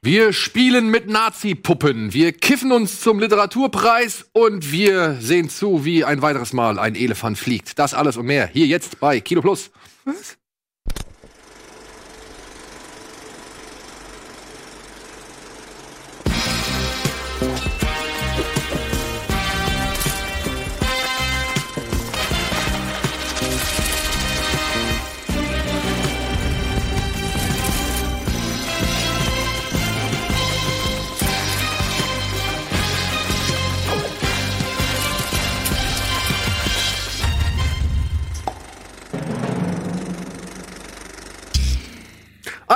Wir 0.00 0.32
spielen 0.32 0.90
mit 0.90 1.08
Nazi-Puppen, 1.08 2.14
wir 2.14 2.32
kiffen 2.32 2.70
uns 2.70 3.00
zum 3.00 3.18
Literaturpreis 3.18 4.26
und 4.32 4.70
wir 4.70 5.16
sehen 5.20 5.50
zu, 5.50 5.84
wie 5.84 6.04
ein 6.04 6.22
weiteres 6.22 6.52
Mal 6.52 6.78
ein 6.78 6.94
Elefant 6.94 7.36
fliegt. 7.36 7.80
Das 7.80 7.94
alles 7.94 8.16
und 8.16 8.24
mehr 8.24 8.46
hier 8.46 8.66
jetzt 8.66 9.00
bei 9.00 9.20
Kino 9.20 9.40
Plus. 9.40 9.72
Was? 10.04 10.38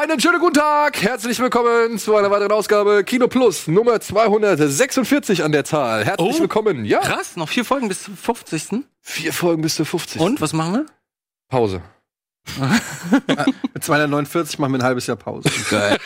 Einen 0.02 0.18
schönen 0.20 0.40
guten 0.40 0.54
Tag, 0.54 1.00
herzlich 1.00 1.38
willkommen 1.38 1.96
zu 1.98 2.16
einer 2.16 2.30
weiteren 2.30 2.50
Ausgabe 2.50 3.04
Kino 3.04 3.28
Plus 3.28 3.68
Nummer 3.68 4.00
246 4.00 5.44
an 5.44 5.52
der 5.52 5.64
Zahl. 5.64 6.04
Herzlich 6.04 6.36
Oh. 6.36 6.40
willkommen. 6.40 6.84
Ja, 6.84 6.98
Krass, 7.00 7.36
noch 7.36 7.48
vier 7.48 7.64
Folgen 7.64 7.86
bis 7.88 8.02
zum 8.02 8.16
50. 8.16 8.84
vier 9.00 9.32
Folgen 9.32 9.62
bis 9.62 9.76
zur 9.76 9.86
50. 9.86 10.20
Und, 10.20 10.40
was 10.40 10.52
machen 10.54 10.72
wir? 10.74 10.86
Pause. 11.48 11.82
Mit 13.74 13.84
249 13.84 14.58
machen 14.58 14.72
wir 14.72 14.80
ein 14.80 14.84
halbes 14.84 15.06
Jahr 15.06 15.16
Pause. 15.16 15.48
Geil. 15.70 15.96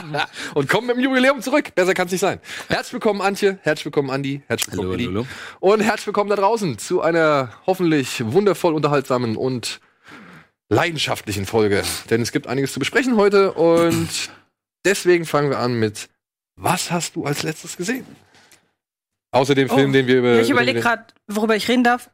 Und 0.54 0.68
kommen 0.68 0.88
mit 0.88 0.96
dem 0.96 1.04
Jubiläum 1.04 1.40
zurück. 1.40 1.72
Besser 1.76 1.94
kann's 1.94 2.10
nicht 2.10 2.20
sein. 2.22 2.40
Herzlich 2.68 2.94
willkommen, 2.94 3.20
Antje. 3.20 3.60
Herzlich 3.62 3.84
willkommen, 3.84 4.10
Andi. 4.10 4.42
Herzlich 4.48 4.72
willkommen, 4.72 4.88
Hallo, 4.90 4.98
Willi. 4.98 5.06
hallo, 5.06 5.26
Und 5.60 5.80
herzlich 5.82 6.08
willkommen 6.08 6.30
da 6.30 6.36
draußen 6.36 6.78
zu 6.78 7.00
einer 7.02 7.50
hoffentlich 7.66 8.24
wundervoll 8.32 8.74
unterhaltsamen 8.74 9.36
und 9.36 9.78
leidenschaftlichen 10.68 11.46
Folge. 11.46 11.82
Denn 12.10 12.22
es 12.22 12.32
gibt 12.32 12.46
einiges 12.46 12.72
zu 12.72 12.78
besprechen 12.78 13.16
heute 13.16 13.52
und 13.52 14.08
deswegen 14.84 15.24
fangen 15.26 15.50
wir 15.50 15.58
an 15.58 15.78
mit 15.78 16.08
Was 16.56 16.90
hast 16.90 17.16
du 17.16 17.24
als 17.26 17.42
letztes 17.42 17.76
gesehen? 17.76 18.06
Außer 19.30 19.54
dem 19.54 19.70
Oh. 19.70 19.74
Film, 19.76 19.92
den 19.92 20.06
wir 20.06 20.18
über. 20.18 20.34
Ich 20.40 20.48
über 20.50 20.62
überlege 20.62 20.80
gerade, 20.80 21.04
worüber 21.26 21.54
ich 21.56 21.68
reden 21.68 21.84
darf. 21.84 22.10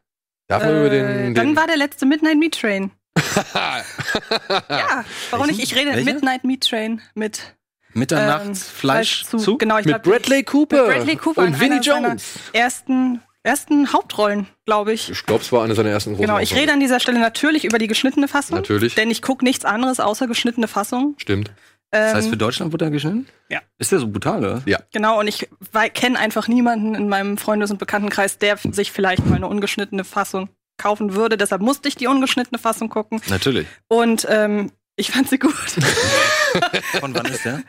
Darf 0.48 0.64
man 0.64 0.70
über 0.77 0.86
Äh, 0.86 0.91
den. 0.91 1.34
dann 1.34 1.47
den 1.48 1.56
war 1.56 1.67
der 1.67 1.77
letzte 1.77 2.05
Midnight 2.06 2.36
Meat 2.39 2.59
Train. 2.61 2.91
ja, 3.55 5.05
warum 5.31 5.47
nicht? 5.47 5.62
Ich 5.62 5.75
rede 5.77 5.92
Welcher? 5.92 6.12
Midnight 6.12 6.44
Meat 6.44 6.69
Train 6.69 7.00
mit 7.14 7.55
Mitternachts 7.92 8.47
ähm, 8.69 8.75
Fleischzug. 8.75 9.59
Genau, 9.59 9.78
ich 9.78 9.84
mit 9.87 10.03
glaub, 10.03 10.14
Bradley 10.14 10.42
Cooper, 10.42 10.87
mit 10.89 10.97
Bradley 10.97 11.16
Cooper 11.16 11.42
und 11.42 11.61
Vinnie 11.61 11.81
Jones. 11.81 12.25
ersten, 12.53 13.22
ersten 13.42 13.92
Hauptrollen, 13.92 14.46
glaube 14.66 14.92
ich. 14.92 15.10
Ich 15.10 15.24
glaube, 15.26 15.42
es 15.42 15.50
war 15.52 15.64
eine 15.64 15.74
seiner 15.74 15.90
ersten 15.90 16.10
großen 16.10 16.26
Genau, 16.26 16.38
ich 16.38 16.54
rede 16.54 16.72
an 16.72 16.80
dieser 16.80 17.00
Stelle 17.00 17.18
natürlich 17.20 17.64
über 17.64 17.78
die 17.78 17.86
geschnittene 17.88 18.28
Fassung. 18.28 18.56
Natürlich. 18.56 18.94
Denn 18.94 19.10
ich 19.10 19.22
gucke 19.22 19.44
nichts 19.44 19.64
anderes 19.64 20.00
außer 20.00 20.26
geschnittene 20.26 20.68
Fassung. 20.68 21.14
Stimmt. 21.18 21.50
Das 21.90 22.14
heißt, 22.14 22.26
Ähm, 22.26 22.30
für 22.30 22.36
Deutschland 22.38 22.72
wurde 22.72 22.86
er 22.86 22.90
geschnitten? 22.90 23.26
Ja. 23.50 23.60
Ist 23.78 23.92
der 23.92 23.98
so 23.98 24.08
brutal, 24.08 24.38
oder? 24.38 24.62
Genau, 24.92 25.20
und 25.20 25.26
ich 25.28 25.48
kenne 25.92 26.18
einfach 26.18 26.48
niemanden 26.48 26.94
in 26.94 27.08
meinem 27.08 27.36
Freundes- 27.36 27.70
und 27.70 27.78
Bekanntenkreis, 27.78 28.38
der 28.38 28.56
sich 28.56 28.92
vielleicht 28.92 29.26
mal 29.26 29.36
eine 29.36 29.46
ungeschnittene 29.46 30.04
Fassung 30.04 30.48
kaufen 30.78 31.14
würde. 31.14 31.36
Deshalb 31.36 31.60
musste 31.60 31.88
ich 31.88 31.96
die 31.96 32.06
ungeschnittene 32.06 32.58
Fassung 32.58 32.88
gucken. 32.88 33.20
Natürlich. 33.28 33.66
Und 33.88 34.26
ähm, 34.30 34.72
ich 34.96 35.10
fand 35.10 35.28
sie 35.28 35.38
gut. 35.38 35.52
Von 37.00 37.14
wann 37.14 37.26
ist 37.26 37.44
der? 37.44 37.62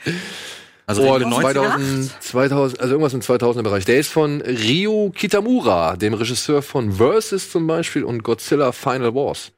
Also 0.86 1.04
Oh, 1.04 1.14
reden 1.14 1.30
wir 1.32 1.38
90er? 1.38 1.54
2000, 1.54 2.24
2000, 2.24 2.80
also 2.82 2.94
irgendwas 2.94 3.14
im 3.14 3.22
2000er 3.22 3.62
Bereich. 3.64 3.86
Der 3.86 4.00
ist 4.00 4.12
von 4.12 4.42
Ryo 4.42 5.12
Kitamura, 5.16 5.96
dem 5.96 6.14
Regisseur 6.14 6.62
von 6.62 6.92
Versus 6.94 7.52
zum 7.52 7.66
Beispiel 7.68 8.04
und 8.04 8.24
Godzilla 8.24 8.72
Final 8.74 9.14
Wars. 9.16 9.52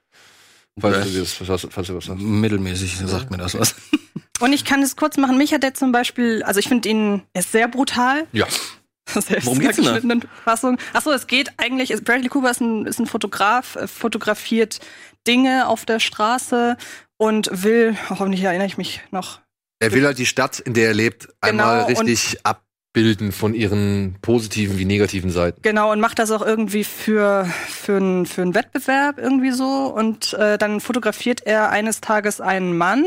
Falls 0.80 0.98
Okay. 0.98 1.10
du 1.14 1.20
das, 1.20 1.34
falls, 1.34 1.68
falls 1.72 1.88
du 1.88 1.96
was 1.96 2.06
sagst. 2.06 2.22
Mittelmäßig 2.22 2.98
sagt 3.06 3.32
mir 3.32 3.38
das 3.38 3.58
was. 3.58 3.76
Und 4.42 4.52
ich 4.52 4.66
kann 4.66 4.82
es 4.84 4.98
kurz 4.98 5.16
machen. 5.16 5.38
Mich 5.38 5.54
hat 5.54 5.64
der 5.64 5.74
zum 5.74 5.94
Beispiel, 5.94 6.44
also 6.44 6.60
ich 6.60 6.68
finde 6.68 6.90
ihn, 6.90 7.22
er 7.32 7.40
ist 7.40 7.54
sehr 7.54 7.70
brutal. 7.70 8.28
Ja. 8.34 8.46
Selbst 9.08 9.46
Worum 9.46 9.60
geht's 9.60 9.78
denn 9.78 10.22
Fassung. 10.44 10.78
Achso, 10.92 11.12
es 11.12 11.28
geht 11.28 11.52
eigentlich, 11.58 11.90
ist- 11.92 12.04
Bradley 12.04 12.28
Cooper 12.28 12.52
ist 12.52 12.60
ein, 12.60 12.86
ist 12.86 13.00
ein 13.00 13.06
Fotograf, 13.08 13.78
äh, 13.78 13.88
fotografiert 13.88 14.80
Dinge 15.26 15.68
auf 15.70 15.86
der 15.86 16.02
Straße 16.02 16.76
und 17.18 17.50
will, 17.64 17.96
hoffentlich 18.10 18.44
erinnere 18.44 18.68
ich 18.68 18.78
mich 18.78 19.00
noch, 19.12 19.40
Er 19.80 19.92
will 19.92 20.06
halt 20.06 20.18
die 20.18 20.26
Stadt, 20.26 20.60
in 20.60 20.74
der 20.74 20.88
er 20.88 20.94
lebt, 20.94 21.30
einmal 21.42 21.86
Genau, 21.86 22.00
richtig 22.00 22.40
abbilden 22.44 23.32
von 23.32 23.54
ihren 23.54 24.16
positiven 24.22 24.78
wie 24.78 24.86
negativen 24.86 25.30
Seiten. 25.30 25.62
Genau, 25.62 25.92
und 25.92 26.00
macht 26.00 26.20
das 26.20 26.32
auch 26.32 26.42
irgendwie 26.42 26.84
für, 26.84 27.46
für, 27.68 27.98
einen 27.98 28.26
für 28.26 28.42
einen 28.42 28.56
Wettbewerb 28.56 29.18
irgendwie 29.18 29.52
so. 29.52 29.94
Und 29.94 30.34
äh, 30.34 30.58
dann 30.58 30.80
fotografiert 30.80 31.46
er 31.46 31.70
eines 31.70 32.00
Tages 32.00 32.40
einen 32.40 32.78
Mann. 32.78 33.06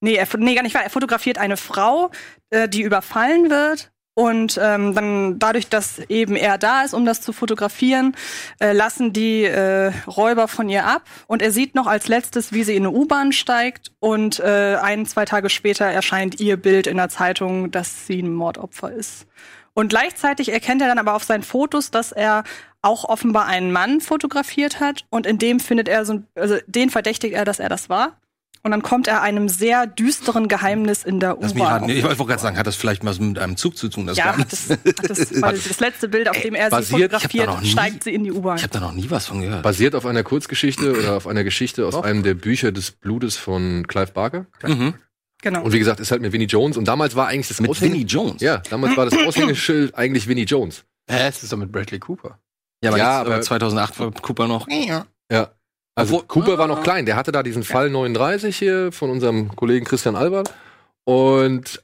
Nee, 0.00 0.16
er, 0.16 0.26
nee, 0.36 0.56
gar 0.56 0.62
nicht 0.62 0.74
wahr. 0.74 0.82
Er 0.82 0.90
fotografiert 0.90 1.38
eine 1.38 1.56
Frau, 1.56 2.10
äh, 2.50 2.68
die 2.68 2.82
überfallen 2.82 3.50
wird. 3.50 3.92
Und 4.14 4.60
ähm, 4.62 4.94
dann 4.94 5.38
dadurch, 5.38 5.68
dass 5.68 5.98
eben 6.10 6.36
er 6.36 6.58
da 6.58 6.82
ist, 6.82 6.92
um 6.92 7.06
das 7.06 7.22
zu 7.22 7.32
fotografieren, 7.32 8.14
äh, 8.60 8.72
lassen 8.72 9.14
die 9.14 9.44
äh, 9.44 9.90
Räuber 10.06 10.48
von 10.48 10.68
ihr 10.68 10.84
ab. 10.84 11.02
Und 11.26 11.40
er 11.40 11.50
sieht 11.50 11.74
noch 11.74 11.86
als 11.86 12.08
letztes, 12.08 12.52
wie 12.52 12.62
sie 12.62 12.76
in 12.76 12.86
eine 12.86 12.94
U-Bahn 12.94 13.32
steigt. 13.32 13.90
Und 14.00 14.38
äh, 14.40 14.76
ein, 14.82 15.06
zwei 15.06 15.24
Tage 15.24 15.48
später 15.48 15.86
erscheint 15.86 16.40
ihr 16.40 16.58
Bild 16.58 16.86
in 16.86 16.98
der 16.98 17.08
Zeitung, 17.08 17.70
dass 17.70 18.06
sie 18.06 18.20
ein 18.22 18.34
Mordopfer 18.34 18.92
ist. 18.92 19.26
Und 19.72 19.88
gleichzeitig 19.88 20.52
erkennt 20.52 20.82
er 20.82 20.88
dann 20.88 20.98
aber 20.98 21.14
auf 21.14 21.24
seinen 21.24 21.42
Fotos, 21.42 21.90
dass 21.90 22.12
er 22.12 22.44
auch 22.82 23.04
offenbar 23.04 23.46
einen 23.46 23.72
Mann 23.72 24.02
fotografiert 24.02 24.78
hat. 24.80 25.06
Und 25.08 25.24
in 25.24 25.38
dem 25.38 25.58
findet 25.58 25.88
er 25.88 26.04
so, 26.04 26.14
ein- 26.14 26.26
also 26.34 26.56
den 26.66 26.90
verdächtigt 26.90 27.32
er, 27.34 27.46
dass 27.46 27.60
er 27.60 27.70
das 27.70 27.88
war. 27.88 28.18
Und 28.64 28.70
dann 28.70 28.82
kommt 28.82 29.08
er 29.08 29.22
einem 29.22 29.48
sehr 29.48 29.86
düsteren 29.88 30.46
Geheimnis 30.46 31.02
in 31.02 31.18
der. 31.18 31.36
U-Bahn. 31.38 31.88
Ich 31.88 32.04
wollte 32.04 32.16
gerade 32.24 32.40
sagen, 32.40 32.56
hat 32.56 32.66
das 32.66 32.76
vielleicht 32.76 33.04
was 33.04 33.18
mit 33.18 33.36
einem 33.38 33.56
Zug 33.56 33.76
zu 33.76 33.88
tun? 33.88 34.06
Das 34.06 34.16
Ja, 34.16 34.26
Geheimnis? 34.32 34.68
das, 34.68 34.70
hat 34.70 35.10
das, 35.10 35.30
das 35.68 35.80
letzte 35.80 36.08
Bild, 36.08 36.28
auf 36.28 36.40
dem 36.40 36.54
er 36.54 36.66
sie 36.66 36.70
basiert- 36.76 37.12
da 37.12 37.18
fotografiert, 37.18 37.62
nie- 37.62 37.68
steigt 37.70 38.04
sie 38.04 38.14
in 38.14 38.22
die 38.22 38.30
U-Bahn. 38.30 38.58
Ich 38.58 38.62
habe 38.62 38.72
da 38.72 38.78
noch 38.80 38.92
nie 38.92 39.10
was 39.10 39.26
von 39.26 39.40
gehört. 39.40 39.62
Basiert 39.64 39.96
auf 39.96 40.06
einer 40.06 40.22
Kurzgeschichte 40.22 40.92
oder 40.98 41.16
auf 41.16 41.26
einer 41.26 41.42
Geschichte 41.42 41.84
aus 41.86 41.96
einem 42.02 42.22
der 42.22 42.34
Bücher 42.34 42.70
des 42.70 42.92
Blutes 42.92 43.36
von 43.36 43.84
Clive 43.88 44.12
Barker. 44.12 44.46
Mhm. 44.62 44.94
Genau. 45.42 45.62
Und 45.64 45.72
wie 45.72 45.80
gesagt, 45.80 45.98
ist 45.98 46.12
halt 46.12 46.22
mit 46.22 46.30
Winnie 46.32 46.46
Jones. 46.46 46.76
Und 46.76 46.86
damals 46.86 47.16
war 47.16 47.26
eigentlich 47.26 47.48
das 47.48 47.60
Mit 47.60 47.68
Aushänge- 47.68 47.80
Vinnie 47.94 48.04
Jones. 48.04 48.40
Ja, 48.42 48.58
damals 48.70 48.96
war 48.96 49.06
das 49.06 49.18
Aushängeschild 49.26 49.96
eigentlich 49.96 50.28
Winnie 50.28 50.44
Jones. 50.44 50.84
Hä, 51.10 51.26
es 51.28 51.42
ist 51.42 51.52
doch 51.52 51.56
mit 51.58 51.72
Bradley 51.72 51.98
Cooper. 51.98 52.38
Ja, 52.84 52.90
aber, 52.90 52.98
Ja, 52.98 53.04
jetzt, 53.18 53.26
aber 53.26 53.34
aber- 53.34 53.42
2008 53.42 53.98
war 53.98 54.12
Cooper 54.12 54.46
noch. 54.46 54.68
Ja. 54.68 55.50
Also 55.94 56.14
Obwohl- 56.16 56.26
Cooper 56.28 56.58
war 56.58 56.66
noch 56.68 56.78
Ah. 56.78 56.82
klein. 56.82 57.06
Der 57.06 57.16
hatte 57.16 57.32
da 57.32 57.42
diesen 57.42 57.62
Fall 57.64 57.90
39 57.90 58.56
hier 58.56 58.92
von 58.92 59.10
unserem 59.10 59.54
Kollegen 59.54 59.84
Christian 59.84 60.16
Albert. 60.16 60.52
Und 61.04 61.82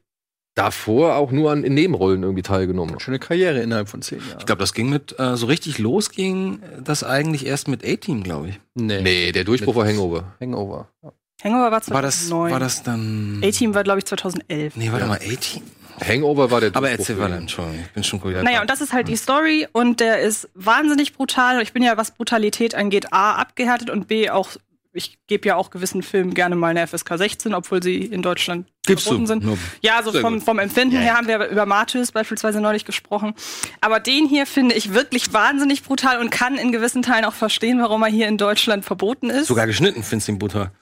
davor 0.54 1.16
auch 1.16 1.30
nur 1.30 1.52
an 1.52 1.62
in 1.62 1.74
Nebenrollen 1.74 2.22
irgendwie 2.22 2.42
teilgenommen. 2.42 2.98
Schöne 3.00 3.18
Karriere 3.18 3.60
innerhalb 3.60 3.88
von 3.88 4.02
zehn 4.02 4.18
Jahren. 4.18 4.38
Ich 4.40 4.46
glaube, 4.46 4.60
das 4.60 4.72
ging 4.74 4.88
mit, 4.88 5.18
äh, 5.18 5.36
so 5.36 5.46
richtig 5.46 5.78
los 5.78 6.10
ging 6.10 6.60
das 6.82 7.04
eigentlich 7.04 7.46
erst 7.46 7.68
mit 7.68 7.84
A-Team, 7.84 8.22
glaube 8.24 8.48
ich. 8.50 8.60
nee. 8.74 9.00
Nee, 9.02 9.32
der 9.32 9.44
Durchbruch 9.44 9.76
war 9.76 9.86
Hangover. 9.86 10.34
Hangover. 10.40 10.88
Ja. 11.02 11.12
Hangover 11.44 11.62
war 11.64 11.70
War 11.70 12.02
das, 12.02 12.26
2009. 12.26 12.52
war 12.52 12.58
das 12.60 12.82
dann. 12.82 13.40
A-Team 13.44 13.72
war, 13.74 13.84
glaube 13.84 14.00
ich, 14.00 14.06
2011. 14.06 14.74
Nee, 14.76 14.90
warte 14.90 15.04
Ja. 15.04 15.08
mal, 15.08 15.18
A-Team? 15.18 15.62
Hangover 16.06 16.50
war 16.50 16.60
der 16.60 16.70
Aber 16.74 16.90
erzähl 16.90 17.18
weiter, 17.18 17.34
ihn. 17.36 17.42
Entschuldigung, 17.42 17.80
ich 17.84 17.90
bin 17.92 18.04
schon 18.04 18.22
wieder. 18.24 18.42
Naja, 18.42 18.60
und 18.60 18.70
das 18.70 18.80
ist 18.80 18.92
halt 18.92 19.08
die 19.08 19.16
Story 19.16 19.66
und 19.72 20.00
der 20.00 20.20
ist 20.20 20.48
wahnsinnig 20.54 21.12
brutal. 21.14 21.56
Und 21.56 21.62
Ich 21.62 21.72
bin 21.72 21.82
ja, 21.82 21.96
was 21.96 22.10
Brutalität 22.12 22.74
angeht, 22.74 23.12
A, 23.12 23.32
abgehärtet 23.36 23.90
und 23.90 24.08
B, 24.08 24.30
auch, 24.30 24.50
ich 24.92 25.18
gebe 25.26 25.46
ja 25.48 25.56
auch 25.56 25.70
gewissen 25.70 26.02
Filmen 26.02 26.34
gerne 26.34 26.56
mal 26.56 26.68
eine 26.68 26.86
FSK 26.86 27.18
16, 27.18 27.54
obwohl 27.54 27.82
sie 27.82 27.98
in 27.98 28.22
Deutschland 28.22 28.66
Gibst 28.86 29.04
verboten 29.04 29.26
sind. 29.26 29.44
Nur- 29.44 29.58
Ja, 29.82 30.02
so 30.02 30.12
vom, 30.12 30.40
vom 30.40 30.58
Empfinden 30.58 30.94
Ja, 30.94 31.00
ja. 31.00 31.06
her 31.08 31.16
haben 31.16 31.28
wir 31.28 31.46
über 31.48 31.66
Martyrs 31.66 32.10
beispielsweise 32.10 32.60
neulich 32.60 32.84
gesprochen. 32.86 33.34
Aber 33.82 34.00
den 34.00 34.26
hier 34.26 34.46
finde 34.46 34.74
ich 34.74 34.94
wirklich 34.94 35.32
wahnsinnig 35.34 35.82
brutal 35.84 36.20
und 36.20 36.30
kann 36.30 36.56
in 36.56 36.72
gewissen 36.72 37.02
Teilen 37.02 37.26
auch 37.26 37.34
verstehen, 37.34 37.80
warum 37.80 38.02
er 38.02 38.08
hier 38.08 38.28
in 38.28 38.38
Deutschland 38.38 38.84
verboten 38.86 39.28
ist. 39.30 39.46
Sogar 39.48 39.66
geschnitten, 39.66 40.02
findest 40.02 40.28
du 40.28 40.32
den 40.32 40.38
Butter. 40.38 40.72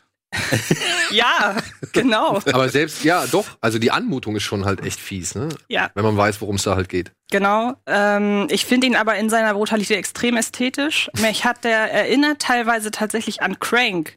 Ja, 1.11 1.57
genau. 1.93 2.41
Aber 2.53 2.69
selbst, 2.69 3.05
ja, 3.05 3.27
doch. 3.27 3.47
Also 3.61 3.79
die 3.79 3.91
Anmutung 3.91 4.37
ist 4.37 4.43
schon 4.43 4.65
halt 4.65 4.85
echt 4.85 5.01
fies, 5.01 5.35
ne? 5.35 5.49
Ja, 5.69 5.91
Wenn 5.95 6.05
man 6.05 6.17
weiß, 6.17 6.41
worum 6.41 6.57
es 6.57 6.65
da 6.65 6.77
halt 6.77 6.89
geht. 6.89 7.13
Genau. 7.31 7.75
Ähm, 7.87 8.47
ich 8.51 8.67
finde 8.67 8.87
ihn 8.87 8.97
aber 8.97 9.17
in 9.17 9.31
seiner 9.31 9.55
Brutalität 9.55 9.97
extrem 9.97 10.37
ästhetisch. 10.37 11.11
Mich 11.21 11.45
hat 11.45 11.65
der 11.65 11.93
erinnert 11.93 12.41
teilweise 12.41 12.91
tatsächlich 12.91 13.43
an 13.43 13.59
Crank. 13.61 14.17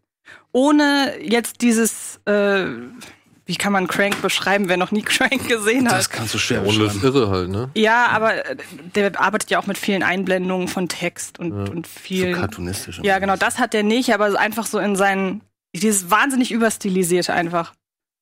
Ohne 0.51 1.13
jetzt 1.21 1.61
dieses, 1.61 2.19
äh, 2.25 2.65
wie 3.45 3.55
kann 3.55 3.73
man 3.73 3.87
Crank 3.87 4.21
beschreiben, 4.21 4.67
wer 4.67 4.77
noch 4.77 4.91
nie 4.91 5.01
Crank 5.03 5.47
gesehen 5.47 5.87
hat? 5.87 5.97
Das 5.97 6.09
kannst 6.09 6.33
du 6.33 6.37
schwer 6.37 6.63
ist 6.63 6.77
beschreiben. 6.77 7.01
irre 7.03 7.29
halt, 7.29 7.49
ne? 7.49 7.69
ja, 7.75 8.07
aber 8.07 8.45
äh, 8.45 8.55
der 8.95 9.19
arbeitet 9.19 9.49
ja 9.51 9.59
auch 9.59 9.67
mit 9.67 9.77
vielen 9.77 10.03
Einblendungen 10.03 10.67
von 10.67 10.87
Text 10.89 11.39
und, 11.39 11.51
und 11.51 11.87
So 11.87 11.99
vielen. 11.99 12.35
cartoonistisch. 12.35 12.99
ja, 13.03 13.15
so. 13.15 13.19
genau, 13.21 13.35
das 13.35 13.57
hat 13.59 13.73
der 13.73 13.83
nicht, 13.83 14.13
aber 14.13 14.39
einfach 14.39 14.65
so 14.67 14.79
in 14.79 14.95
seinen, 14.95 15.41
dieses 15.75 16.09
wahnsinnig 16.11 16.51
überstilisierte 16.51 17.33
einfach. 17.33 17.73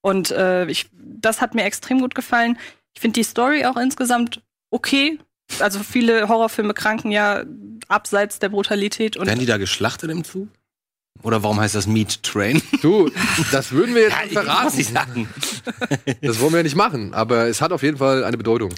Und 0.02 0.32
äh, 0.32 0.66
ich, 0.68 0.90
das 0.94 1.42
hat 1.42 1.56
mir 1.56 1.64
extrem 1.64 2.00
gut 2.00 2.16
gefallen. 2.16 2.58
Ich 2.94 3.02
finde 3.02 3.20
die 3.20 3.24
Story 3.24 3.66
auch 3.66 3.78
insgesamt 3.78 4.42
okay. 4.70 5.20
Also 5.60 5.80
viele 5.80 6.28
Horrorfilme 6.28 6.74
kranken 6.74 7.12
ja 7.12 7.44
abseits 7.88 8.40
der 8.40 8.50
Brutalität 8.50 9.16
und 9.18 9.28
Werden 9.28 9.40
die 9.40 9.46
da 9.46 9.58
geschlachtet 9.58 10.12
im 10.12 10.24
Zug? 10.24 10.50
Oder 11.24 11.42
warum 11.42 11.60
heißt 11.60 11.74
das 11.74 11.88
Meat 11.88 12.22
Train? 12.22 12.62
Du, 12.82 13.10
das 13.52 13.72
würden 13.72 13.96
wir 13.96 14.04
jetzt 14.04 14.12
Ja, 14.12 14.26
ich 14.26 14.34
verraten. 14.34 14.78
nicht 14.78 14.94
sagen. 14.94 15.30
Das 16.22 16.40
wollen 16.40 16.52
wir 16.54 16.58
ja 16.58 16.64
nicht 16.64 16.76
machen, 16.76 17.14
aber 17.14 17.48
es 17.48 17.62
hat 17.62 17.72
auf 17.72 17.82
jeden 17.82 17.98
Fall 17.98 18.24
eine 18.24 18.38
Bedeutung. 18.38 18.74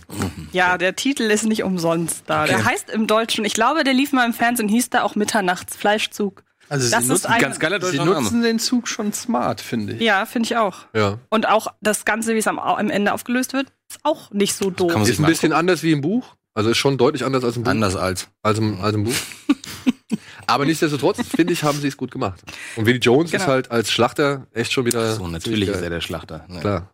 ja, 0.53 0.77
der 0.77 0.95
Titel 0.95 1.23
ist 1.23 1.43
nicht 1.45 1.63
umsonst 1.63 2.23
da. 2.27 2.45
Der 2.45 2.63
heißt 2.63 2.89
im 2.91 3.07
Deutschen, 3.07 3.45
ich 3.45 3.53
glaube, 3.53 3.83
der 3.83 3.93
lief 3.93 4.13
mal 4.13 4.25
im 4.25 4.33
Fernsehen, 4.33 4.69
hieß 4.69 4.89
da 4.89 5.03
auch 5.03 5.15
Mitternachtsfleischzug. 5.15 6.43
Also 6.69 6.89
Das 6.89 6.99
sie 6.99 7.03
ist 7.05 7.09
nutzen, 7.09 7.27
ein- 7.27 7.41
Ganz 7.41 7.59
geiler 7.59 7.81
sie 7.83 7.97
nutzen 7.97 8.23
Name. 8.37 8.43
den 8.47 8.59
Zug 8.59 8.87
schon 8.87 9.11
smart, 9.11 9.59
finde 9.61 9.93
ich. 9.93 10.01
Ja, 10.01 10.25
finde 10.25 10.45
ich 10.47 10.55
auch. 10.57 10.85
Ja. 10.95 11.19
Und 11.29 11.47
auch 11.47 11.67
das 11.81 12.05
Ganze, 12.05 12.35
wie 12.35 12.37
es 12.39 12.47
am, 12.47 12.59
am 12.59 12.89
Ende 12.89 13.11
aufgelöst 13.13 13.53
wird, 13.53 13.67
ist 13.89 13.99
auch 14.03 14.29
nicht 14.31 14.53
so 14.53 14.69
doof. 14.69 14.89
kann 14.91 14.99
man 14.99 15.05
sich 15.05 15.13
Ist 15.13 15.19
ein 15.19 15.23
mal 15.23 15.27
bisschen 15.29 15.51
anders 15.53 15.81
wie 15.83 15.91
im 15.91 16.01
Buch. 16.01 16.35
Also 16.53 16.69
ist 16.69 16.77
schon 16.77 16.97
deutlich 16.97 17.23
anders 17.25 17.43
als 17.43 17.55
im 17.57 17.63
Buch. 17.63 17.71
Anders 17.71 17.95
als. 17.95 18.27
Als 18.43 18.59
im, 18.59 18.79
als 18.81 18.93
im 18.95 19.03
Buch. 19.05 19.13
Aber 20.47 20.65
nichtsdestotrotz, 20.65 21.21
finde 21.27 21.53
ich, 21.53 21.63
haben 21.63 21.79
sie 21.79 21.87
es 21.87 21.97
gut 21.97 22.11
gemacht. 22.11 22.41
Und 22.75 22.85
Willie 22.87 22.99
Jones 22.99 23.31
Genau. 23.31 23.43
ist 23.43 23.47
halt 23.47 23.71
als 23.71 23.91
Schlachter 23.91 24.47
echt 24.53 24.71
schon 24.71 24.85
wieder. 24.85 25.15
So, 25.15 25.27
natürlich 25.27 25.69
ist 25.69 25.81
er 25.81 25.89
der 25.91 26.01
Schlachter. 26.01 26.45
Ne? 26.47 26.59
Klar. 26.59 26.93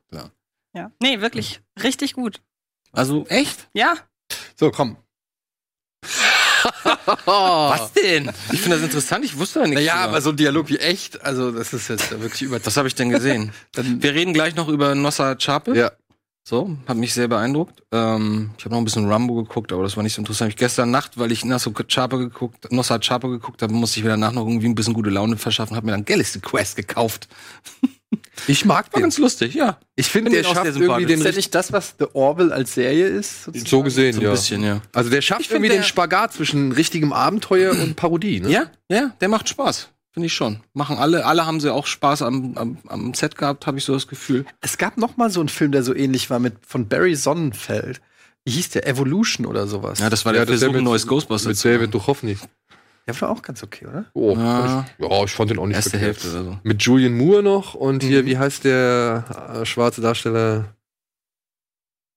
Ja. 0.73 0.91
Nee, 1.01 1.21
wirklich. 1.21 1.61
Richtig 1.81 2.13
gut. 2.13 2.41
Also, 2.91 3.25
echt? 3.27 3.69
Ja, 3.73 3.95
So, 4.59 4.71
komm. 4.71 4.97
Was 7.25 7.93
denn? 7.93 8.31
Ich 8.51 8.61
finde 8.61 8.77
das 8.77 8.85
interessant. 8.85 9.25
Ich 9.25 9.37
wusste 9.37 9.59
da 9.59 9.65
nichts. 9.65 9.81
Naja, 9.81 9.93
drüber. 9.93 10.09
aber 10.09 10.21
so 10.21 10.29
ein 10.31 10.37
Dialog 10.37 10.69
wie 10.69 10.77
echt, 10.77 11.23
also 11.23 11.51
das 11.51 11.73
ist 11.73 11.87
jetzt 11.87 12.11
wirklich 12.11 12.41
über. 12.41 12.63
Was 12.63 12.77
habe 12.77 12.87
ich 12.87 12.95
denn 12.95 13.09
gesehen? 13.09 13.51
Wir 13.75 14.13
reden 14.13 14.33
gleich 14.33 14.55
noch 14.55 14.67
über 14.67 14.95
Nossa 14.95 15.35
Chape. 15.35 15.75
Ja. 15.75 15.91
So, 16.47 16.77
hat 16.85 16.97
mich 16.97 17.11
sehr 17.11 17.27
beeindruckt. 17.27 17.81
Ähm, 17.91 18.51
ich 18.55 18.65
habe 18.65 18.75
noch 18.75 18.81
ein 18.81 18.85
bisschen 18.85 19.11
Rambo 19.11 19.33
geguckt, 19.33 19.73
aber 19.73 19.81
das 19.81 19.97
war 19.97 20.03
nicht 20.03 20.13
so 20.13 20.21
interessant. 20.21 20.51
Ich 20.51 20.57
gestern 20.57 20.91
Nacht, 20.91 21.17
weil 21.17 21.31
ich 21.31 21.43
Nossa 21.43 21.71
Chape 21.71 22.19
geguckt, 22.19 22.71
Nossa 22.71 22.99
Chape 22.99 23.29
geguckt 23.29 23.63
habe, 23.63 23.73
musste 23.73 23.99
ich 23.99 24.03
mir 24.03 24.11
danach 24.11 24.31
noch 24.31 24.45
irgendwie 24.45 24.67
ein 24.67 24.75
bisschen 24.75 24.93
gute 24.93 25.09
Laune 25.09 25.37
verschaffen, 25.37 25.75
habe 25.75 25.87
mir 25.87 25.93
dann 25.93 26.05
Galaxy 26.05 26.39
Quest 26.39 26.75
gekauft. 26.75 27.27
Ich 28.47 28.65
mag 28.65 28.85
War 28.93 28.99
den. 28.99 29.03
ganz 29.03 29.17
lustig, 29.17 29.55
ja. 29.55 29.77
Ich 29.95 30.07
finde, 30.07 30.31
Find 30.31 30.45
der 30.45 30.49
schafft 30.53 30.73
sehr 30.73 30.81
irgendwie 30.81 31.05
den 31.05 31.15
ist 31.19 31.23
ja 31.23 31.25
richtig. 31.29 31.35
nicht 31.45 31.55
das, 31.55 31.73
was 31.73 31.95
The 31.99 32.05
Orville 32.13 32.53
als 32.53 32.73
Serie 32.73 33.07
ist? 33.07 33.43
sozusagen? 33.45 33.69
So 33.69 33.83
gesehen, 33.83 34.13
So 34.13 34.19
ein 34.19 34.23
ja. 34.25 34.31
bisschen, 34.31 34.63
ja. 34.63 34.81
Also 34.93 35.09
der 35.09 35.21
schafft 35.21 35.41
Ich 35.41 35.47
find, 35.47 35.57
irgendwie 35.57 35.69
der- 35.69 35.79
den 35.79 35.83
Spagat 35.87 36.33
zwischen 36.33 36.71
richtigem 36.71 37.11
Abenteuer 37.13 37.71
und 37.73 37.95
Parodie, 37.95 38.39
ne? 38.41 38.49
Ja, 38.49 38.71
ja, 38.89 39.11
der 39.19 39.29
macht 39.29 39.49
Spaß. 39.49 39.89
Finde 40.11 40.27
ich 40.27 40.33
schon. 40.33 40.61
Machen 40.73 40.97
alle, 40.97 41.25
alle 41.25 41.45
haben 41.45 41.59
sie 41.59 41.73
auch 41.73 41.87
Spaß 41.87 42.21
am, 42.21 42.55
am, 42.57 42.77
am 42.87 43.13
Set 43.13 43.37
gehabt, 43.37 43.67
habe 43.67 43.79
ich 43.79 43.83
so 43.83 43.93
das 43.93 44.07
Gefühl. 44.07 44.45
Es 44.61 44.77
gab 44.77 44.97
noch 44.97 45.17
mal 45.17 45.29
so 45.29 45.41
einen 45.41 45.49
Film, 45.49 45.73
der 45.73 45.83
so 45.83 45.93
ähnlich 45.93 46.29
war 46.29 46.39
mit 46.39 46.53
von 46.65 46.87
Barry 46.87 47.15
Sonnenfeld. 47.15 47.99
Wie 48.45 48.51
hieß 48.51 48.69
der? 48.69 48.87
Evolution 48.87 49.45
oder 49.45 49.67
sowas. 49.67 49.99
Ja, 49.99 50.09
das 50.09 50.23
war 50.23 50.33
Ja, 50.33 50.45
der 50.45 50.47
Versuch, 50.47 50.67
mit- 50.71 50.77
ein 50.81 50.83
neues 50.85 51.05
Ghostbusters 51.07 51.63
Mit. 51.65 51.73
David 51.75 51.93
Duchovny. 51.93 52.37
Der 53.07 53.21
war 53.21 53.29
auch 53.29 53.41
ganz 53.43 53.61
okay, 53.63 53.85
oder? 53.85 54.05
Oh, 54.13 54.35
Ja. 54.35 54.85
ich, 54.97 55.05
ja, 55.07 55.23
ich 55.23 55.31
fand 55.31 55.51
den 55.51 55.59
auch 55.59 55.67
nicht 55.67 55.75
Erste 55.75 55.91
verkehrt. 55.91 56.15
Hälfte 56.23 56.31
oder 56.31 56.43
so. 56.53 56.59
Mit 56.63 56.81
Julian 56.81 57.15
Moore 57.17 57.43
noch 57.43 57.75
und 57.75 58.01
hier, 58.03 58.25
wie 58.25 58.37
heißt 58.37 58.63
der 58.63 59.59
äh, 59.61 59.65
schwarze 59.65 60.01
Darsteller? 60.01 60.73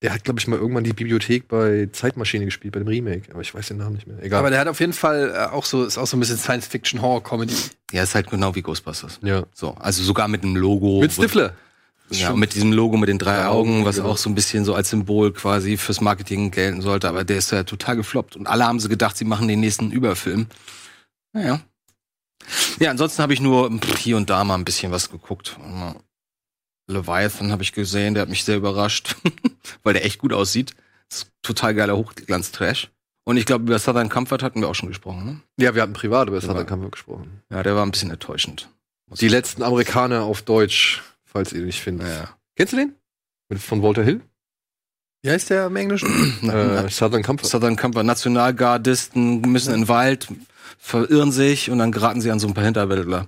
Der 0.00 0.14
hat, 0.14 0.22
glaube 0.22 0.38
ich, 0.38 0.46
mal 0.46 0.56
irgendwann 0.58 0.84
die 0.84 0.92
Bibliothek 0.92 1.48
bei 1.48 1.88
Zeitmaschine 1.92 2.44
gespielt, 2.44 2.72
bei 2.72 2.78
dem 2.78 2.86
Remake, 2.86 3.32
aber 3.32 3.40
ich 3.40 3.52
weiß 3.52 3.66
den 3.66 3.78
Namen 3.78 3.96
nicht 3.96 4.06
mehr. 4.06 4.22
Egal. 4.22 4.38
Aber 4.38 4.50
der 4.50 4.60
hat 4.60 4.68
auf 4.68 4.78
jeden 4.78 4.92
Fall 4.92 5.32
äh, 5.34 5.52
auch 5.52 5.64
so, 5.64 5.84
ist 5.84 5.98
auch 5.98 6.06
so 6.06 6.16
ein 6.16 6.20
bisschen 6.20 6.38
Science-Fiction-Horror-Comedy. 6.38 7.52
Ja, 7.90 8.04
ist 8.04 8.14
halt 8.14 8.30
genau 8.30 8.54
wie 8.54 8.62
Ghostbusters. 8.62 9.18
ja. 9.24 9.42
So, 9.52 9.74
also 9.74 10.02
sogar 10.04 10.28
mit 10.28 10.44
einem 10.44 10.54
Logo. 10.56 11.00
Mit 11.00 11.12
Stifler. 11.12 11.54
Ja, 12.10 12.34
mit 12.34 12.54
diesem 12.54 12.72
Logo 12.72 12.96
mit 12.96 13.08
den 13.08 13.18
drei 13.18 13.46
Augen, 13.46 13.84
was 13.84 13.96
genau. 13.96 14.10
auch 14.10 14.16
so 14.16 14.30
ein 14.30 14.34
bisschen 14.34 14.64
so 14.64 14.74
als 14.74 14.90
Symbol 14.90 15.32
quasi 15.32 15.76
fürs 15.76 16.00
Marketing 16.00 16.50
gelten 16.50 16.80
sollte, 16.80 17.08
aber 17.08 17.24
der 17.24 17.36
ist 17.36 17.52
ja 17.52 17.64
total 17.64 17.96
gefloppt. 17.96 18.36
Und 18.36 18.46
alle 18.46 18.64
haben 18.66 18.80
sie 18.80 18.88
gedacht, 18.88 19.16
sie 19.16 19.24
machen 19.24 19.48
den 19.48 19.60
nächsten 19.60 19.90
Überfilm. 19.90 20.46
Naja. 21.32 21.60
Ja, 22.80 22.90
ansonsten 22.90 23.22
habe 23.22 23.34
ich 23.34 23.40
nur 23.40 23.70
hier 23.98 24.16
und 24.16 24.30
da 24.30 24.42
mal 24.44 24.54
ein 24.54 24.64
bisschen 24.64 24.90
was 24.90 25.10
geguckt. 25.10 25.58
Leviathan 26.86 27.52
habe 27.52 27.62
ich 27.62 27.72
gesehen, 27.72 28.14
der 28.14 28.22
hat 28.22 28.30
mich 28.30 28.44
sehr 28.44 28.56
überrascht, 28.56 29.16
weil 29.82 29.92
der 29.92 30.04
echt 30.04 30.18
gut 30.18 30.32
aussieht. 30.32 30.74
Total 31.42 31.74
geiler 31.74 31.96
Hochglanz-Trash. 31.96 32.90
Und 33.24 33.36
ich 33.36 33.44
glaube, 33.44 33.64
über 33.64 33.78
Southern 33.78 34.08
Comfort 34.08 34.42
hatten 34.42 34.62
wir 34.62 34.68
auch 34.68 34.74
schon 34.74 34.88
gesprochen, 34.88 35.24
ne? 35.24 35.40
Ja, 35.58 35.74
wir 35.74 35.82
hatten 35.82 35.92
privat 35.92 36.28
über. 36.28 36.40
Southern 36.40 36.66
Comfort 36.66 36.92
gesprochen. 36.92 37.42
Ja, 37.50 37.62
der 37.62 37.76
war 37.76 37.84
ein 37.84 37.90
bisschen 37.90 38.10
enttäuschend. 38.10 38.70
Die 39.20 39.28
letzten 39.28 39.62
Amerikaner 39.62 40.22
auf 40.22 40.42
Deutsch, 40.42 41.02
falls 41.32 41.52
ihr 41.52 41.58
den 41.60 41.66
nicht 41.66 41.80
findet. 41.80 42.08
Ja. 42.08 42.28
Kennst 42.56 42.72
du 42.72 42.76
den? 42.78 42.94
Mit, 43.48 43.60
von 43.60 43.82
Walter 43.82 44.02
Hill? 44.02 44.20
Wie 45.22 45.30
heißt 45.30 45.50
der 45.50 45.66
im 45.66 45.76
Englischen? 45.76 46.08
Äh, 46.48 46.88
Southern 46.90 47.22
Comfort. 47.22 47.46
Southern 47.48 47.76
Comfort, 47.76 48.04
Nationalgardisten 48.04 49.40
müssen 49.42 49.74
in 49.74 49.82
den 49.82 49.88
Wald, 49.88 50.28
verirren 50.78 51.32
sich 51.32 51.70
und 51.70 51.78
dann 51.78 51.92
geraten 51.92 52.20
sie 52.20 52.30
an 52.30 52.38
so 52.38 52.46
ein 52.48 52.54
paar 52.54 52.64
Hinterwäldler. 52.64 53.26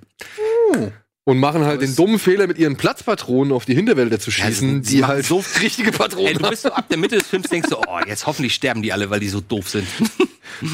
Und 1.25 1.39
machen 1.39 1.65
halt 1.65 1.83
den 1.83 1.95
dummen 1.97 2.19
Fehler, 2.19 2.47
mit 2.47 2.59
ihren 2.59 2.77
Platzpatronen 2.77 3.53
auf 3.53 3.65
die 3.65 3.75
Hinterwälder 3.75 4.19
zu 4.19 4.31
Ja, 4.31 4.47
schießen, 4.47 4.83
sie 4.85 4.97
die 4.97 5.05
halt 5.05 5.27
so- 5.27 5.45
richtige 5.61 5.91
Ey, 5.91 5.97
Patronen 5.97 6.39
du 6.39 6.49
bist 6.49 6.63
so 6.63 6.71
ab 6.73 6.89
der 6.89 6.97
Mitte 6.99 7.19
des 7.19 7.27
Films 7.29 7.49
denkst 7.49 7.69
du, 7.71 7.77
oh, 7.77 7.99
jetzt 8.07 8.27
hoffentlich 8.27 8.55
sterben 8.55 8.83
die 8.83 8.93
alle, 8.93 9.11
weil 9.11 9.21
die 9.21 9.29
so 9.29 9.41
doof 9.41 9.69
sind. 9.69 9.87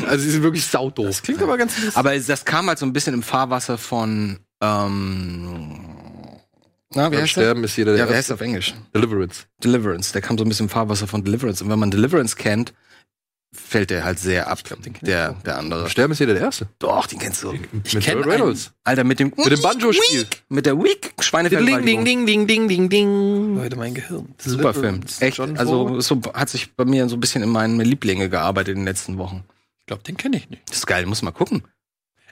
Also 0.09 0.25
sie 0.25 0.31
sind 0.33 0.43
wirklich 0.43 0.65
saudoof. 0.65 1.07
Das 1.07 1.23
klingt 1.23 1.41
aber 1.43 1.57
ganz 1.57 1.77
interessant. 1.77 1.97
Aber 1.99 2.19
das 2.19 2.45
kam 2.45 2.67
halt 2.67 2.79
so 2.79 2.87
ein 2.87 2.93
bisschen 2.93 3.15
im 3.15 3.23
Fahrwasser 3.23 3.79
von 3.79 4.39
ähm, 4.61 5.79
na, 6.95 7.11
wie 7.11 7.15
Beim 7.17 7.23
heißt 7.25 7.37
der? 7.37 7.43
Sterben 7.43 7.65
ist 7.65 7.77
jeder 7.77 7.93
der 7.93 8.01
Ja, 8.01 8.05
wie 8.11 8.15
heißt 8.15 8.31
Erste. 8.31 8.31
der 8.31 8.35
auf 8.37 8.41
Englisch? 8.43 8.75
Deliverance. 8.95 9.45
Deliverance. 9.63 10.13
Der 10.13 10.23
kam 10.23 10.39
so 10.39 10.45
ein 10.45 10.49
bisschen 10.49 10.67
im 10.67 10.71
Fahrwasser 10.71 11.07
von 11.07 11.25
Deliverance. 11.25 11.63
Und 11.63 11.71
wenn 11.71 11.79
man 11.79 11.91
Deliverance 11.91 12.37
kennt, 12.37 12.73
fällt 13.53 13.91
der 13.91 14.05
halt 14.05 14.19
sehr 14.19 14.49
ab, 14.49 14.59
kenn 14.65 14.79
ich 14.85 15.01
der, 15.01 15.33
der 15.47 15.57
andere. 15.59 15.89
Sterben 15.89 16.13
ist 16.13 16.19
jeder 16.19 16.35
der 16.35 16.43
Erste. 16.43 16.69
Doch, 16.79 17.07
den 17.07 17.19
kennst 17.19 17.43
du. 17.43 17.53
mit 17.53 17.85
kenn 18.01 18.19
Burt 18.19 18.27
Reynolds. 18.27 18.73
Alter, 18.85 19.03
mit 19.05 19.19
dem 19.19 19.33
Mit 19.37 19.51
dem 19.51 19.63
Banjo-Spiel. 19.63 20.27
mit 20.51 20.67
der 20.67 20.77
Weak 20.79 21.15
Schweinevergewaltigung. 21.21 22.05
ding, 22.05 22.27
ding, 22.27 22.47
ding, 22.47 22.69
ding, 22.69 22.89
ding. 22.89 23.57
Leute, 23.57 23.77
mein 23.77 23.95
Gehirn. 23.95 24.35
Super 24.39 24.75
Film. 24.75 25.01
Echt. 25.21 25.39
John 25.39 25.57
Also 25.57 26.01
so 26.01 26.21
hat 26.35 26.51
sich 26.51 26.75
bei 26.75 26.85
mir 26.85 27.09
so 27.09 27.17
ein 27.17 27.21
bisschen 27.21 27.43
in 27.43 27.49
meinen 27.49 27.81
Lieblinge 27.81 28.29
gearbeitet 28.29 28.73
in 28.75 28.81
den 28.81 28.87
letzten 28.87 29.17
Wochen. 29.17 29.45
Ich 29.81 29.87
glaube, 29.87 30.03
den 30.03 30.17
kenne 30.17 30.37
ich 30.37 30.51
nicht. 30.51 30.63
Das 30.69 30.79
ist 30.79 30.87
geil, 30.87 31.07
muss 31.07 31.23
mal 31.23 31.31
gucken. 31.31 31.63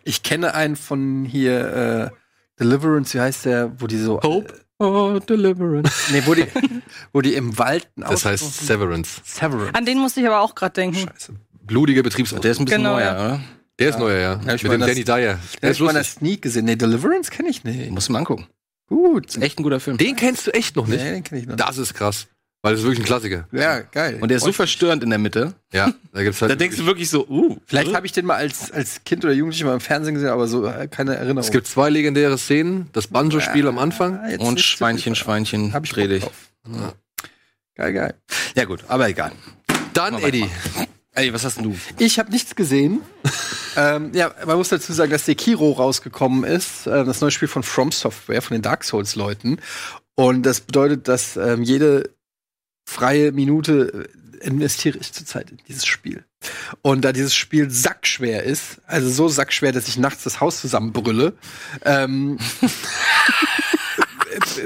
Ich 0.05 0.23
kenne 0.23 0.55
einen 0.55 0.77
von 0.77 1.25
hier, 1.25 2.11
äh, 2.13 2.17
Deliverance, 2.61 3.15
wie 3.15 3.21
heißt 3.21 3.45
der, 3.47 3.73
wo 3.81 3.87
die 3.87 3.99
so. 3.99 4.21
Hope 4.23 4.55
or 4.79 5.21
Deliverance. 5.21 5.93
Nee, 6.13 6.23
wo 6.27 6.35
die, 6.35 6.47
wo 7.13 7.21
die 7.21 7.35
im 7.35 7.57
Wald 7.59 7.89
Das 7.97 8.25
heißt 8.25 8.67
Severance. 8.67 9.21
Severance. 9.25 9.75
an 9.75 9.85
den 9.85 9.99
musste 9.99 10.21
ich 10.21 10.27
aber 10.27 10.41
auch 10.41 10.55
gerade 10.55 10.73
denken. 10.75 10.97
Scheiße. 10.99 11.33
Blutige 11.63 12.03
Betriebsausflug. 12.03 12.43
Der 12.43 12.51
ist 12.53 12.61
ein 12.61 12.65
bisschen 12.67 12.79
Genau, 12.83 12.95
neuer, 12.95 13.05
ja. 13.05 13.15
oder? 13.15 13.41
Der 13.79 13.89
ist 13.89 13.99
neuer, 13.99 14.19
ja. 14.21 14.41
Ja, 14.47 14.55
ich 14.55 14.63
Mit 14.63 14.73
dem 14.73 14.81
Danny 14.83 15.03
Dyer. 15.05 15.39
Der 15.63 15.71
ist 15.71 15.77
ist 15.77 15.81
mal 15.81 15.89
in 15.89 15.95
der 15.95 16.03
lustig. 16.03 16.19
Sneak 16.19 16.43
gesehen. 16.43 16.65
Nee, 16.67 16.77
Deliverance 16.77 17.31
kenne 17.31 17.49
ich 17.49 17.65
nicht. 17.65 17.91
Muss 17.91 18.09
man 18.09 18.21
angucken. 18.21 18.47
Gut. 18.89 19.27
Ist 19.29 19.43
echt 19.43 19.59
ein 19.59 19.63
guter 19.63 19.81
Film. 19.81 19.97
Den 19.97 20.15
kennst 20.15 20.47
du 20.47 20.53
echt 20.55 20.77
noch 20.77 20.87
Nee, 20.87 20.97
nicht. 20.97 21.07
den 21.07 21.25
kenne 21.25 21.41
ich 21.41 21.47
noch. 21.47 21.57
Das 21.57 21.79
ist 21.79 21.95
krass. 21.95 22.27
Weil 22.65 22.73
das 22.73 22.81
ist 22.81 22.87
wirklich 22.87 23.01
ein 23.01 23.05
Klassiker. 23.05 23.47
Ja, 23.53 23.81
geil. 23.81 24.17
Und 24.23 24.29
der 24.29 24.39
ist 24.39 24.45
so 24.45 24.51
verstörend 24.51 25.05
in 25.05 25.11
der 25.11 25.19
Mitte. 25.19 25.53
Ja, 25.71 25.93
da 26.15 26.23
gibt's 26.23 26.41
halt. 26.41 26.51
Da 26.51 26.57
denkst 26.57 26.79
du 26.79 26.87
wirklich 26.87 27.11
so, 27.11 27.29
uh. 27.29 27.59
Vielleicht 27.67 27.95
habe 27.95 28.07
ich 28.07 28.13
den 28.13 28.25
mal 28.25 28.37
als, 28.37 28.71
als 28.71 29.05
Kind 29.05 29.23
oder 29.23 29.35
Jugendlicher 29.35 29.67
mal 29.67 29.75
im 29.75 29.81
Fernsehen 29.81 30.15
gesehen, 30.15 30.31
aber 30.31 30.49
so 30.49 30.67
äh, 30.67 30.89
keine 30.89 31.15
Erinnerung. 31.15 31.41
es 31.41 31.51
gibt 31.51 31.67
zwei 31.67 31.91
legendäre 31.91 32.39
Szenen. 32.39 32.89
Das 32.95 33.09
Banjo-Spiel 33.09 33.69
am 33.69 33.79
Anfang. 33.79 34.19
Jetzt 34.31 34.41
Und 34.41 34.61
Schweinchen. 34.61 35.15
Schweinchen, 35.15 35.75
Hab 35.75 35.85
ich 35.85 35.91
dreh 35.91 36.05
Bock 36.05 36.11
dich. 36.11 36.25
drauf. 36.25 36.95
Geil, 37.75 37.93
geil. 37.93 38.15
Ja 38.57 38.65
gut, 38.65 38.83
aber 38.89 39.11
egal. 39.11 39.33
Dann, 39.93 40.15
Eddie. 40.15 40.49
Ey, 41.13 41.35
was 41.35 41.45
hast 41.45 41.59
denn 41.59 41.65
du? 41.65 41.77
Ich 41.99 42.19
habe 42.19 42.31
nichts 42.31 42.57
gesehen. 42.57 43.03
ähm, 43.77 44.11
ja, 44.15 44.35
man 44.47 44.57
muss 44.57 44.71
dazu 44.71 44.95
sagen, 44.95 45.11
dass 45.11 45.27
Sekiro 45.27 45.73
rausgekommen 45.73 46.45
ist, 46.45 46.87
äh, 46.87 47.05
das 47.05 47.21
neue 47.21 47.31
Spiel 47.31 47.49
von 47.49 47.63
From 47.63 47.93
Software, 47.93 48.41
von 48.41 48.55
den 48.55 48.63
Dark 48.63 48.85
Souls-Leuten. 48.85 49.59
Und 50.15 50.45
das 50.45 50.61
bedeutet, 50.63 51.09
dass 51.09 51.37
ähm, 51.37 51.63
jede 51.63 52.14
freie 52.85 53.33
Minute 53.33 54.09
äh, 54.41 54.47
investiere 54.47 54.99
ich 54.99 55.13
zurzeit 55.13 55.51
in 55.51 55.59
dieses 55.69 55.87
Spiel. 55.87 56.25
Und 56.83 57.03
da 57.03 57.13
dieses 57.13 57.35
Spiel 57.35 57.71
sackschwer 57.71 58.43
ist, 58.43 58.81
also 58.87 59.09
so 59.09 59.29
sackschwer, 59.29 59.73
dass 59.73 59.89
ich 59.89 59.97
nachts 59.97 60.25
das 60.25 60.41
Haus 60.41 60.61
zusammenbrülle, 60.61 61.35
ähm, 61.85 62.39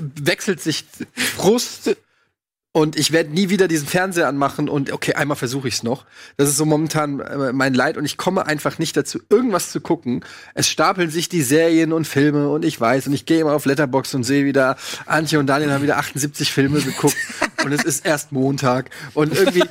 wechselt 0.01 0.61
sich 0.61 0.85
Frust 1.15 1.97
und 2.73 2.97
ich 2.97 3.13
werde 3.13 3.31
nie 3.31 3.49
wieder 3.49 3.67
diesen 3.67 3.89
Fernseher 3.89 4.29
anmachen 4.29 4.69
und 4.69 4.93
okay, 4.93 5.15
einmal 5.15 5.37
versuche 5.37 5.69
ich 5.69 5.75
es 5.75 5.83
noch. 5.83 6.05
Das 6.37 6.49
ist 6.49 6.57
so 6.57 6.65
momentan 6.65 7.21
äh, 7.21 7.53
mein 7.53 7.75
Leid 7.75 7.97
und 7.97 8.05
ich 8.05 8.17
komme 8.17 8.47
einfach 8.47 8.79
nicht 8.79 8.97
dazu, 8.97 9.21
irgendwas 9.31 9.71
zu 9.73 9.81
gucken. 9.81 10.25
Es 10.55 10.69
stapeln 10.69 11.11
sich 11.11 11.29
die 11.29 11.43
Serien 11.43 11.93
und 11.93 12.07
Filme 12.07 12.49
und 12.51 12.65
ich 12.65 12.81
weiß 12.81 13.07
und 13.07 13.15
ich 13.15 13.27
gehe 13.27 13.41
immer 13.41 13.53
auf 13.55 13.65
Letterbox 13.65 14.15
und 14.15 14.23
sehe 14.25 14.45
wieder, 14.45 14.77
Antje 15.07 15.39
und 15.39 15.47
Daniel 15.47 15.73
haben 15.73 15.83
wieder 15.83 15.97
78 15.99 16.53
Filme 16.53 16.81
geguckt 16.81 17.17
und 17.65 17.73
es 17.73 17.85
ist 17.85 18.05
erst 18.07 18.33
Montag 18.33 18.91
und 19.15 19.35
irgendwie 19.37 19.65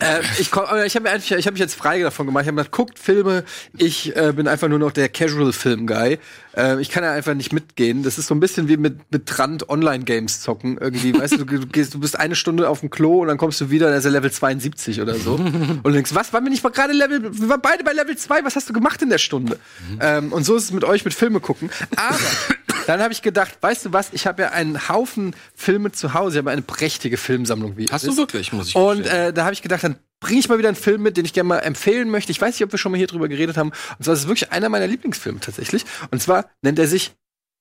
Äh, 0.00 0.20
ich 0.38 0.50
komm- 0.50 0.64
ich 0.86 0.94
habe 0.96 1.08
ich 1.16 1.30
hab 1.46 1.52
mich 1.52 1.60
jetzt 1.60 1.74
frei 1.74 2.00
davon 2.00 2.26
gemacht. 2.26 2.42
Ich 2.42 2.48
habe 2.48 2.56
gesagt, 2.56 2.72
guckt 2.72 2.98
Filme. 2.98 3.44
Ich 3.76 4.14
äh, 4.16 4.32
bin 4.32 4.46
einfach 4.48 4.68
nur 4.68 4.78
noch 4.78 4.92
der 4.92 5.08
Casual-Film-Guy. 5.08 6.18
Äh, 6.58 6.80
ich 6.80 6.90
kann 6.90 7.04
ja 7.04 7.12
einfach 7.12 7.34
nicht 7.34 7.52
mitgehen. 7.52 8.02
Das 8.02 8.18
ist 8.18 8.26
so 8.26 8.34
ein 8.34 8.40
bisschen 8.40 8.68
wie 8.68 8.76
mit, 8.76 9.12
mit 9.12 9.26
Trant 9.26 9.68
Online-Games 9.68 10.40
zocken. 10.40 10.76
Irgendwie, 10.78 11.16
weißt 11.16 11.38
du, 11.38 11.44
du, 11.44 11.66
gehst, 11.72 11.94
du 11.94 12.00
bist 12.00 12.18
eine 12.18 12.34
Stunde 12.34 12.68
auf 12.68 12.80
dem 12.80 12.90
Klo 12.90 13.20
und 13.22 13.28
dann 13.28 13.38
kommst 13.38 13.60
du 13.60 13.70
wieder, 13.70 13.90
da 13.90 13.96
ist 13.96 14.04
er 14.04 14.10
Level 14.10 14.30
72 14.30 15.00
oder 15.00 15.14
so. 15.14 15.34
und 15.34 15.84
du 15.84 15.90
denkst, 15.90 16.14
was, 16.14 16.32
waren 16.32 16.44
wir 16.44 16.50
nicht 16.50 16.64
mal 16.64 16.70
gerade 16.70 16.92
Level, 16.92 17.22
wir 17.22 17.48
waren 17.48 17.60
beide 17.62 17.84
bei 17.84 17.92
Level 17.92 18.16
2, 18.16 18.44
was 18.44 18.56
hast 18.56 18.68
du 18.68 18.72
gemacht 18.72 19.00
in 19.02 19.10
der 19.10 19.18
Stunde? 19.18 19.58
Ähm, 20.00 20.32
und 20.32 20.44
so 20.44 20.56
ist 20.56 20.64
es 20.64 20.72
mit 20.72 20.84
euch 20.84 21.04
mit 21.04 21.14
Filme 21.14 21.40
gucken. 21.40 21.70
Aber 21.96 22.18
dann 22.86 23.00
habe 23.00 23.12
ich 23.12 23.22
gedacht, 23.22 23.58
weißt 23.60 23.86
du 23.86 23.92
was, 23.92 24.08
ich 24.12 24.26
habe 24.26 24.42
ja 24.42 24.50
einen 24.50 24.88
Haufen 24.88 25.36
Filme 25.54 25.92
zu 25.92 26.14
Hause, 26.14 26.36
ich 26.36 26.38
habe 26.38 26.50
eine 26.50 26.62
prächtige 26.62 27.16
Filmsammlung. 27.16 27.76
Wie 27.76 27.84
ihr 27.84 27.92
Hast 27.92 28.06
du 28.06 28.16
wirklich, 28.16 28.52
muss 28.52 28.68
ich 28.68 28.76
Und 28.76 29.06
äh, 29.06 29.32
da 29.32 29.44
habe 29.44 29.52
ich 29.52 29.62
gedacht, 29.62 29.84
dann 29.84 29.96
bringe 30.20 30.40
ich 30.40 30.48
mal 30.48 30.58
wieder 30.58 30.68
einen 30.68 30.76
Film 30.76 31.02
mit, 31.02 31.16
den 31.16 31.24
ich 31.24 31.32
gerne 31.32 31.48
mal 31.48 31.58
empfehlen 31.58 32.10
möchte. 32.10 32.32
Ich 32.32 32.40
weiß 32.40 32.54
nicht, 32.54 32.64
ob 32.64 32.72
wir 32.72 32.78
schon 32.78 32.92
mal 32.92 32.98
hier 32.98 33.06
drüber 33.06 33.28
geredet 33.28 33.56
haben. 33.56 33.70
Und 33.98 34.04
zwar 34.04 34.14
ist 34.14 34.20
es 34.20 34.28
wirklich 34.28 34.52
einer 34.52 34.68
meiner 34.68 34.86
Lieblingsfilme 34.86 35.40
tatsächlich. 35.40 35.84
Und 36.10 36.20
zwar 36.20 36.46
nennt 36.62 36.78
er 36.78 36.86
sich 36.86 37.12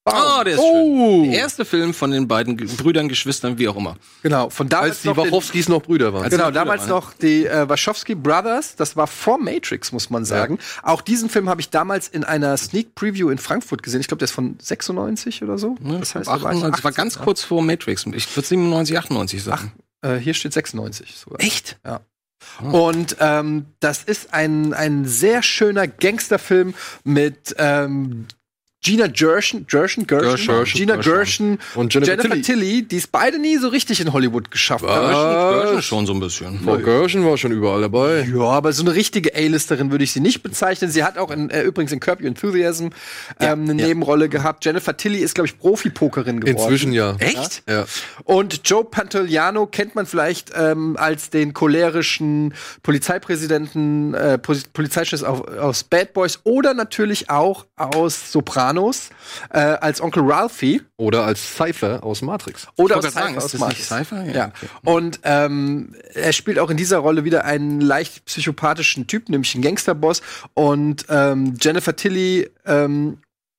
Baum. 0.08 0.40
Oh, 0.40 0.44
der 0.44 0.54
ist 0.54 0.60
oh. 0.60 1.22
schön. 1.24 1.32
Der 1.32 1.40
erste 1.40 1.66
Film 1.66 1.94
von 1.94 2.12
den 2.12 2.28
beiden 2.28 2.56
Brüdern, 2.56 3.10
Geschwistern, 3.10 3.58
wie 3.58 3.68
auch 3.68 3.76
immer. 3.76 3.98
Genau, 4.24 4.50
von 4.50 4.70
damals 4.70 4.92
Als 4.92 5.02
die 5.02 5.08
noch 5.10 5.18
Wachowskis 5.18 5.68
noch 5.68 5.82
Brüder 5.82 6.14
waren. 6.14 6.30
Genau, 6.30 6.46
Brüder 6.46 6.60
damals 6.60 6.84
waren. 6.84 6.90
noch 6.90 7.14
die 7.14 7.46
äh, 7.46 7.68
Wachowski 7.68 8.16
Brothers, 8.16 8.78
das 8.78 8.96
war 8.96 9.08
vor 9.08 9.38
Matrix, 9.38 9.92
muss 9.92 10.10
man 10.10 10.24
sagen. 10.24 10.60
Auch 10.82 11.02
diesen 11.02 11.30
Film 11.30 11.50
habe 11.50 11.60
ich 11.60 11.70
damals 11.72 12.08
in 12.08 12.24
einer 12.24 12.56
Sneak 12.56 12.96
Preview 12.96 13.30
in 13.30 13.38
Frankfurt 13.38 13.84
gesehen. 13.84 14.00
Ich 14.00 14.08
glaube, 14.08 14.20
der 14.20 14.26
ist 14.26 14.32
von 14.32 14.58
96 14.62 15.44
oder 15.44 15.58
so. 15.58 15.76
das 15.82 16.16
heißt, 16.16 16.28
da 16.28 16.32
war 16.32 16.38
ich 16.38 16.46
98, 16.46 16.72
das 16.72 16.84
war 16.86 16.92
18, 16.92 17.04
ganz 17.04 17.16
ja. 17.16 17.22
kurz 17.24 17.44
vor 17.44 17.62
Matrix. 17.62 18.06
Ich 18.14 18.36
würde 18.36 18.48
97, 18.48 18.98
98 18.98 19.44
sagen. 19.44 19.74
Äh, 20.02 20.16
hier 20.16 20.34
steht 20.34 20.54
96 20.54 21.18
sogar. 21.18 21.42
Echt? 21.42 21.80
Ja. 21.86 22.00
Und 22.62 23.18
ähm, 23.20 23.68
das 23.80 24.04
ist 24.04 24.34
ein, 24.34 24.74
ein 24.74 25.06
sehr 25.06 25.44
schöner 25.44 25.88
Gangsterfilm 25.88 26.74
mit 27.04 27.56
ähm, 27.58 28.28
Gina 28.80 29.08
Gershon, 29.08 29.66
Gershon, 29.68 30.06
Gershon, 30.06 30.38
Gershon, 30.56 30.78
Gina 30.80 30.96
Gershon. 30.98 31.58
Gershon 31.58 31.60
Und 31.76 31.94
Jennifer 31.94 32.12
Jennifer 32.12 32.30
Tilly. 32.30 32.44
Tilly, 32.44 32.84
die 32.84 32.98
es 32.98 33.08
beide 33.08 33.40
nie 33.40 33.58
so 33.58 33.70
richtig 33.70 34.00
in 34.00 34.14
Hollywood 34.14 34.52
geschafft 34.52 34.86
haben. 34.86 35.62
Gershon 35.64 35.82
schon 35.82 36.06
so 36.06 36.14
ein 36.14 36.20
bisschen. 36.20 36.60
Frau 36.64 36.78
Gershon 36.78 37.26
war 37.26 37.38
schon 37.38 37.52
überall 37.52 37.82
dabei. 37.82 38.30
Ja, 38.32 38.44
aber 38.44 38.72
so 38.74 38.84
eine 38.84 38.94
richtige 38.94 39.36
A-Listerin 39.36 39.90
würde 39.90 40.04
ich 40.04 40.12
sie 40.12 40.20
nicht 40.20 40.44
bezeichnen. 40.44 40.92
Sie 40.92 41.04
hat 41.04 41.18
auch 41.18 41.32
in, 41.32 41.50
äh, 41.50 41.64
übrigens 41.64 41.92
in 41.92 42.00
Curb 42.00 42.22
Your 42.22 42.28
Enthusiasm 42.28 42.90
ähm, 43.40 43.64
eine 43.68 43.82
ja. 43.82 43.88
Nebenrolle 43.88 44.30
gehabt. 44.30 44.64
Jennifer 44.64 44.96
Tilly 44.96 45.20
ist, 45.20 45.34
glaube 45.34 45.48
ich, 45.48 45.58
Profipokerin 45.58 46.40
geworden. 46.40 46.62
Inzwischen 46.64 46.94
ja. 46.94 47.16
Echt? 47.18 47.64
Ja. 47.68 47.86
Und 48.26 48.62
Joe 48.64 48.86
Pantoliano 48.86 49.66
kennt 49.66 49.96
man 49.96 50.06
vielleicht 50.06 50.52
ähm, 50.56 50.96
als 50.98 51.32
den 51.32 51.56
cholerischen 51.56 52.54
Polizeipräsidenten, 52.84 54.14
äh, 54.14 54.38
Poli- 54.38 54.64
Polizeichef 54.72 55.24
aus, 55.24 55.42
aus 55.48 55.84
Bad 55.84 56.14
Boys 56.14 56.40
oder 56.44 56.76
natürlich 56.76 57.32
auch 57.32 57.66
aus 57.76 58.32
Sopranos 58.32 58.67
äh, 59.52 59.60
als 59.60 60.02
Onkel 60.02 60.24
Ralphie 60.26 60.82
Oder 60.98 61.24
als 61.24 61.56
Cypher 61.58 62.04
aus 62.04 62.22
Matrix. 62.22 62.68
oder 62.76 63.02
sagen, 63.02 63.34
Cypher 63.34 63.38
ist 63.38 63.44
aus 63.56 63.60
Matrix. 63.60 63.80
nicht 63.80 63.88
Cypher? 63.88 64.24
Ja, 64.26 64.34
Ja. 64.34 64.46
okay. 64.48 64.68
Und 64.84 65.20
ähm, 65.24 65.96
er 66.14 66.34
spielt 66.34 66.60
auch 66.60 66.70
in 66.70 66.78
dieser 66.78 66.98
Rolle 67.00 67.24
wieder 67.24 67.46
einen 67.46 67.82
leicht 67.82 68.26
psychopathischen 68.26 69.08
Typ, 69.08 69.30
nämlich 69.30 69.54
einen 69.56 69.64
Gangsterboss. 69.64 70.22
Und 70.54 71.06
ähm, 71.10 71.56
Jennifer 71.62 71.96
Tilly 71.96 72.50
ähm, 72.66 73.18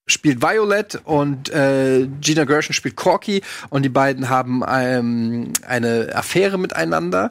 spielt 0.09 0.43
Violet 0.43 1.01
und 1.05 1.51
äh, 1.51 2.09
Gina 2.21 2.45
Gershon 2.45 2.75
spielt 2.75 2.97
Corky 2.97 3.43
und 3.71 3.83
die 3.83 3.89
beiden 3.89 4.29
haben 4.29 4.63
ähm, 4.69 5.53
eine 5.67 6.11
Affäre 6.15 6.59
miteinander. 6.59 7.31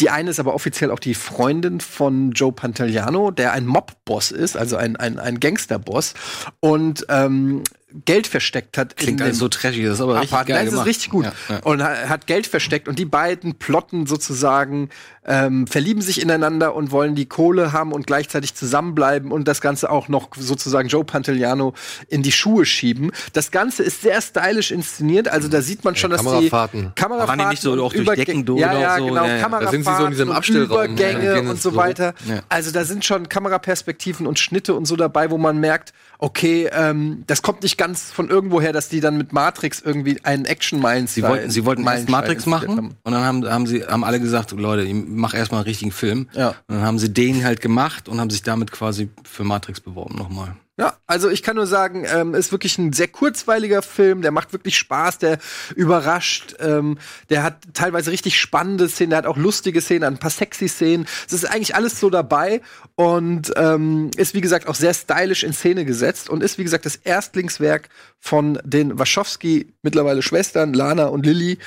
Die 0.00 0.10
eine 0.10 0.30
ist 0.30 0.40
aber 0.40 0.54
offiziell 0.54 0.90
auch 0.90 0.98
die 0.98 1.14
Freundin 1.14 1.80
von 1.80 2.32
Joe 2.32 2.52
Pantoliano, 2.52 3.30
der 3.30 3.52
ein 3.52 3.66
Mob-Boss 3.66 4.30
ist, 4.30 4.56
also 4.56 4.76
ein, 4.76 4.96
ein, 4.96 5.18
ein 5.18 5.40
Gangsterboss 5.40 6.14
und 6.60 7.06
ähm, 7.08 7.62
Geld 8.04 8.26
versteckt 8.26 8.76
hat. 8.76 8.96
Klingt 8.96 9.20
in 9.20 9.26
alles 9.26 9.38
so 9.38 9.48
trashig, 9.48 9.84
das 9.84 9.94
ist 9.94 10.00
aber 10.00 10.14
richtig 10.16 10.32
Apartment. 10.32 10.48
geil 10.48 10.56
Nein, 10.56 10.64
das 10.66 10.72
gemacht. 10.74 10.86
ist 10.88 10.96
richtig 10.96 11.10
gut. 11.10 11.24
Ja, 11.26 11.32
ja. 11.48 11.60
Und 11.62 11.82
ha- 11.82 12.08
hat 12.08 12.26
Geld 12.26 12.46
versteckt. 12.46 12.88
Und 12.88 12.98
die 12.98 13.04
beiden 13.04 13.54
plotten 13.54 14.06
sozusagen, 14.06 14.88
ähm, 15.26 15.66
verlieben 15.66 16.02
sich 16.02 16.20
ineinander 16.20 16.74
und 16.74 16.90
wollen 16.90 17.14
die 17.14 17.26
Kohle 17.26 17.72
haben 17.72 17.92
und 17.92 18.06
gleichzeitig 18.06 18.54
zusammenbleiben 18.54 19.30
und 19.32 19.46
das 19.48 19.60
Ganze 19.60 19.90
auch 19.90 20.08
noch 20.08 20.30
sozusagen 20.36 20.88
Joe 20.88 21.04
Pantoliano 21.04 21.72
in 22.08 22.22
die 22.22 22.32
Schuhe 22.32 22.66
schieben. 22.66 23.12
Das 23.32 23.50
Ganze 23.50 23.82
ist 23.84 24.02
sehr 24.02 24.20
stylisch 24.20 24.70
inszeniert. 24.70 25.28
Also 25.28 25.48
da 25.48 25.62
sieht 25.62 25.84
man 25.84 25.94
schon, 25.96 26.10
dass 26.10 26.22
Kamerfahrten. 26.24 26.80
die 26.96 27.00
Kamerafahrten 27.00 27.38
Waren 27.38 27.48
die 27.48 27.52
nicht 27.52 27.62
so 27.62 27.72
auch 27.82 27.92
durch 27.92 28.08
Decken 28.16 28.44
durch 28.44 28.60
ja, 28.60 28.78
ja, 28.78 28.98
so? 28.98 29.06
genau. 29.06 29.24
Ja, 29.24 29.36
ja. 29.36 29.42
Kamerafahrten 29.42 29.64
Da 29.64 29.70
sind 29.70 29.84
sie 29.86 29.96
so 30.00 30.04
in 30.04 30.10
diesem 30.10 30.30
Abstellraum, 30.32 30.66
Übergänge 30.66 31.24
ja, 31.24 31.34
gehen 31.36 31.48
und 31.48 31.62
so 31.62 31.70
Büro. 31.70 31.82
weiter. 31.82 32.14
Ja. 32.26 32.40
Also 32.48 32.70
da 32.70 32.84
sind 32.84 33.04
schon 33.04 33.28
Kameraperspektiven 33.28 34.26
und 34.26 34.38
Schnitte 34.38 34.74
und 34.74 34.84
so 34.86 34.96
dabei, 34.96 35.30
wo 35.30 35.38
man 35.38 35.58
merkt, 35.58 35.92
okay, 36.18 36.68
ähm, 36.72 37.24
das 37.26 37.42
kommt 37.42 37.62
nicht 37.62 37.76
ganz 37.76 38.10
von 38.10 38.30
irgendwoher, 38.30 38.72
dass 38.72 38.88
die 38.88 39.00
dann 39.00 39.16
mit 39.16 39.32
Matrix 39.32 39.80
irgendwie 39.80 40.18
einen 40.24 40.44
Action-Meilenstein 40.44 41.04
Sie 41.14 41.22
wollten, 41.22 41.50
sie 41.50 41.64
wollten 41.64 41.86
erst 41.86 42.08
Matrix 42.08 42.46
machen 42.46 42.76
haben. 42.76 42.96
und 43.02 43.12
dann 43.12 43.22
haben, 43.24 43.50
haben 43.50 43.66
sie 43.66 43.84
haben 43.84 44.04
alle 44.04 44.20
gesagt, 44.20 44.52
Leute, 44.52 44.82
ich 44.82 44.94
mach 44.94 45.34
erstmal 45.34 45.60
einen 45.60 45.66
richtigen 45.68 45.92
Film. 45.92 46.28
Ja. 46.32 46.48
Und 46.66 46.76
dann 46.76 46.82
haben 46.82 46.98
sie 46.98 47.12
den 47.12 47.44
halt 47.44 47.60
gemacht 47.60 48.08
und 48.08 48.20
haben 48.20 48.30
sich 48.30 48.42
damit 48.42 48.72
quasi 48.72 49.10
für 49.24 49.44
Matrix 49.44 49.80
beworben 49.80 50.16
nochmal. 50.16 50.56
Ja, 50.76 50.96
also 51.06 51.30
ich 51.30 51.44
kann 51.44 51.54
nur 51.54 51.68
sagen, 51.68 52.04
ähm, 52.12 52.34
ist 52.34 52.50
wirklich 52.50 52.78
ein 52.78 52.92
sehr 52.92 53.06
kurzweiliger 53.06 53.80
Film, 53.80 54.22
der 54.22 54.32
macht 54.32 54.52
wirklich 54.52 54.76
Spaß, 54.76 55.18
der 55.18 55.38
überrascht, 55.76 56.56
ähm, 56.58 56.98
der 57.30 57.44
hat 57.44 57.58
teilweise 57.74 58.10
richtig 58.10 58.40
spannende 58.40 58.88
Szenen, 58.88 59.10
der 59.10 59.18
hat 59.18 59.26
auch 59.26 59.36
lustige 59.36 59.80
Szenen, 59.80 60.02
ein 60.02 60.18
paar 60.18 60.30
sexy 60.30 60.68
Szenen. 60.68 61.06
Es 61.28 61.32
ist 61.32 61.44
eigentlich 61.44 61.76
alles 61.76 62.00
so 62.00 62.10
dabei 62.10 62.60
und 62.96 63.52
ähm, 63.54 64.10
ist 64.16 64.34
wie 64.34 64.40
gesagt 64.40 64.66
auch 64.66 64.74
sehr 64.74 64.94
stylisch 64.94 65.44
in 65.44 65.52
Szene 65.52 65.84
gesetzt 65.84 66.28
und 66.28 66.42
ist 66.42 66.58
wie 66.58 66.64
gesagt 66.64 66.86
das 66.86 66.96
Erstlingswerk 66.96 67.88
von 68.18 68.58
den 68.64 68.98
Wachowski 68.98 69.72
mittlerweile 69.82 70.22
Schwestern 70.22 70.74
Lana 70.74 71.06
und 71.06 71.24
Lilly. 71.24 71.58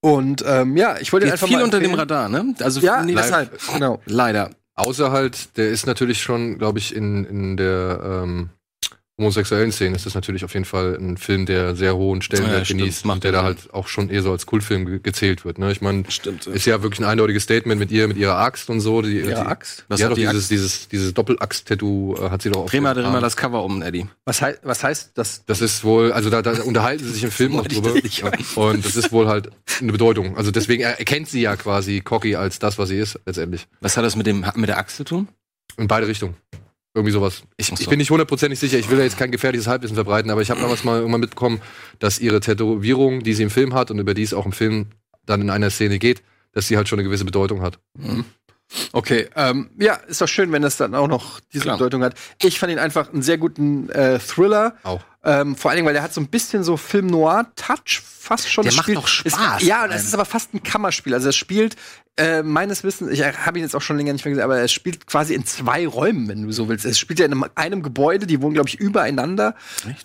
Und 0.00 0.44
ähm, 0.46 0.76
ja, 0.76 0.98
ich 0.98 1.12
wollte 1.12 1.30
einfach 1.30 1.46
viel 1.46 1.58
mal 1.58 1.62
unter 1.62 1.78
dem. 1.78 1.94
Radar, 1.94 2.28
ne? 2.28 2.56
Also 2.60 2.80
Ja, 2.80 3.04
nee, 3.04 3.14
deshalb, 3.14 3.56
genau. 3.72 4.02
leider. 4.04 4.50
Außer 4.76 5.12
halt, 5.12 5.56
der 5.56 5.68
ist 5.68 5.86
natürlich 5.86 6.20
schon, 6.22 6.58
glaube 6.58 6.78
ich, 6.78 6.94
in, 6.94 7.24
in 7.24 7.56
der 7.56 8.00
ähm, 8.02 8.50
homosexuellen 9.16 9.70
Szene 9.70 9.94
ist 9.94 10.06
das 10.06 10.14
natürlich 10.14 10.44
auf 10.44 10.52
jeden 10.54 10.64
Fall 10.64 10.96
ein 11.00 11.16
Film, 11.16 11.46
der 11.46 11.76
sehr 11.76 11.94
hohen 11.96 12.20
Stellenwert 12.20 12.68
Ja, 12.68 12.76
genießt 12.76 13.04
und 13.06 13.22
der 13.22 13.30
ja 13.32 13.38
da 13.38 13.44
halt 13.44 13.72
auch 13.72 13.86
schon 13.86 14.10
eher 14.10 14.22
so 14.22 14.32
als 14.32 14.44
Kultfilm 14.44 14.86
ge 14.86 14.98
gezählt 15.00 15.44
wird. 15.44 15.58
Ne? 15.58 15.70
Ich 15.70 15.80
meine, 15.80 16.02
Stimmt. 16.10 16.46
ist 16.48 16.66
ja 16.66 16.82
wirklich 16.82 16.98
ein 17.00 17.04
eindeutiges 17.04 17.44
Statement 17.44 17.78
mit 17.78 17.92
ihr, 17.92 18.08
mit 18.08 18.16
ihrer 18.16 18.36
Axt 18.38 18.70
und 18.70 18.80
so. 18.80 19.02
Die, 19.02 19.18
Ihre 19.18 19.28
die, 19.28 19.34
Axt? 19.36 19.84
Was 19.88 20.00
ja, 20.00 20.06
hat 20.06 20.10
doch 20.12 20.16
die 20.16 20.22
dieses, 20.22 20.36
Axt? 20.44 20.50
dieses, 20.50 20.88
dieses 20.88 21.14
Doppelaxt-Tattoo 21.14 22.16
äh, 22.16 22.30
hat 22.30 22.42
sie 22.42 22.50
doch 22.50 22.62
auch. 22.64 22.70
Dem 22.70 22.84
immer 22.86 22.96
Arm. 22.96 23.20
das 23.20 23.36
Cover 23.36 23.62
um, 23.62 23.82
Eddie. 23.82 24.06
Was, 24.24 24.42
hei 24.42 24.56
was 24.62 24.82
heißt 24.82 25.12
das? 25.14 25.44
Das 25.46 25.60
ist 25.60 25.84
wohl, 25.84 26.12
also 26.12 26.28
da, 26.30 26.42
da 26.42 26.62
unterhalten 26.62 27.04
sie 27.04 27.12
sich 27.12 27.22
im 27.24 27.30
Film 27.30 27.56
auch 27.56 27.66
ich 27.66 27.74
drüber. 27.80 27.94
Und 28.56 28.84
das 28.84 28.96
ist 28.96 29.12
wohl 29.12 29.28
halt 29.28 29.50
eine 29.80 29.92
Bedeutung. 29.92 30.36
Also 30.36 30.50
deswegen 30.50 30.82
er- 30.82 30.98
erkennt 30.98 31.28
sie 31.28 31.40
ja 31.40 31.54
quasi 31.56 32.00
Cocky 32.00 32.34
als 32.34 32.58
das, 32.58 32.78
was 32.78 32.88
sie 32.88 32.98
ist, 32.98 33.20
letztendlich. 33.26 33.68
Was 33.80 33.96
hat 33.96 34.04
das 34.04 34.16
mit 34.16 34.26
dem 34.26 34.44
mit 34.56 34.68
der 34.68 34.78
Axt 34.78 34.96
zu 34.96 35.04
tun? 35.04 35.28
In 35.76 35.86
beide 35.86 36.08
Richtungen. 36.08 36.34
Irgendwie 36.94 37.12
sowas. 37.12 37.42
Ich, 37.56 37.66
so. 37.66 37.74
ich 37.78 37.88
bin 37.88 37.98
nicht 37.98 38.10
hundertprozentig 38.10 38.58
sicher, 38.58 38.78
ich 38.78 38.88
will 38.88 38.96
da 38.96 39.02
jetzt 39.02 39.18
kein 39.18 39.32
gefährliches 39.32 39.66
Halbwissen 39.66 39.96
verbreiten, 39.96 40.30
aber 40.30 40.42
ich 40.42 40.50
habe 40.50 40.60
damals 40.60 40.84
mal 40.84 41.00
irgendwann 41.00 41.20
mitbekommen, 41.20 41.60
dass 41.98 42.20
ihre 42.20 42.38
Tätowierung, 42.38 43.24
die 43.24 43.34
sie 43.34 43.42
im 43.42 43.50
Film 43.50 43.74
hat 43.74 43.90
und 43.90 43.98
über 43.98 44.14
die 44.14 44.22
es 44.22 44.32
auch 44.32 44.46
im 44.46 44.52
Film 44.52 44.86
dann 45.26 45.40
in 45.40 45.50
einer 45.50 45.70
Szene 45.70 45.98
geht, 45.98 46.22
dass 46.52 46.68
sie 46.68 46.76
halt 46.76 46.88
schon 46.88 47.00
eine 47.00 47.08
gewisse 47.08 47.24
Bedeutung 47.24 47.62
hat. 47.62 47.80
Okay, 48.92 49.28
ähm, 49.36 49.70
ja, 49.78 49.94
ist 49.94 50.20
doch 50.20 50.28
schön, 50.28 50.50
wenn 50.52 50.62
das 50.62 50.76
dann 50.76 50.94
auch 50.94 51.08
noch 51.08 51.40
diese 51.52 51.64
Klar. 51.64 51.76
Bedeutung 51.76 52.02
hat. 52.02 52.14
Ich 52.42 52.58
fand 52.58 52.72
ihn 52.72 52.78
einfach 52.78 53.12
einen 53.12 53.22
sehr 53.22 53.38
guten 53.38 53.88
äh, 53.90 54.18
Thriller. 54.18 54.74
Auch. 54.82 55.00
Ähm, 55.22 55.56
vor 55.56 55.70
allen 55.70 55.76
Dingen, 55.76 55.86
weil 55.86 55.94
der 55.94 56.02
hat 56.02 56.12
so 56.12 56.20
ein 56.20 56.28
bisschen 56.28 56.64
so 56.64 56.76
Film 56.76 57.06
Noir 57.06 57.46
Touch 57.56 58.02
fast 58.02 58.50
schon. 58.50 58.64
Der 58.64 58.72
Es 58.72 58.76
macht 58.76 58.84
spielt, 58.84 58.98
doch 58.98 59.06
Spaß. 59.06 59.62
Es, 59.62 59.66
ja, 59.66 59.84
und 59.84 59.90
es 59.90 60.04
ist 60.04 60.14
aber 60.14 60.24
fast 60.24 60.52
ein 60.54 60.62
Kammerspiel. 60.62 61.14
Also 61.14 61.30
es 61.30 61.36
spielt 61.36 61.76
äh, 62.16 62.42
meines 62.42 62.84
Wissens, 62.84 63.10
ich 63.10 63.22
habe 63.24 63.58
ihn 63.58 63.64
jetzt 63.64 63.74
auch 63.74 63.82
schon 63.82 63.96
länger 63.96 64.12
nicht 64.12 64.24
mehr 64.24 64.30
gesehen, 64.30 64.44
aber 64.44 64.60
es 64.60 64.72
spielt 64.72 65.06
quasi 65.06 65.34
in 65.34 65.44
zwei 65.46 65.86
Räumen, 65.86 66.28
wenn 66.28 66.46
du 66.46 66.52
so 66.52 66.68
willst. 66.68 66.84
Es 66.84 66.98
spielt 66.98 67.18
ja 67.18 67.26
in 67.26 67.32
einem, 67.32 67.44
einem 67.54 67.82
Gebäude, 67.82 68.26
die 68.26 68.40
wohnen 68.40 68.54
glaube 68.54 68.68
ich 68.68 68.78
übereinander. 68.78 69.54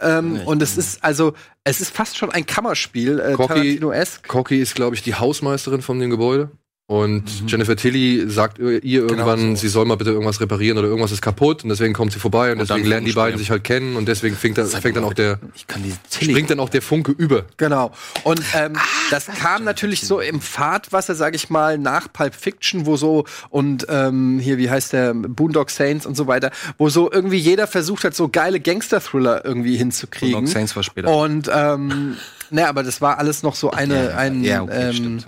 Ähm, 0.01 0.37
Echt? 0.37 0.47
und 0.47 0.61
es 0.61 0.77
ist 0.77 1.03
also, 1.03 1.33
es 1.63 1.81
ist 1.81 1.95
fast 1.95 2.17
schon 2.17 2.31
ein 2.31 2.45
Kammerspiel, 2.45 3.19
äh, 3.19 3.35
Tarantino-esque. 3.35 4.27
Cocky 4.27 4.59
ist, 4.59 4.73
glaube 4.73 4.95
ich, 4.95 5.03
die 5.03 5.15
Hausmeisterin 5.15 5.81
von 5.81 5.99
dem 5.99 6.09
Gebäude. 6.09 6.49
Und 6.89 7.23
Jennifer 7.45 7.75
Tilly 7.75 8.27
sagt 8.31 8.57
ihr 8.57 8.83
ihr 8.83 9.01
irgendwann, 9.01 9.39
Genau 9.39 9.49
so. 9.55 9.61
sie 9.61 9.67
soll 9.67 9.85
mal 9.85 9.93
bitte 9.93 10.09
irgendwas 10.09 10.41
reparieren 10.41 10.79
oder 10.79 10.87
irgendwas 10.87 11.11
ist 11.11 11.21
kaputt 11.21 11.61
und 11.63 11.69
deswegen 11.69 11.93
kommt 11.93 12.13
sie 12.13 12.17
vorbei 12.19 12.51
und, 12.51 12.59
Und 12.61 12.67
dann 12.67 12.77
deswegen 12.77 12.89
lernen 12.89 13.05
die 13.05 13.11
beiden 13.11 13.37
sich 13.37 13.51
halt 13.51 13.63
kennen 13.63 13.95
und 13.95 14.07
deswegen 14.07 14.35
fängt 14.35 14.57
dann, 14.57 14.65
fängt 14.65 14.97
dann 14.97 15.03
auch 15.03 15.13
der, 15.13 15.37
Ich 15.53 15.67
kann 15.67 15.83
die 15.83 15.93
Tilly. 16.09 16.31
springt 16.31 16.49
dann 16.49 16.59
auch 16.59 16.69
der 16.69 16.81
Funke 16.81 17.11
über. 17.11 17.45
Genau. 17.57 17.91
Und 18.23 18.41
ähm, 18.55 18.73
Ah, 18.75 18.79
das 19.11 19.27
kam 19.27 19.65
natürlich 19.65 20.01
so 20.01 20.19
im 20.19 20.41
Fahrtwasser, 20.41 21.13
sag 21.13 21.35
ich 21.35 21.51
mal, 21.51 21.77
nach 21.77 22.11
Pulp 22.11 22.33
Fiction, 22.33 22.87
wo 22.87 22.97
so 22.97 23.25
und 23.51 23.85
ähm, 23.87 24.39
hier, 24.39 24.57
wie 24.57 24.71
heißt 24.71 24.91
der, 24.93 25.13
Boondock 25.13 25.69
Saints 25.69 26.07
und 26.07 26.17
so 26.17 26.25
weiter, 26.25 26.49
wo 26.79 26.89
so 26.89 27.11
irgendwie 27.11 27.37
jeder 27.37 27.67
versucht 27.67 28.03
hat, 28.03 28.15
so 28.15 28.29
geile 28.29 28.59
Gangster-Thriller 28.59 29.45
irgendwie 29.45 29.77
hinzukriegen. 29.77 30.33
Boondock 30.33 30.51
Saints 30.51 30.75
war 30.75 30.81
später. 30.81 31.15
Und 31.15 31.51
ähm, 31.53 32.17
ne, 32.49 32.67
aber 32.67 32.81
das 32.81 32.99
war 32.99 33.19
alles 33.19 33.43
noch 33.43 33.53
so 33.53 33.69
eine, 33.69 34.15
ein, 34.17 34.43
ja, 34.43 34.63
okay, 34.63 34.87
ähm, 34.87 34.93
stimmt. 34.93 35.27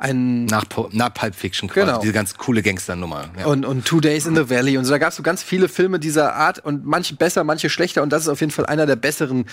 Ein 0.00 0.46
Nach, 0.46 0.64
nach 0.92 1.12
Pulp 1.12 1.34
Fiction 1.34 1.68
quasi. 1.68 1.86
Genau. 1.86 2.00
Diese 2.00 2.12
ganz 2.12 2.34
coole 2.34 2.62
Gangsternummer. 2.62 3.30
Ja. 3.38 3.46
und, 3.46 3.66
und 3.66 3.84
Two 3.84 4.00
Days 4.00 4.26
in 4.26 4.34
the 4.34 4.48
Valley 4.48 4.78
und 4.78 4.86
so. 4.86 4.92
Da 4.92 4.98
gab 4.98 5.10
es 5.10 5.16
so 5.16 5.22
ganz 5.22 5.42
viele 5.42 5.68
Filme 5.68 6.00
dieser 6.00 6.34
Art 6.34 6.58
und 6.58 6.86
manche 6.86 7.14
besser, 7.14 7.44
manche 7.44 7.68
schlechter. 7.68 8.02
Und 8.02 8.10
das 8.10 8.22
ist 8.22 8.28
auf 8.28 8.40
jeden 8.40 8.50
Fall 8.50 8.66
einer 8.66 8.86
der 8.86 8.96
besseren 8.96 9.44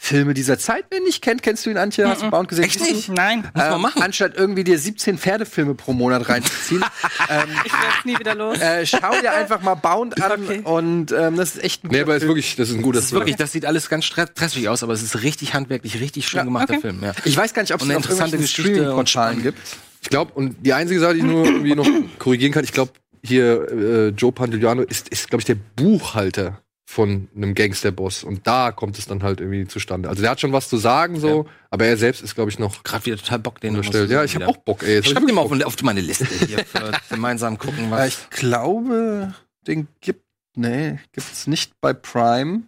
Gangsterfilme 0.00 0.34
dieser 0.34 0.58
Zeit. 0.58 0.84
Wer 0.90 0.98
ihn 0.98 1.04
nicht 1.04 1.22
kennt, 1.22 1.42
kennst 1.42 1.66
du 1.66 1.70
ihn, 1.70 1.76
Antje? 1.76 2.08
Hast 2.08 2.22
du 2.22 2.30
Bound 2.30 2.48
gesehen? 2.48 2.64
Echt 2.64 2.80
nicht? 2.80 3.08
Nein, 3.10 3.40
Muss 3.42 3.50
man 3.54 3.74
Ähm, 3.74 3.80
machen. 3.82 4.02
Anstatt 4.02 4.36
irgendwie 4.36 4.64
dir 4.64 4.78
17 4.78 5.18
Pferdefilme 5.18 5.74
pro 5.74 5.92
Monat 5.92 6.28
reinzuziehen, 6.28 6.82
ähm, 7.28 7.48
ich 7.64 7.72
werde 7.72 7.86
nie 8.04 8.18
wieder 8.18 8.34
los. 8.34 8.58
äh, 8.60 8.86
schau 8.86 9.10
dir 9.20 9.32
einfach 9.32 9.60
mal 9.62 9.74
Bound 9.74 10.22
an 10.22 10.42
Okay. 10.42 10.60
und 10.64 11.12
ähm, 11.12 11.36
das 11.36 11.56
ist 11.56 11.64
echt 11.64 11.84
ein 11.84 11.88
Nee, 11.88 11.98
guter 11.98 12.02
aber 12.04 12.14
ist 12.16 12.20
Film. 12.22 12.28
wirklich, 12.30 12.56
das 12.56 12.68
ist 12.70 12.74
ein 12.76 12.82
guter 12.82 12.98
Das 12.98 13.06
ist 13.06 13.12
wirklich, 13.12 13.36
das 13.36 13.52
sieht 13.52 13.66
alles 13.66 13.88
ganz 13.88 14.04
stre- 14.04 14.30
stressig 14.30 14.68
aus, 14.68 14.82
aber 14.82 14.92
es 14.92 15.02
ist 15.02 15.22
richtig 15.22 15.54
handwerklich, 15.54 16.00
richtig 16.00 16.28
schön 16.28 16.38
Ja, 16.38 16.44
gemachter 16.44 16.74
okay. 16.74 16.80
Film. 16.82 17.02
Ja. 17.02 17.12
Ich 17.24 17.36
weiß 17.36 17.52
gar 17.52 17.62
nicht, 17.62 17.74
ob 17.74 17.80
es 17.80 17.86
eine 17.86 17.96
interessante 17.96 18.40
Streaming-Portalen 18.46 19.42
gibt. 19.42 19.58
Ich 20.00 20.08
glaube, 20.10 20.32
und 20.34 20.56
die 20.64 20.72
einzige 20.72 21.00
Sache, 21.00 21.14
die 21.14 21.18
ich 21.20 21.24
nur 21.24 21.44
irgendwie 21.44 21.74
noch 21.74 21.88
korrigieren 22.18 22.52
kann, 22.52 22.64
ich 22.64 22.72
glaube, 22.72 22.92
hier 23.24 23.68
äh, 23.72 24.08
Joe 24.10 24.30
Pantoliano 24.30 24.82
ist, 24.82 25.08
ist 25.08 25.28
glaube 25.28 25.40
ich, 25.40 25.46
der 25.46 25.56
Buchhalter 25.76 26.60
von 26.88 27.28
einem 27.36 27.54
Gangsterboss. 27.54 28.24
Und 28.24 28.46
da 28.46 28.72
kommt 28.72 28.98
es 28.98 29.04
dann 29.04 29.22
halt 29.22 29.40
irgendwie 29.40 29.66
zustande. 29.66 30.08
Also 30.08 30.22
der 30.22 30.30
hat 30.30 30.40
schon 30.40 30.54
was 30.54 30.70
zu 30.70 30.78
sagen, 30.78 31.20
so, 31.20 31.46
aber 31.70 31.84
er 31.84 31.98
selbst 31.98 32.22
ist, 32.22 32.34
glaube 32.34 32.50
ich, 32.50 32.58
noch 32.58 32.82
Gerade 32.82 33.04
wieder 33.04 33.18
total 33.18 33.40
Bock, 33.40 33.60
den 33.60 33.76
unterstellt. 33.76 34.10
Ja, 34.10 34.24
ich 34.24 34.34
habe 34.34 34.48
auch 34.48 34.56
Bock, 34.56 34.82
ey. 34.82 34.94
Jetzt 34.94 35.04
Ich 35.04 35.12
schreibe 35.12 35.26
den 35.26 35.34
mal 35.34 35.42
auf, 35.42 35.52
auf 35.52 35.82
meine 35.82 36.00
Liste 36.00 36.24
hier 36.24 36.64
für 36.64 36.92
gemeinsam 37.10 37.58
gucken, 37.58 37.90
was. 37.90 38.08
ich 38.08 38.30
glaube, 38.30 39.34
den 39.66 39.86
gibt 40.00 40.24
nee, 40.56 40.98
gibt's 41.12 41.46
nicht 41.46 41.78
bei 41.82 41.92
Prime. 41.92 42.62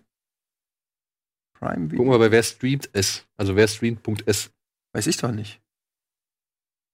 Prime 1.59 1.89
Guck 1.89 1.93
Video. 1.93 2.05
mal, 2.05 2.19
bei 2.19 2.31
wer 2.31 2.43
streamt 2.43 2.91
es. 2.93 3.25
Also 3.39 3.57
wer 3.57 3.69
streamt.es. 3.69 4.51
Weiß 4.93 5.07
ich 5.07 5.17
doch 5.17 5.33
nicht. 5.33 5.63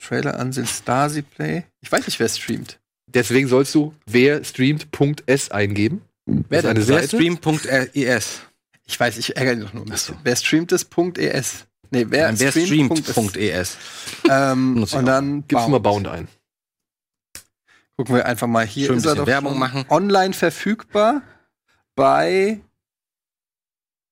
Trailer 0.00 0.38
ansehen, 0.38 0.66
Stasi 0.66 1.22
Play. 1.22 1.64
Ich 1.80 1.90
weiß 1.90 2.06
nicht, 2.06 2.20
wer 2.20 2.28
streamt. 2.28 2.78
Deswegen 3.12 3.48
sollst 3.48 3.74
du 3.74 3.94
wer 4.06 4.44
streamt.es 4.44 5.50
eingeben. 5.50 6.02
Wer 6.26 6.62
Das 6.62 6.78
ist 6.78 6.90
eine? 6.90 7.00
Seite. 7.00 7.08
Stream.es. 7.16 8.40
Ich 8.88 9.00
weiß, 9.00 9.16
ich 9.18 9.36
ärgere 9.36 9.56
mich 9.56 9.64
doch 9.66 9.74
nur 9.74 9.84
ein 9.84 9.88
bisschen. 9.90 10.14
So. 10.16 10.20
Wer 10.22 10.36
streamt 10.36 10.72
es? 10.72 10.86
.es. 11.18 11.66
Nee, 11.90 12.06
wer, 12.08 12.26
Nein, 12.26 12.40
wer 12.40 12.50
streamt? 12.50 12.98
streamt.es. 12.98 13.76
Ähm, 14.28 14.74
Benutze 14.74 14.94
ich 14.94 14.98
und 14.98 15.06
dann 15.06 15.46
Gibst 15.46 15.66
du 15.66 15.70
mal 15.70 15.78
Bound. 15.80 16.06
Ein. 16.08 16.28
Gucken 17.96 18.14
wir 18.16 18.26
einfach 18.26 18.46
mal 18.46 18.66
hier. 18.66 18.88
Schön 18.88 18.98
ist 18.98 19.06
er 19.06 19.14
doch 19.14 19.26
Werbung 19.26 19.58
machen. 19.58 19.84
Online 19.88 20.34
verfügbar 20.34 21.22
bei 21.94 22.60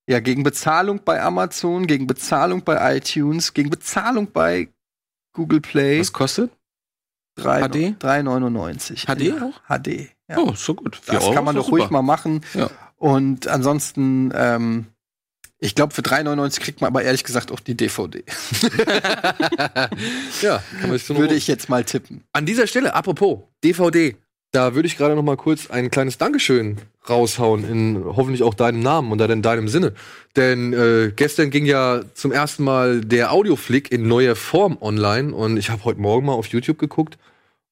ja 0.09 0.21
gegen 0.21 0.42
Bezahlung 0.42 1.02
bei 1.04 1.21
Amazon, 1.21 1.87
gegen 1.87 2.06
Bezahlung 2.06 2.62
bei 2.62 2.97
iTunes, 2.97 3.52
gegen 3.54 3.71
Bezahlung 3.71 4.30
bei 4.33 4.68
Google 5.35 5.61
Play. 5.61 6.00
Was 6.00 6.12
kostet? 6.12 6.50
Drei- 7.37 7.62
HD? 7.68 7.97
3,99. 8.02 9.06
HD 9.06 9.21
Ja, 9.23 9.42
auch? 9.42 9.61
HD. 9.68 10.13
Ja. 10.28 10.38
Oh, 10.38 10.54
so 10.54 10.75
gut. 10.75 10.97
Vier 10.97 11.14
das 11.14 11.25
Euro 11.25 11.35
kann 11.35 11.45
man 11.45 11.57
doch 11.57 11.71
ruhig 11.71 11.85
super. 11.85 11.93
mal 11.95 12.02
machen. 12.02 12.45
Ja. 12.54 12.71
Und 12.97 13.49
ansonsten, 13.49 14.33
ähm, 14.35 14.87
ich 15.59 15.75
glaube, 15.75 15.95
für 15.95 16.02
3,99 16.02 16.61
kriegt 16.61 16.81
man 16.81 16.88
aber 16.88 17.02
ehrlich 17.02 17.25
gesagt 17.25 17.52
auch 17.52 17.61
die 17.61 17.76
DVD. 17.76 18.25
Ja, 20.43 20.62
kann 20.81 20.90
man 20.90 20.99
so 20.99 21.16
Würde 21.16 21.35
ich 21.35 21.47
jetzt 21.47 21.69
mal 21.69 21.85
tippen. 21.85 22.25
An 22.33 22.47
dieser 22.47 22.66
Stelle, 22.66 22.95
apropos 22.95 23.40
DVD, 23.62 24.16
da 24.52 24.75
würde 24.75 24.87
ich 24.87 24.97
gerade 24.97 25.14
noch 25.14 25.23
mal 25.23 25.37
kurz 25.37 25.71
ein 25.71 25.90
kleines 25.90 26.19
Dankeschön 26.19 26.78
raushauen 27.09 27.69
in 27.69 28.04
hoffentlich 28.04 28.43
auch 28.43 28.54
deinem 28.54 28.81
Namen 28.81 29.12
und 29.12 29.19
dann 29.19 29.31
in 29.31 29.43
deinem 29.43 29.69
Sinne. 29.69 29.95
Denn 30.37 30.73
äh, 30.73 31.12
gestern 31.14 31.50
ging 31.50 31.66
ja 31.66 32.02
zum 32.14 32.33
ersten 32.33 32.64
Mal 32.64 33.00
der 33.00 33.33
Audioflick 33.33 33.93
in 33.93 34.07
neuer 34.07 34.37
Form 34.37 34.78
online 34.81 35.35
und 35.35 35.57
ich 35.57 35.71
habe 35.71 35.85
heute 35.85 36.00
Morgen 36.00 36.26
mal 36.26 36.33
auf 36.33 36.47
YouTube 36.47 36.78
geguckt 36.78 37.19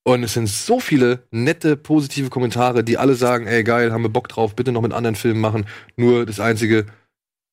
und 0.04 0.22
es 0.24 0.34
sind 0.34 0.48
so 0.48 0.80
viele 0.80 1.24
nette, 1.30 1.76
positive 1.76 2.28
Kommentare, 2.30 2.82
die 2.84 2.98
alle 2.98 3.14
sagen, 3.14 3.46
ey 3.46 3.62
geil, 3.64 3.92
haben 3.92 4.02
wir 4.02 4.08
Bock 4.08 4.28
drauf, 4.28 4.56
bitte 4.56 4.72
noch 4.72 4.82
mit 4.82 4.92
anderen 4.92 5.14
Filmen 5.16 5.40
machen. 5.40 5.66
Nur 5.96 6.26
das 6.26 6.40
einzige 6.40 6.86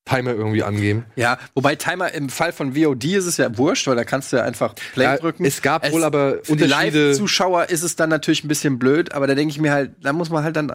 Timer 0.04 0.32
irgendwie 0.32 0.62
angeben. 0.62 1.04
Ja, 1.14 1.38
wobei 1.54 1.76
Timer 1.76 2.12
im 2.12 2.28
Fall 2.30 2.52
von 2.52 2.74
VOD 2.74 3.04
ist 3.04 3.26
es 3.26 3.36
ja 3.36 3.56
wurscht, 3.58 3.86
weil 3.86 3.96
da 3.96 4.04
kannst 4.04 4.32
du 4.32 4.38
ja 4.38 4.42
einfach 4.44 4.74
Play 4.94 5.04
Ja, 5.04 5.16
drücken. 5.18 5.44
es 5.44 5.62
gab 5.62 5.90
wohl 5.92 6.02
aber 6.02 6.38
für 6.42 6.56
die 6.56 6.64
Unterschiede. 6.64 7.08
Live-Zuschauer 7.08 7.68
ist 7.68 7.82
es 7.82 7.94
dann 7.96 8.08
natürlich 8.10 8.42
ein 8.42 8.48
bisschen 8.48 8.78
blöd, 8.78 9.12
aber 9.12 9.26
da 9.26 9.34
denke 9.34 9.52
ich 9.52 9.60
mir 9.60 9.72
halt, 9.72 9.92
da 10.00 10.12
muss 10.12 10.30
man 10.30 10.42
halt 10.42 10.56
dann 10.56 10.72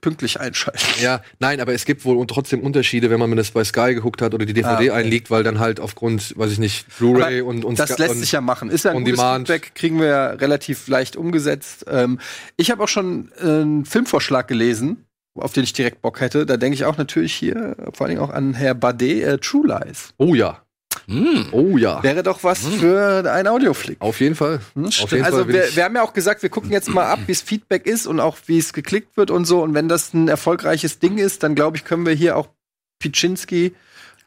pünktlich 0.00 0.40
einschalten. 0.40 0.80
Ja, 1.00 1.22
nein, 1.38 1.60
aber 1.60 1.72
es 1.72 1.84
gibt 1.84 2.04
wohl 2.04 2.26
trotzdem 2.26 2.60
Unterschiede, 2.60 3.08
wenn 3.10 3.20
man 3.20 3.34
das 3.36 3.52
bei 3.52 3.62
Sky 3.64 3.94
geguckt 3.94 4.20
hat 4.22 4.34
oder 4.34 4.44
die 4.44 4.52
DVD 4.52 4.70
Ah, 4.70 4.76
okay. 4.78 4.90
einliegt, 4.90 5.30
weil 5.30 5.42
dann 5.44 5.58
halt 5.60 5.78
aufgrund, 5.80 6.36
weiß 6.36 6.50
ich 6.52 6.58
nicht, 6.58 6.86
Blu-ray 6.98 7.40
und, 7.42 7.64
und 7.64 7.78
das 7.78 7.90
Sky- 7.90 8.02
lässt 8.02 8.14
und, 8.14 8.20
sich 8.20 8.32
ja 8.32 8.40
machen. 8.40 8.68
Ist 8.70 8.84
ja 8.84 8.90
ein 8.90 8.98
gutes 9.04 9.12
demand. 9.18 9.46
Feedback, 9.48 9.74
kriegen 9.74 10.00
wir 10.00 10.06
ja 10.08 10.26
relativ 10.30 10.88
leicht 10.88 11.16
umgesetzt. 11.16 11.84
Ähm, 11.88 12.18
ich 12.56 12.70
habe 12.70 12.82
auch 12.82 12.88
schon 12.88 13.30
äh, 13.38 13.42
einen 13.44 13.84
Filmvorschlag 13.84 14.48
gelesen, 14.48 15.04
auf 15.36 15.52
den 15.52 15.62
ich 15.62 15.72
direkt 15.72 16.02
Bock 16.02 16.20
hätte. 16.20 16.46
Da 16.46 16.56
denke 16.56 16.74
ich 16.74 16.84
auch 16.84 16.98
natürlich 16.98 17.32
hier, 17.32 17.54
äh, 17.78 17.90
vor 17.92 18.06
allen 18.06 18.16
Dingen 18.16 18.22
auch 18.22 18.30
an 18.34 18.54
Herr 18.54 18.74
Bade, 18.74 19.22
äh, 19.22 19.38
True 19.38 19.66
Lies. 19.68 20.12
Oh 20.18 20.34
ja, 20.34 20.62
Hm. 21.10 21.46
oh 21.52 21.76
ja. 21.76 22.02
Wäre 22.02 22.22
doch 22.22 22.42
was 22.44 22.64
Hm. 22.64 22.72
für 22.80 23.32
ein 23.32 23.46
Audioflick. 23.46 24.00
Auf 24.00 24.20
jeden 24.20 24.34
Fall. 24.34 24.60
Hm? 24.74 24.86
Auf 24.86 25.12
jeden 25.12 25.24
also 25.24 25.38
Fall 25.38 25.48
wir, 25.48 25.76
wir 25.76 25.84
haben 25.84 25.94
ja 25.96 26.02
auch 26.02 26.12
gesagt, 26.12 26.42
wir 26.42 26.48
gucken 26.50 26.70
jetzt 26.70 26.88
mal 26.88 27.06
ab, 27.06 27.18
wie 27.26 27.32
es 27.32 27.42
Feedback 27.42 27.86
ist 27.86 28.06
und 28.06 28.20
auch 28.20 28.36
wie 28.46 28.58
es 28.58 28.72
geklickt 28.72 29.16
wird 29.16 29.30
und 29.30 29.44
so. 29.44 29.62
Und 29.62 29.74
wenn 29.74 29.88
das 29.88 30.14
ein 30.14 30.28
erfolgreiches 30.28 30.98
Ding 31.00 31.18
ist, 31.18 31.42
dann 31.42 31.54
glaube 31.54 31.76
ich, 31.76 31.84
können 31.84 32.06
wir 32.06 32.14
hier 32.14 32.36
auch 32.36 32.48
Piczynski, 33.00 33.74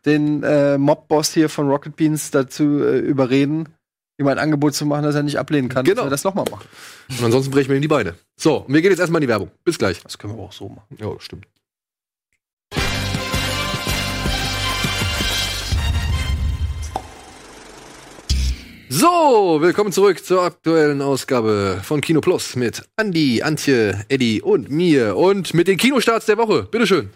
den 0.05 0.43
äh, 0.43 0.77
Mobboss 0.77 1.33
hier 1.33 1.47
von 1.49 1.69
Rocket 1.69 1.95
Beans, 1.95 2.31
dazu 2.31 2.83
äh, 2.83 2.99
überreden, 2.99 3.69
ihm 4.19 4.27
ein 4.27 4.37
Angebot 4.39 4.73
zu 4.75 4.85
machen, 4.85 5.03
das 5.03 5.15
er 5.15 5.23
nicht 5.23 5.39
ablehnen 5.39 5.69
kann, 5.69 5.85
Genau. 5.85 5.95
dass 6.01 6.05
wir 6.05 6.09
das 6.11 6.23
nochmal 6.23 6.45
machen. 6.51 6.67
Und 7.09 7.23
ansonsten 7.23 7.51
brechen 7.51 7.69
wir 7.69 7.75
ihm 7.77 7.81
die 7.81 7.87
Beine. 7.87 8.15
So, 8.35 8.57
und 8.57 8.73
wir 8.73 8.81
gehen 8.81 8.91
jetzt 8.91 8.99
erstmal 8.99 9.21
in 9.21 9.27
die 9.27 9.31
Werbung. 9.31 9.51
Bis 9.63 9.77
gleich. 9.77 10.01
Das 10.03 10.17
können 10.17 10.35
wir 10.35 10.43
auch 10.43 10.51
so 10.51 10.69
machen. 10.69 10.97
Ja, 10.99 11.07
stimmt. 11.19 11.45
So, 18.95 19.57
willkommen 19.59 19.91
zurück 19.91 20.23
zur 20.23 20.43
aktuellen 20.43 21.01
Ausgabe 21.01 21.81
von 21.81 21.99
Kino 21.99 22.21
Plus 22.21 22.55
mit 22.55 22.83
Andy, 22.95 23.41
Antje, 23.41 24.05
Eddie 24.07 24.39
und 24.39 24.69
mir 24.69 25.17
und 25.17 25.55
mit 25.55 25.67
den 25.67 25.77
Kinostarts 25.77 26.27
der 26.27 26.37
Woche. 26.37 26.67
Bitteschön. 26.69 27.09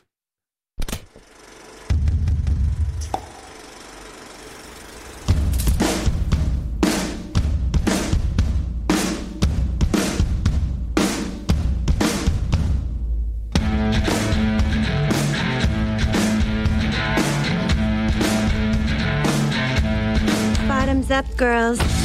Girls. 21.37 21.96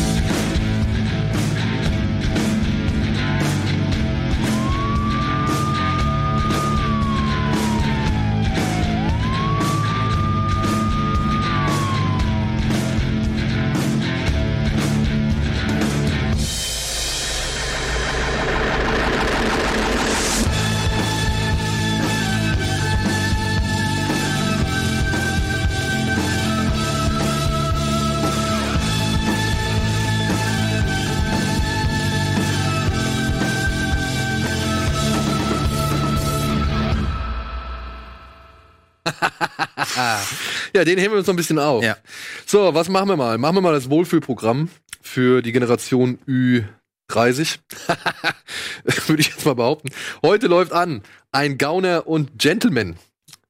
Ja, 40.83 40.87
den 40.87 40.99
heben 40.99 41.13
wir 41.13 41.19
uns 41.19 41.29
noch 41.29 41.35
ein 41.35 41.37
bisschen 41.37 41.61
auf. 41.61 41.85
Ja. 41.85 41.97
So, 42.45 42.75
was 42.75 42.89
machen 42.89 43.09
wir 43.09 43.17
mal? 43.17 43.39
Machen 43.39 43.55
wir 43.55 43.61
mal 43.61 43.73
das 43.73 43.89
Wohlfühlprogramm 43.89 44.69
für 45.01 45.41
die 45.41 45.53
Generation 45.53 46.19
Ü30. 46.27 47.59
Würde 49.07 49.21
ich 49.21 49.29
jetzt 49.29 49.47
mal 49.47 49.55
behaupten. 49.55 49.91
Heute 50.23 50.49
läuft 50.49 50.73
an 50.73 51.03
ein 51.31 51.57
Gauner 51.57 52.09
und 52.09 52.37
Gentleman 52.37 52.97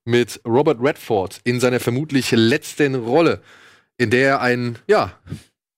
mit 0.04 0.42
Robert 0.46 0.76
Redford 0.82 1.40
in 1.44 1.58
seiner 1.58 1.80
vermutlich 1.80 2.32
letzten 2.32 2.96
Rolle, 2.96 3.40
in 3.96 4.10
der 4.10 4.28
er 4.28 4.40
einen, 4.42 4.78
ja, 4.86 5.18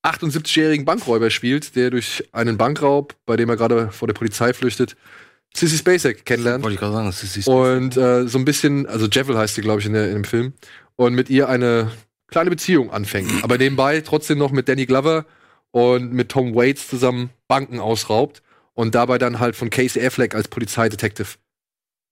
78-jährigen 0.03 0.85
Bankräuber 0.85 1.31
spielt, 1.31 1.77
der 1.77 1.91
durch 1.91 2.29
einen 2.33 2.59
Bankraub, 2.59 3.15
bei 3.27 3.37
dem 3.37 3.49
er 3.49 3.57
gerade 3.57 3.93
vor 3.93 4.09
der 4.09 4.15
Polizei 4.15 4.53
flüchtet, 4.55 4.97
Sissy 5.57 5.79
Spacek 5.79 6.25
kennenlernt. 6.25 6.65
Wollte 6.65 6.75
ich 6.75 6.81
gerade 6.81 6.95
sagen, 6.95 7.07
das 7.07 7.23
ist 7.23 7.47
Und 7.47 7.97
äh, 7.97 8.27
so 8.27 8.39
ein 8.39 8.45
bisschen, 8.45 8.87
also 8.87 9.07
Jevel 9.07 9.39
heißt 9.39 9.55
sie, 9.55 9.61
glaube 9.61 9.81
ich, 9.81 9.87
in, 9.87 9.93
der, 9.93 10.09
in 10.09 10.15
dem 10.15 10.25
Film. 10.25 10.55
Und 10.97 11.15
mit 11.15 11.31
ihr 11.31 11.49
eine 11.49 11.91
kleine 12.29 12.51
Beziehung 12.51 12.91
anfängt. 12.91 13.31
Aber 13.43 13.59
nebenbei 13.59 14.01
trotzdem 14.01 14.39
noch 14.39 14.53
mit 14.53 14.69
Danny 14.69 14.87
Glover 14.87 15.27
und 15.71 16.13
mit 16.13 16.29
Tom 16.29 16.55
Waits 16.55 16.89
zusammen 16.89 17.31
Banken 17.49 17.81
ausraubt 17.81 18.43
und 18.75 18.95
dabei 18.95 19.19
dann 19.19 19.41
halt 19.41 19.57
von 19.57 19.71
Casey 19.71 20.05
Affleck 20.05 20.35
als 20.35 20.49
Polizeidetective 20.49 21.37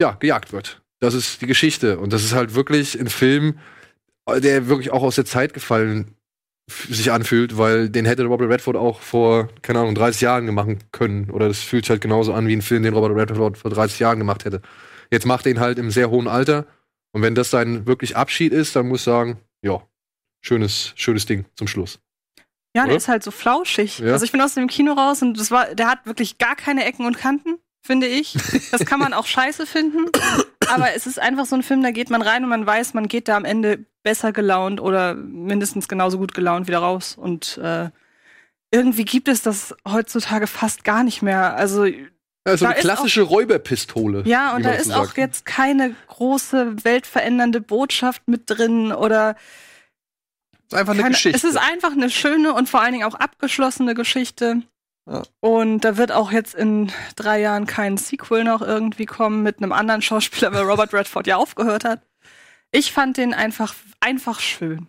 ja, 0.01 0.17
gejagt 0.19 0.53
wird. 0.53 0.83
Das 1.01 1.15
ist 1.15 1.43
die 1.43 1.47
Geschichte 1.47 1.99
und 1.99 2.13
das 2.13 2.25
ist 2.25 2.35
halt 2.35 2.55
wirklich 2.55 2.99
ein 2.99 3.09
Film, 3.09 3.59
der 4.29 4.69
wirklich 4.69 4.91
auch 4.93 5.03
aus 5.03 5.17
der 5.17 5.25
Zeit 5.25 5.55
gefallen 5.55 6.15
sich 6.69 7.11
anfühlt, 7.11 7.59
weil 7.59 7.89
den 7.89 8.05
hätte 8.05 8.25
Robert 8.25 8.49
Redford 8.49 8.77
auch 8.77 9.01
vor, 9.01 9.49
keine 9.63 9.81
Ahnung, 9.81 9.95
30 9.95 10.21
Jahren 10.21 10.53
machen 10.55 10.79
können. 10.93 11.31
Oder 11.31 11.49
das 11.49 11.61
fühlt 11.61 11.85
sich 11.85 11.91
halt 11.91 12.01
genauso 12.01 12.33
an 12.33 12.47
wie 12.47 12.57
ein 12.57 12.63
Film, 12.63 12.83
den 12.83 12.95
Robert 12.95 13.17
Redford 13.17 13.59
vor 13.59 13.71
30 13.71 13.99
Jahren 13.99 14.19
gemacht 14.19 14.45
hätte. 14.45 14.63
Jetzt 15.11 15.27
macht 15.27 15.47
er 15.47 15.53
ihn 15.53 15.61
halt 15.61 15.79
im 15.79 15.91
sehr 15.91 16.11
hohen 16.11 16.29
Alter. 16.29 16.67
Und 17.13 17.23
wenn 17.23 17.35
das 17.35 17.51
sein 17.51 17.87
wirklich 17.87 18.17
Abschied 18.17 18.53
ist, 18.53 18.75
dann 18.75 18.89
muss 18.89 19.01
ich 19.01 19.05
sagen, 19.05 19.39
ja, 19.63 19.83
schönes, 20.41 20.93
schönes 20.97 21.27
Ding 21.27 21.45
zum 21.55 21.69
Schluss. 21.69 22.01
Ja, 22.75 22.83
Oder? 22.83 22.89
der 22.89 22.97
ist 22.97 23.09
halt 23.09 23.23
so 23.23 23.31
flauschig. 23.31 23.99
Ja. 23.99 24.13
Also 24.13 24.25
ich 24.25 24.33
bin 24.33 24.41
aus 24.41 24.55
dem 24.55 24.67
Kino 24.67 24.95
raus 24.95 25.23
und 25.23 25.39
das 25.39 25.51
war, 25.51 25.75
der 25.75 25.89
hat 25.89 26.07
wirklich 26.07 26.39
gar 26.39 26.57
keine 26.57 26.85
Ecken 26.85 27.07
und 27.07 27.19
Kanten, 27.19 27.59
finde 27.83 28.07
ich. 28.07 28.35
Das 28.71 28.87
kann 28.87 28.99
man 28.99 29.13
auch 29.13 29.27
scheiße 29.27 29.67
finden. 29.67 30.11
Aber 30.69 30.95
es 30.95 31.07
ist 31.07 31.19
einfach 31.19 31.45
so 31.45 31.55
ein 31.55 31.63
Film, 31.63 31.83
da 31.83 31.91
geht 31.91 32.09
man 32.09 32.23
rein 32.23 32.45
und 32.45 32.49
man 32.49 32.67
weiß, 32.67 32.95
man 32.95 33.09
geht 33.09 33.29
da 33.29 33.37
am 33.37 33.45
Ende 33.45 33.85
besser 34.03 34.33
gelaunt 34.33 34.81
oder 34.81 35.15
mindestens 35.15 35.87
genauso 35.87 36.19
gut 36.19 36.33
gelaunt 36.33 36.67
wieder 36.67 36.79
raus. 36.79 37.15
Und 37.17 37.59
äh, 37.59 37.91
irgendwie 38.71 39.05
gibt 39.05 39.29
es 39.29 39.43
das 39.43 39.75
heutzutage 39.87 40.47
fast 40.47 40.83
gar 40.83 41.05
nicht 41.05 41.21
mehr. 41.21 41.57
Also 41.57 41.87
Ja, 42.47 42.57
so 42.57 42.65
Da 42.65 42.73
eine 42.73 42.81
klassische 42.81 43.23
Räuberpistole. 43.23 44.23
ja, 44.27 44.57
und 44.57 44.65
da 44.65 44.73
ist 44.73 44.93
auch 44.93 45.07
sagt. 45.07 45.19
jetzt 45.19 45.47
keine 45.47 45.95
große 46.09 46.85
weltverändernde 46.85 47.61
Botschaft 47.61 48.23
mit 48.27 48.43
drin 48.47 48.93
oder 48.93 49.37
ist 50.67 50.75
einfach 50.75 50.95
eine 50.95 51.03
keine, 51.03 51.15
Geschichte. 51.15 51.37
Es 51.37 51.45
ist 51.45 51.57
einfach 51.57 51.93
eine 51.93 52.11
schöne 52.11 52.55
und 52.55 52.69
vor 52.69 52.81
allen 52.81 52.93
Dingen 52.93 53.05
auch 53.05 53.15
abgeschlossene 53.15 53.95
Geschichte. 53.95 54.63
Ja. 55.11 55.23
Und 55.41 55.81
da 55.81 55.97
wird 55.97 56.13
auch 56.13 56.33
jetzt 56.33 56.55
in 56.55 56.91
drei 57.17 57.41
Jahren 57.41 57.67
kein 57.67 57.97
Sequel 57.97 58.45
noch 58.45 58.63
irgendwie 58.63 59.07
kommen 59.07 59.43
mit 59.43 59.59
einem 59.59 59.73
anderen 59.73 60.03
Schauspieler, 60.03 60.53
weil 60.53 60.63
Robert 60.63 60.93
Redford 60.95 61.27
ja 61.27 61.37
aufgehört 61.37 61.85
hat. 61.85 62.01
Ich 62.71 62.93
fand 62.93 63.19
den 63.19 63.35
einfach, 63.35 63.75
einfach 64.01 64.41
schön. 64.41 64.89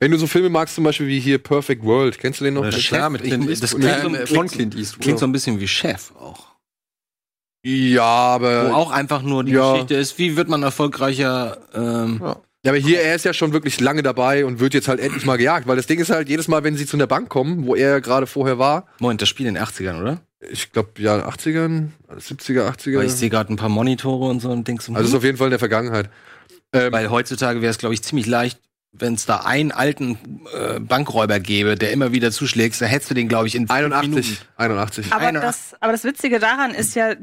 Wenn 0.00 0.10
du 0.10 0.18
so 0.18 0.26
Filme 0.26 0.48
magst, 0.48 0.74
zum 0.74 0.84
Beispiel 0.84 1.06
wie 1.06 1.20
hier 1.20 1.38
Perfect 1.38 1.84
World, 1.84 2.18
kennst 2.18 2.40
du 2.40 2.44
den 2.44 2.54
noch? 2.54 2.62
Mit 2.64 2.74
Chef, 2.74 2.96
Klar, 2.96 3.10
mit 3.10 3.22
Clint 3.22 3.44
das 3.44 3.62
Eastwood. 3.62 3.80
klingt 3.82 4.00
so- 4.02 4.08
äh, 4.08 4.10
klingt- 4.24 4.28
von 4.28 4.48
Clint 4.48 4.74
Eastwood. 4.76 5.02
Klingt 5.02 5.18
so 5.18 5.26
ein 5.26 5.32
bisschen 5.32 5.60
wie 5.60 5.68
Chef 5.68 6.12
auch. 6.18 6.52
Ja, 7.64 8.02
aber 8.02 8.70
Wo 8.70 8.74
auch 8.74 8.90
einfach 8.90 9.22
nur 9.22 9.44
die 9.44 9.52
ja. 9.52 9.72
Geschichte 9.72 9.94
ist, 9.94 10.18
wie 10.18 10.36
wird 10.36 10.48
man 10.48 10.62
erfolgreicher 10.62 11.58
ähm, 11.74 12.18
Ja. 12.22 12.36
Ja, 12.64 12.70
aber 12.70 12.78
hier, 12.78 13.00
er 13.00 13.16
ist 13.16 13.24
ja 13.24 13.32
schon 13.34 13.52
wirklich 13.52 13.80
lange 13.80 14.04
dabei 14.04 14.44
und 14.44 14.60
wird 14.60 14.72
jetzt 14.72 14.86
halt 14.86 15.00
endlich 15.00 15.26
mal 15.26 15.36
gejagt, 15.36 15.66
weil 15.66 15.74
das 15.74 15.88
Ding 15.88 15.98
ist 15.98 16.10
halt, 16.10 16.28
jedes 16.28 16.46
Mal, 16.46 16.62
wenn 16.62 16.76
sie 16.76 16.86
zu 16.86 16.96
einer 16.96 17.08
Bank 17.08 17.28
kommen, 17.28 17.66
wo 17.66 17.74
er 17.74 18.00
gerade 18.00 18.28
vorher 18.28 18.56
war, 18.56 18.86
Moment, 19.00 19.20
das 19.20 19.28
Spiel 19.28 19.46
in 19.46 19.54
den 19.54 19.64
80ern, 19.64 20.00
oder? 20.00 20.20
ich 20.50 20.72
glaube, 20.72 20.90
ja, 20.98 21.28
80ern, 21.28 21.88
70er, 22.18 22.68
80er. 22.68 22.98
Weil 22.98 23.06
ich 23.06 23.12
sehe 23.12 23.30
gerade 23.30 23.52
ein 23.52 23.56
paar 23.56 23.68
Monitore 23.68 24.28
und 24.28 24.40
so 24.40 24.50
und 24.50 24.66
denk 24.66 24.82
so, 24.82 24.92
also 24.92 25.02
es 25.02 25.08
ist 25.08 25.12
hm. 25.12 25.18
auf 25.18 25.24
jeden 25.24 25.38
Fall 25.38 25.46
in 25.48 25.52
der 25.52 25.58
Vergangenheit. 25.58 26.10
Ähm, 26.72 26.92
Weil 26.92 27.10
heutzutage 27.10 27.60
wäre 27.62 27.70
es, 27.70 27.78
glaube 27.78 27.94
ich, 27.94 28.02
ziemlich 28.02 28.26
leicht, 28.26 28.60
wenn 28.92 29.14
es 29.14 29.24
da 29.26 29.38
einen 29.38 29.72
alten 29.72 30.46
äh, 30.54 30.78
Bankräuber 30.78 31.40
gäbe, 31.40 31.76
der 31.76 31.92
immer 31.92 32.12
wieder 32.12 32.30
zuschlägt, 32.30 32.80
dann 32.80 32.88
hättest 32.88 33.10
du 33.10 33.14
den, 33.14 33.28
glaube 33.28 33.46
ich, 33.48 33.54
in 33.54 33.62
fünf 33.62 33.70
81, 33.72 34.10
Minuten. 34.10 34.36
81. 34.56 35.12
Aber 35.12 35.26
Einer- 35.26 35.40
das, 35.40 35.74
aber 35.80 35.92
das 35.92 36.04
Witzige 36.04 36.38
daran 36.38 36.72
ist 36.74 36.94
ja, 36.94 37.14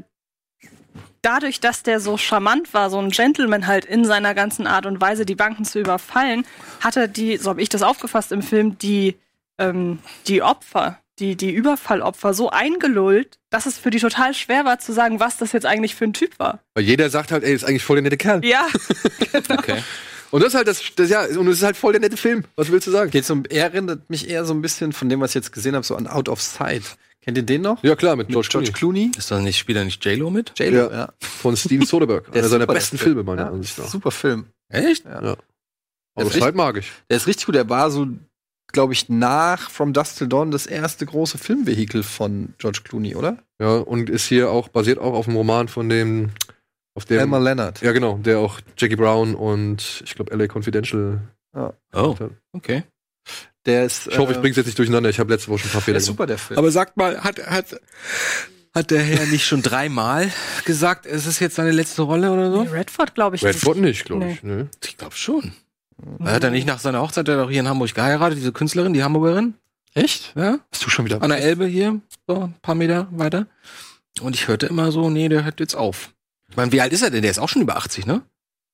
dadurch, 1.22 1.60
dass 1.60 1.82
der 1.82 2.00
so 2.00 2.16
charmant 2.16 2.72
war, 2.74 2.90
so 2.90 2.98
ein 2.98 3.10
Gentleman 3.10 3.66
halt 3.66 3.84
in 3.84 4.04
seiner 4.04 4.34
ganzen 4.34 4.66
Art 4.66 4.86
und 4.86 5.00
Weise, 5.00 5.24
die 5.26 5.34
Banken 5.34 5.64
zu 5.64 5.78
überfallen, 5.78 6.44
hat 6.80 6.96
er 6.96 7.08
die, 7.08 7.36
so 7.36 7.50
habe 7.50 7.62
ich 7.62 7.68
das 7.68 7.82
aufgefasst 7.82 8.32
im 8.32 8.42
Film, 8.42 8.78
die, 8.78 9.16
ähm, 9.58 9.98
die 10.26 10.42
Opfer, 10.42 10.98
die, 11.18 11.36
die 11.36 11.50
Überfallopfer 11.52 12.32
so 12.34 12.50
eingelullt, 12.50 13.38
dass 13.50 13.66
es 13.66 13.78
für 13.78 13.90
die 13.90 13.98
total 14.00 14.32
schwer 14.34 14.64
war 14.64 14.78
zu 14.78 14.92
sagen, 14.92 15.20
was 15.20 15.36
das 15.36 15.52
jetzt 15.52 15.66
eigentlich 15.66 15.94
für 15.94 16.04
ein 16.04 16.14
Typ 16.14 16.38
war. 16.38 16.60
Weil 16.74 16.84
jeder 16.84 17.10
sagt 17.10 17.30
halt, 17.30 17.44
ey, 17.44 17.54
ist 17.54 17.64
eigentlich 17.64 17.84
voll 17.84 17.96
der 17.96 18.02
nette 18.04 18.16
Kerl. 18.16 18.44
Ja, 18.44 18.66
Okay. 19.50 19.82
Und 20.30 20.40
das 20.42 20.50
ist 20.50 20.54
halt 20.54 20.68
das, 20.68 20.82
das 20.96 21.10
ja, 21.10 21.24
und 21.24 21.48
es 21.48 21.58
ist 21.58 21.62
halt 21.64 21.76
voll 21.76 21.92
der 21.92 22.00
nette 22.00 22.16
Film. 22.16 22.44
Was 22.56 22.70
willst 22.70 22.86
du 22.86 22.90
sagen? 22.90 23.10
Geht's 23.10 23.30
um, 23.30 23.42
er 23.48 23.64
erinnert 23.64 24.08
mich 24.10 24.28
eher 24.28 24.44
so 24.44 24.54
ein 24.54 24.62
bisschen 24.62 24.92
von 24.92 25.08
dem, 25.08 25.20
was 25.20 25.30
ich 25.30 25.34
jetzt 25.36 25.52
gesehen 25.52 25.74
habe, 25.74 25.84
so 25.84 25.96
an 25.96 26.06
Out 26.06 26.28
of 26.28 26.40
Sight. 26.40 26.96
Kennt 27.22 27.36
ihr 27.36 27.42
den 27.42 27.62
noch? 27.62 27.82
Ja, 27.82 27.96
klar, 27.96 28.16
mit 28.16 28.28
George, 28.28 28.46
Mit 28.46 28.50
George 28.52 28.72
Clooney. 28.72 29.00
Clooney. 29.10 29.18
Ist 29.18 29.30
da 29.30 29.40
nicht, 29.40 29.58
spielt 29.58 29.76
da 29.76 29.84
nicht 29.84 30.02
J-Lo 30.04 30.30
mit? 30.30 30.52
J-Lo, 30.58 30.76
Ja. 30.76 30.90
ja. 30.90 31.12
Von 31.20 31.56
Steven 31.56 31.84
Soderbergh. 31.84 32.24
Der 32.32 32.34
Einer 32.36 32.44
ist 32.44 32.50
seiner 32.50 32.62
super, 32.62 32.74
besten. 32.74 32.98
Filme, 32.98 33.22
meiner 33.24 33.42
Ja, 33.42 33.48
Ansicht 33.50 33.78
nach. 33.78 33.86
Super 33.88 34.10
Film. 34.10 34.46
Echt? 34.70 35.04
Ja. 35.04 35.22
Ja. 35.22 35.32
Ist 36.24 36.34
das 36.36 36.40
halt 36.42 36.54
mag 36.54 36.76
ich. 36.78 36.90
Der 37.10 37.16
ist 37.18 37.26
richtig 37.26 37.46
gut. 37.46 37.54
Der 37.56 37.68
war 37.68 37.90
so, 37.90 38.06
glaube 38.72 38.92
ich, 38.94 39.08
nach 39.10 39.70
From 39.70 39.92
Dust 39.92 40.16
Till 40.18 40.28
Dawn 40.28 40.50
das 40.50 40.66
erste 40.66 41.04
große 41.04 41.36
Filmvehikel 41.38 42.02
von 42.02 42.54
George 42.58 42.80
Clooney, 42.84 43.14
oder? 43.16 43.36
Ja, 43.60 43.76
und 43.76 44.08
ist 44.08 44.26
hier 44.26 44.50
auch, 44.50 44.68
basiert 44.68 44.98
auch 44.98 45.12
auf 45.12 45.26
dem 45.26 45.36
Roman 45.36 45.68
von 45.68 45.88
dem, 45.90 46.30
auf 47.00 47.06
dem. 47.06 47.18
Elmer 47.18 47.40
Leonard. 47.40 47.80
Ja, 47.80 47.92
genau, 47.92 48.18
der 48.18 48.38
auch 48.38 48.60
Jackie 48.76 48.96
Brown 48.96 49.34
und 49.34 50.02
ich 50.04 50.14
glaube 50.14 50.36
LA 50.36 50.46
Confidential. 50.52 51.20
Oh, 51.92 52.16
okay. 52.52 52.84
Der 53.66 53.84
ist. 53.84 54.06
Ich 54.06 54.18
hoffe, 54.18 54.32
ich 54.32 54.40
bring's 54.40 54.56
jetzt 54.56 54.66
nicht 54.66 54.78
durcheinander. 54.78 55.10
Ich 55.10 55.18
habe 55.18 55.32
letzte 55.32 55.50
Woche 55.50 55.60
schon 55.60 55.70
ein 55.70 55.72
paar 55.72 55.80
der 55.80 55.84
Fehler 55.84 55.98
ist 55.98 56.06
gemacht. 56.06 56.16
super, 56.18 56.26
der 56.26 56.38
Film. 56.38 56.58
Aber 56.58 56.70
sagt 56.70 56.96
mal, 56.96 57.22
hat, 57.22 57.44
hat, 57.46 57.80
hat 58.74 58.90
der 58.90 59.02
Herr 59.02 59.26
nicht 59.26 59.44
schon 59.46 59.62
dreimal 59.62 60.30
gesagt, 60.64 61.06
es 61.06 61.26
ist 61.26 61.40
jetzt 61.40 61.56
seine 61.56 61.72
letzte 61.72 62.02
Rolle 62.02 62.30
oder 62.32 62.50
so? 62.50 62.62
Nee, 62.64 62.70
Redford 62.70 63.14
glaube 63.14 63.36
ich 63.36 63.44
Redford 63.44 63.78
nicht. 63.78 64.04
glaube 64.04 64.30
ich. 64.30 64.42
Ne? 64.42 64.68
Ich 64.84 64.96
glaube 64.96 65.16
schon. 65.16 65.52
Hat 66.24 66.44
er 66.44 66.50
nicht 66.50 66.66
nach 66.66 66.78
seiner 66.78 67.00
Hochzeit 67.02 67.28
hat 67.28 67.34
er 67.34 67.42
doch 67.42 67.50
hier 67.50 67.60
in 67.60 67.68
Hamburg 67.68 67.94
geheiratet, 67.94 68.38
diese 68.38 68.52
Künstlerin, 68.52 68.92
die 68.94 69.02
Hamburgerin? 69.02 69.54
echt? 69.94 70.32
Ja? 70.36 70.58
Hast 70.72 70.84
du 70.86 70.90
schon 70.90 71.04
wieder? 71.04 71.20
An 71.22 71.30
der 71.30 71.42
Elbe 71.42 71.66
hier, 71.66 72.00
so 72.26 72.42
ein 72.44 72.54
paar 72.62 72.74
Meter 72.74 73.08
weiter. 73.10 73.46
Und 74.20 74.34
ich 74.34 74.48
hörte 74.48 74.66
immer 74.66 74.92
so, 74.92 75.10
nee, 75.10 75.28
der 75.28 75.44
hört 75.44 75.60
jetzt 75.60 75.74
auf. 75.74 76.12
Ich 76.50 76.56
meine, 76.56 76.72
wie 76.72 76.80
alt 76.80 76.92
ist 76.92 77.02
er 77.02 77.10
denn? 77.10 77.22
Der 77.22 77.30
ist 77.30 77.38
auch 77.38 77.48
schon 77.48 77.62
über 77.62 77.76
80, 77.76 78.06
ne? 78.06 78.22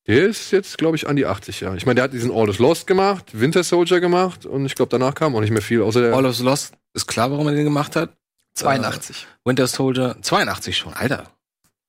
Der 0.07 0.25
ist 0.25 0.53
jetzt, 0.53 0.79
glaube 0.79 0.97
ich, 0.97 1.09
an 1.09 1.17
die 1.17 1.27
80 1.27 1.61
Jahre. 1.61 1.77
Ich 1.77 1.85
meine, 1.85 1.97
der 1.97 2.05
hat 2.05 2.13
diesen 2.13 2.31
All 2.31 2.49
is 2.49 2.59
Lost 2.59 2.87
gemacht, 2.87 3.27
Winter 3.33 3.65
Soldier 3.65 4.01
gemacht 4.01 4.47
und 4.47 4.65
ich 4.65 4.75
glaube, 4.75 4.91
danach 4.91 5.15
kam 5.15 5.35
auch 5.35 5.41
nicht 5.41 5.51
mehr 5.51 5.63
viel, 5.63 5.83
außer 5.83 6.01
der. 6.01 6.15
All 6.15 6.25
of 6.27 6.37
the 6.37 6.45
Lost 6.45 6.75
ist 6.95 7.07
klar, 7.07 7.31
warum 7.31 7.49
er 7.49 7.55
den 7.55 7.65
gemacht 7.65 7.97
hat. 7.97 8.17
82. 8.55 9.27
Winter 9.45 9.67
Soldier, 9.67 10.17
82 10.23 10.77
schon, 10.77 10.95
Alter. 10.95 11.31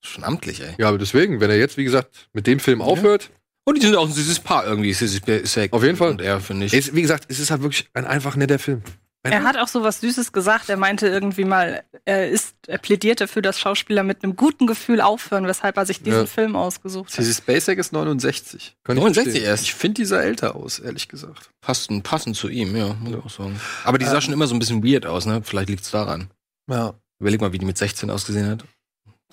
Schon 0.03 0.23
amtlich, 0.23 0.61
ey. 0.61 0.75
ja, 0.77 0.89
aber 0.89 0.97
deswegen, 0.97 1.39
wenn 1.39 1.49
er 1.49 1.57
jetzt, 1.57 1.77
wie 1.77 1.83
gesagt, 1.83 2.29
mit 2.33 2.47
dem 2.47 2.59
Film 2.59 2.81
aufhört, 2.81 3.29
Und 3.65 3.81
die 3.81 3.85
sind 3.85 3.95
auch 3.95 4.07
ein 4.07 4.13
süßes 4.13 4.39
Paar 4.39 4.65
irgendwie. 4.65 4.93
Sissy 4.93 5.17
Spacek 5.17 5.73
Auf 5.73 5.83
jeden 5.83 5.97
Fall. 5.97 6.11
Und 6.11 6.21
er, 6.21 6.39
finde 6.39 6.65
ich. 6.65 6.73
ist, 6.73 6.95
wie 6.95 7.01
gesagt, 7.01 7.25
es 7.27 7.39
ist 7.39 7.51
halt 7.51 7.61
wirklich 7.61 7.89
ein 7.93 8.05
einfach 8.05 8.35
netter 8.35 8.59
Film. 8.59 8.81
Er 9.23 9.43
hat 9.43 9.57
auch 9.57 9.67
so 9.67 9.83
was 9.83 9.99
Süßes 9.99 10.31
gesagt. 10.31 10.69
Er 10.69 10.77
meinte 10.77 11.07
irgendwie 11.07 11.43
mal, 11.43 11.83
er 12.05 12.29
ist, 12.29 12.55
er 12.67 12.77
plädiert 12.77 13.19
dafür, 13.19 13.41
dass 13.41 13.59
Schauspieler 13.59 14.03
mit 14.03 14.23
einem 14.23 14.37
guten 14.37 14.67
Gefühl 14.67 15.01
aufhören, 15.01 15.47
weshalb 15.47 15.75
er 15.75 15.85
sich 15.85 16.01
diesen 16.01 16.19
Ja. 16.21 16.25
Film 16.25 16.55
ausgesucht 16.55 17.09
hat. 17.09 17.15
Sissy 17.15 17.33
Spacek 17.41 17.77
ist 17.77 17.91
69. 17.91 18.77
Kann 18.85 18.95
ich 18.95 19.01
69 19.03 19.31
verstehen. 19.33 19.49
erst. 19.49 19.63
Ich 19.63 19.73
finde 19.73 19.95
dieser 19.95 20.23
älter 20.23 20.55
aus, 20.55 20.79
ehrlich 20.79 21.09
gesagt. 21.09 21.49
Passend, 21.59 22.03
passend 22.03 22.37
zu 22.37 22.47
ihm, 22.47 22.73
ja, 22.75 22.93
muss 22.93 23.11
ich 23.11 23.17
auch 23.17 23.29
sagen. 23.29 23.59
Aber 23.83 23.97
die 23.97 24.05
sah 24.05 24.21
schon 24.21 24.33
immer 24.33 24.47
so 24.47 24.55
ein 24.55 24.59
bisschen 24.59 24.81
weird 24.83 25.05
aus, 25.05 25.25
ne? 25.25 25.41
Vielleicht 25.43 25.69
liegt's 25.69 25.91
daran. 25.91 26.29
Ja. 26.69 26.93
Überleg 27.19 27.41
mal, 27.41 27.51
wie 27.51 27.57
die 27.57 27.65
mit 27.65 27.77
16 27.77 28.09
ausgesehen 28.09 28.47
hat. 28.49 28.63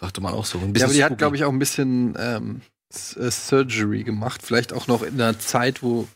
Dachte 0.00 0.20
man 0.20 0.34
auch 0.34 0.44
so. 0.46 0.58
Ein 0.58 0.68
Ja, 0.68 0.72
bisschen 0.72 0.84
aber 0.86 0.94
die 0.94 1.04
hat, 1.04 1.18
glaube 1.18 1.36
ich, 1.36 1.44
auch 1.44 1.52
ein 1.52 1.58
bisschen 1.60 2.16
ähm, 2.18 2.62
äh, 3.16 3.30
Surgery 3.30 4.02
gemacht. 4.02 4.40
Vielleicht 4.42 4.72
auch 4.72 4.88
noch 4.88 5.02
in 5.02 5.20
einer 5.20 5.38
Zeit, 5.38 5.82
wo. 5.84 6.08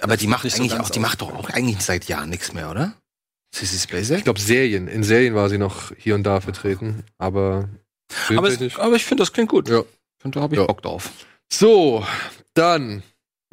Aber 0.00 0.16
die 0.16 0.26
das 0.26 0.30
macht 0.30 0.44
nicht 0.44 0.56
so 0.56 0.62
eigentlich 0.62 0.72
ganz 0.72 0.86
auch, 0.86 0.90
die 0.90 1.00
macht 1.00 1.20
doch 1.20 1.34
auch 1.34 1.50
eigentlich 1.50 1.80
seit 1.80 2.06
Jahren 2.06 2.30
nichts 2.30 2.52
mehr, 2.52 2.70
oder? 2.70 2.94
Sissy 3.54 3.78
Spacek? 3.78 4.18
Ich 4.18 4.24
glaube, 4.24 4.40
Serien. 4.40 4.88
In 4.88 5.04
Serien 5.04 5.34
war 5.34 5.48
sie 5.48 5.58
noch 5.58 5.92
hier 5.96 6.14
und 6.14 6.24
da 6.24 6.40
vertreten, 6.40 7.04
aber 7.18 7.68
aber, 8.36 8.48
es, 8.48 8.78
aber 8.78 8.96
ich 8.96 9.04
finde, 9.04 9.22
das 9.22 9.32
klingt 9.32 9.50
gut. 9.50 9.68
Ja. 9.68 9.80
Ich 9.80 10.22
finde, 10.22 10.38
da 10.38 10.42
habe 10.42 10.54
ich 10.54 10.60
Ja. 10.60 10.66
Bock 10.66 10.82
drauf. 10.82 11.10
So, 11.52 12.04
dann. 12.54 13.02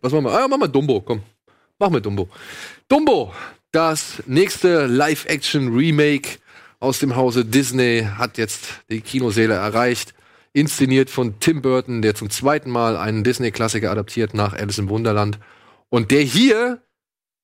Was 0.00 0.12
machen 0.12 0.24
wir? 0.24 0.32
Ah, 0.32 0.48
machen 0.48 0.62
wir 0.62 0.68
Dumbo, 0.68 1.00
komm. 1.00 1.22
Machen 1.78 1.94
wir 1.94 2.00
Dumbo. 2.00 2.28
Dumbo, 2.88 3.34
das 3.72 4.22
nächste 4.26 4.86
Live-Action-Remake 4.86 6.38
aus 6.80 6.98
dem 6.98 7.16
Hause 7.16 7.44
Disney, 7.44 8.08
hat 8.16 8.38
jetzt 8.38 8.68
die 8.88 9.00
Kinosäle 9.00 9.54
erreicht. 9.54 10.14
Inszeniert 10.56 11.10
von 11.10 11.38
Tim 11.38 11.60
Burton, 11.60 12.00
der 12.00 12.14
zum 12.14 12.30
zweiten 12.30 12.70
Mal 12.70 12.96
einen 12.96 13.24
Disney-Klassiker 13.24 13.90
adaptiert 13.90 14.32
nach 14.32 14.54
Alice 14.54 14.78
im 14.78 14.88
Wunderland. 14.88 15.38
Und 15.90 16.10
der 16.10 16.22
hier, 16.22 16.80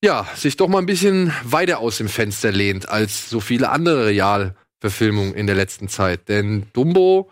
ja, 0.02 0.26
sich 0.34 0.56
doch 0.56 0.66
mal 0.68 0.78
ein 0.78 0.86
bisschen 0.86 1.30
weiter 1.44 1.80
aus 1.80 1.98
dem 1.98 2.08
Fenster 2.08 2.50
lehnt 2.50 2.88
als 2.88 3.28
so 3.28 3.40
viele 3.40 3.68
andere 3.68 4.06
Realverfilmungen 4.06 5.34
in 5.34 5.46
der 5.46 5.56
letzten 5.56 5.88
Zeit. 5.88 6.28
Denn 6.30 6.66
Dumbo 6.72 7.30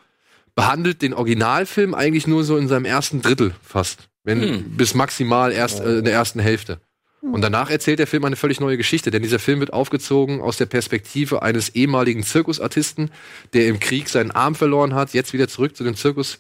behandelt 0.55 1.01
den 1.01 1.15
Originalfilm 1.15 1.95
eigentlich 1.95 2.27
nur 2.27 2.45
so 2.45 2.59
in 2.59 2.69
seinem 2.69 2.85
ersten 2.85 3.23
Drittel 3.23 3.55
fast. 3.63 4.11
Wenn, 4.23 4.43
Hm. 4.43 4.77
bis 4.77 4.95
maximal 4.95 5.51
erst 5.51 5.81
äh, 5.81 6.01
in 6.01 6.05
der 6.05 6.13
ersten 6.13 6.41
Hälfte. 6.41 6.79
Und 7.23 7.43
danach 7.43 7.69
erzählt 7.69 7.99
der 7.99 8.07
Film 8.07 8.25
eine 8.25 8.37
völlig 8.37 8.61
neue 8.61 8.79
Geschichte, 8.79 9.11
denn 9.11 9.23
dieser 9.23 9.39
Film 9.39 9.61
wird 9.61 9.73
aufgezogen 9.73 10.41
aus 10.41 10.57
der 10.57 10.67
Perspektive 10.67 11.43
eines 11.43 11.69
ehemaligen 11.71 12.23
Zirkusartisten, 12.23 13.11
der 13.53 13.67
im 13.67 13.79
Krieg 13.79 14.09
seinen 14.09 14.31
Arm 14.31 14.55
verloren 14.55 14.95
hat, 14.95 15.13
jetzt 15.13 15.33
wieder 15.33 15.47
zurück 15.47 15.77
zu 15.77 15.85
dem 15.85 15.97
Zirkus 15.97 16.39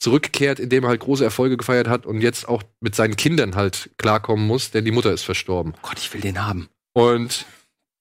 zurückkehrt, 0.00 0.60
in 0.60 0.70
dem 0.70 0.84
er 0.84 0.90
halt 0.90 1.00
große 1.00 1.24
Erfolge 1.24 1.56
gefeiert 1.56 1.88
hat 1.88 2.06
und 2.06 2.20
jetzt 2.20 2.48
auch 2.48 2.62
mit 2.80 2.94
seinen 2.94 3.16
Kindern 3.16 3.54
halt 3.54 3.90
klarkommen 3.98 4.46
muss, 4.46 4.70
denn 4.70 4.84
die 4.84 4.90
Mutter 4.90 5.12
ist 5.12 5.22
verstorben. 5.22 5.74
Gott, 5.82 5.98
ich 5.98 6.12
will 6.12 6.20
den 6.20 6.44
haben. 6.44 6.68
Und 6.94 7.46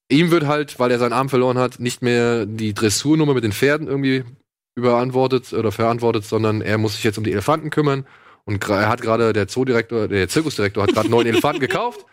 ihm 0.10 0.32
wird 0.32 0.46
halt, 0.46 0.80
weil 0.80 0.92
er 0.92 1.00
seinen 1.00 1.14
Arm 1.14 1.30
verloren 1.30 1.58
hat, 1.58 1.80
nicht 1.80 2.02
mehr 2.02 2.46
die 2.46 2.74
Dressurnummer 2.74 3.34
mit 3.34 3.44
den 3.44 3.54
Pferden 3.54 3.88
irgendwie 3.88 4.24
überantwortet 4.76 5.54
oder 5.54 5.72
verantwortet, 5.72 6.26
sondern 6.26 6.62
er 6.62 6.78
muss 6.78 6.96
sich 6.96 7.04
jetzt 7.04 7.18
um 7.18 7.24
die 7.24 7.32
Elefanten 7.32 7.70
kümmern. 7.70 8.06
Und 8.46 8.68
er 8.70 8.90
hat 8.90 9.02
gerade, 9.02 9.34
der 9.34 9.48
Zoodirektor, 9.48 10.08
der 10.08 10.28
Zirkusdirektor 10.28 10.84
hat 10.84 10.90
gerade 10.94 11.06
einen 11.06 11.12
neuen 11.12 11.28
Elefanten 11.28 11.62
gekauft, 11.62 12.06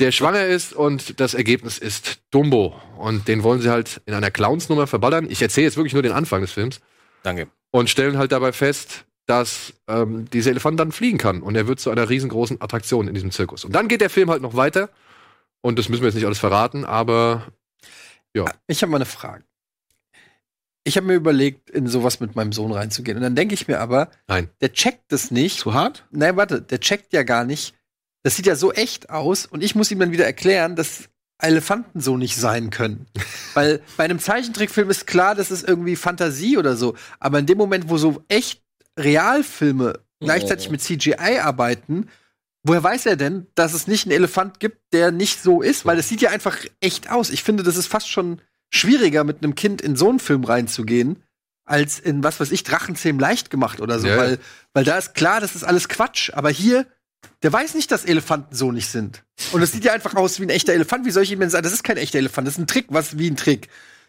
der 0.00 0.12
schwanger 0.12 0.46
ist 0.46 0.72
und 0.72 1.20
das 1.20 1.34
Ergebnis 1.34 1.78
ist 1.78 2.20
Dumbo. 2.30 2.80
Und 2.98 3.28
den 3.28 3.42
wollen 3.42 3.60
sie 3.60 3.70
halt 3.70 4.00
in 4.06 4.14
einer 4.14 4.30
Clownsnummer 4.30 4.86
verballern. 4.86 5.30
Ich 5.30 5.42
erzähle 5.42 5.66
jetzt 5.66 5.76
wirklich 5.76 5.92
nur 5.92 6.02
den 6.02 6.12
Anfang 6.12 6.40
des 6.40 6.52
Films 6.52 6.80
Danke. 7.22 7.48
und 7.70 7.90
stellen 7.90 8.18
halt 8.18 8.32
dabei 8.32 8.52
fest, 8.52 9.04
dass 9.26 9.74
ähm, 9.86 10.28
dieser 10.32 10.50
Elefant 10.50 10.80
dann 10.80 10.90
fliegen 10.90 11.18
kann 11.18 11.42
und 11.42 11.54
er 11.54 11.68
wird 11.68 11.78
zu 11.78 11.90
einer 11.90 12.08
riesengroßen 12.08 12.60
Attraktion 12.60 13.06
in 13.06 13.14
diesem 13.14 13.30
Zirkus. 13.30 13.64
Und 13.64 13.72
dann 13.72 13.86
geht 13.86 14.00
der 14.00 14.10
Film 14.10 14.30
halt 14.30 14.42
noch 14.42 14.56
weiter 14.56 14.90
und 15.60 15.78
das 15.78 15.88
müssen 15.88 16.02
wir 16.02 16.08
jetzt 16.08 16.16
nicht 16.16 16.26
alles 16.26 16.40
verraten, 16.40 16.84
aber 16.84 17.46
Ich 18.66 18.82
habe 18.82 18.90
mal 18.90 18.96
eine 18.96 19.04
Frage. 19.04 19.44
Ich 20.84 20.96
habe 20.96 21.06
mir 21.06 21.14
überlegt, 21.14 21.68
in 21.70 21.86
sowas 21.86 22.20
mit 22.20 22.36
meinem 22.36 22.52
Sohn 22.52 22.72
reinzugehen. 22.72 23.18
Und 23.18 23.22
dann 23.22 23.34
denke 23.34 23.54
ich 23.54 23.68
mir 23.68 23.80
aber, 23.80 24.10
Nein. 24.28 24.48
der 24.60 24.72
checkt 24.72 25.12
das 25.12 25.30
nicht. 25.30 25.58
Zu 25.58 25.74
hart? 25.74 26.06
Nein, 26.10 26.36
warte, 26.36 26.62
der 26.62 26.80
checkt 26.80 27.12
ja 27.12 27.22
gar 27.22 27.44
nicht. 27.44 27.74
Das 28.22 28.36
sieht 28.36 28.46
ja 28.46 28.56
so 28.56 28.72
echt 28.72 29.10
aus. 29.10 29.46
Und 29.46 29.62
ich 29.62 29.74
muss 29.74 29.90
ihm 29.90 29.98
dann 29.98 30.12
wieder 30.12 30.24
erklären, 30.24 30.76
dass 30.76 31.10
Elefanten 31.38 32.00
so 32.00 32.16
nicht 32.16 32.36
sein 32.36 32.70
können. 32.70 33.06
Weil 33.54 33.82
bei 33.96 34.04
einem 34.04 34.18
Zeichentrickfilm 34.18 34.90
ist 34.90 35.06
klar, 35.06 35.34
das 35.34 35.50
ist 35.50 35.66
irgendwie 35.66 35.96
Fantasie 35.96 36.56
oder 36.56 36.76
so. 36.76 36.94
Aber 37.18 37.38
in 37.38 37.46
dem 37.46 37.58
Moment, 37.58 37.88
wo 37.88 37.98
so 37.98 38.22
echt 38.28 38.62
Realfilme 38.98 40.00
gleichzeitig 40.20 40.70
mit 40.70 40.82
CGI 40.82 41.40
arbeiten, 41.40 42.08
woher 42.62 42.82
weiß 42.82 43.06
er 43.06 43.16
denn, 43.16 43.46
dass 43.54 43.74
es 43.74 43.86
nicht 43.86 44.04
einen 44.06 44.12
Elefant 44.12 44.60
gibt, 44.60 44.92
der 44.92 45.10
nicht 45.12 45.42
so 45.42 45.62
ist? 45.62 45.86
Weil 45.86 45.98
es 45.98 46.08
sieht 46.08 46.20
ja 46.20 46.30
einfach 46.30 46.58
echt 46.80 47.10
aus. 47.10 47.30
Ich 47.30 47.42
finde, 47.42 47.62
das 47.62 47.76
ist 47.76 47.86
fast 47.86 48.08
schon 48.10 48.40
schwieriger, 48.70 49.24
mit 49.24 49.42
einem 49.42 49.54
Kind 49.54 49.82
in 49.82 49.96
so 49.96 50.08
einen 50.08 50.20
Film 50.20 50.44
reinzugehen, 50.44 51.22
als 51.64 51.98
in, 51.98 52.24
was 52.24 52.40
weiß 52.40 52.50
ich, 52.50 52.64
Drachenzähmen 52.64 53.20
leicht 53.20 53.50
gemacht 53.50 53.80
oder 53.80 53.98
so. 53.98 54.08
Ja. 54.08 54.16
Weil, 54.16 54.38
weil 54.72 54.84
da 54.84 54.98
ist 54.98 55.14
klar, 55.14 55.40
das 55.40 55.54
ist 55.54 55.64
alles 55.64 55.88
Quatsch. 55.88 56.30
Aber 56.32 56.50
hier, 56.50 56.86
der 57.42 57.52
weiß 57.52 57.74
nicht, 57.74 57.90
dass 57.92 58.04
Elefanten 58.04 58.54
so 58.54 58.72
nicht 58.72 58.88
sind. 58.88 59.22
Und 59.52 59.62
es 59.62 59.72
sieht 59.72 59.84
ja 59.84 59.92
einfach 59.92 60.14
aus 60.14 60.40
wie 60.40 60.44
ein 60.44 60.50
echter 60.50 60.72
Elefant. 60.72 61.06
Wie 61.06 61.10
soll 61.10 61.22
ich 61.22 61.32
ihm 61.32 61.40
denn 61.40 61.50
sagen, 61.50 61.64
das 61.64 61.72
ist 61.72 61.84
kein 61.84 61.96
echter 61.96 62.18
Elefant, 62.18 62.46
das 62.46 62.54
ist 62.54 62.60
ein 62.60 62.66
Trick. 62.66 62.86
Was 62.88 63.18
wie 63.18 63.30
ein 63.30 63.36
Trick? 63.36 63.68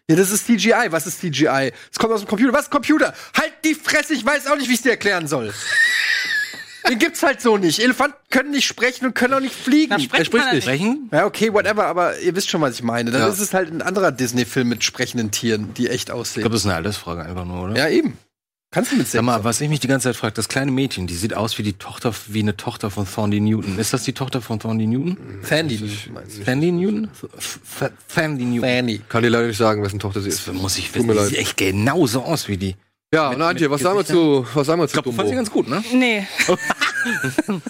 Ja, 0.09 0.15
das 0.15 0.31
ist 0.31 0.47
CGI. 0.47 0.87
Was 0.89 1.07
ist 1.07 1.19
CGI? 1.19 1.71
Es 1.91 1.99
kommt 1.99 2.13
aus 2.13 2.21
dem 2.21 2.27
Computer. 2.27 2.53
Was 2.53 2.63
ist 2.63 2.71
Computer? 2.71 3.13
Halt 3.37 3.53
die 3.63 3.75
Fresse, 3.75 4.13
ich 4.13 4.25
weiß 4.25 4.47
auch 4.47 4.57
nicht, 4.57 4.67
wie 4.67 4.73
ich 4.73 4.79
es 4.79 4.83
dir 4.83 4.91
erklären 4.91 5.27
soll. 5.27 5.53
Den 6.89 6.99
gibt's 6.99 7.21
halt 7.23 7.41
so 7.41 7.57
nicht. 7.57 7.79
Elefanten 7.79 8.17
können 8.29 8.51
nicht 8.51 8.65
sprechen 8.65 9.05
und 9.05 9.13
können 9.13 9.33
auch 9.35 9.39
nicht 9.39 9.53
fliegen. 9.55 9.89
Na, 9.91 9.99
sprechen 9.99 10.25
spricht 10.25 10.45
er 10.47 10.53
nicht. 10.53 10.63
Sprechen? 10.63 11.09
Ja, 11.11 11.25
okay, 11.25 11.53
whatever, 11.53 11.85
aber 11.85 12.19
ihr 12.19 12.35
wisst 12.35 12.49
schon, 12.49 12.61
was 12.61 12.75
ich 12.75 12.83
meine. 12.83 13.11
Dann 13.11 13.21
Ja. 13.21 13.27
ist 13.27 13.39
es 13.39 13.53
halt 13.53 13.71
ein 13.71 13.81
anderer 13.81 14.11
Disney-Film 14.11 14.69
mit 14.69 14.83
sprechenden 14.83 15.31
Tieren, 15.31 15.73
die 15.75 15.87
echt 15.89 16.09
Ich 16.09 16.13
aussehen. 16.13 16.41
glaube, 16.41 16.53
das 16.53 16.61
ist 16.61 16.65
eine 16.67 16.75
Altersfrage 16.75 17.21
einfach 17.23 17.45
nur, 17.45 17.63
oder? 17.65 17.77
ja, 17.77 17.87
eben. 17.89 18.17
Kannst 18.73 18.93
du 18.93 18.95
mit 18.95 19.05
Sag 19.05 19.21
mal, 19.23 19.43
was 19.43 19.59
ich 19.59 19.67
mich 19.67 19.81
die 19.81 19.87
ganze 19.89 20.05
Zeit 20.07 20.15
frage, 20.15 20.33
das 20.33 20.47
kleine 20.47 20.71
Mädchen, 20.71 21.05
die 21.05 21.13
sieht 21.13 21.33
aus 21.33 21.57
wie 21.57 21.63
die 21.63 21.73
Tochter, 21.73 22.13
wie 22.27 22.39
eine 22.39 22.55
Tochter 22.55 22.89
von 22.89 23.05
Thorndy 23.05 23.41
Newton. 23.41 23.77
Ist 23.77 23.91
das 23.91 24.03
die 24.03 24.13
Tochter 24.13 24.41
von 24.41 24.59
Thorndy 24.61 24.87
Newton? 24.87 25.17
Fandy, 25.41 25.77
meinst 26.13 26.37
du? 26.39 26.43
Fandy 26.45 26.71
Newton? 26.71 27.09
Fandy 28.07 28.45
Newton. 28.45 28.61
Fanny. 28.69 29.01
kann 29.09 29.23
dir 29.23 29.29
leider 29.29 29.47
nicht 29.47 29.57
sagen, 29.57 29.83
wessen 29.83 29.99
Tochter 29.99 30.21
sie 30.21 30.29
ist. 30.29 30.47
Das 30.47 30.55
muss 30.55 30.77
ich 30.77 30.95
wissen. 30.95 31.05
Die 31.11 31.19
sieht 31.25 31.37
echt 31.37 31.57
genauso 31.57 32.21
aus 32.23 32.47
wie 32.47 32.55
die. 32.55 32.75
Ja, 33.13 33.29
und 33.31 33.41
Antje, 33.41 33.69
was 33.69 33.81
sagen 33.81 33.97
wir 33.97 34.05
zu, 34.05 34.45
was 34.53 34.67
sagen 34.67 34.79
wir 34.79 34.85
Ich 34.85 34.91
zu 34.91 35.01
glaube, 35.01 35.09
du 35.09 35.15
fandst 35.15 35.33
ihn 35.33 35.35
ganz 35.37 35.51
gut, 35.51 35.67
ne? 35.67 35.83
Nee. 35.91 36.25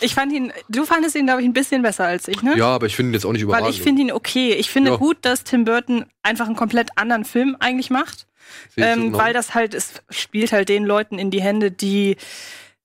ich 0.00 0.14
fand 0.14 0.32
ihn, 0.32 0.50
du 0.70 0.86
fandest 0.86 1.14
ihn, 1.14 1.26
glaube 1.26 1.42
ich, 1.42 1.46
ein 1.46 1.52
bisschen 1.52 1.82
besser 1.82 2.06
als 2.06 2.26
ich, 2.28 2.42
ne? 2.42 2.56
Ja, 2.56 2.68
aber 2.68 2.86
ich 2.86 2.96
finde 2.96 3.10
ihn 3.10 3.14
jetzt 3.14 3.26
auch 3.26 3.32
nicht 3.32 3.42
überragend. 3.42 3.66
Weil 3.66 3.74
ich 3.74 3.82
finde 3.82 4.00
ihn 4.00 4.12
okay. 4.12 4.54
Ich 4.54 4.70
finde 4.70 4.92
Ja. 4.92 4.96
gut, 4.96 5.18
dass 5.22 5.44
Tim 5.44 5.66
Burton 5.66 6.06
einfach 6.22 6.46
einen 6.46 6.56
komplett 6.56 6.96
anderen 6.96 7.26
Film 7.26 7.54
eigentlich 7.60 7.90
macht. 7.90 8.26
Ich 8.70 8.76
so 8.76 8.80
Ähm, 8.82 9.00
genau. 9.12 9.18
weil 9.18 9.34
das 9.34 9.54
halt, 9.54 9.74
es 9.74 10.02
spielt 10.08 10.52
halt 10.52 10.70
den 10.70 10.84
Leuten 10.86 11.18
in 11.18 11.30
die 11.30 11.42
Hände, 11.42 11.70
die 11.70 12.16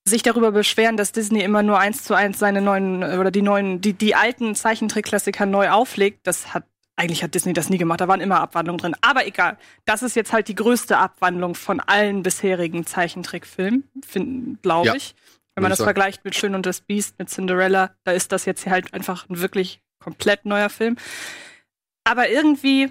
sich 0.04 0.22
darüber 0.22 0.52
beschweren, 0.52 0.98
dass 0.98 1.12
Disney 1.12 1.40
immer 1.42 1.62
nur 1.62 1.78
eins 1.78 2.04
zu 2.04 2.12
eins 2.12 2.38
seine 2.38 2.60
neuen 2.60 3.02
oder 3.02 3.30
die 3.30 3.42
neuen, 3.42 3.80
die, 3.80 3.94
die 3.94 4.14
alten 4.14 4.54
Zeichentrickklassiker 4.54 5.46
neu 5.46 5.70
auflegt. 5.70 6.26
Das 6.26 6.52
hat 6.52 6.64
eigentlich 7.00 7.22
hat 7.22 7.34
Disney 7.34 7.54
das 7.54 7.70
nie 7.70 7.78
gemacht, 7.78 8.00
da 8.00 8.08
waren 8.08 8.20
immer 8.20 8.40
Abwandlungen 8.40 8.78
drin. 8.78 8.96
Aber 9.00 9.26
egal, 9.26 9.56
das 9.86 10.02
ist 10.02 10.16
jetzt 10.16 10.32
halt 10.32 10.48
die 10.48 10.54
größte 10.54 10.98
Abwandlung 10.98 11.54
von 11.54 11.80
allen 11.80 12.22
bisherigen 12.22 12.84
Zeichentrickfilmen, 12.86 13.84
glaube 14.62 14.88
Ja, 14.88 14.94
ich. 14.94 15.14
Wenn 15.54 15.62
man 15.62 15.70
das 15.70 15.78
sagen. 15.78 15.86
vergleicht 15.88 16.24
mit 16.24 16.36
Schön 16.36 16.54
und 16.54 16.64
das 16.66 16.80
Biest, 16.82 17.18
mit 17.18 17.28
Cinderella, 17.30 17.94
da 18.04 18.12
ist 18.12 18.32
das 18.32 18.44
jetzt 18.44 18.66
halt 18.66 18.92
einfach 18.94 19.28
ein 19.28 19.40
wirklich 19.40 19.80
komplett 19.98 20.44
neuer 20.44 20.68
Film. 20.70 20.96
Aber 22.04 22.28
irgendwie, 22.28 22.90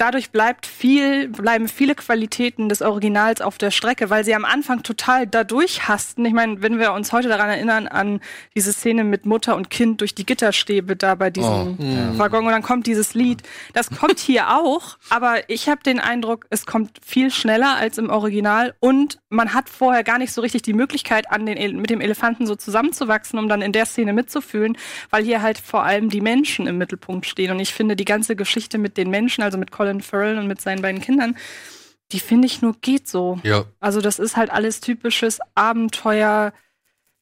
dadurch 0.00 0.30
bleibt 0.30 0.66
viel, 0.66 1.28
bleiben 1.28 1.68
viele 1.68 1.94
Qualitäten 1.94 2.70
des 2.70 2.80
Originals 2.80 3.42
auf 3.42 3.58
der 3.58 3.70
Strecke, 3.70 4.08
weil 4.08 4.24
sie 4.24 4.34
am 4.34 4.46
Anfang 4.46 4.82
total 4.82 5.26
dadurch 5.26 5.88
hasten. 5.88 6.24
Ich 6.24 6.32
meine, 6.32 6.62
wenn 6.62 6.78
wir 6.78 6.94
uns 6.94 7.12
heute 7.12 7.28
daran 7.28 7.50
erinnern, 7.50 7.86
an 7.86 8.20
diese 8.56 8.72
Szene 8.72 9.04
mit 9.04 9.26
Mutter 9.26 9.56
und 9.56 9.68
Kind 9.68 10.00
durch 10.00 10.14
die 10.14 10.24
Gitterstäbe 10.24 10.96
da 10.96 11.14
bei 11.14 11.28
diesem 11.28 11.50
Oh, 11.50 12.18
Waggon 12.18 12.46
und 12.46 12.52
dann 12.52 12.62
kommt 12.62 12.86
dieses 12.86 13.12
Lied. 13.14 13.42
Das 13.74 13.90
kommt 13.90 14.18
hier 14.18 14.50
auch, 14.58 14.96
aber 15.10 15.48
ich 15.48 15.68
habe 15.68 15.82
den 15.82 16.00
Eindruck, 16.00 16.46
es 16.48 16.64
kommt 16.64 16.98
viel 17.04 17.30
schneller 17.30 17.76
als 17.76 17.98
im 17.98 18.08
Original 18.08 18.74
und 18.80 19.18
man 19.28 19.52
hat 19.52 19.68
vorher 19.68 20.02
gar 20.02 20.18
nicht 20.18 20.32
so 20.32 20.40
richtig 20.40 20.62
die 20.62 20.72
Möglichkeit, 20.72 21.30
an 21.30 21.44
den, 21.44 21.80
mit 21.80 21.90
dem 21.90 22.00
Elefanten 22.00 22.46
so 22.46 22.56
zusammenzuwachsen, 22.56 23.38
um 23.38 23.48
dann 23.48 23.60
in 23.60 23.72
der 23.72 23.84
Szene 23.86 24.12
mitzufühlen, 24.12 24.78
weil 25.10 25.24
hier 25.24 25.42
halt 25.42 25.58
vor 25.58 25.82
allem 25.84 26.08
die 26.08 26.20
Menschen 26.20 26.66
im 26.66 26.78
Mittelpunkt 26.78 27.26
stehen. 27.26 27.50
Und 27.50 27.60
ich 27.60 27.74
finde 27.74 27.96
die 27.96 28.04
ganze 28.04 28.34
Geschichte 28.34 28.78
mit 28.78 28.96
den 28.96 29.10
Menschen, 29.10 29.42
also 29.42 29.58
mit 29.58 29.70
Colin 29.70 29.89
Farrell 30.00 30.38
und 30.38 30.46
mit 30.46 30.60
seinen 30.60 30.82
beiden 30.82 31.00
Kindern, 31.00 31.36
die 32.12 32.20
finde 32.20 32.46
ich 32.46 32.62
nur 32.62 32.74
geht 32.80 33.08
so. 33.08 33.40
ja, 33.42 33.64
Also 33.80 34.00
das 34.00 34.18
ist 34.18 34.36
halt 34.36 34.50
alles 34.50 34.80
typisches 34.80 35.38
Abenteuer, 35.54 36.52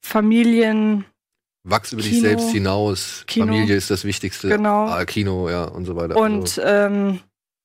Familien, 0.01 1.05
wachs 1.65 1.93
über 1.93 2.03
dich 2.03 2.13
Kino. 2.13 2.23
selbst 2.23 2.51
hinaus. 2.51 3.25
Kino. 3.27 3.47
Familie 3.47 3.77
ist 3.77 3.91
das 3.91 4.05
Wichtigste. 4.05 4.49
Genau. 4.49 4.87
Ah, 4.87 5.05
Kino, 5.05 5.49
ja, 5.51 5.65
und 5.65 5.85
so 5.85 5.97
weiter. 5.97 6.17
Also, 6.17 6.23
Und 6.25 6.61
ähm, 6.65 7.21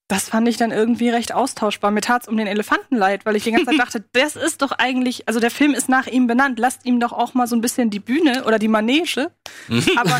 das 0.07 0.29
fand 0.29 0.47
ich 0.47 0.57
dann 0.57 0.71
irgendwie 0.71 1.09
recht 1.09 1.33
austauschbar. 1.33 1.91
Mir 1.91 2.01
tat's 2.01 2.27
um 2.27 2.35
den 2.37 2.47
Elefanten 2.47 2.97
leid, 2.97 3.25
weil 3.25 3.35
ich 3.35 3.43
die 3.43 3.51
ganze 3.51 3.67
Zeit 3.67 3.79
dachte, 3.79 4.03
das 4.11 4.35
ist 4.35 4.61
doch 4.61 4.71
eigentlich, 4.71 5.27
also 5.27 5.39
der 5.39 5.51
Film 5.51 5.73
ist 5.73 5.89
nach 5.89 6.07
ihm 6.07 6.27
benannt, 6.27 6.59
lasst 6.59 6.85
ihm 6.85 6.99
doch 6.99 7.13
auch 7.13 7.33
mal 7.33 7.47
so 7.47 7.55
ein 7.55 7.61
bisschen 7.61 7.89
die 7.89 7.99
Bühne 7.99 8.43
oder 8.45 8.59
die 8.59 8.67
Manege. 8.67 9.31
aber, 9.95 10.19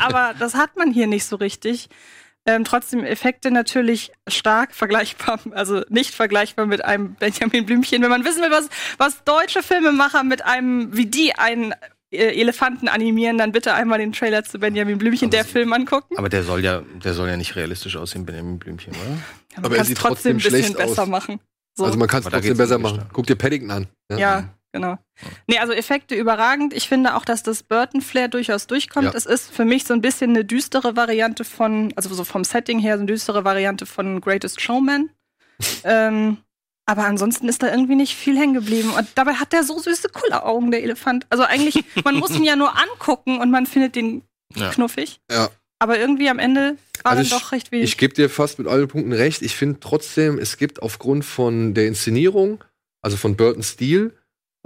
aber 0.00 0.34
das 0.38 0.54
hat 0.54 0.76
man 0.76 0.92
hier 0.92 1.06
nicht 1.06 1.24
so 1.24 1.36
richtig. 1.36 1.88
Ähm, 2.46 2.64
trotzdem 2.64 3.04
Effekte 3.04 3.50
natürlich 3.50 4.12
stark 4.28 4.72
vergleichbar, 4.74 5.40
also 5.50 5.82
nicht 5.88 6.14
vergleichbar 6.14 6.66
mit 6.66 6.84
einem 6.84 7.14
Benjamin 7.14 7.66
Blümchen. 7.66 8.02
Wenn 8.02 8.10
man 8.10 8.24
wissen 8.24 8.40
will, 8.42 8.50
was, 8.50 8.68
was 8.98 9.24
deutsche 9.24 9.62
Filmemacher 9.62 10.22
mit 10.22 10.44
einem, 10.44 10.96
wie 10.96 11.06
die 11.06 11.34
einen 11.34 11.74
äh, 12.12 12.40
Elefanten 12.40 12.86
animieren, 12.88 13.36
dann 13.36 13.50
bitte 13.50 13.74
einmal 13.74 13.98
den 13.98 14.12
Trailer 14.12 14.44
zu 14.44 14.60
Benjamin 14.60 14.96
Blümchen, 14.98 15.30
der 15.30 15.44
Film 15.44 15.72
angucken. 15.72 16.16
Aber 16.16 16.28
der 16.28 16.44
soll 16.44 16.62
ja, 16.62 16.82
der 17.04 17.14
soll 17.14 17.28
ja 17.28 17.36
nicht 17.36 17.56
realistisch 17.56 17.96
aussehen, 17.96 18.24
Benjamin 18.24 18.60
Blümchen, 18.60 18.92
oder? 18.92 19.00
Ja, 19.10 19.16
man 19.56 19.64
Aber 19.64 19.76
er 19.76 19.84
sieht 19.84 19.98
trotzdem 19.98 20.36
ein 20.36 20.38
trotzdem 20.38 20.52
bisschen 20.52 20.74
schlecht 20.74 20.76
besser 20.88 21.02
aus. 21.02 21.08
machen. 21.08 21.40
So. 21.74 21.84
also 21.84 21.98
man 21.98 22.06
kann 22.06 22.20
es 22.20 22.26
Aber 22.26 22.36
trotzdem 22.36 22.56
besser 22.56 22.78
machen. 22.78 23.02
Guck 23.12 23.26
dir 23.26 23.34
Paddington 23.34 23.70
an. 23.72 23.86
ja, 24.16 24.48
genau. 24.72 24.98
Nee, 25.46 25.58
also 25.58 25.72
Effekte 25.72 26.14
überragend. 26.14 26.74
Ich 26.74 26.88
finde 26.88 27.14
auch, 27.16 27.24
dass 27.24 27.42
das 27.42 27.62
Burton-Flair 27.62 28.28
durchaus 28.28 28.66
durchkommt. 28.66 29.06
Ja. 29.06 29.14
Es 29.14 29.26
ist 29.26 29.50
für 29.50 29.64
mich 29.64 29.84
so 29.84 29.94
ein 29.94 30.02
bisschen 30.02 30.30
eine 30.30 30.44
düstere 30.44 30.96
Variante 30.96 31.44
von, 31.44 31.92
also 31.96 32.12
so 32.14 32.24
vom 32.24 32.44
Setting 32.44 32.78
her, 32.78 32.96
so 32.96 33.00
eine 33.02 33.12
düstere 33.12 33.44
Variante 33.44 33.86
von 33.86 34.20
Greatest 34.20 34.60
Showman. 34.60 35.10
ähm, 35.84 36.38
aber 36.88 37.04
ansonsten 37.04 37.48
ist 37.48 37.62
da 37.62 37.70
irgendwie 37.70 37.96
nicht 37.96 38.14
viel 38.14 38.38
hängen 38.38 38.54
geblieben. 38.54 38.90
Und 38.96 39.08
dabei 39.16 39.34
hat 39.34 39.52
der 39.52 39.64
so 39.64 39.78
süße 39.78 40.08
Kulleraugen, 40.10 40.70
der 40.70 40.82
Elefant. 40.84 41.26
Also 41.30 41.42
eigentlich, 41.42 41.84
man 42.04 42.14
muss 42.16 42.30
ihn 42.30 42.44
ja 42.44 42.54
nur 42.54 42.72
angucken 42.78 43.40
und 43.40 43.50
man 43.50 43.66
findet 43.66 43.96
den 43.96 44.22
Ja. 44.54 44.70
knuffig. 44.70 45.20
Ja. 45.30 45.48
Aber 45.78 45.98
irgendwie 45.98 46.30
am 46.30 46.38
Ende 46.38 46.78
war 47.02 47.12
Also 47.12 47.28
dann 47.28 47.40
doch 47.40 47.52
recht 47.52 47.72
wenig. 47.72 47.90
Ich 47.90 47.98
gebe 47.98 48.14
dir 48.14 48.30
fast 48.30 48.58
mit 48.58 48.68
allen 48.68 48.88
Punkten 48.88 49.12
recht. 49.12 49.42
Ich 49.42 49.56
finde 49.56 49.80
trotzdem, 49.80 50.38
es 50.38 50.56
gibt 50.56 50.80
aufgrund 50.80 51.24
von 51.24 51.74
der 51.74 51.86
Inszenierung, 51.88 52.62
also 53.02 53.16
von 53.16 53.36
Burtons 53.36 53.70
Stil 53.70 54.15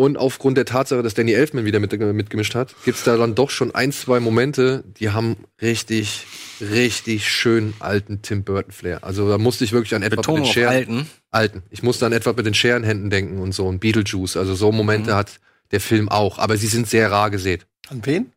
und 0.01 0.17
aufgrund 0.17 0.57
der 0.57 0.65
Tatsache, 0.65 1.03
dass 1.03 1.13
Danny 1.13 1.33
Elfman 1.35 1.67
wieder 1.67 1.79
mit, 1.79 1.93
mitgemischt 1.93 2.55
hat, 2.55 2.75
gibt 2.87 2.97
es 2.97 3.05
da 3.05 3.19
dann 3.19 3.35
doch 3.35 3.51
schon 3.51 3.75
ein, 3.75 3.93
zwei 3.93 4.19
Momente, 4.19 4.83
die 4.99 5.11
haben 5.11 5.37
richtig, 5.61 6.27
richtig 6.59 7.29
schön 7.29 7.75
alten 7.81 8.23
Tim 8.23 8.43
Burton 8.43 8.73
Flair. 8.73 9.05
Also 9.05 9.29
da 9.29 9.37
musste 9.37 9.63
ich 9.65 9.73
wirklich 9.73 9.95
an 9.95 10.03
etwa 10.03 10.17
mit 10.17 10.27
den 10.27 10.47
Scheren, 10.47 10.69
alten. 10.73 11.11
alten. 11.31 11.63
Ich 11.69 11.83
musste 11.83 12.07
an 12.07 12.13
etwa 12.15 12.33
mit 12.33 12.47
den 12.47 12.55
Scherenhänden 12.55 13.11
denken 13.11 13.41
und 13.41 13.53
so 13.53 13.67
und 13.69 13.81
Beetlejuice. 13.81 14.39
Also 14.39 14.55
so 14.55 14.73
Momente 14.73 15.11
Mhm. 15.11 15.17
hat 15.17 15.39
der 15.71 15.83
Film 15.83 16.09
auch, 16.09 16.39
aber 16.39 16.57
sie 16.57 16.69
sind 16.69 16.89
sehr 16.89 17.11
rar 17.11 17.31
gesät. 17.31 17.67
An 17.89 18.01
wen? 18.07 18.33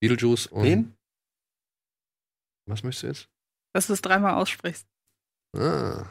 Beetlejuice 0.00 0.46
und 0.46 0.64
Wen? 0.64 0.94
was 2.66 2.82
möchtest 2.82 3.02
du 3.02 3.06
jetzt? 3.08 3.28
dass 3.74 3.88
du 3.88 3.92
es 3.92 4.00
dreimal 4.00 4.34
aussprichst. 4.34 4.86
Ah. 5.56 6.04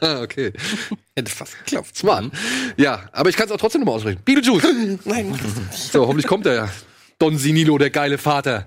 okay. 0.22 0.52
Hätte 1.16 1.30
fast 1.30 1.58
geklopft. 1.58 1.96
Smart. 1.96 2.32
Ja, 2.76 3.08
aber 3.12 3.28
ich 3.30 3.36
kann 3.36 3.46
es 3.46 3.52
auch 3.52 3.58
trotzdem 3.58 3.80
nochmal 3.80 3.96
aussprechen. 3.96 4.20
Beetlejuice. 4.24 4.98
Nein. 5.04 5.38
So, 5.70 6.06
hoffentlich 6.06 6.26
kommt 6.26 6.46
er 6.46 6.54
ja. 6.54 6.70
Don 7.18 7.38
Sinilo, 7.38 7.78
der 7.78 7.90
geile 7.90 8.18
Vater. 8.18 8.66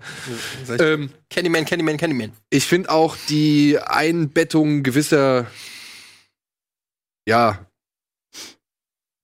Ähm, 0.80 1.10
Candyman, 1.30 1.66
Candyman, 1.66 1.98
Candyman. 1.98 2.32
ich 2.50 2.66
finde 2.66 2.90
auch 2.90 3.18
die 3.28 3.78
Einbettung 3.78 4.84
gewisser, 4.84 5.48
ja, 7.28 7.68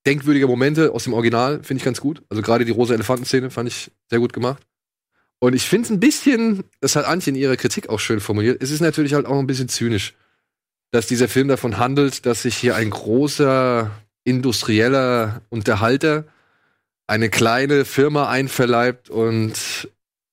denkwürdiger 0.05 0.47
Momente 0.47 0.91
aus 0.91 1.05
dem 1.05 1.13
Original 1.13 1.63
finde 1.63 1.79
ich 1.79 1.85
ganz 1.85 2.01
gut. 2.01 2.21
Also 2.29 2.41
gerade 2.41 2.65
die 2.65 2.71
rosa 2.71 2.93
Elefantenszene 2.93 3.49
fand 3.49 3.69
ich 3.69 3.91
sehr 4.09 4.19
gut 4.19 4.33
gemacht. 4.33 4.61
Und 5.39 5.53
ich 5.53 5.63
finde 5.63 5.85
es 5.85 5.91
ein 5.91 5.99
bisschen, 5.99 6.63
das 6.79 6.95
hat 6.95 7.05
Antje 7.05 7.31
in 7.31 7.35
ihrer 7.35 7.57
Kritik 7.57 7.89
auch 7.89 7.99
schön 7.99 8.19
formuliert, 8.19 8.61
es 8.63 8.71
ist 8.71 8.79
natürlich 8.79 9.13
halt 9.13 9.25
auch 9.25 9.37
ein 9.37 9.47
bisschen 9.47 9.67
zynisch, 9.67 10.15
dass 10.93 11.07
dieser 11.07 11.27
Film 11.27 11.47
davon 11.47 11.77
handelt, 11.79 12.25
dass 12.27 12.43
sich 12.43 12.55
hier 12.55 12.75
ein 12.75 12.91
großer 12.91 13.89
industrieller 14.23 15.41
Unterhalter 15.49 16.25
eine 17.07 17.29
kleine 17.29 17.83
Firma 17.83 18.29
einverleibt 18.29 19.09
und 19.09 19.53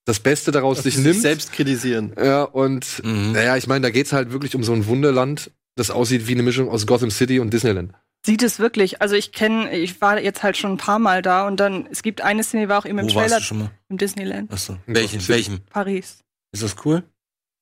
das 0.04 0.20
Beste 0.20 0.50
daraus 0.52 0.82
sich 0.82 0.98
nimmt. 0.98 1.20
selbst 1.20 1.52
kritisieren. 1.52 2.12
Ja, 2.22 2.42
und 2.42 3.00
Mhm. 3.04 3.32
naja, 3.32 3.56
ich 3.56 3.66
meine, 3.66 3.82
da 3.82 3.90
geht's 3.90 4.12
halt 4.12 4.32
wirklich 4.32 4.54
um 4.54 4.62
so 4.62 4.72
ein 4.72 4.86
Wunderland, 4.86 5.50
das 5.76 5.90
aussieht 5.90 6.26
wie 6.26 6.32
eine 6.32 6.42
Mischung 6.42 6.68
aus 6.68 6.86
Gotham 6.86 7.10
City 7.10 7.40
und 7.40 7.52
Disneyland. 7.52 7.92
Sieht 8.26 8.42
es 8.42 8.58
wirklich. 8.58 9.00
Also 9.00 9.14
ich 9.16 9.32
kenne, 9.32 9.70
ich 9.74 10.00
war 10.02 10.20
jetzt 10.20 10.42
halt 10.42 10.56
schon 10.58 10.72
ein 10.72 10.76
paar 10.76 10.98
Mal 10.98 11.22
da 11.22 11.46
und 11.46 11.58
dann, 11.58 11.86
es 11.90 12.02
gibt 12.02 12.20
eine 12.20 12.42
Szene, 12.44 12.64
die 12.64 12.68
war 12.68 12.78
auch 12.78 12.84
eben 12.86 12.98
im 12.98 13.06
Wo 13.10 13.14
warst 13.14 13.28
Trailer 13.28 13.38
du 13.40 13.44
schon 13.44 13.58
mal? 13.60 13.70
im 13.88 13.96
Disneyland. 13.96 14.52
Achso. 14.52 14.76
In 14.86 14.94
Welchen? 14.94 15.26
Welchem? 15.28 15.60
Paris. 15.70 16.18
Ist 16.52 16.62
das 16.62 16.76
cool? 16.84 17.02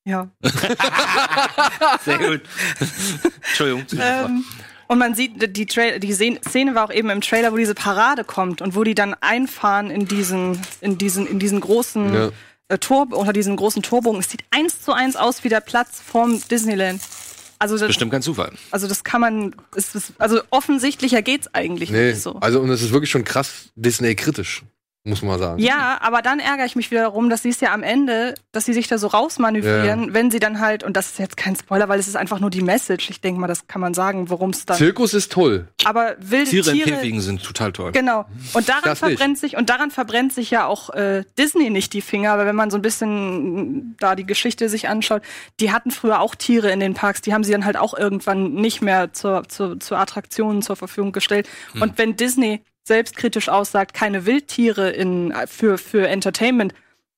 Ja. 0.08 0.28
Sehr 2.04 2.18
gut. 2.18 2.40
Entschuldigung. 3.48 3.84
ähm, 4.00 4.44
und 4.86 4.98
man 4.98 5.14
sieht, 5.14 5.54
die, 5.56 5.66
Tra 5.66 5.98
die 5.98 6.12
Szene 6.12 6.74
war 6.74 6.84
auch 6.86 6.92
eben 6.92 7.10
im 7.10 7.20
Trailer, 7.20 7.52
wo 7.52 7.56
diese 7.56 7.74
Parade 7.74 8.24
kommt 8.24 8.62
und 8.62 8.74
wo 8.74 8.84
die 8.84 8.94
dann 8.94 9.14
einfahren 9.20 9.90
in 9.90 10.06
diesen, 10.08 10.58
in 10.80 10.96
diesen, 10.96 11.26
in 11.26 11.38
diesen 11.38 11.60
großen 11.60 12.14
Ja. 12.14 12.30
äh, 12.68 12.78
Tor, 12.78 13.08
unter 13.12 13.34
diesen 13.34 13.54
großen 13.56 13.82
Torbogen. 13.82 14.20
Es 14.20 14.30
sieht 14.30 14.44
eins 14.50 14.80
zu 14.82 14.92
eins 14.94 15.14
aus 15.16 15.44
wie 15.44 15.50
der 15.50 15.60
Platz 15.60 16.00
vorm 16.04 16.40
Disneyland. 16.50 17.02
Also 17.58 17.76
das, 17.76 17.88
Bestimmt 17.88 18.12
kein 18.12 18.22
Zufall. 18.22 18.52
also 18.70 18.86
das 18.86 19.02
kann 19.04 19.20
man, 19.20 19.54
ist, 19.74 19.94
also 20.18 20.40
offensichtlicher 20.50 21.20
geht's 21.22 21.52
eigentlich 21.54 21.90
Nee, 21.90 22.10
nicht 22.12 22.22
so. 22.22 22.36
also 22.36 22.60
und 22.60 22.70
es 22.70 22.80
ist 22.82 22.92
wirklich 22.92 23.10
schon 23.10 23.24
krass 23.24 23.70
Disney-kritisch, 23.74 24.62
muss 25.08 25.22
man 25.22 25.38
sagen. 25.38 25.60
Ja, 25.60 25.98
aber 26.00 26.22
dann 26.22 26.38
ärgere 26.38 26.66
ich 26.66 26.76
mich 26.76 26.90
wieder 26.90 27.02
darum, 27.02 27.30
dass 27.30 27.42
sie 27.42 27.48
es 27.48 27.60
ja 27.60 27.72
am 27.72 27.82
Ende, 27.82 28.34
dass 28.52 28.64
sie 28.64 28.72
sich 28.72 28.88
da 28.88 28.98
so 28.98 29.06
rausmanövrieren, 29.08 30.14
wenn 30.14 30.30
sie 30.30 30.38
dann 30.38 30.60
halt, 30.60 30.84
und 30.84 30.96
das 30.96 31.06
ist 31.12 31.18
jetzt 31.18 31.36
kein 31.36 31.56
Spoiler, 31.56 31.88
weil 31.88 31.98
es 31.98 32.08
ist 32.08 32.16
einfach 32.16 32.40
nur 32.40 32.50
die 32.50 32.60
Message. 32.62 33.10
Ich 33.10 33.20
denke 33.20 33.40
mal, 33.40 33.46
das 33.46 33.66
kann 33.66 33.80
man 33.80 33.94
sagen, 33.94 34.30
worum 34.30 34.50
es 34.50 34.66
dann. 34.66 34.76
Zirkus 34.76 35.14
ist 35.14 35.32
toll. 35.32 35.68
aber 35.84 36.16
wilde 36.20 36.50
Tiere 36.50 36.72
Tiere. 36.72 36.88
in 36.88 36.94
Käfigen 36.96 37.20
sind 37.20 37.42
total 37.42 37.72
toll. 37.72 37.92
Genau. 37.92 38.26
Und 38.52 38.68
daran 38.68 38.82
Das 38.84 39.02
nicht. 39.02 39.10
verbrennt 39.10 39.38
sich 39.38 39.56
und 39.56 39.70
daran 39.70 39.90
verbrennt 39.90 40.32
sich 40.32 40.50
ja 40.50 40.66
auch 40.66 40.90
äh, 40.90 41.24
Disney 41.38 41.70
nicht 41.70 41.92
die 41.92 42.02
Finger, 42.02 42.32
aber 42.32 42.46
wenn 42.46 42.56
man 42.56 42.70
so 42.70 42.76
ein 42.78 42.82
bisschen 42.82 43.96
da 43.98 44.14
die 44.14 44.26
Geschichte 44.26 44.68
sich 44.68 44.88
anschaut, 44.88 45.22
die 45.60 45.72
hatten 45.72 45.90
früher 45.90 46.20
auch 46.20 46.34
Tiere 46.34 46.70
in 46.70 46.80
den 46.80 46.94
Parks, 46.94 47.22
die 47.22 47.32
haben 47.32 47.44
sie 47.44 47.52
dann 47.52 47.64
halt 47.64 47.76
auch 47.76 47.96
irgendwann 47.96 48.54
nicht 48.54 48.82
mehr 48.82 49.12
zur 49.12 49.48
zur, 49.48 49.80
zur 49.80 49.98
Attraktionen 49.98 50.62
zur 50.62 50.76
Verfügung 50.76 51.12
gestellt. 51.12 51.48
Hm. 51.72 51.82
Und 51.82 51.98
wenn 51.98 52.16
Disney 52.16 52.62
selbstkritisch 52.88 53.48
aussagt, 53.48 53.94
keine 53.94 54.26
Wildtiere 54.26 54.90
in 54.90 55.32
für 55.46 55.78
für 55.78 56.08
Entertainment, 56.08 56.74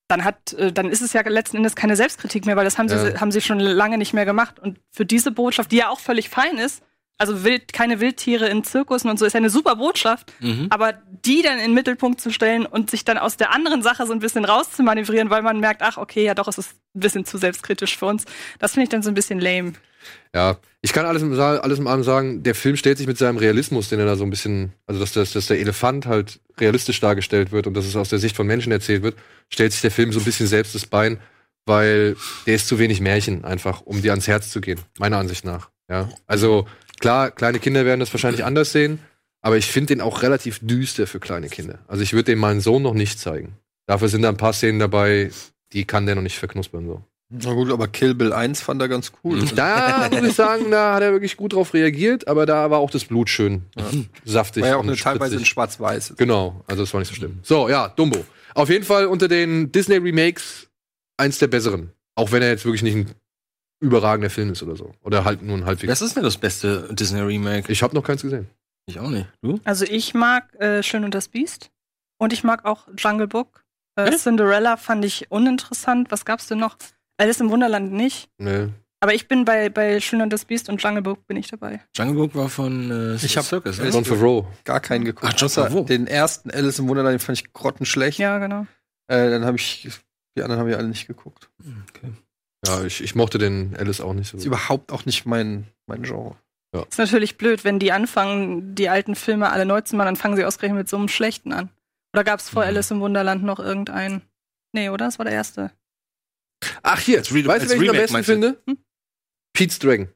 dann 0.09 0.25
hat, 0.25 0.53
äh, 0.55 0.73
dann 0.73 0.91
ist 0.91 1.01
es 1.01 1.13
ja 1.15 1.23
letzten 1.27 1.57
Endes 1.57 1.75
keine 1.77 1.97
Selbstkritik 1.97 2.45
mehr, 2.45 2.57
weil 2.57 2.65
das 2.65 2.77
haben 2.79 2.89
sie, 2.89 2.97
Ja. 2.97 3.21
haben 3.21 3.33
sie 3.33 3.41
schon 3.41 3.61
lange 3.61 3.97
nicht 3.97 4.13
mehr 4.13 4.25
gemacht. 4.27 4.59
Und 4.59 4.79
für 4.91 5.07
diese 5.07 5.31
Botschaft, 5.31 5.73
die 5.73 5.77
ja 5.77 5.89
auch 5.89 6.01
völlig 6.01 6.29
fein 6.29 6.59
ist, 6.59 6.83
also 7.17 7.45
wild, 7.45 7.73
keine 7.75 8.01
Wildtiere 8.01 8.49
in 8.49 8.65
Zirkussen 8.65 9.11
und 9.11 9.19
so, 9.19 9.27
ist 9.27 9.35
ja 9.35 9.39
eine 9.39 9.51
super 9.51 9.77
Botschaft. 9.77 10.33
Mhm. 10.41 10.67
Aber 10.71 10.95
die 11.27 11.43
dann 11.43 11.55
in 11.59 11.67
den 11.67 11.75
Mittelpunkt 11.75 12.21
zu 12.21 12.31
stellen 12.33 12.65
und 12.67 12.91
sich 12.91 13.05
dann 13.05 13.19
aus 13.19 13.37
der 13.37 13.53
anderen 13.55 13.83
Sache 13.83 14.07
so 14.07 14.13
ein 14.15 14.21
bisschen 14.21 14.45
rauszumanövrieren, 14.47 15.29
weil 15.31 15.43
man 15.43 15.61
merkt, 15.61 15.83
ach, 15.83 15.99
okay, 15.99 16.25
ja 16.25 16.35
doch, 16.35 16.49
es 16.49 16.57
ist 16.59 16.73
ein 16.97 17.01
bisschen 17.01 17.25
zu 17.27 17.37
selbstkritisch 17.39 17.97
für 17.99 18.07
uns. 18.07 18.25
Das 18.59 18.73
finde 18.73 18.85
ich 18.85 18.89
dann 18.89 19.03
so 19.03 19.11
ein 19.11 19.15
bisschen 19.15 19.39
lame. 19.39 19.75
Ja, 20.35 20.59
ich 20.83 20.93
kann 20.93 21.07
alles 21.07 21.23
im, 21.23 21.39
alles 21.39 21.79
im 21.79 21.87
Abend 21.87 22.05
sagen, 22.05 22.43
der 22.43 22.55
Film 22.55 22.77
stellt 22.77 22.99
sich 22.99 23.07
mit 23.07 23.19
seinem 23.19 23.37
Realismus, 23.37 23.89
den 23.89 23.99
er 23.99 24.07
da 24.07 24.17
so 24.17 24.25
ein 24.25 24.31
bisschen, 24.31 24.73
also 24.87 25.01
dass, 25.01 25.13
das, 25.13 25.33
dass 25.33 25.47
der 25.47 25.59
Elefant 25.59 26.07
halt 26.07 26.41
realistisch 26.59 27.01
dargestellt 27.01 27.53
wird 27.53 27.67
und 27.67 27.75
dass 27.75 27.87
es 27.87 27.97
aus 27.97 28.09
der 28.09 28.19
Sicht 28.19 28.37
von 28.37 28.47
Menschen 28.47 28.73
erzählt 28.73 29.03
wird, 29.03 29.17
stellt 29.49 29.73
sich 29.73 29.81
der 29.81 29.91
Film 29.91 30.13
so 30.13 30.21
ein 30.21 30.25
bisschen 30.25 30.47
selbst 30.47 30.75
das 30.75 30.87
Bein, 30.87 31.19
weil 31.67 32.17
der 32.47 32.55
ist 32.55 32.69
zu 32.69 32.79
wenig 32.79 33.01
Märchen 33.01 33.45
einfach, 33.45 33.83
um 33.83 34.01
dir 34.03 34.13
ans 34.13 34.29
Herz 34.29 34.51
zu 34.51 34.61
gehen, 34.61 34.81
meiner 34.99 35.19
Ansicht 35.19 35.45
nach. 35.45 35.71
Ja, 35.89 36.09
also 36.27 36.67
klar, 37.01 37.31
kleine 37.31 37.59
Kinder 37.59 37.85
werden 37.85 38.01
das 38.01 38.13
wahrscheinlich 38.15 38.45
anders 38.45 38.73
sehen, 38.73 39.01
aber 39.43 39.57
ich 39.57 39.67
finde 39.67 39.95
den 39.95 40.01
auch 40.01 40.23
relativ 40.23 40.61
düster 40.63 41.07
für 41.07 41.21
kleine 41.21 41.49
Kinder. 41.49 41.81
Also 41.89 42.03
ich 42.03 42.13
würde 42.13 42.33
den 42.33 42.39
meinen 42.39 42.61
Sohn 42.61 42.83
noch 42.83 42.95
nicht 42.95 43.19
zeigen. 43.19 43.57
Dafür 43.87 44.09
sind 44.09 44.23
da 44.23 44.29
ein 44.29 44.37
paar 44.37 44.53
Szenen 44.53 44.79
dabei, 44.79 45.31
die 45.73 45.85
kann 45.85 46.07
der 46.07 46.15
noch 46.15 46.23
nicht 46.23 46.39
verknuspern 46.39 46.87
so. 46.87 47.05
Na 47.33 47.53
gut, 47.53 47.71
aber 47.71 47.87
Kill 47.87 48.15
Bill 48.15 48.33
1 48.33 48.61
fand 48.61 48.83
er 48.83 48.89
ganz 48.89 49.13
cool. 49.23 49.45
Da 49.55 50.09
muss 50.13 50.23
ich 50.23 50.35
sagen, 50.35 50.71
da 50.71 50.95
hat 50.95 51.03
er 51.03 51.13
wirklich 51.13 51.37
gut 51.37 51.53
drauf 51.53 51.73
reagiert, 51.75 52.27
aber 52.27 52.45
da 52.45 52.71
war 52.71 52.81
auch 52.81 52.91
das 52.91 53.05
Blut 53.05 53.29
schön 53.31 53.63
saftig. 54.25 54.63
War 54.65 54.71
ja 54.71 54.77
auch 54.77 54.81
und 54.81 54.89
eine, 54.89 54.97
teilweise 54.97 55.37
in 55.37 55.45
schwarz-weiß. 55.45 56.15
Genau, 56.17 56.65
also 56.67 56.83
das 56.83 56.93
war 56.93 56.99
nicht 56.99 57.09
so 57.09 57.15
schlimm. 57.15 57.39
So, 57.43 57.69
ja, 57.69 57.89
Dumbo. 57.89 58.25
Auf 58.55 58.69
jeden 58.69 58.85
Fall 58.85 59.07
unter 59.07 59.29
den 59.29 59.71
Disney-Remakes 59.71 60.69
eins 61.19 61.39
der 61.39 61.47
besseren. 61.47 61.93
Auch 62.17 62.33
wenn 62.33 62.43
er 62.43 62.49
jetzt 62.51 62.65
wirklich 62.65 62.83
nicht 62.83 62.97
ein 62.97 63.15
überragender 63.79 64.31
Film 64.31 64.51
ist 64.51 64.63
oder 64.65 64.75
so. 64.75 64.93
Oder 65.03 65.25
halt 65.25 65.43
nur 65.43 65.57
ein 65.57 65.65
halbwegs. 65.67 65.91
Was 65.91 66.03
ist 66.03 66.17
denn 66.17 66.25
das 66.25 66.37
beste 66.37 66.89
Disney-Remake? 66.93 67.71
Ich 67.71 67.85
habe 67.85 67.95
noch 67.95 68.03
keins 68.03 68.23
gesehen. 68.23 68.49
Ich 68.87 68.99
auch 68.99 69.09
nicht. 69.09 69.29
Du? 69.41 69.61
Also 69.63 69.85
ich 69.85 70.15
mag 70.15 70.53
äh, 70.61 70.83
Schön 70.83 71.05
und 71.05 71.15
das 71.15 71.29
Biest 71.29 71.71
und 72.19 72.33
ich 72.33 72.43
mag 72.43 72.65
auch 72.65 72.89
Jungle 72.99 73.29
Book. 73.29 73.65
Äh? 73.95 74.17
Cinderella 74.17 74.77
fand 74.77 75.05
ich 75.05 75.31
uninteressant. 75.31 76.11
Was 76.11 76.25
gab's 76.25 76.49
denn 76.49 76.59
noch? 76.59 76.77
Alice 77.21 77.41
im 77.41 77.51
Wunderland 77.51 77.93
nicht. 77.93 78.29
Nee. 78.39 78.69
Aber 79.03 79.15
ich 79.15 79.29
bin 79.29 79.45
bei, 79.45 79.69
bei 79.71 79.99
Schön 80.01 80.21
und 80.21 80.31
das 80.31 80.45
Biest 80.45 80.69
und 80.69 80.83
Jungle 80.83 81.03
Book 81.03 81.27
bin 81.27 81.37
ich 81.37 81.49
dabei. 81.49 81.81
Jungle 81.97 82.15
Book 82.17 82.35
war 82.35 82.49
von 82.49 82.91
äh, 82.91 83.15
Ich 83.17 83.37
hab- 83.37 83.45
Circus. 83.45 83.79
Ne? 83.79 83.89
John 83.89 84.05
Favreau. 84.05 84.47
Gar 84.65 84.81
keinen 84.81 85.05
geguckt. 85.05 85.33
Ach, 85.35 85.39
John 85.41 85.49
Favreau. 85.49 85.85
Den 85.85 86.07
ersten 86.07 86.51
Alice 86.51 86.79
im 86.79 86.89
Wunderland, 86.89 87.15
den 87.15 87.19
fand 87.25 87.39
ich 87.39 87.53
grottenschlecht. 87.53 88.19
Ja, 88.19 88.39
genau. 88.39 88.67
Äh, 89.09 89.31
dann 89.31 89.45
habe 89.45 89.57
ich, 89.57 89.89
die 90.37 90.43
anderen 90.43 90.61
haben 90.61 90.69
wir 90.69 90.77
alle 90.79 90.89
nicht 90.89 91.07
geguckt. 91.07 91.49
Okay. 91.89 92.13
Ja, 92.67 92.85
ich, 92.85 93.03
ich 93.03 93.15
mochte 93.15 93.39
den 93.39 93.75
Alice 93.79 94.01
auch 94.03 94.13
nicht 94.13 94.29
so. 94.31 94.37
Ist 94.37 94.45
überhaupt 94.45 94.93
auch 94.93 95.07
nicht 95.07 95.25
mein, 95.25 95.65
mein 95.87 96.03
Genre. 96.03 96.37
Ist 96.89 96.99
natürlich 96.99 97.37
blöd, 97.39 97.65
wenn 97.65 97.79
die 97.81 97.91
anfangen, 97.91 98.75
die 98.77 98.89
alten 98.91 99.15
Filme 99.17 99.51
alle 99.51 99.65
neu 99.65 99.81
zu 99.81 99.97
machen, 99.97 100.07
dann 100.07 100.17
fangen 100.17 100.37
sie 100.37 100.45
ausgerechnet 100.45 100.79
mit 100.79 100.89
so 100.89 100.99
einem 100.99 101.09
schlechten 101.09 101.53
an. 101.53 101.71
Oder 102.15 102.23
gab's 102.23 102.49
vor 102.51 102.63
Mhm. 102.63 102.69
Alice 102.69 102.91
im 102.93 103.01
Wunderland 103.01 103.43
noch 103.43 103.59
irgendeinen? 103.59 104.21
Nee, 104.73 104.91
oder? 104.91 105.07
Das 105.07 105.19
war 105.19 105.25
der 105.25 105.35
erste. 105.35 105.73
Ach, 106.83 107.01
hier. 107.01 107.19
Re- 107.19 107.47
weißt 107.47 107.67
du, 107.67 107.71
wen 107.75 107.83
ich 107.83 107.91
am 107.91 107.97
besten 107.97 108.25
finde? 108.25 108.63
Hm? 108.67 108.79
Pete's 109.53 109.79
Dragon. 109.79 110.09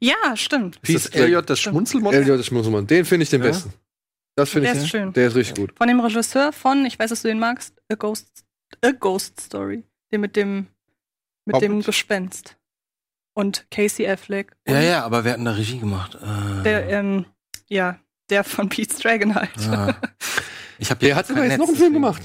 Ja, 0.00 0.36
stimmt. 0.36 0.76
Ist 0.76 0.82
Pete's 0.82 1.02
das 1.10 1.12
Elliot 1.20 1.48
das. 1.50 1.60
Schmunzelmonster? 1.60 2.20
Elliot 2.20 2.40
ist 2.40 2.46
Schmusselmann. 2.46 2.86
Den 2.86 3.04
finde 3.04 3.24
ich 3.24 3.30
den 3.30 3.42
Ja? 3.42 3.48
besten. 3.48 3.72
Das 4.36 4.50
finde 4.50 4.66
Der 4.68 4.76
ich. 4.76 4.82
ist 4.82 4.88
schön. 4.90 5.12
Der 5.12 5.28
ist 5.28 5.34
richtig 5.36 5.56
gut. 5.56 5.72
Von 5.78 5.88
dem 5.88 6.00
Regisseur 6.00 6.52
von, 6.52 6.84
ich 6.84 6.98
weiß, 6.98 7.10
dass 7.10 7.22
du 7.22 7.28
den 7.28 7.38
magst, 7.38 7.74
A 7.90 7.94
Ghost, 7.94 8.44
A 8.82 8.90
Ghost 8.90 9.40
Story. 9.40 9.84
Den 10.12 10.20
mit 10.20 10.36
dem, 10.36 10.66
mit 11.46 11.60
dem 11.62 11.72
Hobbit. 11.74 11.86
Gespenst. 11.86 12.56
Und 13.34 13.66
Casey 13.70 14.06
Affleck. 14.08 14.52
Und 14.66 14.74
Ja, 14.74 14.80
ja, 14.80 15.04
aber 15.04 15.24
wer 15.24 15.32
hat 15.32 15.38
denn 15.38 15.44
da 15.46 15.52
Regie 15.52 15.78
gemacht? 15.78 16.14
Äh, 16.16 16.62
Der, 16.64 16.88
ähm, 16.88 17.26
ja, 17.68 17.98
der 18.30 18.44
von 18.44 18.68
Pete's 18.68 18.98
Dragon 18.98 19.34
halt. 19.34 19.50
ah. 19.68 19.94
Ich 20.78 20.90
hab 20.90 20.98
Der 21.00 21.16
hat 21.16 21.26
sogar 21.26 21.44
jetzt 21.44 21.56
noch 21.58 21.68
einen 21.68 21.76
Film 21.76 21.94
gemacht. 21.94 22.22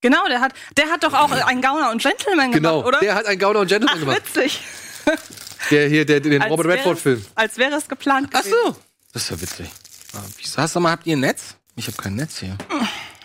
Genau, 0.00 0.26
der 0.28 0.40
hat, 0.40 0.52
der 0.76 0.86
hat 0.90 1.02
doch 1.02 1.12
auch 1.14 1.30
ein 1.30 1.60
Gauner 1.60 1.90
und 1.90 2.00
Gentleman 2.02 2.52
Genau. 2.52 2.82
gemacht, 2.82 2.86
oder? 2.88 3.00
Der 3.00 3.14
hat 3.14 3.26
einen 3.26 3.38
Gauner 3.38 3.60
und 3.60 3.68
Gentleman 3.68 3.96
Ach, 3.96 4.00
gemacht. 4.00 4.34
witzig. 4.34 4.60
Der 5.70 5.88
hier, 5.88 6.06
der, 6.06 6.20
den 6.20 6.40
Als 6.40 6.50
Robert 6.50 6.66
Redford-Film. 6.68 7.22
Als 7.34 7.58
wäre 7.58 7.74
es 7.74 7.88
geplant 7.88 8.30
Ach 8.32 8.38
gewesen. 8.42 8.56
so. 8.64 8.76
Das 9.12 9.22
ist 9.24 9.30
ja 9.30 9.40
witzig. 9.40 9.66
Ah, 10.14 10.20
Wieso 10.38 10.56
hast 10.62 10.76
du 10.76 10.80
mal, 10.80 10.92
habt 10.92 11.06
ihr 11.06 11.16
ein 11.16 11.20
Netz? 11.20 11.56
Ich 11.76 11.86
habe 11.88 11.96
kein 11.96 12.14
Netz 12.14 12.38
hier. 12.38 12.56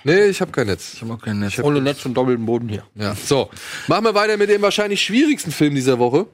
Nee, 0.03 0.25
ich 0.25 0.41
habe 0.41 0.51
kein 0.51 0.67
Netz. 0.67 0.93
Ich 0.95 1.01
habe 1.01 1.13
auch 1.13 1.21
kein 1.21 1.39
Netz. 1.39 1.59
Ohne 1.59 1.79
Netz 1.79 2.03
und 2.05 2.15
doppelten 2.15 2.45
Boden 2.45 2.67
hier. 2.67 2.85
Ja. 2.95 3.15
So, 3.15 3.49
machen 3.87 4.03
wir 4.03 4.13
weiter 4.15 4.35
mit 4.37 4.49
dem 4.49 4.61
wahrscheinlich 4.61 5.01
schwierigsten 5.01 5.51
Film 5.51 5.75
dieser 5.75 5.99
Woche. 5.99 6.25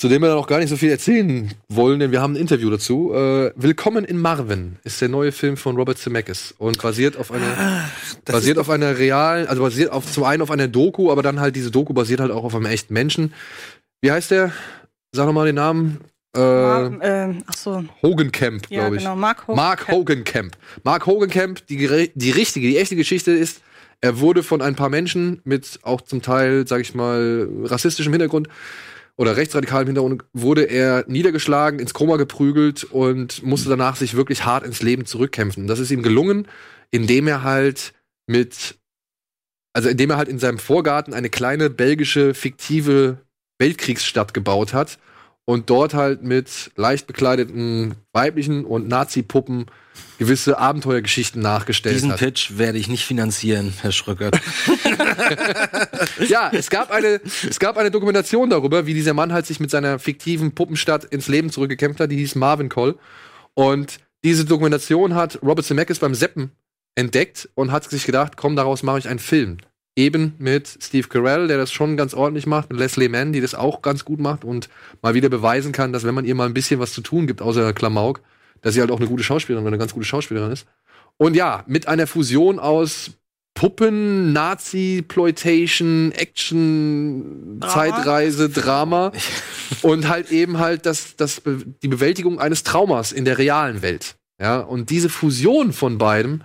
Zu 0.00 0.08
dem 0.08 0.22
wir 0.22 0.28
dann 0.28 0.38
auch 0.38 0.46
gar 0.46 0.60
nicht 0.60 0.68
so 0.68 0.76
viel 0.76 0.90
erzählen 0.90 1.52
wollen, 1.68 1.98
denn 1.98 2.12
wir 2.12 2.20
haben 2.20 2.34
ein 2.34 2.40
Interview 2.40 2.70
dazu. 2.70 3.12
Äh, 3.12 3.50
Willkommen 3.56 4.04
in 4.04 4.16
Marvin 4.16 4.76
ist 4.84 5.00
der 5.00 5.08
neue 5.08 5.32
Film 5.32 5.56
von 5.56 5.74
Robert 5.74 5.98
Zemeckis 5.98 6.54
und 6.56 6.80
basiert 6.80 7.16
auf 7.16 7.32
einer 7.32 7.82
basiert 8.24 8.58
auf 8.58 8.70
einer 8.70 8.96
realen, 8.96 9.48
also 9.48 9.60
basiert 9.60 9.90
auf 9.90 10.08
zum 10.08 10.22
einen 10.22 10.40
auf 10.40 10.52
einer 10.52 10.68
Doku, 10.68 11.10
aber 11.10 11.22
dann 11.24 11.40
halt 11.40 11.56
diese 11.56 11.72
Doku 11.72 11.94
basiert 11.94 12.20
halt 12.20 12.30
auch 12.30 12.44
auf 12.44 12.54
einem 12.54 12.66
echten 12.66 12.94
Menschen. 12.94 13.34
Wie 14.00 14.12
heißt 14.12 14.30
der? 14.30 14.52
Sag 15.10 15.26
noch 15.26 15.32
mal 15.32 15.46
den 15.46 15.56
Namen. 15.56 15.98
Äh, 16.36 16.38
Mar- 16.38 16.98
ähm, 17.02 17.42
ach 17.48 17.54
so, 17.56 17.84
Hogan 18.00 18.30
Camp, 18.30 18.70
ja, 18.70 18.82
glaube 18.82 18.98
ich. 18.98 19.02
genau. 19.02 19.16
Mark 19.16 19.48
Hogan. 19.48 19.56
Mark 19.56 19.88
Hogan 19.88 20.22
Camp. 20.22 20.56
Mark 20.84 21.06
Hogan 21.06 21.28
Camp, 21.28 21.66
die, 21.66 22.10
die 22.14 22.30
richtige, 22.30 22.68
die 22.68 22.78
echte 22.78 22.94
Geschichte 22.94 23.32
ist, 23.32 23.62
er 24.00 24.20
wurde 24.20 24.44
von 24.44 24.62
ein 24.62 24.76
paar 24.76 24.90
Menschen 24.90 25.40
mit 25.42 25.80
auch 25.82 26.02
zum 26.02 26.22
Teil, 26.22 26.68
sag 26.68 26.82
ich 26.82 26.94
mal, 26.94 27.48
rassistischem 27.64 28.12
Hintergrund 28.12 28.48
oder 29.18 29.36
rechtsradikalem 29.36 29.88
Hintergrund, 29.88 30.24
wurde 30.32 30.62
er 30.62 31.04
niedergeschlagen, 31.08 31.80
ins 31.80 31.92
Koma 31.92 32.16
geprügelt 32.16 32.84
und 32.84 33.42
musste 33.42 33.68
danach 33.68 33.96
sich 33.96 34.14
wirklich 34.14 34.44
hart 34.44 34.64
ins 34.64 34.80
Leben 34.80 35.04
zurückkämpfen. 35.04 35.66
Das 35.66 35.80
ist 35.80 35.90
ihm 35.90 36.02
gelungen, 36.02 36.46
indem 36.92 37.26
er 37.26 37.42
halt 37.42 37.92
mit, 38.26 38.78
also 39.74 39.88
indem 39.88 40.10
er 40.10 40.16
halt 40.16 40.28
in 40.28 40.38
seinem 40.38 40.58
Vorgarten 40.58 41.14
eine 41.14 41.30
kleine 41.30 41.68
belgische 41.68 42.32
fiktive 42.32 43.18
Weltkriegsstadt 43.58 44.32
gebaut 44.34 44.72
hat 44.72 44.98
und 45.48 45.70
dort 45.70 45.94
halt 45.94 46.22
mit 46.22 46.72
leicht 46.76 47.06
bekleideten 47.06 47.94
weiblichen 48.12 48.66
und 48.66 48.86
Nazi-Puppen 48.86 49.64
gewisse 50.18 50.58
Abenteuergeschichten 50.58 51.40
nachgestellt 51.40 51.94
Diesen 51.94 52.12
hat. 52.12 52.18
Pitch 52.18 52.58
werde 52.58 52.76
ich 52.76 52.86
nicht 52.88 53.06
finanzieren, 53.06 53.72
Herr 53.80 53.92
Schröckert. 53.92 54.38
Ja, 56.28 56.50
es 56.52 56.68
gab 56.68 56.90
eine, 56.90 57.20
es 57.48 57.58
gab 57.58 57.76
eine 57.78 57.90
Dokumentation 57.90 58.50
darüber, 58.50 58.86
wie 58.86 58.94
dieser 58.94 59.14
Mann 59.14 59.32
halt 59.32 59.46
sich 59.46 59.60
mit 59.60 59.70
seiner 59.70 59.98
fiktiven 59.98 60.54
Puppenstadt 60.54 61.04
ins 61.04 61.28
Leben 61.28 61.50
zurückgekämpft 61.50 62.00
hat. 62.00 62.10
Die 62.10 62.16
hieß 62.16 62.34
Marvin 62.34 62.68
Call. 62.68 62.96
Und 63.54 64.00
diese 64.24 64.44
Dokumentation 64.44 65.14
hat 65.14 65.40
Robert 65.42 65.64
Zemeckis 65.64 65.98
beim 65.98 66.14
Seppen 66.14 66.52
entdeckt 66.94 67.48
und 67.54 67.72
hat 67.72 67.88
sich 67.88 68.04
gedacht, 68.04 68.36
komm, 68.36 68.56
daraus 68.56 68.82
mache 68.82 68.98
ich 68.98 69.08
einen 69.08 69.18
Film. 69.18 69.58
Eben 69.98 70.34
mit 70.38 70.78
Steve 70.80 71.08
Carell, 71.08 71.48
der 71.48 71.58
das 71.58 71.72
schon 71.72 71.96
ganz 71.96 72.14
ordentlich 72.14 72.46
macht, 72.46 72.70
mit 72.70 72.78
Leslie 72.78 73.08
Mann, 73.08 73.32
die 73.32 73.40
das 73.40 73.56
auch 73.56 73.82
ganz 73.82 74.04
gut 74.04 74.20
macht 74.20 74.44
und 74.44 74.68
mal 75.02 75.14
wieder 75.14 75.28
beweisen 75.28 75.72
kann, 75.72 75.92
dass 75.92 76.04
wenn 76.04 76.14
man 76.14 76.24
ihr 76.24 76.36
mal 76.36 76.46
ein 76.46 76.54
bisschen 76.54 76.78
was 76.78 76.92
zu 76.92 77.00
tun 77.00 77.26
gibt, 77.26 77.42
außer 77.42 77.72
Klamauk, 77.72 78.20
dass 78.62 78.74
sie 78.74 78.80
halt 78.80 78.92
auch 78.92 79.00
eine 79.00 79.08
gute 79.08 79.24
Schauspielerin 79.24 79.64
oder 79.64 79.72
eine 79.72 79.78
ganz 79.78 79.92
gute 79.94 80.06
Schauspielerin 80.06 80.52
ist. 80.52 80.68
Und 81.16 81.34
ja, 81.34 81.64
mit 81.66 81.88
einer 81.88 82.06
Fusion 82.06 82.60
aus 82.60 83.10
Puppen, 83.54 84.32
Nazi, 84.32 85.04
Ploitation, 85.06 86.12
Action, 86.12 87.58
Drama. 87.58 87.72
Zeitreise, 87.72 88.50
Drama 88.50 89.10
und 89.82 90.08
halt 90.08 90.30
eben 90.30 90.60
halt 90.60 90.86
das, 90.86 91.16
das, 91.16 91.42
die 91.82 91.88
Bewältigung 91.88 92.38
eines 92.38 92.62
Traumas 92.62 93.10
in 93.10 93.24
der 93.24 93.36
realen 93.36 93.82
Welt. 93.82 94.14
Ja, 94.40 94.60
und 94.60 94.90
diese 94.90 95.08
Fusion 95.08 95.72
von 95.72 95.98
beidem 95.98 96.42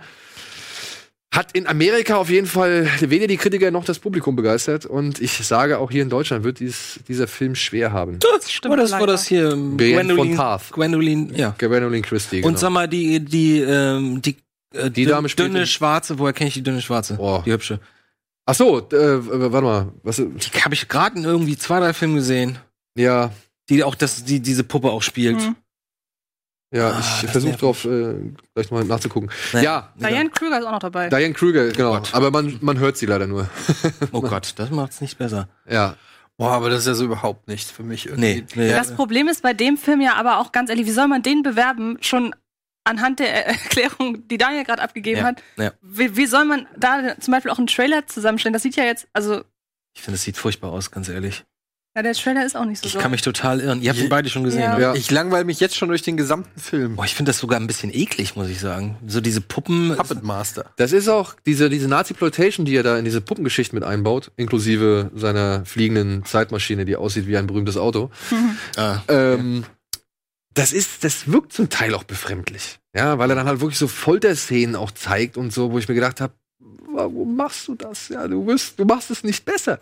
hat 1.34 1.52
in 1.52 1.66
Amerika 1.66 2.16
auf 2.16 2.30
jeden 2.30 2.46
Fall 2.46 2.88
weder 3.00 3.26
die 3.26 3.36
Kritiker 3.36 3.70
noch 3.70 3.84
das 3.84 3.98
Publikum 3.98 4.36
begeistert. 4.36 4.86
Und 4.86 5.20
ich 5.20 5.32
sage, 5.32 5.78
auch 5.78 5.90
hier 5.90 6.02
in 6.02 6.08
Deutschland 6.10 6.44
wird 6.44 6.60
dies, 6.60 7.00
dieser 7.08 7.26
Film 7.26 7.54
schwer 7.54 7.92
haben. 7.92 8.18
Das 8.20 8.50
stimmt 8.50 8.70
War 8.70 8.76
das, 8.76 8.92
war 8.92 9.06
das 9.06 9.26
hier 9.26 9.50
Brienne 9.50 10.14
von 10.14 10.34
Tarth. 10.36 10.70
Gwendolyn, 10.70 11.34
ja. 11.34 11.54
Gwendolyn 11.58 12.02
Christie. 12.02 12.36
Und 12.38 12.42
genau. 12.42 12.58
sag 12.58 12.70
mal, 12.70 12.88
die, 12.88 13.20
die, 13.20 13.60
ähm, 13.60 14.22
die, 14.22 14.36
äh, 14.72 14.90
Die 14.90 15.06
Dame 15.06 15.28
spielt 15.28 15.48
dünne 15.48 15.66
Schwarze, 15.66 16.18
woher 16.18 16.32
kenne 16.32 16.48
ich 16.48 16.54
die 16.54 16.62
dünne 16.62 16.80
Schwarze? 16.80 17.16
Oh. 17.18 17.42
Die 17.44 17.52
hübsche. 17.52 17.80
Ach 18.46 18.54
so, 18.54 18.78
äh, 18.78 18.90
warte 18.92 19.64
mal. 19.64 19.92
Was, 20.02 20.16
Die 20.16 20.62
habe 20.62 20.74
ich 20.74 20.88
gerade 20.88 21.18
in 21.18 21.24
irgendwie 21.24 21.56
zwei, 21.56 21.80
drei 21.80 21.94
Filmen 21.94 22.16
gesehen, 22.16 22.58
ja, 22.96 23.32
die 23.68 23.82
auch 23.82 23.94
das, 23.94 24.24
die 24.24 24.40
diese 24.40 24.64
Puppe 24.64 24.90
auch 24.90 25.02
spielt. 25.02 25.36
Mhm. 25.36 25.56
Ja, 26.74 26.90
Ah, 26.90 26.98
ich 26.98 27.22
das 27.22 27.30
versuche 27.32 27.56
drauf 27.56 27.84
äh, 27.84 28.14
gleich 28.54 28.70
mal 28.70 28.84
nachzugucken. 28.84 29.30
Naja. 29.52 29.92
Ja, 29.98 30.08
Diane 30.08 30.30
Kruger 30.30 30.58
ist 30.58 30.66
auch 30.66 30.72
noch 30.72 30.78
dabei. 30.80 31.08
Diane 31.08 31.32
Kruger, 31.32 31.68
genau. 31.70 31.92
Gott. 31.92 32.14
Aber 32.14 32.30
man, 32.30 32.58
man 32.60 32.78
hört 32.78 32.96
sie 32.96 33.06
leider 33.06 33.26
nur. 33.26 33.48
Oh 34.12 34.20
Gott, 34.20 34.52
das 34.56 34.70
macht's 34.70 35.00
nicht 35.00 35.16
besser. 35.18 35.48
Ja. 35.68 35.96
Boah, 36.36 36.50
aber 36.50 36.68
das 36.68 36.80
ist 36.80 36.86
ja 36.88 36.94
so 36.94 37.04
überhaupt 37.04 37.46
nichts 37.46 37.70
für 37.70 37.84
mich 37.84 38.06
irgendwie. 38.06 38.34
Nee, 38.34 38.46
nee. 38.56 38.70
Das 38.70 38.92
Problem 38.94 39.28
ist 39.28 39.42
bei 39.42 39.52
dem 39.54 39.76
Film 39.76 40.00
ja 40.00 40.14
aber 40.16 40.38
auch 40.38 40.50
ganz 40.50 40.68
ehrlich, 40.68 40.84
wie 40.86 40.90
soll 40.90 41.06
man 41.06 41.22
den 41.22 41.42
bewerben? 41.44 41.96
Schon 42.00 42.34
anhand 42.82 43.20
der 43.20 43.46
Erklärung, 43.46 44.26
die 44.28 44.36
Daniel 44.36 44.64
gerade 44.64 44.82
abgegeben 44.82 45.18
Ja, 45.20 45.24
hat. 45.26 45.42
ja. 45.56 45.70
Wie, 45.80 46.16
wie 46.16 46.26
soll 46.26 46.44
man 46.44 46.66
da 46.76 47.14
zum 47.20 47.32
Beispiel 47.32 47.50
auch 47.52 47.58
einen 47.58 47.68
Trailer 47.68 48.06
zusammenstellen? 48.08 48.52
Das 48.52 48.62
sieht 48.62 48.74
ja 48.76 48.84
jetzt, 48.84 49.06
also, 49.12 49.42
Ich 49.94 50.02
finde, 50.02 50.16
es 50.16 50.22
sieht 50.24 50.36
furchtbar 50.36 50.72
aus, 50.72 50.90
ganz 50.90 51.08
ehrlich. 51.08 51.44
Ja, 51.96 52.02
der 52.02 52.12
Trailer 52.14 52.44
ist 52.44 52.56
auch 52.56 52.64
nicht 52.64 52.80
so 52.80 52.86
Ich 52.86 52.92
doll. 52.94 53.02
kann 53.02 53.10
mich 53.10 53.22
total 53.22 53.60
irren. 53.60 53.80
Ihr 53.82 53.90
habt 53.90 54.00
ihn 54.00 54.08
beide 54.08 54.28
schon 54.28 54.42
gesehen, 54.44 54.62
Ja. 54.62 54.78
Ja. 54.78 54.94
Ich 54.94 55.10
langweile 55.10 55.44
mich 55.44 55.60
jetzt 55.60 55.76
schon 55.76 55.88
durch 55.88 56.02
den 56.02 56.16
gesamten 56.16 56.58
Film. 56.58 56.96
Boah, 56.96 57.04
ich 57.04 57.14
finde 57.14 57.30
das 57.30 57.38
sogar 57.38 57.60
ein 57.60 57.66
bisschen 57.66 57.94
eklig, 57.94 58.34
muss 58.36 58.48
ich 58.48 58.58
sagen. 58.60 58.96
So 59.06 59.20
diese 59.20 59.40
Puppen. 59.40 59.94
Puppet 59.96 60.22
Master. 60.22 60.66
Das 60.76 60.92
ist 60.92 61.08
auch 61.08 61.34
diese, 61.46 61.70
diese 61.70 61.88
Nazi-Ploitation, 61.88 62.66
die 62.66 62.74
er 62.76 62.82
da 62.82 62.98
in 62.98 63.04
diese 63.04 63.20
Puppengeschichte 63.20 63.74
mit 63.74 63.84
einbaut, 63.84 64.32
inklusive 64.36 65.10
seiner 65.14 65.64
fliegenden 65.64 66.24
Zeitmaschine, 66.24 66.84
die 66.84 66.96
aussieht 66.96 67.26
wie 67.26 67.36
ein 67.36 67.46
berühmtes 67.46 67.76
Auto. 67.76 68.10
Ah, 68.76 68.98
Ähm, 69.08 69.64
das 70.54 70.72
ist, 70.72 71.02
das 71.04 71.30
wirkt 71.30 71.52
zum 71.52 71.68
Teil 71.68 71.94
auch 71.94 72.04
befremdlich. 72.04 72.78
Ja, 72.96 73.18
weil 73.18 73.28
er 73.30 73.34
dann 73.36 73.46
halt 73.48 73.60
wirklich 73.60 73.78
so 73.78 73.88
Folterszenen 73.88 74.76
auch 74.76 74.92
zeigt 74.92 75.36
und 75.36 75.52
so, 75.52 75.72
wo 75.72 75.78
ich 75.78 75.88
mir 75.88 75.94
gedacht 75.96 76.20
habe, 76.20 76.32
warum 76.94 77.36
machst 77.36 77.68
du 77.68 77.74
das? 77.74 78.08
Ja, 78.08 78.26
du 78.28 78.46
wirst, 78.46 78.78
du 78.78 78.84
machst 78.84 79.10
es 79.10 79.22
nicht 79.24 79.44
besser. 79.44 79.78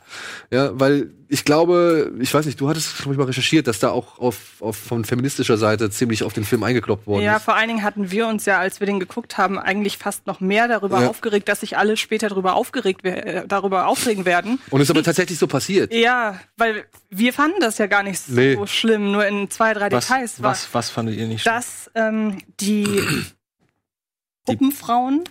Ja, 0.51 0.71
weil 0.79 1.11
ich 1.29 1.45
glaube, 1.45 2.13
ich 2.21 2.33
weiß 2.35 2.45
nicht, 2.47 2.61
du 2.61 2.69
hattest 2.69 2.97
glaube 2.99 3.13
ich 3.13 3.19
mal 3.19 3.25
recherchiert, 3.25 3.67
dass 3.67 3.79
da 3.79 3.91
auch 3.91 4.19
auf, 4.19 4.61
auf 4.61 4.77
von 4.77 5.05
feministischer 5.05 5.57
Seite 5.57 5.89
ziemlich 5.91 6.25
auf 6.25 6.33
den 6.35 6.45
Film 6.45 6.63
eingekloppt 6.63 7.07
worden 7.07 7.23
Ja, 7.25 7.37
ist. 7.37 7.45
vor 7.45 7.55
allen 7.57 7.69
Dingen 7.69 7.83
hatten 7.83 8.11
wir 8.11 8.27
uns 8.27 8.45
ja, 8.45 8.59
als 8.59 8.81
wir 8.81 8.87
den 8.87 9.01
geguckt 9.01 9.39
haben, 9.39 9.59
eigentlich 9.59 9.97
fast 9.99 10.27
noch 10.27 10.41
mehr 10.41 10.69
darüber 10.69 11.01
Ja. 11.03 11.09
aufgeregt, 11.09 11.49
dass 11.49 11.61
sich 11.61 11.79
alle 11.79 11.97
später 11.97 12.29
darüber 12.29 12.55
aufgeregt 12.55 13.05
äh, 13.05 13.45
darüber 13.49 13.87
aufregen 13.87 14.25
werden. 14.27 14.59
Und 14.71 14.81
es 14.81 14.87
ist 14.87 14.91
aber 14.91 15.03
tatsächlich 15.03 15.39
so 15.39 15.47
passiert. 15.47 15.93
Ja, 15.95 16.39
weil 16.57 16.85
wir 17.09 17.33
fanden 17.33 17.61
das 17.61 17.79
ja 17.79 17.87
gar 17.87 18.03
nicht 18.03 18.21
so 18.21 18.35
Nee. 18.35 18.59
schlimm, 18.67 19.13
nur 19.13 19.27
in 19.27 19.51
zwei, 19.51 19.73
drei 19.75 19.91
was, 19.91 20.07
Details 20.07 20.43
was, 20.43 20.69
was 20.73 20.91
fandet 20.91 21.17
ihr 21.17 21.27
nicht 21.29 21.43
schlimm? 21.43 21.55
dass 21.55 21.91
ähm, 21.95 22.39
die 22.61 22.87
Puppenfrauen 24.45 25.25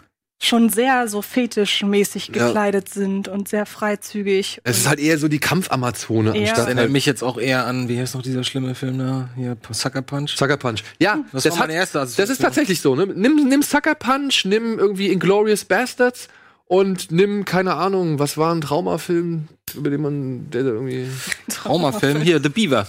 schon 0.44 0.70
sehr 0.70 1.08
so 1.08 1.22
fetischmäßig 1.22 2.32
Ja. 2.34 2.48
gekleidet 2.48 2.90
sind 2.90 3.28
und 3.28 3.48
sehr 3.48 3.66
freizügig. 3.68 4.60
Es 4.64 4.80
ist 4.80 4.88
halt 4.90 5.00
eher 5.00 5.18
so 5.20 5.28
die 5.28 5.40
Kampfamazone 5.40 6.30
Ja. 6.30 6.34
Das 6.34 6.42
anstatt 6.50 6.66
erinnert 6.66 6.84
halt 6.84 6.92
mich 6.92 7.06
jetzt 7.06 7.24
auch 7.24 7.38
eher 7.38 7.66
an, 7.68 7.88
wie 7.90 8.00
heißt 8.00 8.16
noch 8.16 8.24
dieser 8.24 8.44
schlimme 8.44 8.74
Film 8.76 8.98
da? 8.98 9.30
Hier, 9.36 9.56
Sucker 9.70 10.02
Punch. 10.02 10.36
Sucker 10.36 10.58
Punch. 10.58 10.84
Ja, 11.00 11.20
Das, 11.32 11.44
das, 11.44 11.54
war 11.54 11.68
mein 11.68 11.76
erster. 11.76 12.00
das 12.02 12.18
ist 12.18 12.42
tatsächlich 12.42 12.82
so. 12.82 12.96
Ne? 12.96 13.06
Nimm, 13.06 13.48
nimm 13.48 13.62
Sucker 13.62 13.94
Punch, 13.96 14.46
nimm 14.46 14.80
irgendwie 14.80 15.10
Inglorious 15.12 15.64
Bastards 15.64 16.28
und 16.66 17.12
nimm, 17.12 17.46
keine 17.46 17.76
Ahnung, 17.76 18.18
was 18.18 18.38
war 18.38 18.54
ein 18.56 18.62
Traumafilm, 18.62 19.48
über 19.76 19.90
den 19.92 20.02
man, 20.02 20.50
der 20.50 20.62
irgendwie. 20.62 21.08
Traumafilm. 21.50 22.22
Hier, 22.22 22.42
The 22.42 22.50
Beaver. 22.50 22.88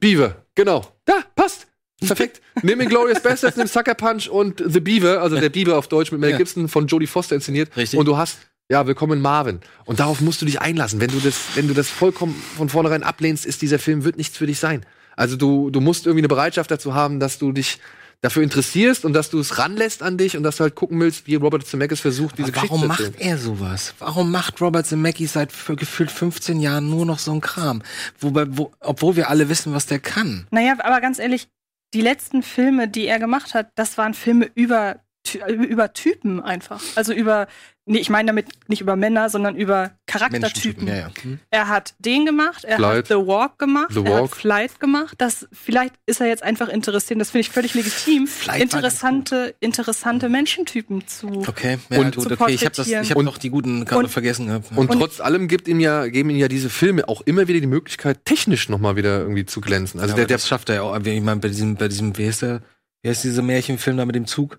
Beaver, 0.00 0.36
genau. 0.54 0.86
Da, 1.04 1.14
passt. 1.34 1.66
Perfekt. 2.00 2.40
nimm 2.62 2.80
Inglorious 2.80 3.20
Bastards, 3.22 3.56
nimm 3.56 3.66
Sucker 3.66 3.94
Punch 3.94 4.28
und 4.28 4.62
The 4.66 4.80
Beaver, 4.80 5.20
also 5.22 5.38
der 5.38 5.48
Beaver 5.48 5.78
auf 5.78 5.88
Deutsch 5.88 6.12
mit 6.12 6.20
Mel 6.20 6.30
Ja. 6.30 6.36
Gibson 6.38 6.68
von 6.68 6.86
Jodie 6.86 7.06
Foster 7.06 7.34
inszeniert. 7.34 7.74
Richtig. 7.76 7.98
Und 7.98 8.06
du 8.06 8.16
hast, 8.16 8.38
ja, 8.70 8.86
willkommen 8.86 9.20
Marvin. 9.22 9.60
Und 9.84 10.00
darauf 10.00 10.20
musst 10.20 10.42
du 10.42 10.46
dich 10.46 10.60
einlassen. 10.60 11.00
Wenn 11.00 11.10
du 11.10 11.20
das, 11.20 11.36
wenn 11.54 11.68
du 11.68 11.74
das 11.74 11.88
vollkommen 11.88 12.34
von 12.56 12.68
vornherein 12.68 13.02
ablehnst, 13.02 13.46
ist 13.46 13.62
dieser 13.62 13.78
Film 13.78 14.04
wird 14.04 14.16
nichts 14.16 14.36
für 14.36 14.46
dich 14.46 14.58
sein. 14.58 14.84
Also 15.16 15.36
du, 15.36 15.70
du 15.70 15.80
musst 15.80 16.06
irgendwie 16.06 16.22
eine 16.22 16.28
Bereitschaft 16.28 16.70
dazu 16.70 16.94
haben, 16.94 17.20
dass 17.20 17.38
du 17.38 17.52
dich 17.52 17.78
dafür 18.20 18.42
interessierst 18.42 19.04
und 19.04 19.12
dass 19.12 19.28
du 19.28 19.38
es 19.38 19.58
ranlässt 19.58 20.02
an 20.02 20.16
dich 20.16 20.36
und 20.36 20.44
dass 20.44 20.56
du 20.56 20.62
halt 20.62 20.74
gucken 20.74 20.98
willst, 20.98 21.26
wie 21.26 21.34
Robert 21.34 21.66
Zemeckis 21.66 22.00
versucht, 22.00 22.38
diese 22.38 22.52
Geschichte 22.52 22.70
warum 22.70 22.82
zu 22.82 22.88
macht 22.88 23.00
erzählen. 23.00 23.20
er 23.28 23.38
sowas? 23.38 23.94
Warum 23.98 24.30
macht 24.30 24.60
Robert 24.62 24.86
Zemeckis 24.86 25.34
seit 25.34 25.52
für 25.52 25.76
gefühlt 25.76 26.10
15 26.10 26.58
Jahren 26.58 26.88
nur 26.88 27.04
noch 27.04 27.18
so 27.18 27.32
ein 27.32 27.42
Kram? 27.42 27.82
Wobei, 28.20 28.46
wo, 28.48 28.72
obwohl 28.80 29.16
wir 29.16 29.28
alle 29.28 29.50
wissen, 29.50 29.74
was 29.74 29.84
der 29.86 29.98
kann. 29.98 30.46
Naja, 30.50 30.74
aber 30.82 31.02
ganz 31.02 31.18
ehrlich, 31.18 31.48
die 31.94 32.00
letzten 32.00 32.42
Filme, 32.42 32.88
die 32.88 33.06
er 33.06 33.18
gemacht 33.18 33.54
hat, 33.54 33.70
das 33.76 33.96
waren 33.96 34.14
Filme 34.14 34.50
über, 34.54 35.00
über 35.46 35.92
Typen 35.92 36.42
einfach. 36.42 36.82
Also 36.96 37.12
über, 37.12 37.46
nee, 37.86 37.98
ich 37.98 38.10
meine 38.10 38.26
damit 38.28 38.46
nicht 38.68 38.80
über 38.80 38.96
Männer, 38.96 39.28
sondern 39.30 39.56
über 39.56 39.92
Charaktertypen. 40.06 40.86
Ja, 40.88 40.94
ja. 40.96 41.10
Hm? 41.22 41.38
Er 41.50 41.68
hat 41.68 41.94
den 41.98 42.24
gemacht, 42.26 42.64
er 42.64 42.76
Flight. 42.76 42.96
hat 42.98 43.06
The 43.08 43.14
Walk 43.14 43.58
gemacht, 43.58 43.88
The 43.92 44.00
er 44.00 44.04
Walk. 44.04 44.22
hat 44.30 44.30
Flight 44.38 44.80
gemacht. 44.80 45.14
Das, 45.18 45.46
vielleicht 45.52 45.94
ist 46.06 46.20
er 46.20 46.26
jetzt 46.26 46.42
einfach 46.42 46.68
interessiert, 46.68 47.20
das 47.20 47.30
finde 47.30 47.40
ich 47.42 47.50
völlig 47.50 47.74
legitim, 47.74 48.26
Flight 48.26 48.62
interessante, 48.62 49.54
interessante 49.60 50.28
Menschentypen 50.28 51.06
zu. 51.06 51.28
Okay, 51.46 51.78
ja, 51.90 51.98
Und- 51.98 52.14
gut, 52.16 52.24
zu 52.28 52.30
okay. 52.40 52.52
Ich 52.54 52.64
habe 52.64 52.74
das, 52.74 52.86
ich 52.86 52.92
porträtieren. 52.94 53.04
habe 53.10 53.18
Und- 53.20 53.24
noch 53.26 53.38
die 53.38 53.50
guten 53.50 53.84
gerade 53.84 54.08
vergessen 54.08 54.46
gehabt. 54.46 54.70
Und, 54.74 54.90
Und- 54.90 54.98
trotz 54.98 55.20
allem 55.20 55.48
gibt 55.48 55.68
ihm 55.68 55.80
ja, 55.80 56.06
geben 56.06 56.30
ihm 56.30 56.36
ja 56.36 56.48
diese 56.48 56.70
Filme 56.70 57.08
auch 57.08 57.20
immer 57.22 57.48
wieder 57.48 57.60
die 57.60 57.66
Möglichkeit, 57.66 58.24
technisch 58.24 58.68
nochmal 58.68 58.96
wieder 58.96 59.20
irgendwie 59.20 59.44
zu 59.46 59.60
glänzen. 59.60 60.00
Also 60.00 60.14
der, 60.14 60.22
der, 60.22 60.26
der 60.28 60.36
das 60.38 60.48
schafft 60.48 60.68
er 60.68 60.76
ja 60.76 60.82
auch. 60.82 60.96
Ich 60.98 61.20
meine, 61.22 61.40
bei 61.40 61.48
diesem, 61.48 61.76
bei 61.76 61.88
diesem, 61.88 62.16
wie 62.18 62.26
heißt 62.26 62.42
der, 62.42 62.62
wie 63.02 63.10
heißt 63.10 63.24
dieser 63.24 63.42
Märchenfilm 63.42 63.96
da 63.96 64.04
mit 64.06 64.14
dem 64.14 64.26
Zug? 64.26 64.58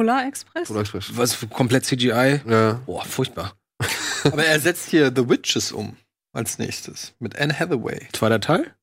Polar 0.00 0.26
Express? 0.26 0.68
Polar 0.68 0.80
Express. 0.80 1.14
Was 1.14 1.36
komplett 1.50 1.84
CGI? 1.84 2.40
Ja. 2.46 2.80
Boah, 2.86 3.04
furchtbar. 3.04 3.54
Aber 4.24 4.42
er 4.46 4.58
setzt 4.58 4.88
hier 4.88 5.12
The 5.14 5.28
Witches 5.28 5.72
um 5.72 5.94
als 6.32 6.58
nächstes 6.58 7.12
mit 7.18 7.38
Anne 7.38 7.58
Hathaway. 7.58 8.08
Zweiter 8.14 8.40
Teil? 8.40 8.74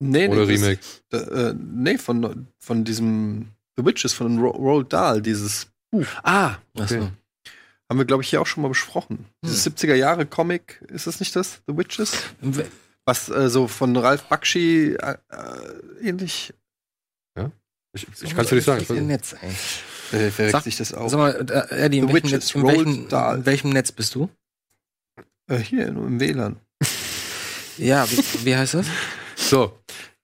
Nee, 0.00 0.26
Oder 0.26 0.40
das- 0.44 0.48
Remake. 0.48 0.80
Äh, 1.12 1.54
nee, 1.56 1.98
von, 1.98 2.48
von 2.58 2.82
diesem 2.84 3.52
The 3.76 3.84
Witches 3.84 4.12
von 4.12 4.40
Ro 4.40 4.50
Roald 4.50 4.92
Dahl, 4.92 5.22
dieses 5.22 5.68
Ah, 6.24 6.56
Achso. 6.76 6.96
okay. 6.96 7.10
haben 7.88 7.98
wir, 7.98 8.04
glaube 8.04 8.24
ich, 8.24 8.30
hier 8.30 8.40
auch 8.40 8.46
schon 8.46 8.62
mal 8.62 8.68
besprochen. 8.68 9.24
Dieses 9.44 9.64
70er 9.64 9.94
Jahre 9.94 10.26
Comic, 10.26 10.82
ist 10.88 11.06
das 11.06 11.20
nicht 11.20 11.36
das? 11.36 11.62
The 11.68 11.76
Witches? 11.76 12.24
Was 13.04 13.28
äh, 13.28 13.48
so 13.48 13.68
von 13.68 13.96
Ralph 13.96 14.24
Bakshi 14.24 14.96
äh, 15.00 15.16
äh, 15.30 16.08
ähnlich 16.08 16.52
Ich, 17.94 18.06
ich 18.22 18.34
kann 18.34 18.44
es 18.44 18.50
dir 18.50 18.56
nicht 18.56 18.64
sagen. 18.64 18.80
Das 18.80 18.90
ist 18.90 18.96
ihr 18.96 19.02
Netz, 19.02 19.34
ey. 19.40 19.50
Äh, 20.12 20.30
verwechselt 20.30 20.50
Sag- 20.52 20.64
sich 20.64 20.76
das 20.76 20.94
auch. 20.94 21.08
Sag 21.08 21.18
mal, 21.18 21.46
äh, 21.70 21.84
Eddie, 21.84 21.98
in 21.98 22.12
welchem, 22.12 22.30
Netz, 22.30 22.54
in, 22.54 22.62
welchem, 22.66 23.08
in 23.08 23.46
welchem 23.46 23.70
Netz 23.70 23.92
bist 23.92 24.14
du? 24.14 24.28
Äh, 25.48 25.58
hier 25.58 25.90
nur 25.92 26.06
im 26.06 26.20
WLAN. 26.20 26.56
Ja, 27.78 28.10
wie, 28.10 28.16
wie 28.44 28.56
heißt 28.56 28.74
das? 28.74 28.86
So. 29.36 29.78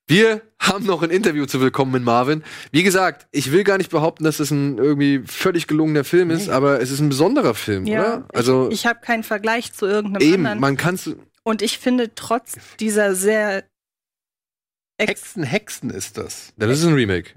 Wir 0.08 0.42
haben 0.60 0.84
noch 0.86 1.02
ein 1.02 1.10
Interview 1.10 1.46
zu 1.46 1.60
Willkommen 1.60 1.92
mit 1.92 2.02
Marvin. 2.02 2.42
Wie 2.72 2.82
gesagt, 2.82 3.28
ich 3.30 3.52
will 3.52 3.62
gar 3.62 3.78
nicht 3.78 3.90
behaupten, 3.92 4.24
dass 4.24 4.40
es 4.40 4.50
ein 4.50 4.76
irgendwie 4.76 5.22
völlig 5.24 5.68
gelungener 5.68 6.02
Film 6.02 6.30
ist, 6.30 6.48
aber 6.48 6.80
es 6.80 6.90
ist 6.90 6.98
ein 6.98 7.08
besonderer 7.10 7.54
Film, 7.54 7.86
Ja, 7.86 8.00
oder? 8.00 8.28
Also 8.34 8.68
ich, 8.68 8.80
ich 8.80 8.86
habe 8.86 8.98
keinen 9.02 9.22
Vergleich 9.22 9.72
zu 9.72 9.86
irgendeinem 9.86 10.20
eben, 10.26 10.34
anderen. 10.46 10.58
man 10.60 10.76
kann 10.76 10.96
es 10.96 11.10
Und 11.44 11.62
ich 11.62 11.78
finde, 11.78 12.12
trotz 12.16 12.56
dieser 12.80 13.14
sehr 13.14 13.64
ex 14.98 15.10
Hexen, 15.20 15.42
Hexen 15.44 15.90
ist 15.90 16.18
das. 16.18 16.52
Das 16.56 16.70
ist 16.76 16.84
ein 16.84 16.94
Remake. 16.94 17.30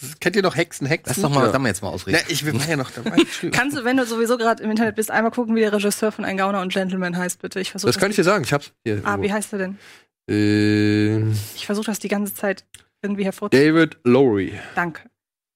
Das 0.00 0.18
kennt 0.20 0.36
ihr 0.36 0.42
noch 0.42 0.56
Hexen, 0.56 0.86
Hexen? 0.86 1.12
Lass 1.14 1.22
doch 1.22 1.30
mal 1.30 1.46
Ja. 1.46 1.52
da 1.52 1.58
mal 1.58 1.68
jetzt 1.68 1.82
mal 1.82 1.88
ausreden. 1.90 2.18
Na, 2.22 2.30
ich 2.32 2.44
war 2.46 2.68
ja 2.68 2.76
noch 2.76 2.90
dabei. 2.90 3.16
Kannst 3.52 3.76
du, 3.76 3.84
wenn 3.84 3.96
du 3.96 4.04
sowieso 4.06 4.36
gerade 4.36 4.62
im 4.62 4.70
Internet 4.70 4.96
bist, 4.96 5.10
einmal 5.10 5.30
gucken, 5.32 5.54
wie 5.56 5.60
der 5.60 5.72
Regisseur 5.72 6.10
von 6.12 6.24
Ein 6.24 6.36
Gauner 6.36 6.60
und 6.60 6.72
Gentleman 6.72 7.16
heißt, 7.16 7.40
bitte? 7.40 7.60
Ich 7.60 7.70
versuche 7.70 7.90
Das 7.90 7.98
kann 8.00 8.10
ich 8.10 8.16
dir 8.16 8.24
sagen. 8.24 8.44
Ich 8.44 8.52
hab's 8.52 8.72
hier. 8.84 9.00
Ah, 9.04 9.20
wie 9.20 9.32
heißt 9.32 9.52
er 9.52 9.58
denn? 9.60 9.78
äh, 10.30 11.18
Ich 11.54 11.66
versuche 11.66 11.86
das 11.86 11.98
die 11.98 12.08
ganze 12.08 12.34
Zeit 12.34 12.64
irgendwie 13.02 13.24
hervorzuheben. 13.24 13.74
David 13.74 13.98
Lowry. 14.04 14.58
Danke. 14.74 15.02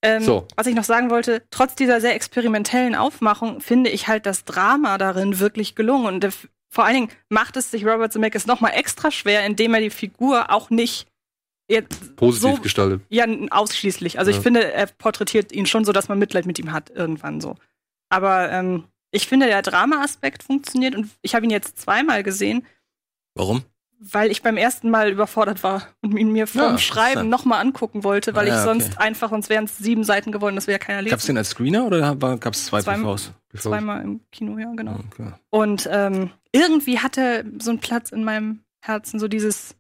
Ähm, 0.02 0.22
So. 0.22 0.46
Was 0.56 0.66
ich 0.66 0.74
noch 0.74 0.84
sagen 0.84 1.10
wollte, 1.10 1.42
trotz 1.50 1.74
dieser 1.74 2.00
sehr 2.00 2.14
experimentellen 2.14 2.94
Aufmachung 2.94 3.60
finde 3.60 3.90
ich 3.90 4.06
halt 4.08 4.26
das 4.26 4.44
Drama 4.44 4.98
darin 4.98 5.40
wirklich 5.40 5.74
gelungen. 5.74 6.06
Und 6.06 6.20
der, 6.22 6.32
vor 6.70 6.84
allen 6.84 6.94
Dingen 6.94 7.08
macht 7.28 7.56
es 7.56 7.70
sich 7.70 7.84
Robert 7.84 8.12
Zemeckis 8.12 8.46
noch 8.46 8.60
mal 8.60 8.70
extra 8.70 9.10
schwer, 9.10 9.44
indem 9.46 9.74
er 9.74 9.80
die 9.80 9.90
Figur 9.90 10.50
auch 10.52 10.70
nicht 10.70 11.08
jetzt 11.68 12.16
Positiv 12.16 12.56
so, 12.56 12.62
gestaltet. 12.62 13.02
ja, 13.08 13.26
ausschließlich. 13.50 14.18
Also 14.18 14.30
Ja. 14.30 14.36
ich 14.36 14.42
finde, 14.42 14.72
er 14.72 14.86
porträtiert 14.86 15.52
ihn 15.52 15.66
schon 15.66 15.84
so, 15.84 15.92
dass 15.92 16.08
man 16.08 16.18
Mitleid 16.18 16.46
mit 16.46 16.58
ihm 16.58 16.72
hat, 16.72 16.90
irgendwann 16.90 17.40
so. 17.40 17.56
Aber 18.08 18.50
ähm, 18.50 18.84
ich 19.10 19.26
finde, 19.28 19.46
der 19.46 19.62
Drama-Aspekt 19.62 20.42
funktioniert 20.42 20.94
und 20.94 21.10
ich 21.22 21.34
habe 21.34 21.44
ihn 21.44 21.50
jetzt 21.50 21.78
zweimal 21.78 22.22
gesehen, 22.22 22.66
Warum? 23.34 23.62
weil 24.00 24.30
ich 24.30 24.42
beim 24.42 24.56
ersten 24.56 24.90
Mal 24.90 25.10
überfordert 25.10 25.62
war 25.62 25.88
und 26.02 26.16
ihn 26.16 26.30
mir 26.32 26.46
vom 26.46 26.60
Ja, 26.60 26.78
Schreiben 26.78 27.28
nochmal 27.28 27.60
angucken 27.60 28.04
wollte, 28.04 28.34
weil 28.34 28.46
Ah, 28.46 28.48
ja, 28.48 28.58
ich 28.58 28.64
sonst 28.64 28.92
okay. 28.94 28.98
einfach, 28.98 29.30
sonst 29.30 29.48
wären 29.50 29.64
es 29.64 29.76
sieben 29.76 30.04
Seiten 30.04 30.30
geworden, 30.32 30.54
das 30.56 30.66
wäre 30.66 30.78
ja 30.78 30.84
keiner 30.84 31.02
lesen. 31.02 31.10
Gab's 31.10 31.26
den 31.26 31.36
als 31.36 31.50
Screener 31.50 31.84
oder 31.86 32.14
gab 32.16 32.54
es 32.54 32.66
zwei 32.66 32.80
Zweimal. 32.80 33.16
PVs? 33.16 33.32
Zweimal 33.62 34.02
im 34.04 34.20
Kino, 34.30 34.58
ja, 34.58 34.72
genau. 34.76 35.00
Okay. 35.12 35.32
Und 35.50 35.88
ähm, 35.90 36.30
irgendwie 36.52 36.98
hatte 36.98 37.44
so 37.58 37.70
einen 37.70 37.80
Platz 37.80 38.10
in 38.10 38.24
meinem 38.24 38.60
Herzen, 38.80 39.18
so 39.18 39.26
dieses, 39.26 39.74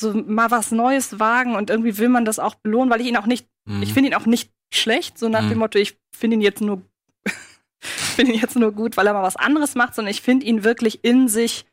so 0.00 0.12
mal 0.14 0.50
was 0.50 0.70
Neues 0.72 1.18
wagen 1.20 1.54
und 1.56 1.70
irgendwie 1.70 1.96
will 1.98 2.08
man 2.08 2.24
das 2.24 2.38
auch 2.38 2.54
belohnen, 2.56 2.90
weil 2.90 3.00
ich 3.00 3.06
ihn 3.08 3.16
auch 3.16 3.26
nicht, 3.26 3.46
Mhm. 3.66 3.82
ich 3.82 3.92
finde 3.94 4.10
ihn 4.10 4.14
auch 4.16 4.26
nicht 4.26 4.50
schlecht, 4.72 5.18
so 5.18 5.28
nach 5.28 5.42
Mhm. 5.42 5.48
dem 5.50 5.58
Motto, 5.58 5.78
ich 5.78 5.98
finde 6.16 6.36
ihn 6.36 6.40
jetzt 6.42 6.60
nur, 6.60 6.82
finde 7.80 8.32
ihn 8.32 8.40
jetzt 8.40 8.56
nur 8.56 8.72
gut, 8.72 8.96
weil 8.96 9.06
er 9.06 9.12
mal 9.14 9.22
was 9.22 9.36
anderes 9.36 9.74
macht, 9.74 9.94
sondern 9.94 10.10
ich 10.10 10.22
finde 10.22 10.46
ihn 10.46 10.64
wirklich 10.64 11.04
in 11.04 11.28
sich 11.28 11.66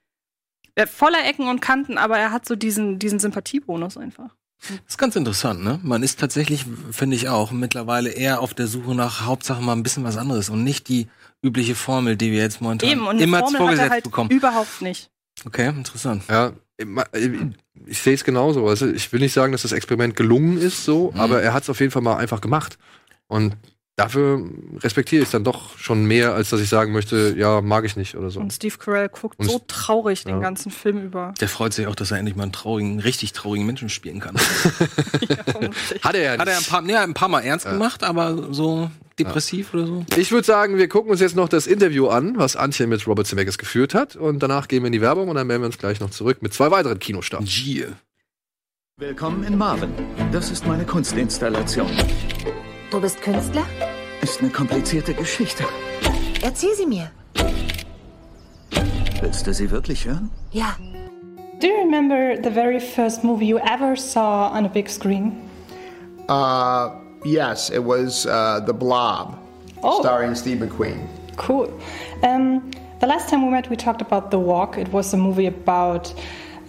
äh, 0.75 0.85
voller 0.85 1.25
Ecken 1.25 1.47
und 1.47 1.59
Kanten, 1.59 1.97
aber 1.97 2.19
er 2.19 2.31
hat 2.31 2.45
so 2.45 2.55
diesen, 2.55 2.99
diesen 2.99 3.17
Sympathiebonus 3.19 3.97
einfach. 3.97 4.35
Das 4.61 4.71
ist 4.89 4.97
ganz 4.97 5.15
interessant, 5.15 5.63
ne? 5.63 5.79
Man 5.81 6.03
ist 6.03 6.19
tatsächlich, 6.19 6.65
finde 6.91 7.15
ich 7.15 7.29
auch, 7.29 7.49
mittlerweile 7.51 8.09
eher 8.09 8.41
auf 8.41 8.53
der 8.53 8.67
Suche 8.67 8.93
nach 8.93 9.25
Hauptsache 9.25 9.61
mal 9.61 9.73
ein 9.73 9.81
bisschen 9.83 10.03
was 10.03 10.17
anderes 10.17 10.49
und 10.49 10.63
nicht 10.63 10.87
die 10.87 11.07
übliche 11.43 11.73
Formel, 11.75 12.15
die 12.15 12.31
wir 12.31 12.39
jetzt 12.39 12.61
momentan 12.61 12.89
Eben, 12.89 13.07
und 13.07 13.19
immer 13.19 13.39
Formel 13.39 13.53
hat 13.53 13.61
vorgesetzt 13.65 13.87
er 13.87 13.91
halt 13.91 14.03
bekommen. 14.03 14.29
überhaupt 14.29 14.81
nicht. 14.83 15.09
Okay, 15.45 15.67
interessant. 15.67 16.23
Ja, 16.29 16.53
ich 17.85 17.99
sehe 17.99 18.13
es 18.13 18.23
genauso. 18.23 18.67
Also 18.67 18.87
ich 18.87 19.11
will 19.11 19.19
nicht 19.19 19.33
sagen, 19.33 19.51
dass 19.51 19.63
das 19.63 19.71
Experiment 19.71 20.15
gelungen 20.15 20.57
ist, 20.57 20.83
so, 20.85 21.11
Mhm. 21.13 21.19
aber 21.19 21.41
er 21.41 21.53
hat 21.53 21.63
es 21.63 21.69
auf 21.69 21.79
jeden 21.79 21.91
Fall 21.91 22.01
mal 22.01 22.17
einfach 22.17 22.41
gemacht. 22.41 22.77
Und 23.27 23.55
dafür 23.95 24.47
respektiere 24.83 25.23
ich 25.23 25.27
es 25.27 25.31
dann 25.31 25.43
doch 25.43 25.77
schon 25.77 26.05
mehr, 26.05 26.33
als 26.35 26.51
dass 26.51 26.61
ich 26.61 26.69
sagen 26.69 26.91
möchte, 26.93 27.33
ja, 27.35 27.61
mag 27.61 27.83
ich 27.83 27.95
nicht 27.97 28.15
oder 28.15 28.29
so. 28.29 28.39
Und 28.39 28.53
Steve 28.53 28.77
Carell 28.77 29.09
guckt 29.09 29.39
Und 29.39 29.49
so 29.49 29.59
traurig 29.67 30.23
den 30.23 30.35
ja. 30.35 30.39
ganzen 30.39 30.71
Film 30.71 31.03
über. 31.03 31.33
Der 31.41 31.49
freut 31.49 31.73
sich 31.73 31.87
auch, 31.87 31.95
dass 31.95 32.11
er 32.11 32.19
endlich 32.19 32.35
mal 32.35 32.43
einen 32.43 32.51
traurigen, 32.53 32.99
richtig 32.99 33.33
traurigen 33.33 33.65
Menschen 33.65 33.89
spielen 33.89 34.19
kann. 34.19 34.35
Ja. 35.29 35.69
Hat 36.03 36.15
er 36.15 36.21
ja 36.21 36.31
nicht. 36.33 36.39
Hat 36.41 36.47
er 36.47 36.57
ein 36.57 36.63
paar, 36.63 36.85
ja, 36.89 37.01
ein 37.03 37.13
paar 37.15 37.27
Mal 37.29 37.41
ernst 37.41 37.65
gemacht, 37.67 38.03
aber 38.03 38.53
so 38.53 38.89
depressiv 39.19 39.73
oder 39.73 39.87
so? 39.87 40.05
Ich 40.15 40.31
würde 40.31 40.45
sagen, 40.45 40.77
wir 40.77 40.87
gucken 40.87 41.11
uns 41.11 41.21
jetzt 41.21 41.35
noch 41.35 41.49
das 41.49 41.67
Interview 41.67 42.07
an, 42.07 42.37
was 42.37 42.55
Antje 42.55 42.87
mit 42.87 43.05
Robert 43.07 43.27
Zemeckis 43.27 43.57
geführt 43.57 43.93
hat. 43.93 44.15
Und 44.15 44.39
danach 44.43 44.67
gehen 44.67 44.83
wir 44.83 44.87
in 44.87 44.93
die 44.93 45.01
Werbung 45.01 45.29
und 45.29 45.35
dann 45.35 45.47
melden 45.47 45.63
wir 45.63 45.67
uns 45.67 45.77
gleich 45.77 45.99
noch 45.99 46.09
zurück 46.09 46.41
mit 46.41 46.53
zwei 46.53 46.71
weiteren 46.71 46.99
Kinostarts. 46.99 47.45
Gier. 47.45 47.93
Willkommen 48.99 49.43
in 49.43 49.57
Marvin. 49.57 49.91
Das 50.31 50.49
ist 50.49 50.65
meine 50.65 50.83
Kunstinstallation. 50.83 51.89
Du 52.89 52.99
bist 52.99 53.21
Künstler? 53.21 53.65
Ist 54.21 54.41
eine 54.41 54.49
komplizierte 54.49 55.13
Geschichte. 55.13 55.63
Erzähl 56.41 56.73
sie 56.75 56.87
mir. 56.87 57.11
Willst 59.21 59.45
du 59.45 59.53
sie 59.53 59.69
wirklich 59.69 60.05
hören? 60.05 60.31
Ja. 60.51 60.75
Do 61.59 61.67
you 61.67 61.75
remember 61.83 62.35
the 62.43 62.51
very 62.51 62.79
first 62.79 63.23
movie 63.23 63.47
you 63.47 63.57
ever 63.57 63.95
saw 63.95 64.51
on 64.51 64.65
a 64.65 64.67
big 64.67 64.89
screen? 64.89 65.33
Uh, 66.29 66.89
yes, 67.25 67.69
it 67.69 67.83
was 67.83 68.25
uh, 68.25 68.59
The 68.61 68.73
Blob, 68.73 69.37
Oh. 69.83 70.01
starring 70.01 70.33
Steve 70.35 70.57
McQueen. 70.57 71.07
Cool. 71.35 71.71
Um, 72.23 72.71
the 72.99 73.05
last 73.07 73.29
time 73.29 73.45
we 73.45 73.51
met, 73.51 73.69
we 73.69 73.75
talked 73.75 74.01
about 74.01 74.31
The 74.31 74.39
Walk. 74.39 74.77
It 74.77 74.87
was 74.89 75.13
a 75.13 75.17
movie 75.17 75.45
about 75.45 76.11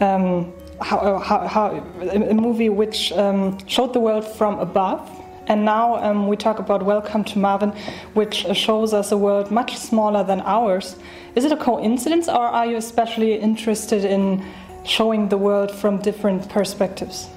um, 0.01 0.53
how, 0.80 1.18
how, 1.18 1.46
how 1.49 1.70
a 2.01 2.34
movie 2.34 2.68
which 2.68 3.11
um, 3.12 3.57
showed 3.66 3.94
the 3.94 4.01
world 4.01 4.26
from 4.26 4.59
above. 4.59 5.09
And 5.46 5.64
now 5.64 5.96
um, 6.05 6.28
we 6.28 6.36
talk 6.36 6.59
about 6.59 6.82
Welcome 6.82 7.24
to 7.24 7.38
Marvin, 7.38 7.70
which 8.12 8.44
uh, 8.44 8.53
shows 8.53 8.92
us 8.92 9.11
a 9.11 9.16
world 9.16 9.51
much 9.51 9.78
smaller 9.78 10.22
than 10.22 10.42
ours. 10.42 10.96
Is 11.34 11.46
it 11.46 11.53
a 11.53 11.57
coincidence, 11.57 12.28
or 12.28 12.46
are 12.46 12.66
you 12.66 12.76
especially 12.76 13.32
interested 13.34 14.05
in 14.05 14.44
showing 14.84 15.30
the 15.30 15.38
world 15.38 15.70
from 15.70 15.99
different 16.03 16.51
perspectives? 16.51 17.28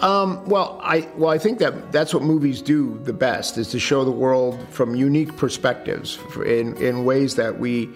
Um, 0.00 0.44
well, 0.46 0.78
I 0.82 1.08
well, 1.16 1.30
I 1.30 1.38
think 1.38 1.58
that 1.60 1.90
that's 1.90 2.12
what 2.12 2.22
movies 2.22 2.60
do 2.60 2.98
the 3.04 3.14
best 3.14 3.56
is 3.56 3.68
to 3.68 3.78
show 3.78 4.04
the 4.04 4.10
world 4.10 4.60
from 4.70 4.94
unique 4.94 5.36
perspectives 5.36 6.18
in 6.44 6.76
in 6.76 7.04
ways 7.04 7.36
that 7.36 7.58
we. 7.58 7.88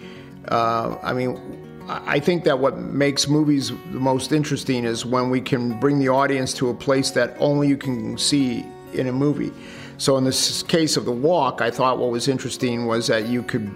Uh, 0.47 0.97
I 1.03 1.13
mean, 1.13 1.39
I 1.87 2.19
think 2.19 2.43
that 2.45 2.57
what 2.57 2.77
makes 2.77 3.27
movies 3.27 3.69
the 3.69 3.99
most 3.99 4.31
interesting 4.31 4.85
is 4.85 5.05
when 5.05 5.29
we 5.29 5.41
can 5.41 5.79
bring 5.79 5.99
the 5.99 6.09
audience 6.09 6.53
to 6.55 6.69
a 6.69 6.73
place 6.73 7.11
that 7.11 7.35
only 7.37 7.67
you 7.67 7.77
can 7.77 8.17
see 8.17 8.65
in 8.93 9.07
a 9.07 9.11
movie. 9.11 9.51
So 9.97 10.17
in 10.17 10.23
this 10.23 10.63
case 10.63 10.97
of 10.97 11.05
the 11.05 11.11
walk, 11.11 11.61
I 11.61 11.69
thought 11.69 11.99
what 11.99 12.09
was 12.09 12.27
interesting 12.27 12.87
was 12.87 13.07
that 13.07 13.27
you 13.27 13.43
could 13.43 13.69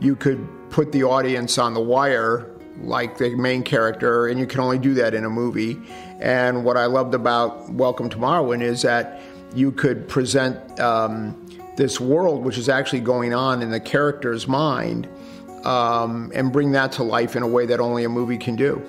you 0.00 0.16
could 0.16 0.44
put 0.70 0.90
the 0.90 1.04
audience 1.04 1.58
on 1.58 1.74
the 1.74 1.80
wire 1.80 2.50
like 2.82 3.18
the 3.18 3.34
main 3.34 3.62
character, 3.62 4.28
and 4.28 4.38
you 4.38 4.46
can 4.46 4.60
only 4.60 4.78
do 4.78 4.94
that 4.94 5.14
in 5.14 5.24
a 5.24 5.30
movie. 5.30 5.80
And 6.20 6.64
what 6.64 6.76
I 6.76 6.86
loved 6.86 7.14
about 7.14 7.70
Welcome 7.70 8.08
to 8.10 8.16
Marwin 8.16 8.62
is 8.62 8.82
that 8.82 9.20
you 9.54 9.72
could 9.72 10.08
present 10.08 10.78
um, 10.80 11.46
this 11.76 12.00
world, 12.00 12.44
which 12.44 12.58
is 12.58 12.68
actually 12.68 13.00
going 13.00 13.34
on 13.34 13.62
in 13.62 13.70
the 13.70 13.80
character's 13.80 14.46
mind, 14.46 15.08
um, 15.64 16.30
and 16.34 16.52
bring 16.52 16.72
that 16.72 16.92
to 16.92 17.02
life 17.02 17.36
in 17.36 17.42
a 17.42 17.48
way 17.48 17.66
that 17.66 17.80
only 17.80 18.04
a 18.04 18.08
movie 18.08 18.38
can 18.38 18.56
do. 18.56 18.82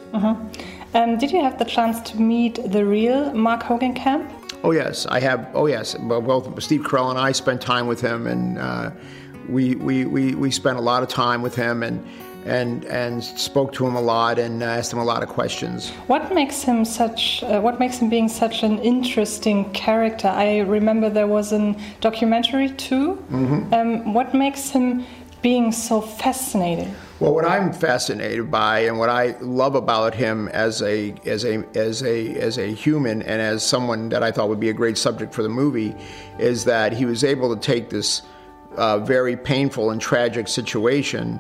Um, 0.94 1.18
did 1.18 1.32
you 1.32 1.42
have 1.42 1.60
the 1.60 1.66
chance 1.66 2.00
to 2.12 2.20
meet 2.20 2.56
the 2.72 2.84
real 2.84 3.32
Mark 3.34 3.62
Hogan 3.62 3.94
Camp? 3.94 4.32
Oh 4.64 4.72
yes, 4.72 5.06
I 5.06 5.20
have. 5.20 5.50
Oh 5.54 5.68
yes, 5.68 5.98
well, 6.00 6.22
both 6.22 6.62
Steve 6.62 6.82
Carell 6.82 7.10
and 7.12 7.20
I 7.20 7.32
spent 7.32 7.62
time 7.62 7.88
with 7.88 8.02
him, 8.02 8.28
and 8.28 8.58
uh, 8.58 8.92
we, 9.48 9.76
we 9.76 10.06
we 10.06 10.36
we 10.36 10.52
spent 10.52 10.78
a 10.78 10.82
lot 10.82 11.02
of 11.02 11.10
time 11.10 11.42
with 11.42 11.56
him, 11.56 11.84
and 11.84 12.06
and 12.50 12.86
and 12.86 13.24
spoke 13.24 13.72
to 13.74 13.86
him 13.88 13.96
a 13.96 14.02
lot, 14.02 14.40
and 14.40 14.64
uh, 14.64 14.66
asked 14.66 14.92
him 14.92 15.00
a 15.00 15.06
lot 15.06 15.22
of 15.24 15.30
questions. 15.30 15.92
What 16.08 16.34
makes 16.34 16.64
him 16.64 16.84
such? 16.86 17.44
Uh, 17.44 17.62
what 17.62 17.80
makes 17.80 17.98
him 18.00 18.10
being 18.10 18.30
such 18.30 18.64
an 18.64 18.80
interesting 18.80 19.72
character? 19.72 20.28
I 20.28 20.60
remember 20.60 21.10
there 21.10 21.28
was 21.28 21.54
a 21.54 21.76
documentary 22.02 22.70
too. 22.72 23.24
Um, 23.72 24.14
what 24.14 24.34
makes 24.34 24.70
him 24.70 25.06
being 25.42 25.72
so 25.72 26.02
fascinating? 26.02 26.94
Well, 27.20 27.34
what 27.34 27.46
I'm 27.46 27.74
fascinated 27.74 28.50
by, 28.50 28.80
and 28.80 28.98
what 28.98 29.10
I 29.10 29.36
love 29.42 29.76
about 29.76 30.16
him 30.16 30.48
as 30.50 30.82
a 30.82 31.14
as 31.26 31.46
a 31.46 31.64
as 31.76 32.02
a 32.04 32.36
as 32.36 32.58
a 32.58 32.68
human, 32.74 33.22
and 33.22 33.42
as 33.42 33.64
someone 33.64 34.10
that 34.10 34.24
I 34.24 34.32
thought 34.32 34.50
would 34.50 34.60
be 34.60 34.70
a 34.70 34.74
great 34.74 34.98
subject 34.98 35.34
for 35.34 35.44
the 35.44 35.50
movie, 35.50 35.96
is 36.40 36.66
that 36.66 36.94
he 36.94 37.06
was 37.06 37.24
able 37.24 37.54
to 37.56 37.62
take 37.62 37.90
this 37.90 38.22
uh, 38.78 39.00
very 39.00 39.36
painful 39.36 39.92
and 39.92 40.00
tragic 40.00 40.48
situation, 40.48 41.40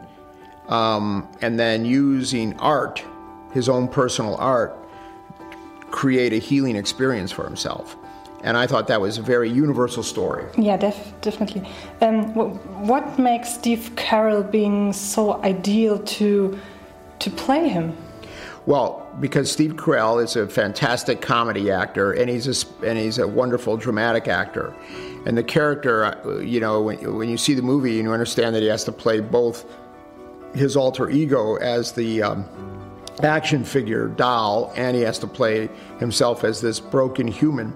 um, 0.69 1.27
and 1.41 1.59
then 1.59 1.85
using 1.85 2.57
art, 2.59 3.03
his 3.51 3.67
own 3.67 3.87
personal 3.87 4.35
art, 4.35 4.75
create 5.91 6.33
a 6.33 6.37
healing 6.37 6.75
experience 6.75 7.31
for 7.31 7.43
himself. 7.43 7.97
And 8.41 8.55
I 8.55 8.67
thought 8.67 8.87
that 8.87 9.01
was 9.01 9.17
a 9.17 9.21
very 9.21 9.49
universal 9.49 10.01
story. 10.01 10.45
Yeah, 10.57 10.77
def- 10.77 11.13
definitely. 11.21 11.67
Um, 11.99 12.31
wh- 12.33 12.81
what 12.87 13.19
makes 13.19 13.53
Steve 13.53 13.91
Carell 13.95 14.49
being 14.49 14.93
so 14.93 15.43
ideal 15.43 15.99
to 15.99 16.57
to 17.19 17.29
play 17.29 17.67
him? 17.67 17.97
Well, 18.65 19.05
because 19.19 19.51
Steve 19.51 19.73
Carell 19.73 20.23
is 20.23 20.37
a 20.37 20.47
fantastic 20.47 21.21
comedy 21.21 21.69
actor, 21.69 22.13
and 22.13 22.29
he's 22.29 22.47
a, 22.47 22.85
and 22.85 22.97
he's 22.97 23.17
a 23.17 23.27
wonderful 23.27 23.75
dramatic 23.75 24.29
actor, 24.29 24.73
and 25.25 25.37
the 25.37 25.43
character, 25.43 26.05
uh, 26.05 26.37
you 26.37 26.61
know, 26.61 26.81
when, 26.81 27.17
when 27.17 27.27
you 27.27 27.37
see 27.37 27.55
the 27.55 27.61
movie 27.61 27.99
and 27.99 28.07
you 28.07 28.13
understand 28.13 28.55
that 28.55 28.61
he 28.61 28.69
has 28.69 28.85
to 28.85 28.93
play 28.93 29.19
both 29.19 29.65
his 30.53 30.75
alter 30.75 31.09
ego 31.09 31.55
as 31.55 31.91
the 31.91 32.21
um, 32.23 32.45
action 33.23 33.63
figure 33.63 34.07
doll, 34.07 34.71
and 34.75 34.95
he 34.95 35.03
has 35.03 35.19
to 35.19 35.27
play 35.27 35.69
himself 35.99 36.43
as 36.43 36.61
this 36.61 36.79
broken 36.79 37.27
human. 37.27 37.73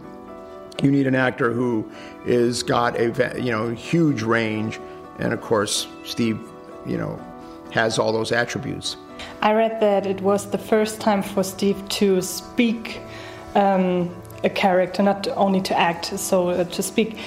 You 0.82 0.92
need 0.92 1.08
an 1.08 1.16
actor 1.16 1.52
who 1.52 1.90
is 2.26 2.64
got 2.64 3.00
a 3.00 3.42
you 3.42 3.52
know 3.52 3.70
huge 3.70 4.22
range, 4.22 4.80
and 5.20 5.34
of 5.34 5.42
course 5.42 5.88
Steve, 6.04 6.40
you 6.86 6.98
know, 6.98 7.20
has 7.72 8.00
all 8.00 8.12
those 8.12 8.32
attributes. 8.32 8.98
I 9.42 9.54
read 9.54 9.80
that 9.80 10.06
it 10.06 10.22
was 10.22 10.50
the 10.50 10.58
first 10.58 11.00
time 11.00 11.22
for 11.22 11.44
Steve 11.44 11.78
to 11.90 12.22
speak 12.22 13.00
um, 13.56 14.14
a 14.44 14.50
character, 14.50 15.04
not 15.04 15.28
only 15.36 15.62
to 15.62 15.78
act, 15.78 16.18
so 16.20 16.50
uh, 16.50 16.64
to 16.66 16.84
speak. 16.84 17.18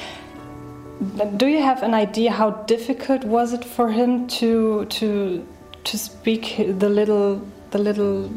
Do 1.36 1.46
you 1.46 1.60
have 1.60 1.82
an 1.82 1.92
idea 1.92 2.30
how 2.30 2.50
difficult 2.66 3.24
was 3.24 3.52
it 3.52 3.64
for 3.64 3.90
him 3.90 4.26
to 4.38 4.86
to 4.86 5.46
to 5.84 5.98
speak 5.98 6.56
the 6.78 6.88
little 6.88 7.42
the 7.70 7.78
little 7.78 8.30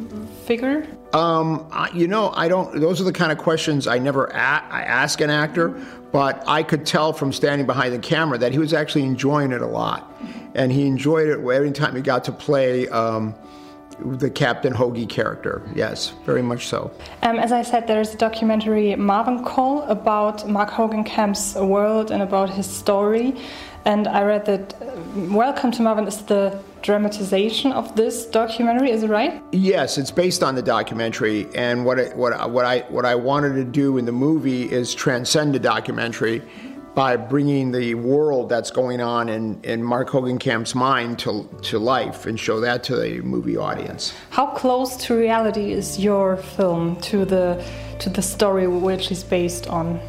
figure? 0.46 0.86
Um, 1.14 1.66
I, 1.72 1.90
you 1.94 2.08
know, 2.08 2.32
I 2.36 2.50
don't. 2.50 2.80
Those 2.82 3.00
are 3.00 3.06
the 3.06 3.14
kind 3.14 3.32
of 3.32 3.38
questions 3.38 3.88
I 3.88 3.98
never 3.98 4.26
a- 4.26 4.66
I 4.70 4.84
ask 4.84 5.22
an 5.22 5.30
actor, 5.30 5.70
but 6.12 6.44
I 6.48 6.62
could 6.64 6.86
tell 6.86 7.14
from 7.14 7.32
standing 7.32 7.66
behind 7.66 7.94
the 7.94 8.00
camera 8.00 8.38
that 8.38 8.52
he 8.52 8.60
was 8.60 8.74
actually 8.74 9.04
enjoying 9.04 9.54
it 9.54 9.62
a 9.62 9.68
lot, 9.68 10.12
and 10.54 10.72
he 10.72 10.86
enjoyed 10.86 11.30
it 11.30 11.40
every 11.40 11.72
time 11.72 11.96
he 11.96 12.02
got 12.02 12.26
to 12.26 12.34
play 12.34 12.90
um, 12.90 13.34
the 14.04 14.30
Captain 14.30 14.74
Hoagie 14.74 15.08
character. 15.10 15.62
Yes, 15.76 16.14
very 16.26 16.42
much 16.42 16.68
so. 16.68 16.92
Um, 17.22 17.38
as 17.38 17.52
I 17.52 17.62
said, 17.62 17.88
there 17.88 18.02
is 18.02 18.14
a 18.14 18.18
documentary 18.18 18.96
Marvin 18.96 19.44
Call 19.44 19.84
about 19.84 20.48
Mark 20.48 20.70
Hogan 20.70 21.04
Camp's 21.04 21.56
world 21.56 22.12
and 22.12 22.22
about 22.22 22.50
his 22.50 22.66
story. 22.66 23.36
And 23.86 24.08
I 24.08 24.24
read 24.24 24.46
that 24.46 24.74
uh, 24.82 24.86
Welcome 25.34 25.72
to 25.72 25.82
Marvin 25.82 26.06
is 26.06 26.22
the 26.24 26.62
dramatization 26.82 27.72
of 27.72 27.96
this 27.96 28.26
documentary. 28.26 28.92
Is 28.92 29.04
it 29.04 29.10
right? 29.10 29.42
Yes, 29.52 29.98
it's 29.98 30.12
based 30.12 30.44
on 30.44 30.56
the 30.56 30.62
documentary, 30.62 31.48
and 31.56 31.86
what 31.86 31.98
it, 32.00 32.16
what 32.16 32.34
I- 32.34 32.46
what 32.46 32.66
I 32.66 32.80
what 32.90 33.06
I 33.06 33.16
wanted 33.16 33.54
to 33.56 33.64
do 33.64 33.98
in 33.98 34.06
the 34.06 34.12
movie 34.12 34.64
is 34.70 34.94
transcend 34.94 35.56
the 35.56 35.60
documentary 35.60 36.42
by 36.96 37.16
bringing 37.16 37.72
the 37.72 37.96
world 37.96 38.50
that's 38.50 38.72
going 38.72 39.02
on 39.02 39.30
in, 39.30 39.60
in 39.64 39.84
Mark 39.84 40.10
Hogan 40.10 40.40
Camp's 40.40 40.76
mind 40.76 41.20
to 41.20 41.48
to 41.64 41.80
life 41.80 42.26
and 42.26 42.40
show 42.40 42.60
that 42.60 42.84
to 42.86 42.96
the 42.96 43.22
movie 43.22 43.58
audience. 43.58 44.14
How 44.32 44.48
close 44.48 44.98
to 45.06 45.16
reality 45.16 45.72
is 45.72 46.00
your 46.00 46.38
film 46.38 47.00
to 47.02 47.26
the 47.26 47.64
to 48.00 48.10
the 48.10 48.22
story 48.22 48.68
which 48.68 49.12
is 49.12 49.24
based 49.24 49.68
on? 49.68 50.00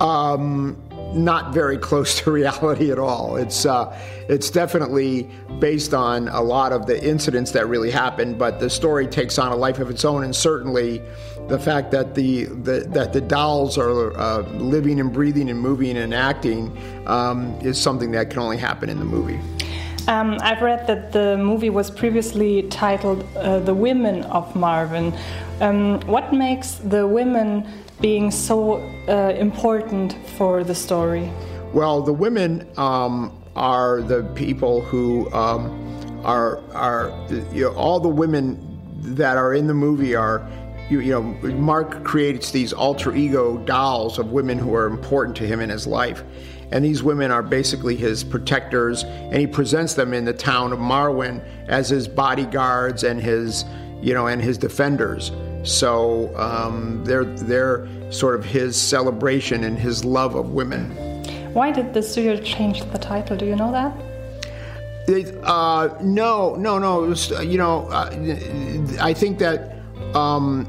Um, 0.00 0.76
not 1.14 1.52
very 1.52 1.78
close 1.78 2.20
to 2.20 2.30
reality 2.40 2.90
at 2.90 2.98
all. 2.98 3.36
It's 3.36 3.66
uh, 3.66 3.96
it's 4.28 4.50
definitely 4.50 5.28
based 5.58 5.94
on 5.94 6.28
a 6.28 6.42
lot 6.42 6.72
of 6.72 6.86
the 6.86 7.02
incidents 7.02 7.52
that 7.52 7.66
really 7.66 7.90
happened, 7.90 8.38
but 8.38 8.60
the 8.60 8.70
story 8.70 9.06
takes 9.06 9.38
on 9.38 9.52
a 9.52 9.56
life 9.56 9.78
of 9.78 9.90
its 9.90 10.04
own, 10.04 10.24
and 10.24 10.34
certainly 10.34 11.02
the 11.48 11.58
fact 11.58 11.90
that 11.90 12.14
the, 12.14 12.44
the 12.44 12.86
that 12.90 13.12
the 13.12 13.20
dolls 13.20 13.78
are 13.78 14.16
uh, 14.18 14.40
living 14.58 15.00
and 15.00 15.12
breathing 15.12 15.48
and 15.50 15.58
moving 15.58 15.96
and 15.96 16.12
acting 16.14 16.76
um, 17.06 17.52
is 17.62 17.80
something 17.80 18.10
that 18.12 18.30
can 18.30 18.38
only 18.40 18.58
happen 18.58 18.88
in 18.88 18.98
the 18.98 19.04
movie. 19.04 19.40
Um, 20.08 20.38
I've 20.40 20.62
read 20.62 20.86
that 20.86 21.12
the 21.12 21.36
movie 21.36 21.70
was 21.70 21.90
previously 21.90 22.62
titled 22.68 23.24
uh, 23.36 23.60
"The 23.60 23.74
Women 23.74 24.24
of 24.24 24.54
Marvin." 24.54 25.14
Um, 25.60 26.00
what 26.02 26.32
makes 26.32 26.76
the 26.76 27.06
women 27.06 27.66
being 28.00 28.30
so 28.30 28.76
uh, 29.08 29.34
important 29.36 30.16
for 30.36 30.62
the 30.62 30.74
story? 30.74 31.30
Well, 31.72 32.00
the 32.02 32.12
women 32.12 32.66
um, 32.76 33.32
are 33.56 34.02
the 34.02 34.22
people 34.34 34.82
who 34.82 35.30
um, 35.32 35.72
are 36.24 36.62
are 36.72 37.12
you 37.52 37.64
know, 37.64 37.74
all 37.74 38.00
the 38.00 38.08
women 38.08 38.64
that 39.16 39.36
are 39.36 39.54
in 39.54 39.66
the 39.66 39.74
movie 39.74 40.14
are. 40.14 40.46
You, 40.90 41.00
you 41.00 41.12
know, 41.12 41.22
Mark 41.52 42.04
creates 42.04 42.50
these 42.50 42.72
alter 42.72 43.14
ego 43.14 43.58
dolls 43.58 44.18
of 44.18 44.32
women 44.32 44.58
who 44.58 44.74
are 44.74 44.86
important 44.86 45.36
to 45.36 45.46
him 45.46 45.60
in 45.60 45.68
his 45.68 45.86
life. 45.86 46.22
And 46.70 46.84
these 46.84 47.02
women 47.02 47.30
are 47.30 47.42
basically 47.42 47.96
his 47.96 48.22
protectors, 48.24 49.02
and 49.04 49.36
he 49.36 49.46
presents 49.46 49.94
them 49.94 50.12
in 50.12 50.24
the 50.24 50.34
town 50.34 50.72
of 50.72 50.78
Marwin 50.78 51.42
as 51.66 51.88
his 51.88 52.06
bodyguards 52.06 53.04
and 53.04 53.20
his, 53.20 53.64
you 54.02 54.12
know, 54.12 54.26
and 54.26 54.42
his 54.42 54.58
defenders. 54.58 55.32
So 55.62 56.34
um, 56.36 57.04
they're 57.04 57.24
they're 57.24 57.88
sort 58.10 58.34
of 58.34 58.44
his 58.44 58.80
celebration 58.80 59.64
and 59.64 59.78
his 59.78 60.04
love 60.04 60.34
of 60.34 60.50
women. 60.50 60.90
Why 61.54 61.72
did 61.72 61.94
the 61.94 62.02
studio 62.02 62.36
change 62.40 62.82
the 62.92 62.98
title? 62.98 63.36
Do 63.36 63.46
you 63.46 63.56
know 63.56 63.72
that? 63.72 63.96
It, 65.08 65.34
uh, 65.42 65.96
no, 66.02 66.54
no, 66.56 66.78
no. 66.78 67.00
Was, 67.00 67.32
uh, 67.32 67.40
you 67.40 67.56
know, 67.56 67.88
uh, 67.88 68.10
I 69.00 69.14
think 69.14 69.38
that 69.38 69.78
um, 70.14 70.66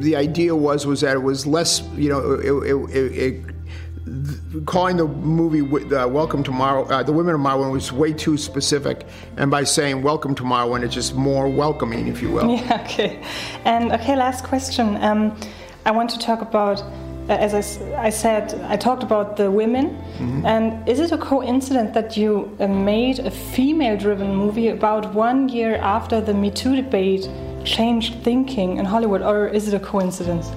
the 0.00 0.16
idea 0.16 0.54
was 0.54 0.86
was 0.86 1.00
that 1.02 1.16
it 1.16 1.22
was 1.22 1.46
less, 1.46 1.82
you 1.94 2.08
know, 2.08 2.34
it, 2.34 2.94
it, 2.94 3.44
it, 3.46 4.66
calling 4.66 4.96
the 4.96 5.06
movie 5.06 5.60
uh, 5.94 6.08
"Welcome 6.08 6.42
to 6.44 6.50
Marwen," 6.50 6.90
uh, 6.90 7.02
the 7.02 7.12
Women 7.12 7.34
of 7.34 7.40
Marwen 7.40 7.72
was 7.72 7.92
way 7.92 8.12
too 8.12 8.36
specific, 8.36 9.06
and 9.36 9.50
by 9.50 9.64
saying 9.64 10.02
"Welcome 10.02 10.34
to 10.36 10.42
Marwen," 10.42 10.82
it's 10.82 10.94
just 10.94 11.14
more 11.14 11.48
welcoming, 11.48 12.08
if 12.08 12.22
you 12.22 12.30
will. 12.30 12.50
Yeah, 12.56 12.82
okay. 12.84 13.22
And 13.64 13.92
okay, 13.92 14.16
last 14.16 14.44
question. 14.44 14.96
Um, 15.02 15.36
I 15.84 15.90
want 15.90 16.10
to 16.10 16.18
talk 16.18 16.42
about, 16.42 16.80
uh, 17.28 17.32
as 17.32 17.54
I, 17.54 18.10
said, 18.10 18.54
I 18.68 18.76
talked 18.76 19.02
about 19.02 19.36
the 19.36 19.50
women. 19.50 19.96
And 20.44 20.88
is 20.88 21.00
it 21.00 21.10
a 21.10 21.18
coincidence 21.18 21.92
that 21.94 22.16
you 22.16 22.56
uh, 22.60 22.68
made 22.68 23.18
a 23.18 23.32
female 23.32 23.96
driven 23.96 24.36
movie 24.36 24.68
about 24.68 25.12
one 25.12 25.48
year 25.48 25.74
after 25.76 26.20
the 26.20 26.32
Me 26.32 26.52
Too 26.52 26.76
debate 26.76 27.28
changed 27.64 28.22
thinking 28.22 28.78
in 28.78 28.84
Hollywood, 28.84 29.22
or 29.22 29.48
is 29.48 29.68
it 29.68 29.74
a 29.74 29.80
coincidence? 29.80 30.50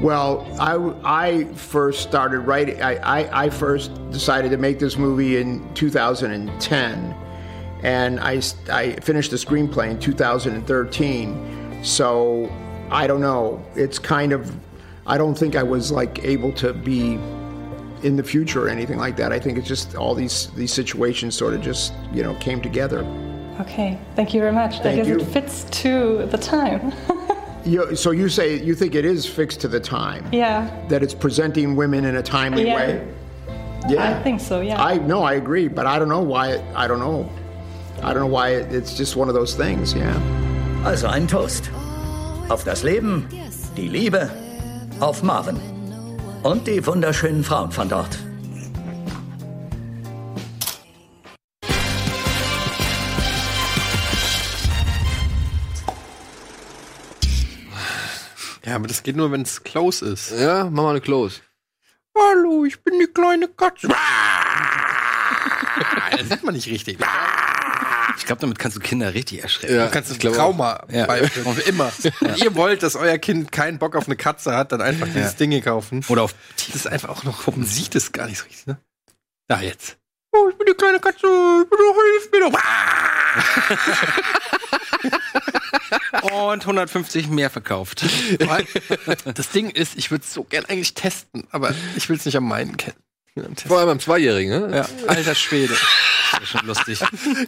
Well, 0.00 0.46
I, 0.60 1.30
I 1.30 1.44
first 1.54 2.02
started 2.02 2.40
writing. 2.40 2.82
I, 2.82 2.96
I, 2.96 3.44
I 3.44 3.50
first 3.50 3.92
decided 4.10 4.50
to 4.50 4.58
make 4.58 4.78
this 4.78 4.98
movie 4.98 5.38
in 5.38 5.72
2010, 5.74 7.14
and 7.82 8.20
I, 8.20 8.42
I 8.70 8.96
finished 8.96 9.30
the 9.30 9.38
screenplay 9.38 9.90
in 9.90 9.98
2013. 9.98 11.82
So 11.82 12.52
I 12.90 13.06
don't 13.06 13.20
know. 13.20 13.64
It's 13.74 13.98
kind 13.98 14.32
of. 14.32 14.54
I 15.06 15.16
don't 15.16 15.38
think 15.38 15.54
I 15.56 15.62
was 15.62 15.92
like 15.92 16.24
able 16.24 16.52
to 16.54 16.74
be 16.74 17.14
in 18.02 18.16
the 18.16 18.22
future 18.22 18.66
or 18.66 18.68
anything 18.68 18.98
like 18.98 19.16
that. 19.16 19.32
I 19.32 19.38
think 19.38 19.56
it's 19.56 19.68
just 19.68 19.96
all 19.96 20.14
these 20.14 20.50
these 20.50 20.72
situations 20.72 21.34
sort 21.34 21.54
of 21.54 21.62
just 21.62 21.94
you 22.12 22.22
know 22.22 22.34
came 22.34 22.60
together. 22.60 23.02
Okay, 23.60 23.98
thank 24.14 24.34
you 24.34 24.40
very 24.40 24.52
much. 24.52 24.80
I 24.80 24.96
guess 24.96 25.06
you. 25.08 25.18
it 25.18 25.24
fits 25.26 25.64
to 25.82 26.26
the 26.26 26.38
time. 26.38 26.92
You, 27.66 27.96
so 27.96 28.12
you 28.12 28.28
say 28.28 28.62
you 28.62 28.76
think 28.76 28.94
it 28.94 29.04
is 29.04 29.26
fixed 29.26 29.60
to 29.62 29.66
the 29.68 29.80
time 29.80 30.24
yeah, 30.30 30.70
that 30.88 31.02
it's 31.02 31.14
presenting 31.14 31.74
women 31.74 32.04
in 32.04 32.14
a 32.14 32.22
timely 32.22 32.64
Yeah. 32.64 32.76
way. 32.76 33.08
Yeah, 33.88 34.08
I 34.08 34.22
think 34.22 34.40
so, 34.40 34.60
yeah. 34.60 34.80
I 34.80 34.98
no, 34.98 35.24
I 35.24 35.32
agree, 35.34 35.66
but 35.66 35.84
I 35.84 35.98
don't 35.98 36.08
know 36.08 36.22
why. 36.22 36.52
It, 36.52 36.62
I 36.76 36.86
don't 36.86 37.00
know. 37.00 37.28
I 38.04 38.12
don't 38.12 38.22
know 38.22 38.32
why 38.32 38.50
it, 38.50 38.72
it's 38.72 38.96
just 38.96 39.16
one 39.16 39.28
of 39.28 39.34
those 39.34 39.56
things. 39.56 39.94
Yeah. 39.94 40.14
Also 40.84 41.08
ein 41.08 41.26
Toast. 41.26 41.68
Auf 42.48 42.62
das 42.62 42.84
Leben, 42.84 43.26
die 43.76 43.88
Liebe, 43.88 44.30
auf 45.00 45.24
Marvin. 45.24 45.58
Und 46.44 46.68
die 46.68 46.86
wunderschönen 46.86 47.42
Frauen 47.42 47.72
von 47.72 47.88
dort. 47.88 48.16
Ja, 58.66 58.74
aber 58.74 58.88
das 58.88 59.02
geht 59.04 59.16
nur, 59.16 59.30
wenn 59.32 59.42
es 59.42 59.62
close 59.62 60.04
ist. 60.04 60.32
Ja, 60.32 60.64
mach 60.64 60.82
mal 60.82 60.90
eine 60.90 61.00
Close. 61.00 61.40
Hallo, 62.18 62.64
ich 62.64 62.82
bin 62.82 62.98
die 62.98 63.06
kleine 63.06 63.46
Katze. 63.48 63.88
das 66.18 66.28
sieht 66.28 66.42
man 66.42 66.54
nicht 66.54 66.66
richtig. 66.68 66.98
Ich 68.18 68.24
glaube, 68.26 68.40
damit 68.40 68.58
kannst 68.58 68.76
du 68.76 68.80
Kinder 68.80 69.12
richtig 69.14 69.42
erschrecken. 69.42 69.76
Ja. 69.76 69.86
Du 69.86 69.92
kannst 69.92 70.10
das 70.10 70.18
Trauma 70.18 70.84
Ja. 70.90 71.06
beifügen, 71.06 71.54
für 71.54 71.60
immer. 71.62 71.92
Wenn 72.20 72.34
ihr 72.36 72.54
wollt, 72.56 72.82
dass 72.82 72.96
euer 72.96 73.18
Kind 73.18 73.52
keinen 73.52 73.78
Bock 73.78 73.94
auf 73.94 74.06
eine 74.06 74.16
Katze 74.16 74.56
hat, 74.56 74.72
dann 74.72 74.80
einfach 74.80 75.06
dieses 75.06 75.36
Ding 75.36 75.50
hier 75.52 75.62
kaufen. 75.62 76.04
Oder 76.08 76.22
auf 76.22 76.34
Das 76.56 76.74
ist 76.74 76.88
einfach 76.88 77.10
auch 77.10 77.22
noch, 77.24 77.46
man 77.54 77.64
sieht 77.66 77.94
es 77.94 78.10
gar 78.12 78.26
nicht 78.26 78.38
so 78.38 78.44
richtig, 78.46 78.66
ne? 78.66 78.78
Da 79.46 79.60
jetzt. 79.60 79.98
Oh, 80.32 80.48
ich 80.50 80.56
bin 80.58 80.66
die 80.66 80.74
kleine 80.74 80.98
Katze, 80.98 81.26
ich 81.62 81.70
bin 81.70 81.78
doch, 81.78 81.94
hilf 82.02 82.30
mir 82.32 82.40
doch. 82.50 82.58
und 86.22 86.62
150 86.62 87.28
mehr 87.28 87.50
verkauft. 87.50 88.04
Das 89.34 89.50
Ding 89.50 89.70
ist, 89.70 89.96
ich 89.96 90.10
würde 90.10 90.24
es 90.24 90.32
so 90.32 90.44
gern 90.44 90.64
eigentlich 90.66 90.94
testen, 90.94 91.46
aber 91.50 91.74
ich 91.96 92.08
will 92.08 92.16
es 92.16 92.24
nicht 92.24 92.36
am 92.36 92.48
meinen 92.48 92.76
kennen. 92.76 92.96
Ich 93.34 93.44
am. 93.44 93.54
Vor 93.56 93.78
allem 93.78 93.88
beim 93.88 94.00
Zweijährigen, 94.00 94.68
ne? 94.70 94.76
Ja, 94.76 95.08
alter 95.08 95.34
Schwede. 95.34 95.76
Das 96.32 96.42
ist 96.42 96.48
schon 96.48 96.66
lustig. 96.66 97.00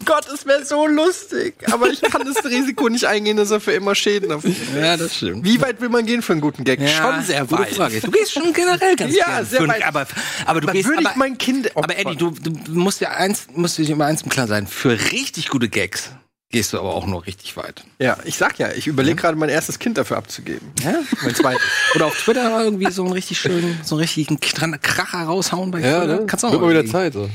Gott, 0.04 0.26
es 0.32 0.46
wäre 0.46 0.64
so 0.64 0.86
lustig. 0.86 1.54
Aber 1.72 1.88
ich 1.90 2.00
kann 2.00 2.24
das 2.24 2.44
Risiko 2.44 2.88
nicht 2.88 3.06
eingehen, 3.06 3.36
dass 3.36 3.50
er 3.50 3.60
für 3.60 3.72
immer 3.72 3.94
Schäden 3.94 4.30
auf. 4.30 4.44
Ja, 4.76 4.96
das 4.96 5.16
stimmt. 5.16 5.44
Wie 5.44 5.60
weit 5.60 5.80
will 5.80 5.88
man 5.88 6.06
gehen 6.06 6.22
für 6.22 6.32
einen 6.32 6.40
guten 6.40 6.64
Gag? 6.64 6.80
Ja, 6.80 6.88
Schon 6.88 7.22
sehr 7.24 7.50
weit. 7.50 7.74
Frage. 7.74 8.00
Du 8.00 8.10
gehst 8.10 8.32
schon 8.32 8.52
generell 8.52 8.96
ganz 8.96 9.14
Ja, 9.16 9.26
gern 9.26 9.46
sehr 9.46 9.66
weit. 9.68 9.84
Aber, 9.84 10.06
aber 10.46 10.60
du 10.60 10.68
Aber 10.68 10.72
gehst 10.72 10.88
würde 10.88 11.02
ich 11.02 11.08
aber, 11.08 11.18
mein 11.18 11.38
Kind 11.38 11.76
aber 11.76 11.96
Eddie, 11.98 12.16
du, 12.16 12.30
du 12.30 12.52
musst 12.72 13.00
dir 13.00 13.10
eins, 13.10 13.46
musst 13.52 13.78
dir 13.78 13.88
immer 13.88 14.06
eins 14.06 14.22
im 14.22 14.28
klar 14.28 14.46
sein. 14.46 14.66
Für 14.66 14.90
richtig 15.12 15.48
gute 15.48 15.68
Gags 15.68 16.12
gehst 16.50 16.72
du 16.72 16.78
aber 16.78 16.94
auch 16.94 17.06
noch 17.06 17.26
richtig 17.26 17.56
weit. 17.56 17.84
Ja, 17.98 18.16
ich 18.24 18.36
sag 18.36 18.58
ja, 18.58 18.72
ich 18.72 18.86
überlege 18.86 19.16
gerade 19.16 19.36
mein 19.36 19.48
erstes 19.50 19.78
Kind 19.78 19.98
dafür 19.98 20.16
abzugeben. 20.16 20.72
Ja? 20.82 20.94
Mein 21.22 21.34
zweites. 21.34 21.62
Oder 21.94 22.06
auf 22.06 22.16
Twitter 22.18 22.64
irgendwie 22.64 22.90
so 22.90 23.04
einen 23.04 23.12
richtig 23.12 23.38
schönen, 23.38 23.78
so 23.84 23.94
einen 23.96 24.00
richtigen 24.00 24.36
Kr- 24.38 24.78
Kracher 24.78 25.24
raushauen 25.24 25.70
bei 25.70 25.80
Ja, 25.80 26.00
Twitter. 26.00 26.20
ne? 26.20 26.26
Kannst 26.26 26.42
du 26.44 26.48
auch 26.48 26.52
Wird 26.52 26.62
mal 26.62 26.70
wieder. 26.70 26.86
Zeit. 26.86 27.12
So. 27.12 27.28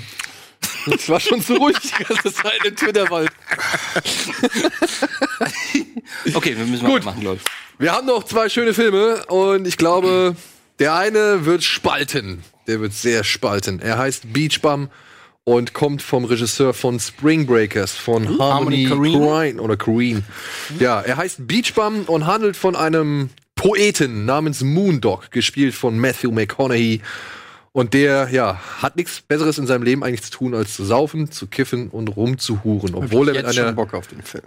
Es 0.91 1.07
war 1.09 1.19
schon 1.19 1.41
zu 1.43 1.55
ruhig 1.55 1.77
die 1.79 2.03
ganze 2.03 2.33
Zeit 2.33 2.59
im 2.65 2.75
Twitter-Wald. 2.75 3.29
Okay, 6.33 6.55
wir 6.57 6.65
müssen 6.65 6.85
Gut. 6.85 7.03
machen, 7.03 7.21
glaube 7.21 7.37
ich. 7.37 7.43
Wir 7.79 7.91
haben 7.91 8.05
noch 8.07 8.23
zwei 8.23 8.47
schöne 8.49 8.73
Filme 8.73 9.25
und 9.27 9.67
ich 9.67 9.77
glaube, 9.77 10.35
der 10.79 10.95
eine 10.95 11.45
wird 11.45 11.63
spalten. 11.63 12.43
Der 12.67 12.79
wird 12.79 12.93
sehr 12.93 13.23
spalten. 13.23 13.79
Er 13.79 13.97
heißt 13.97 14.31
Beach 14.31 14.61
Bum 14.61 14.89
und 15.45 15.73
kommt 15.73 16.01
vom 16.01 16.25
Regisseur 16.25 16.73
von 16.73 16.99
Spring 16.99 17.45
Breakers, 17.45 17.91
von 17.91 18.39
Harmony 18.39 18.85
Harmony 18.85 19.13
Korine? 19.13 19.61
Oder 19.61 19.77
Korine. 19.77 20.23
Ja, 20.79 21.01
er 21.01 21.17
heißt 21.17 21.47
Beach 21.47 21.73
Bum 21.73 22.03
und 22.03 22.25
handelt 22.25 22.55
von 22.55 22.75
einem 22.75 23.29
Poeten 23.55 24.25
namens 24.25 24.61
Moondog, 24.61 25.31
gespielt 25.31 25.73
von 25.73 25.97
Matthew 25.97 26.31
McConaughey. 26.31 27.01
Und 27.71 27.95
der, 27.95 28.29
ja, 28.31 28.61
hat 28.81 28.97
nichts 28.97 29.21
Besseres 29.21 29.57
in 29.57 29.65
seinem 29.65 29.81
Leben 29.81 30.03
eigentlich 30.03 30.21
zu 30.21 30.31
tun, 30.31 30.53
als 30.53 30.75
zu 30.75 30.85
saufen, 30.85 31.31
zu 31.31 31.47
kiffen 31.47 31.89
und 31.89 32.07
rumzuhuren. 32.09 32.93
Obwohl 32.93 33.29
er 33.29 33.33
mit 33.33 33.45
einer 33.45 33.75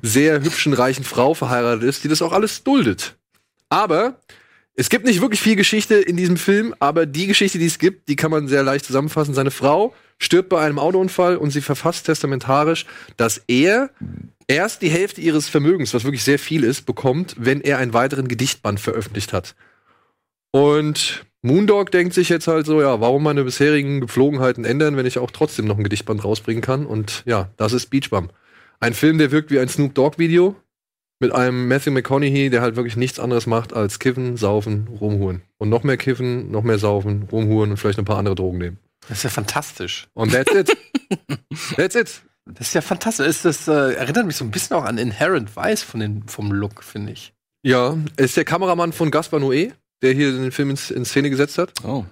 sehr 0.02 0.40
hübschen, 0.42 0.72
reichen 0.72 1.02
Frau 1.02 1.34
verheiratet 1.34 1.82
ist, 1.82 2.04
die 2.04 2.08
das 2.08 2.22
auch 2.22 2.32
alles 2.32 2.62
duldet. 2.62 3.16
Aber 3.68 4.20
es 4.76 4.90
gibt 4.90 5.06
nicht 5.06 5.22
wirklich 5.22 5.40
viel 5.40 5.56
Geschichte 5.56 5.94
in 5.94 6.16
diesem 6.16 6.36
Film, 6.36 6.74
aber 6.78 7.06
die 7.06 7.26
Geschichte, 7.26 7.58
die 7.58 7.66
es 7.66 7.78
gibt, 7.78 8.08
die 8.08 8.16
kann 8.16 8.30
man 8.30 8.46
sehr 8.46 8.62
leicht 8.62 8.84
zusammenfassen. 8.84 9.34
Seine 9.34 9.50
Frau 9.50 9.94
stirbt 10.18 10.50
bei 10.50 10.60
einem 10.60 10.78
Autounfall 10.78 11.38
und 11.38 11.50
sie 11.50 11.62
verfasst 11.62 12.04
testamentarisch, 12.04 12.84
dass 13.16 13.42
er 13.48 13.90
erst 14.46 14.82
die 14.82 14.90
Hälfte 14.90 15.22
ihres 15.22 15.48
Vermögens, 15.48 15.94
was 15.94 16.04
wirklich 16.04 16.24
sehr 16.24 16.38
viel 16.38 16.62
ist, 16.62 16.84
bekommt, 16.84 17.34
wenn 17.38 17.62
er 17.62 17.78
einen 17.78 17.94
weiteren 17.94 18.28
Gedichtband 18.28 18.78
veröffentlicht 18.78 19.32
hat. 19.32 19.54
Und 20.50 21.24
Moondog 21.40 21.90
denkt 21.90 22.12
sich 22.12 22.28
jetzt 22.28 22.46
halt 22.46 22.66
so, 22.66 22.80
ja, 22.80 23.00
warum 23.00 23.22
meine 23.22 23.44
bisherigen 23.44 24.02
Gepflogenheiten 24.02 24.66
ändern, 24.66 24.96
wenn 24.98 25.06
ich 25.06 25.18
auch 25.18 25.30
trotzdem 25.30 25.66
noch 25.66 25.78
ein 25.78 25.84
Gedichtband 25.84 26.22
rausbringen 26.22 26.62
kann? 26.62 26.84
Und 26.84 27.22
ja, 27.24 27.50
das 27.56 27.72
ist 27.72 27.86
Beach 27.86 28.10
Bum. 28.10 28.28
Ein 28.78 28.92
Film, 28.92 29.16
der 29.16 29.30
wirkt 29.30 29.50
wie 29.50 29.58
ein 29.58 29.68
Snoop 29.68 29.94
Dogg-Video 29.94 30.54
mit 31.18 31.32
einem 31.32 31.68
Matthew 31.68 31.92
McConaughey, 31.92 32.50
der 32.50 32.60
halt 32.60 32.76
wirklich 32.76 32.96
nichts 32.96 33.18
anderes 33.18 33.46
macht 33.46 33.72
als 33.72 33.98
kiffen, 33.98 34.36
saufen, 34.36 34.88
rumhuren. 35.00 35.42
Und 35.58 35.68
noch 35.68 35.82
mehr 35.82 35.96
kiffen, 35.96 36.50
noch 36.50 36.62
mehr 36.62 36.78
saufen, 36.78 37.28
rumhuren 37.30 37.70
und 37.70 37.76
vielleicht 37.76 37.98
ein 37.98 38.04
paar 38.04 38.18
andere 38.18 38.34
Drogen 38.34 38.58
nehmen. 38.58 38.78
Das 39.08 39.18
ist 39.18 39.24
ja 39.24 39.30
fantastisch. 39.30 40.08
Und 40.14 40.32
that's 40.32 40.52
it. 40.54 40.76
that's 41.76 41.94
it. 41.94 42.22
Das 42.46 42.68
ist 42.68 42.74
ja 42.74 42.80
fantastisch. 42.80 43.26
Ist 43.26 43.44
das, 43.44 43.68
äh, 43.68 43.94
erinnert 43.94 44.26
mich 44.26 44.36
so 44.36 44.44
ein 44.44 44.50
bisschen 44.50 44.76
auch 44.76 44.84
an 44.84 44.98
Inherent 44.98 45.56
Vice 45.56 45.82
von 45.82 46.00
den, 46.00 46.28
vom 46.28 46.52
Look, 46.52 46.82
finde 46.82 47.12
ich. 47.12 47.32
Ja, 47.62 47.96
ist 48.16 48.36
der 48.36 48.44
Kameramann 48.44 48.92
von 48.92 49.10
Gaspar 49.10 49.40
Noé, 49.40 49.72
der 50.02 50.12
hier 50.12 50.32
den 50.32 50.52
Film 50.52 50.70
in, 50.70 50.78
in 50.94 51.04
Szene 51.04 51.30
gesetzt 51.30 51.58
hat. 51.58 51.72
Oh. 51.84 52.04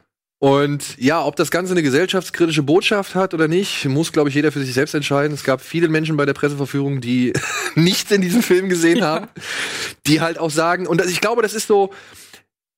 Und 0.44 0.98
ja, 0.98 1.24
ob 1.24 1.36
das 1.36 1.50
Ganze 1.50 1.72
eine 1.72 1.82
gesellschaftskritische 1.82 2.62
Botschaft 2.62 3.14
hat 3.14 3.32
oder 3.32 3.48
nicht, 3.48 3.86
muss, 3.86 4.12
glaube 4.12 4.28
ich, 4.28 4.34
jeder 4.34 4.52
für 4.52 4.60
sich 4.60 4.74
selbst 4.74 4.94
entscheiden. 4.94 5.32
Es 5.32 5.42
gab 5.42 5.62
viele 5.62 5.88
Menschen 5.88 6.18
bei 6.18 6.26
der 6.26 6.34
Presseverführung, 6.34 7.00
die 7.00 7.32
nichts 7.76 8.10
in 8.10 8.20
diesem 8.20 8.42
Film 8.42 8.68
gesehen 8.68 9.02
haben, 9.02 9.28
die 10.06 10.20
halt 10.20 10.36
auch 10.36 10.50
sagen, 10.50 10.86
und 10.86 11.02
ich 11.06 11.22
glaube, 11.22 11.40
das 11.40 11.54
ist 11.54 11.66
so, 11.66 11.94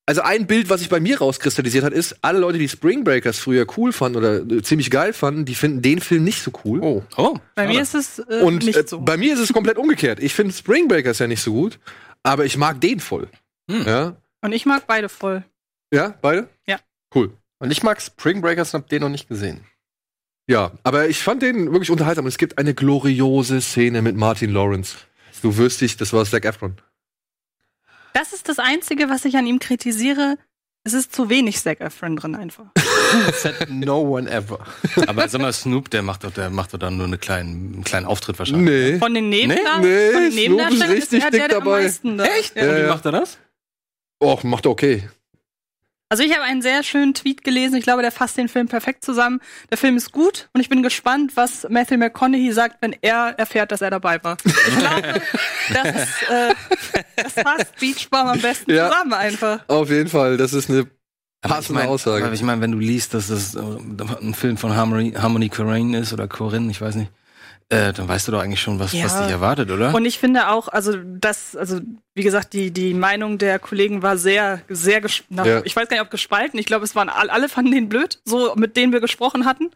also 0.07 0.21
ein 0.21 0.47
Bild, 0.47 0.71
was 0.71 0.79
sich 0.79 0.89
bei 0.89 1.01
mir 1.01 1.19
rauskristallisiert 1.19 1.83
hat, 1.83 1.93
ist, 1.93 2.15
alle 2.23 2.39
Leute, 2.39 2.59
die 2.59 2.69
Spring 2.69 3.03
Breakers 3.03 3.41
früher 3.41 3.67
cool 3.77 3.93
fanden 3.93 4.19
oder 4.19 4.43
äh, 4.43 4.63
ziemlich 4.63 4.89
geil 4.93 5.13
fanden, 5.13 5.45
die 5.45 5.57
finden 5.57 5.83
den 5.83 5.99
Film 5.99 6.23
nicht 6.23 6.45
so 6.45 6.53
cool. 6.65 6.79
Oh. 6.85 7.03
Oh. 7.17 7.37
Bei 7.57 7.67
mir 7.67 7.83
ist 7.83 7.97
es 7.97 8.21
äh, 8.21 8.43
Und 8.43 8.65
nicht 8.65 8.77
äh, 8.77 8.85
so. 8.87 9.01
bei 9.01 9.17
mir 9.17 9.35
ist 9.35 9.41
es 9.41 9.53
komplett 9.53 9.77
umgekehrt. 9.77 10.21
Ich 10.21 10.35
finde 10.35 10.55
Spring 10.55 10.87
Breakers 10.87 11.19
ja 11.19 11.27
nicht 11.27 11.43
so 11.43 11.51
gut, 11.53 11.81
aber 12.23 12.45
ich 12.45 12.57
mag 12.57 12.81
den 12.81 13.01
voll. 13.01 13.27
Hm. 13.69 13.83
Ja? 13.85 14.17
Und 14.41 14.53
ich 14.53 14.67
mag 14.67 14.87
beide 14.87 15.09
voll. 15.09 15.43
ja, 15.93 16.15
beide? 16.23 16.49
Ja. 16.69 16.79
Cool. 17.13 17.33
Und 17.59 17.71
ich 17.71 17.83
mag 17.83 18.01
Spring 18.03 18.41
Breakers 18.41 18.75
und 18.75 18.83
hab 18.83 18.89
den 18.89 19.03
noch 19.03 19.09
nicht 19.09 19.29
gesehen. 19.29 19.65
Ja, 20.49 20.73
aber 20.85 21.09
ich 21.09 21.19
fand 21.23 21.43
den 21.43 21.73
wirklich 21.73 21.91
unterhaltsam. 21.91 22.25
Und 22.25 22.29
es 22.29 22.39
gibt 22.39 22.59
eine 22.59 22.75
gloriose 22.75 23.61
Szene 23.61 24.03
mit 24.03 24.17
Martin 24.17 24.53
Lawrence. 24.53 24.97
Du 25.43 25.57
wirst 25.57 25.81
dich, 25.81 25.97
das 25.97 26.13
war 26.13 26.25
Zac 26.25 26.45
Efron. 26.45 26.77
Das 28.13 28.33
ist 28.33 28.49
das 28.49 28.59
Einzige, 28.59 29.09
was 29.09 29.25
ich 29.25 29.37
an 29.37 29.47
ihm 29.47 29.59
kritisiere. 29.59 30.39
Es 30.85 30.93
ist 30.93 31.13
zu 31.13 31.29
wenig 31.29 31.61
Zac 31.61 31.81
Efron 31.81 32.15
drin 32.17 32.37
einfach. 32.37 32.67
Said 33.35 33.69
no 33.69 34.03
one 34.03 34.31
ever. 34.31 34.61
Aber 35.09 35.29
sag 35.29 35.41
mal, 35.41 35.53
Snoop, 35.53 35.91
der 35.91 36.03
macht 36.03 36.23
doch, 36.23 36.31
der 36.33 36.49
macht 36.49 36.73
doch 36.75 36.79
dann 36.79 36.97
nur 36.97 37.07
eine 37.07 37.19
kleinen, 37.19 37.75
einen 37.75 37.85
kleinen 37.85 38.07
Auftritt 38.07 38.39
wahrscheinlich. 38.39 38.93
Nee. 38.93 38.99
Von 39.01 39.13
den 39.15 39.29
Nebendarstellern, 39.29 39.81
Nee, 39.83 40.13
von 40.13 40.23
den 40.23 40.33
Snoop 40.33 40.71
ist 40.71 40.89
richtig 40.89 41.23
er 41.25 41.31
dick 41.31 41.41
der, 41.41 41.49
der 41.49 41.59
dabei. 41.59 41.77
am 41.79 41.83
meisten 41.83 42.19
da. 42.19 42.25
Echt? 42.27 42.55
Ja. 42.55 42.65
Ja, 42.67 42.85
Wie 42.85 42.89
macht 42.89 43.05
er 43.05 43.13
das? 43.13 43.39
Och, 44.23 44.45
macht 44.45 44.65
er 44.65 44.71
okay. 44.71 45.09
Also 46.09 46.23
ich 46.23 46.33
habe 46.33 46.43
einen 46.45 46.63
sehr 46.63 46.85
schönen 46.85 47.15
Tweet 47.15 47.43
gelesen. 47.43 47.75
Ich 47.77 47.83
glaube, 47.83 48.01
der 48.01 48.13
fasst 48.13 48.37
den 48.37 48.49
Film 48.49 48.69
perfekt 48.69 49.05
zusammen. 49.05 49.41
Der 49.71 49.77
Film 49.79 49.97
ist 49.97 50.13
gut 50.13 50.49
und 50.53 50.61
ich 50.61 50.69
bin 50.69 50.83
gespannt, 50.85 51.33
was 51.35 51.67
Matthew 51.69 51.97
McConaughey 51.99 52.53
sagt, 52.53 52.77
wenn 52.81 52.95
er 53.03 53.35
erfährt, 53.39 53.73
dass 53.73 53.81
er 53.81 53.91
dabei 53.91 54.23
war. 54.23 54.37
Ich 54.45 54.79
glaube, 54.79 55.21
das, 55.73 55.87
ist, 55.89 56.31
äh, 56.31 56.55
das 57.17 57.33
fasst 57.33 57.75
Beach 57.81 58.09
Bum 58.09 58.21
am 58.29 58.41
besten 58.41 58.71
Ja. 58.73 58.89
zusammen 58.89 59.15
einfach. 59.15 59.61
Auf 59.69 59.91
jeden 59.91 60.09
Fall, 60.09 60.37
das 60.37 60.53
ist 60.53 60.71
eine 60.71 60.87
Aber 61.43 61.55
passende 61.55 61.81
ich 61.81 61.85
mein, 61.87 61.89
Aussage. 61.93 62.25
Aber 62.25 62.35
ich 62.35 62.43
meine, 62.43 62.61
wenn 62.61 62.71
du 62.73 62.79
liest, 62.79 63.13
dass 63.13 63.27
das 63.27 63.57
äh, 63.57 63.61
ein 63.61 64.35
Film 64.35 64.57
von 64.59 64.77
Harmony, 64.77 65.11
Harmony 65.13 65.49
Korine 65.49 65.99
ist 65.99 66.13
oder 66.13 66.29
Corinne, 66.29 66.71
ich 66.71 66.81
weiß 66.81 66.95
nicht, 66.95 67.11
äh, 67.69 67.93
dann 67.93 68.07
weißt 68.09 68.29
du 68.29 68.33
doch 68.33 68.41
eigentlich 68.43 68.61
schon, 68.61 68.79
was, 68.79 68.93
Ja. 68.93 69.05
was 69.05 69.19
dich 69.21 69.31
erwartet, 69.31 69.71
oder? 69.71 69.93
Und 69.95 70.05
ich 70.05 70.19
finde 70.19 70.49
auch, 70.51 70.69
also 70.69 70.95
das, 71.05 71.57
also 71.57 71.81
wie 72.15 72.23
gesagt, 72.23 72.53
die 72.53 72.71
die 72.71 72.95
Meinung 72.95 73.39
der 73.39 73.59
Kollegen 73.59 74.03
war 74.03 74.17
sehr, 74.19 74.61
sehr, 74.69 75.03
ges- 75.03 75.25
na, 75.29 75.45
Ja. 75.45 75.63
ich 75.65 75.75
weiß 75.75 75.89
gar 75.89 75.97
nicht, 75.97 76.05
ob 76.05 76.11
gespalten. 76.11 76.59
Ich 76.61 76.67
glaube, 76.67 76.85
es 76.85 76.95
waren 76.95 77.09
all, 77.09 77.29
alle 77.29 77.49
fanden 77.49 77.73
den 77.73 77.89
blöd, 77.89 78.21
so 78.25 78.55
mit 78.55 78.77
denen 78.77 78.93
wir 78.93 79.01
gesprochen 79.01 79.45
hatten. 79.47 79.71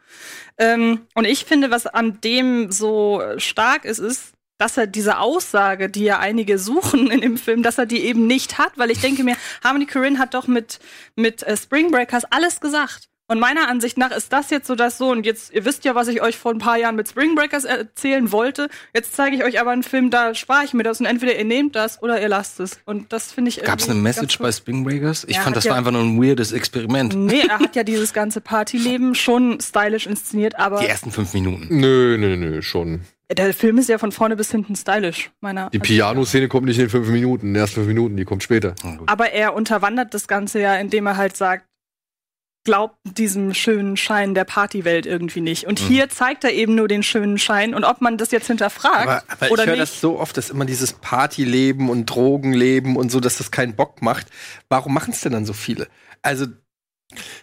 Ähm, 0.59 1.01
und 1.15 1.25
ich 1.27 1.45
finde, 1.45 1.71
was 1.71 1.87
an 1.87 2.21
dem 2.21 2.71
so 2.71 3.23
stark 3.39 3.85
ist, 3.85 3.99
ist, 3.99 4.33
dass 4.59 4.77
er 4.77 4.87
diese 4.87 5.19
Aussage, 5.19 5.89
die 5.89 6.05
ja 6.05 6.19
einige 6.19 6.59
suchen 6.59 7.11
in 7.11 7.23
dem 7.23 7.39
Film, 7.39 7.63
dass 7.63 7.79
er 7.79 7.87
die 7.87 8.05
eben 8.05 8.27
nicht 8.27 8.59
hat, 8.59 8.73
weil 8.77 8.91
ich 8.91 9.01
denke 9.01 9.25
mir, 9.25 9.35
Harmony 9.65 9.87
Korine 9.87 10.19
hat 10.19 10.35
doch 10.35 10.47
mit 10.47 10.79
mit 11.17 11.43
äh, 11.43 11.57
Spring 11.57 11.91
Breakers 11.91 12.25
alles 12.31 12.61
gesagt. 12.61 13.09
Und 13.31 13.39
meiner 13.39 13.69
Ansicht 13.69 13.97
nach 13.97 14.11
ist 14.11 14.33
das 14.33 14.51
jetzt 14.51 14.67
so 14.67 14.75
das 14.75 14.99
so, 14.99 15.09
und 15.13 15.25
jetzt, 15.25 15.53
ihr 15.55 15.65
wisst 15.65 15.85
ja, 15.85 15.95
was 15.95 16.09
ich 16.09 16.21
euch 16.21 16.37
vor 16.37 16.51
ein 16.53 16.59
paar 16.59 16.77
Jahren 16.79 16.97
mit 16.97 17.09
Spring 17.09 17.37
Breakers 17.37 17.63
erzählen 17.65 18.33
wollte. 18.33 18.69
Jetzt 18.93 19.15
zeige 19.15 19.37
ich 19.37 19.45
euch 19.45 19.61
aber 19.61 19.71
einen 19.71 19.85
Film, 19.85 20.11
da 20.11 20.35
spare 20.35 20.65
ich 20.65 20.75
mir 20.75 20.83
das 20.83 20.99
und 20.99 21.07
entweder 21.07 21.37
ihr 21.39 21.45
nehmt 21.45 21.77
das 21.77 22.03
oder 22.03 22.21
ihr 22.21 22.29
lasst 22.29 22.59
es. 22.59 22.81
Und 22.87 23.13
das 23.13 23.31
finde 23.31 23.51
ich 23.51 23.63
Gab 23.63 23.79
es 23.79 23.89
eine 23.89 24.01
Message 24.01 24.37
bei 24.41 24.51
Spring 24.51 24.83
Breakers? 24.83 25.23
Ich 25.29 25.37
Ja, 25.37 25.43
fand, 25.43 25.55
das 25.55 25.63
ja- 25.63 25.71
war 25.71 25.79
einfach 25.79 25.93
nur 25.93 26.03
ein 26.03 26.21
weirdes 26.21 26.51
Experiment. 26.51 27.15
Nee, 27.15 27.45
er 27.49 27.61
hat 27.61 27.77
ja 27.77 27.85
dieses 27.85 28.13
ganze 28.13 28.41
Partyleben 28.41 29.15
schon 29.15 29.61
stylisch 29.61 30.09
inszeniert, 30.09 30.59
aber 30.59 30.81
Die 30.81 30.87
ersten 30.87 31.13
fünf 31.13 31.33
Minuten. 31.33 31.69
Nö, 31.71 32.17
nö, 32.19 32.37
nö, 32.37 32.63
schon. 32.63 33.03
der 33.31 33.55
Film 33.55 33.79
ist 33.79 33.89
ja 33.89 33.99
von 33.99 34.11
vorne 34.11 34.35
bis 34.35 34.51
hinten 34.51 34.75
stylisch, 34.75 35.31
meiner 35.41 35.71
Die 35.71 35.79
Ansicht 35.79 35.83
nach. 36.01 36.07
Piano-Szene 36.09 36.49
kommt 36.49 36.67
nicht 36.67 36.81
in 36.81 36.89
fünf 36.91 37.07
Minuten, 37.07 37.47
in 37.47 37.55
den 37.55 37.61
ersten 37.61 37.77
fünf 37.77 37.87
Minuten, 37.87 38.17
die 38.17 38.25
kommt 38.25 38.43
später. 38.43 38.75
Aber 39.07 39.31
er 39.31 39.55
unterwandert 39.55 40.15
das 40.15 40.27
Ganze 40.27 40.59
ja, 40.61 40.75
indem 40.75 41.07
er 41.07 41.17
halt 41.17 41.37
sagt, 41.37 41.67
glaubt 42.65 42.97
diesem 43.05 43.55
schönen 43.55 43.97
Schein 43.97 44.35
der 44.35 44.45
Partywelt 44.45 45.07
irgendwie 45.07 45.41
nicht. 45.41 45.67
Und 45.67 45.79
hier 45.79 46.09
zeigt 46.09 46.45
er 46.45 46.53
eben 46.53 46.75
nur 46.75 46.89
den 46.89 47.03
schönen 47.03 47.39
Schein. 47.39 47.75
Und 47.75 47.85
ob 47.85 48.01
man 48.01 48.19
das 48.19 48.31
jetzt 48.31 48.47
hinterfragt 48.49 49.09
Aber, 49.09 49.23
aber 49.29 49.51
oder 49.51 49.63
ich 49.63 49.69
höre 49.69 49.77
nicht. 49.77 49.93
das 49.95 50.01
so 50.01 50.19
oft, 50.19 50.37
dass 50.37 50.51
immer 50.51 50.67
dieses 50.67 50.93
Partyleben 50.93 51.89
und 51.89 52.07
Drogenleben 52.07 52.97
und 52.97 53.11
so, 53.11 53.21
dass 53.21 53.39
das 53.39 53.51
keinen 53.51 53.77
Bock 53.77 54.03
macht. 54.03 54.27
Warum 54.69 54.93
machen 54.93 55.13
es 55.13 55.21
denn 55.21 55.33
dann 55.33 55.47
so 55.47 55.53
viele? 55.53 55.89
Also 56.23 56.47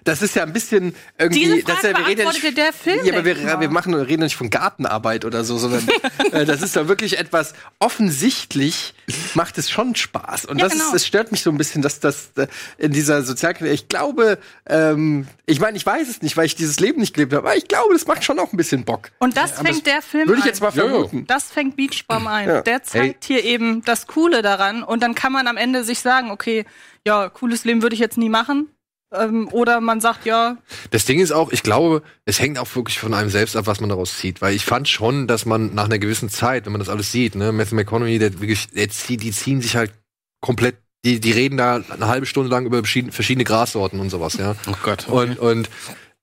das 0.03 0.21
ist 0.21 0.35
ja 0.35 0.43
ein 0.43 0.53
bisschen 0.53 0.95
irgendwie. 1.17 1.39
Diese 1.41 1.63
das 1.63 1.75
ist 1.75 1.81
Frage 1.81 1.93
ja, 1.93 1.99
wir 1.99 2.07
reden 2.07 2.21
ja 2.21 2.31
nicht, 2.31 2.57
der 2.57 2.73
Film, 2.73 3.05
Ja, 3.05 3.13
aber 3.13 3.25
wir, 3.25 3.59
wir 3.59 3.69
machen, 3.69 3.93
reden 3.93 4.23
nicht 4.23 4.35
von 4.35 4.49
Gartenarbeit 4.49 5.25
oder 5.25 5.43
so, 5.43 5.57
sondern 5.57 5.87
äh, 6.31 6.45
das 6.45 6.61
ist 6.61 6.75
da 6.75 6.87
wirklich 6.87 7.17
etwas 7.19 7.53
offensichtlich 7.79 8.93
macht 9.35 9.57
es 9.57 9.69
schon 9.69 9.95
Spaß. 9.95 10.45
Und 10.45 10.59
Ja, 10.59 10.65
das, 10.65 10.73
genau. 10.73 10.85
ist, 10.85 10.93
das 10.93 11.05
stört 11.05 11.31
mich 11.31 11.41
so 11.41 11.49
ein 11.49 11.57
bisschen, 11.57 11.81
dass 11.81 11.99
das 11.99 12.31
äh, 12.37 12.47
in 12.77 12.91
dieser 12.91 13.23
Sozialkritik, 13.23 13.73
ich 13.73 13.87
glaube, 13.89 14.37
ähm, 14.65 15.27
ich 15.45 15.59
meine, 15.59 15.77
ich 15.77 15.85
weiß 15.85 16.09
es 16.09 16.21
nicht, 16.21 16.35
weil 16.37 16.45
ich 16.45 16.55
dieses 16.55 16.79
Leben 16.79 16.99
nicht 16.99 17.13
gelebt 17.13 17.33
habe, 17.33 17.47
aber 17.47 17.57
ich 17.57 17.67
glaube, 17.67 17.93
das 17.93 18.07
macht 18.07 18.23
schon 18.23 18.39
auch 18.39 18.51
ein 18.53 18.57
bisschen 18.57 18.85
Bock. 18.85 19.11
Und 19.19 19.37
das 19.37 19.57
aber 19.57 19.69
fängt 19.69 19.85
der 19.85 20.01
Film 20.01 20.27
Würde 20.27 20.39
ich 20.39 20.45
jetzt 20.45 20.61
mal 20.61 20.71
Ja, 20.73 20.83
ja. 20.83 20.89
vermuten. 20.89 21.25
Das 21.27 21.45
fängt 21.45 21.75
Beachbum 21.75 22.27
ein. 22.27 22.47
Ja. 22.47 22.61
Der 22.61 22.83
zeigt 22.83 23.25
hier 23.25 23.43
eben 23.43 23.83
das 23.83 24.07
Coole 24.07 24.41
daran. 24.41 24.83
Und 24.83 25.03
dann 25.03 25.15
kann 25.15 25.31
man 25.31 25.47
am 25.47 25.57
Ende 25.57 25.83
sich 25.83 25.99
sagen, 25.99 26.31
okay, 26.31 26.65
ja, 27.05 27.29
cooles 27.29 27.63
Leben 27.63 27.81
würde 27.81 27.93
ich 27.93 27.99
jetzt 28.01 28.17
nie 28.17 28.29
machen. 28.29 28.69
Ähm, 29.13 29.47
oder 29.51 29.79
man 29.79 30.01
sagt, 30.01 30.25
ja, 30.25 30.57
Das 30.91 31.05
Ding 31.05 31.19
ist 31.19 31.31
auch, 31.31 31.51
ich 31.51 31.63
glaube, 31.63 32.03
es 32.25 32.39
hängt 32.39 32.59
auch 32.59 32.75
wirklich 32.75 32.99
von 32.99 33.13
einem 33.13 33.29
selbst 33.29 33.55
ab, 33.55 33.65
was 33.65 33.79
man 33.79 33.89
daraus 33.89 34.17
zieht. 34.17 34.41
Weil 34.41 34.53
ich 34.53 34.65
fand 34.65 34.89
schon, 34.89 35.27
dass 35.27 35.45
man 35.45 35.73
nach 35.73 35.85
einer 35.85 35.99
gewissen 35.99 36.29
Zeit, 36.29 36.65
wenn 36.65 36.73
man 36.73 36.79
das 36.79 36.89
alles 36.89 37.11
sieht, 37.11 37.35
ne, 37.35 37.51
Matthew 37.51 37.75
McConaughey, 37.75 38.19
der 38.19 38.39
wirklich, 38.41 38.67
der 38.69 38.89
zieht, 38.89 39.23
die 39.23 39.31
ziehen 39.31 39.61
sich 39.61 39.75
halt 39.77 39.93
komplett, 40.41 40.75
die, 41.05 41.21
die 41.21 41.31
reden 41.31 41.57
da 41.57 41.81
eine 41.89 42.07
halbe 42.07 42.25
Stunde 42.25 42.49
lang 42.49 42.65
über 42.65 42.83
verschiedene, 42.83 43.43
Grassorten 43.45 43.99
und 43.99 44.09
sowas, 44.09 44.35
ja. 44.35 44.55
Oh 44.67 44.75
Gott. 44.83 45.07
Und, 45.07 45.39
und 45.39 45.69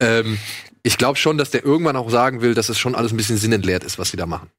ähm, 0.01 0.39
ich 0.83 0.99
glaube 0.99 1.19
schon, 1.19 1.39
dass 1.39 1.51
der 1.51 1.65
irgendwann 1.65 1.97
auch 1.97 2.11
sagen 2.11 2.43
will, 2.43 2.53
dass 2.53 2.69
es 2.69 2.79
schon 2.79 2.95
alles 2.95 3.13
ein 3.13 3.17
bisschen 3.17 3.39
sinnentleert 3.39 3.85
ist, 3.85 3.99
was 3.99 4.11
sie 4.11 4.19
da 4.19 4.27
machen. 4.27 4.51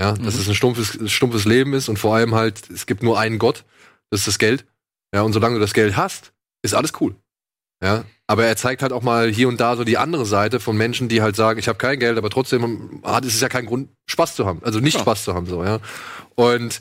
Ja, 0.00 0.12
dass 0.12 0.34
es 0.34 0.48
ein 0.48 0.54
stumpfes, 0.54 0.98
stumpfes 1.12 1.44
Leben 1.44 1.72
ist 1.74 1.88
und 1.88 1.98
vor 1.98 2.16
allem 2.16 2.34
halt, 2.34 2.68
es 2.70 2.86
gibt 2.86 3.02
nur 3.02 3.18
einen 3.18 3.38
Gott, 3.38 3.64
das 4.10 4.20
ist 4.20 4.26
das 4.26 4.38
Geld. 4.38 4.64
Ja, 5.14 5.22
und 5.22 5.32
solange 5.32 5.54
du 5.54 5.60
das 5.60 5.74
Geld 5.74 5.96
hast, 5.96 6.32
ist 6.62 6.74
alles 6.74 6.92
cool. 7.00 7.14
Ja, 7.84 8.04
aber 8.26 8.46
er 8.46 8.56
zeigt 8.56 8.80
halt 8.80 8.92
auch 8.94 9.02
mal 9.02 9.28
hier 9.28 9.46
und 9.46 9.60
da 9.60 9.76
so 9.76 9.84
die 9.84 9.98
andere 9.98 10.24
Seite 10.24 10.58
von 10.58 10.74
Menschen, 10.74 11.08
die 11.10 11.20
halt 11.20 11.36
sagen, 11.36 11.58
ich 11.58 11.68
habe 11.68 11.76
kein 11.76 11.98
Geld, 11.98 12.16
aber 12.16 12.30
trotzdem 12.30 13.02
hat 13.04 13.26
es 13.26 13.34
ist 13.34 13.42
ja 13.42 13.50
kein 13.50 13.66
Grund, 13.66 13.90
Spaß 14.06 14.34
zu 14.36 14.46
haben. 14.46 14.62
Also 14.64 14.80
nicht 14.80 14.94
Ja. 14.94 15.00
Spaß 15.00 15.24
zu 15.24 15.34
haben, 15.34 15.44
so, 15.46 15.62
ja. 15.62 15.80
Und 16.34 16.80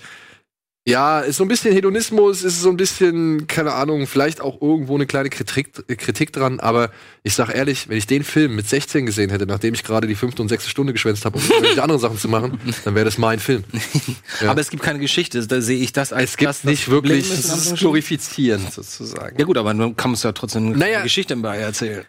ja, 0.85 1.21
ist 1.21 1.37
so 1.37 1.45
ein 1.45 1.47
bisschen 1.47 1.73
Hedonismus, 1.73 2.43
ist 2.43 2.59
so 2.61 2.69
ein 2.69 2.75
bisschen, 2.75 3.47
keine 3.47 3.71
Ahnung, 3.73 4.05
vielleicht 4.05 4.41
auch 4.41 4.61
irgendwo 4.61 4.95
eine 4.95 5.05
kleine 5.05 5.29
Kritik, 5.29 5.71
Kritik 5.97 6.33
dran, 6.33 6.59
aber 6.59 6.91
ich 7.23 7.35
sag 7.35 7.55
ehrlich, 7.55 7.87
wenn 7.87 7.97
ich 7.97 8.05
den 8.05 8.23
Film 8.25 8.55
mit 8.57 8.67
16 8.67 9.05
gesehen 9.05 9.29
hätte, 9.29 9.45
nachdem 9.45 9.73
ich 9.75 9.83
gerade 9.85 10.07
die 10.07 10.15
fünfte 10.15 10.41
und 10.41 10.49
sechste 10.49 10.69
Stunde 10.69 10.91
geschwänzt 10.91 11.23
habe, 11.23 11.37
um 11.37 11.43
irgendwelche 11.49 11.81
andere 11.83 11.99
Sachen 11.99 12.17
zu 12.17 12.27
machen, 12.27 12.59
dann 12.83 12.95
wäre 12.95 13.05
das 13.05 13.17
mein 13.17 13.39
Film. 13.39 13.63
Ja. 14.41 14.49
Aber 14.51 14.59
es 14.59 14.69
gibt 14.71 14.83
keine 14.83 14.99
Geschichte, 14.99 15.45
da 15.47 15.61
sehe 15.61 15.77
ich 15.79 15.93
das 15.93 16.11
als 16.11 16.31
Es 16.31 16.37
gibt 16.37 16.49
das, 16.49 16.61
das 16.63 16.69
nicht 16.69 16.89
wirklich- 16.89 17.29
glorifizieren 17.75 18.67
sozusagen. 18.69 19.37
Ja 19.39 19.45
gut, 19.45 19.57
aber 19.57 19.73
dann 19.73 19.95
kann 19.95 20.11
man 20.11 20.15
es 20.15 20.23
ja 20.23 20.31
trotzdem 20.31 20.67
eine 20.67 20.77
Naja. 20.77 21.01
Geschichte 21.03 21.35
bei 21.37 21.57
erzählen. 21.57 22.03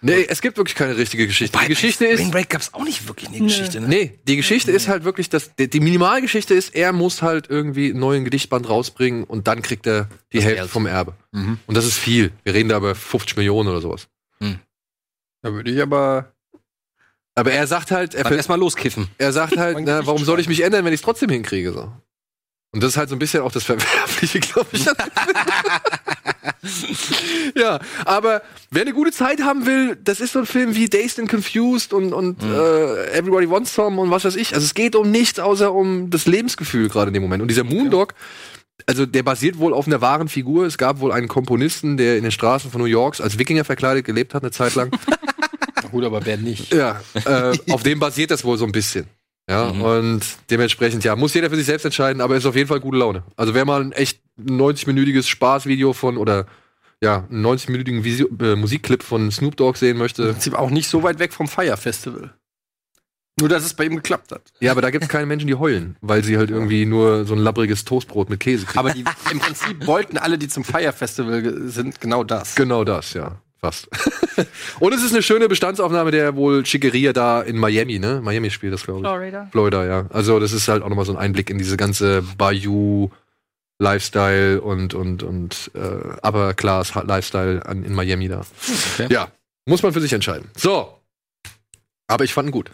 Nee, 0.00 0.26
es 0.28 0.40
gibt 0.40 0.56
wirklich 0.56 0.76
keine 0.76 0.96
richtige 0.96 1.26
Geschichte. 1.26 1.58
Die 1.60 1.66
Geschichte 1.68 2.06
ist, 2.06 2.20
Spring 2.20 2.30
Break 2.30 2.50
gab's 2.50 2.72
auch 2.72 2.84
nicht 2.84 3.08
wirklich 3.08 3.28
eine 3.30 3.38
Geschichte, 3.40 3.80
ne? 3.80 3.88
Nee, 3.88 4.18
die 4.28 4.36
Geschichte 4.36 4.70
ist 4.70 4.86
halt 4.86 5.02
wirklich, 5.02 5.28
dass 5.28 5.54
die, 5.56 5.68
die 5.68 5.80
Minimalgeschichte 5.80 6.54
ist, 6.54 6.74
er 6.74 6.92
muss 6.92 7.20
halt 7.22 7.50
irgendwie 7.50 7.90
einen 7.90 7.98
neuen 7.98 8.24
Gedichtband 8.24 8.68
rausbringen 8.68 9.24
und 9.24 9.48
dann 9.48 9.60
kriegt 9.60 9.86
er 9.88 10.08
die 10.32 10.40
Hälfte 10.40 10.58
Erbe. 10.58 10.68
vom 10.68 10.86
Erbe. 10.86 11.14
Mhm. 11.32 11.58
Und 11.66 11.76
das 11.76 11.84
ist 11.84 11.98
viel. 11.98 12.30
Wir 12.44 12.54
reden 12.54 12.68
da 12.68 12.76
über 12.76 12.94
50 12.94 13.36
Millionen 13.36 13.68
oder 13.68 13.80
sowas. 13.80 14.08
Da 15.40 15.52
würde 15.52 15.70
ich 15.70 15.80
aber. 15.80 16.32
Aber 17.36 17.52
er 17.52 17.68
sagt 17.68 17.92
halt, 17.92 18.14
er, 18.16 18.24
Dann 18.24 18.34
erstmal 18.34 18.58
loskiffen. 18.58 19.06
er 19.18 19.32
sagt 19.32 19.56
halt, 19.56 19.78
na, 19.82 20.04
warum 20.04 20.24
soll 20.24 20.40
ich 20.40 20.48
mich 20.48 20.62
ändern, 20.64 20.84
wenn 20.84 20.92
ich 20.92 20.98
es 20.98 21.04
trotzdem 21.04 21.30
hinkriege? 21.30 21.72
So. 21.72 21.92
Und 22.72 22.82
das 22.82 22.90
ist 22.90 22.96
halt 22.96 23.08
so 23.08 23.14
ein 23.14 23.20
bisschen 23.20 23.42
auch 23.42 23.52
das 23.52 23.62
Verwerfliche, 23.62 24.40
glaube 24.40 24.68
ich. 24.72 24.84
ja, 27.56 27.78
aber 28.04 28.42
wer 28.70 28.82
eine 28.82 28.92
gute 28.92 29.12
Zeit 29.12 29.42
haben 29.42 29.66
will, 29.66 29.96
das 30.02 30.20
ist 30.20 30.32
so 30.32 30.40
ein 30.40 30.46
Film 30.46 30.74
wie 30.74 30.88
Dazed 30.88 31.18
and 31.18 31.28
Confused 31.28 31.92
und, 31.92 32.12
und 32.12 32.42
äh, 32.42 33.18
Everybody 33.18 33.48
Wants 33.48 33.74
Some 33.74 34.00
und 34.00 34.10
was 34.10 34.24
weiß 34.24 34.36
ich. 34.36 34.54
Also 34.54 34.64
es 34.64 34.74
geht 34.74 34.96
um 34.96 35.10
nichts 35.10 35.38
außer 35.38 35.72
um 35.72 36.10
das 36.10 36.26
Lebensgefühl 36.26 36.88
gerade 36.88 37.08
in 37.08 37.14
dem 37.14 37.22
Moment. 37.22 37.42
Und 37.42 37.48
dieser 37.48 37.64
Moondog, 37.64 38.14
also 38.86 39.06
der 39.06 39.22
basiert 39.22 39.58
wohl 39.58 39.72
auf 39.72 39.86
einer 39.86 40.00
wahren 40.00 40.28
Figur. 40.28 40.66
Es 40.66 40.78
gab 40.78 41.00
wohl 41.00 41.12
einen 41.12 41.28
Komponisten, 41.28 41.96
der 41.96 42.16
in 42.16 42.22
den 42.22 42.32
Straßen 42.32 42.70
von 42.70 42.80
New 42.80 42.86
Yorks 42.86 43.20
als 43.20 43.38
Wikinger 43.38 43.64
verkleidet 43.64 44.04
gelebt 44.04 44.34
hat 44.34 44.42
eine 44.42 44.50
Zeit 44.50 44.74
lang. 44.74 44.90
Gut, 45.90 46.04
aber 46.04 46.24
wer 46.26 46.36
nicht? 46.36 46.72
Ja, 46.72 47.00
äh, 47.14 47.56
auf 47.70 47.82
dem 47.82 47.98
basiert 47.98 48.30
das 48.30 48.44
wohl 48.44 48.58
so 48.58 48.66
ein 48.66 48.72
bisschen. 48.72 49.06
Ja, 49.48 49.72
Mhm. 49.72 49.80
und 49.82 50.20
dementsprechend, 50.50 51.04
ja, 51.04 51.16
muss 51.16 51.32
jeder 51.34 51.48
für 51.48 51.56
sich 51.56 51.66
selbst 51.66 51.84
entscheiden, 51.84 52.20
aber 52.20 52.36
ist 52.36 52.44
auf 52.46 52.54
jeden 52.56 52.68
Fall 52.68 52.80
gute 52.80 52.98
Laune. 52.98 53.22
Also 53.36 53.54
wer 53.54 53.64
mal 53.64 53.80
ein 53.80 53.92
echt 53.92 54.20
90-minütiges 54.38 55.26
Spaßvideo 55.26 55.92
von 55.94 56.18
oder 56.18 56.46
ja, 57.02 57.26
einen 57.30 57.46
90-minütigen 57.46 58.02
Visio- 58.04 58.28
äh, 58.42 58.56
Musikclip 58.56 59.02
von 59.02 59.30
Snoop 59.30 59.56
Dogg 59.56 59.78
sehen 59.78 59.92
Im 59.92 59.98
möchte, 59.98 60.32
Prinzip 60.32 60.54
auch 60.54 60.68
nicht 60.70 60.88
so 60.88 61.02
weit 61.02 61.18
weg 61.18 61.32
vom 61.32 61.48
Fire 61.48 61.76
Festival. 61.76 62.34
Nur, 63.40 63.48
dass 63.48 63.64
es 63.64 63.72
bei 63.72 63.84
ihm 63.84 63.94
geklappt 63.94 64.32
hat. 64.32 64.42
ja, 64.58 64.72
aber 64.72 64.82
da 64.82 64.90
gibt 64.90 65.04
es 65.04 65.08
keine 65.08 65.24
Menschen, 65.24 65.46
die 65.46 65.54
heulen, 65.54 65.96
weil 66.00 66.24
sie 66.24 66.36
halt 66.36 66.50
irgendwie 66.50 66.84
nur 66.84 67.24
so 67.24 67.34
ein 67.34 67.38
labbriges 67.38 67.84
Toastbrot 67.84 68.28
mit 68.30 68.40
Käse 68.40 68.66
kriegen. 68.66 68.78
Aber 68.80 68.90
die, 68.92 69.04
im 69.30 69.38
Prinzip 69.38 69.86
wollten 69.86 70.18
alle, 70.18 70.38
die 70.38 70.48
zum 70.48 70.64
Fire 70.64 70.92
Festival 70.92 71.68
sind, 71.68 72.00
genau 72.00 72.24
das. 72.24 72.56
Genau 72.56 72.82
das, 72.82 73.14
ja. 73.14 73.40
Fast. 73.60 73.88
und 74.80 74.94
es 74.94 75.02
ist 75.02 75.12
eine 75.12 75.22
schöne 75.22 75.48
Bestandsaufnahme 75.48 76.12
der 76.12 76.36
wohl 76.36 76.64
Schickeria 76.64 77.12
da 77.12 77.42
in 77.42 77.58
Miami, 77.58 77.98
ne? 77.98 78.20
Miami 78.22 78.50
spielt 78.50 78.72
das, 78.72 78.84
glaube 78.84 79.00
ich. 79.00 79.06
Florida. 79.06 79.48
Florida, 79.50 79.84
ja. 79.84 80.06
Also 80.10 80.38
das 80.38 80.52
ist 80.52 80.68
halt 80.68 80.82
auch 80.82 80.88
nochmal 80.88 81.04
so 81.04 81.12
ein 81.12 81.18
Einblick 81.18 81.50
in 81.50 81.58
diese 81.58 81.76
ganze 81.76 82.22
Bayou 82.22 83.10
Lifestyle 83.80 84.60
und 84.60 84.94
und 84.94 85.22
und 85.22 85.70
äh, 85.74 85.78
Upper 86.22 86.54
Class 86.54 86.94
Lifestyle 86.94 87.64
an, 87.64 87.84
in 87.84 87.94
Miami 87.94 88.28
da. 88.28 88.42
Okay. 88.94 89.08
Ja, 89.10 89.28
muss 89.66 89.82
man 89.82 89.92
für 89.92 90.00
sich 90.00 90.12
entscheiden. 90.12 90.48
So. 90.56 90.94
Aber 92.08 92.24
ich 92.24 92.32
fand 92.32 92.48
ihn 92.48 92.52
gut. 92.52 92.70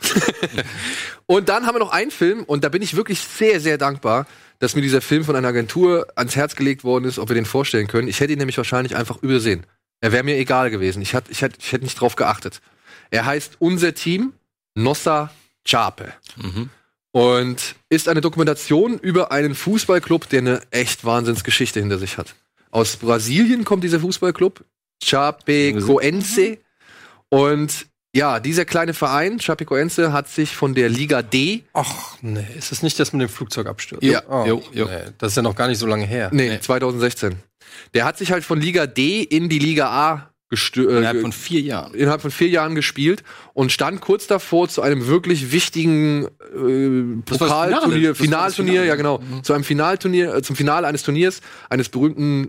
und 1.27 1.49
dann 1.49 1.67
haben 1.67 1.75
wir 1.75 1.81
noch 1.81 1.93
einen 1.93 2.11
Film 2.11 2.45
und 2.45 2.63
da 2.63 2.69
bin 2.69 2.83
ich 2.83 2.95
wirklich 2.95 3.21
sehr 3.21 3.61
sehr 3.61 3.79
dankbar, 3.79 4.27
dass 4.61 4.77
mir 4.77 4.83
dieser 4.83 5.01
Film 5.01 5.25
von 5.25 5.35
einer 5.35 5.49
Agentur 5.49 6.07
ans 6.15 6.37
Herz 6.37 6.57
gelegt 6.57 6.85
worden 6.85 7.05
ist, 7.05 7.19
ob 7.19 7.29
wir 7.29 7.35
den 7.35 7.45
vorstellen 7.45 7.87
können. 7.87 8.09
Ich 8.09 8.21
hätte 8.21 8.33
ihn 8.33 8.39
nämlich 8.39 8.57
wahrscheinlich 8.57 8.97
einfach 8.97 9.23
übersehen. 9.23 9.67
Er 10.01 10.13
wäre 10.13 10.23
mir 10.25 10.37
egal 10.37 10.71
gewesen. 10.71 11.01
Ich 11.03 11.13
hätte 11.15 11.31
ich 11.33 11.43
hätte 11.43 11.57
ich 11.61 11.73
hätte 11.73 11.85
nicht 11.85 12.01
drauf 12.01 12.17
geachtet. 12.17 12.61
Er 13.11 13.25
heißt 13.27 13.57
Unser 13.59 13.95
Team 13.95 14.33
Nossa 14.75 15.31
Chape 15.65 16.13
Mhm. 16.37 16.69
und 17.13 17.75
ist 17.89 18.09
eine 18.09 18.21
Dokumentation 18.21 18.99
über 18.99 19.31
einen 19.33 19.55
Fußballclub, 19.55 20.29
der 20.29 20.41
eine 20.41 20.61
echt 20.71 21.05
Wahnsinnsgeschichte 21.05 21.81
hinter 21.81 21.99
sich 21.99 22.19
hat. 22.19 22.35
Aus 22.71 22.97
Brasilien 22.97 23.65
kommt 23.65 23.85
dieser 23.85 24.01
Fußballclub, 24.01 24.65
Chapecoense. 25.03 26.59
Und 27.29 27.87
ja, 28.15 28.39
dieser 28.41 28.65
kleine 28.65 28.95
Verein, 28.95 29.39
Chapecoense, 29.39 30.13
hat 30.13 30.29
sich 30.29 30.55
von 30.55 30.75
der 30.75 30.89
Liga 30.89 31.23
D, 31.23 31.65
Ach, 31.73 32.17
nee, 32.23 32.47
ist 32.57 32.71
das 32.71 32.83
nicht 32.83 32.99
das 33.01 33.13
mit 33.13 33.23
dem 33.23 33.29
Flugzeugabsturz? 33.29 34.05
Ja. 34.05 34.23
Oh, 34.29 34.45
Jo, 34.47 34.63
jo. 34.73 34.85
Nee, 34.87 35.11
das 35.19 35.33
ist 35.33 35.37
ja 35.37 35.43
noch 35.43 35.57
gar 35.57 35.67
nicht 35.69 35.79
so 35.79 35.87
lange 35.87 36.05
her. 36.07 36.31
nee, 36.33 36.59
2016, 36.61 37.37
der 37.95 38.05
hat 38.05 38.19
sich 38.19 38.33
halt 38.33 38.45
von 38.45 38.61
Liga 38.61 38.87
D 38.87 39.23
in 39.23 39.49
die 39.49 39.59
Liga 39.59 39.89
A 39.89 40.35
äh, 40.55 40.81
Innerhalb 40.81 41.21
von 41.21 41.33
vier 41.33 41.61
Jahren. 41.61 41.95
innerhalb 41.95 42.21
von 42.21 42.31
vier 42.31 42.49
Jahren 42.49 42.75
gespielt 42.75 43.25
und 43.55 43.73
stand 43.73 44.01
kurz 44.01 44.27
davor 44.27 44.69
zu 44.69 44.83
einem 44.83 45.07
wirklich 45.07 45.53
wichtigen 45.53 46.27
äh, 46.27 47.23
Pokalturnier, 47.25 48.15
Finalturnier, 48.15 48.85
ja 48.85 48.95
genau, 48.95 49.21
zu 49.43 49.53
einem 49.53 49.65
Finalturnier, 49.65 50.35
äh, 50.35 50.43
zum 50.43 50.55
Finale 50.55 50.87
eines 50.87 51.03
Turniers, 51.03 51.41
eines 51.71 51.89
berühmten 51.89 52.45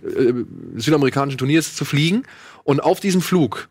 äh, 0.76 0.80
südamerikanischen 0.80 1.38
Turniers 1.38 1.76
zu 1.76 1.86
fliegen. 1.86 2.24
Und 2.64 2.82
auf 2.82 3.00
diesem 3.00 3.22
Flug 3.22 3.70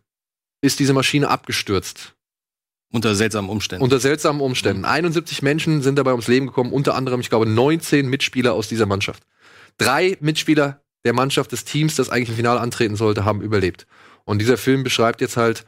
ist 0.63 0.79
diese 0.79 0.95
Maschine 0.95 1.29
abgestürzt. 1.29 2.15
Unter 2.93 3.15
seltsamen 3.15 3.51
Umständen. 3.51 3.83
Unter 3.83 3.99
seltsamen 3.99 4.41
Umständen. 4.41 4.85
71 4.85 5.43
Menschen 5.43 5.83
sind 5.83 5.97
dabei 5.97 6.13
ums 6.13 6.29
Leben 6.29 6.47
gekommen, 6.47 6.73
unter 6.73 6.95
anderem, 6.95 7.21
ich 7.21 7.29
glaube, 7.29 7.47
19 7.47 8.09
Mitspieler 8.09 8.55
aus 8.55 8.69
dieser 8.69 8.87
Mannschaft. 8.87 9.25
Drei 9.79 10.17
Mitspieler 10.21 10.84
der 11.05 11.13
Mannschaft 11.13 11.53
des 11.53 11.65
Teams, 11.65 11.97
das 11.97 12.11
eigentlich 12.11 12.31
im 12.31 12.37
Finale 12.37 12.61
antreten 12.61 12.97
sollte, 12.97 13.25
haben 13.25 13.43
überlebt. 13.43 13.87
Und 14.25 14.39
dieser 14.39 14.57
Film 14.57 14.83
beschreibt 14.83 15.21
jetzt 15.21 15.37
halt, 15.37 15.65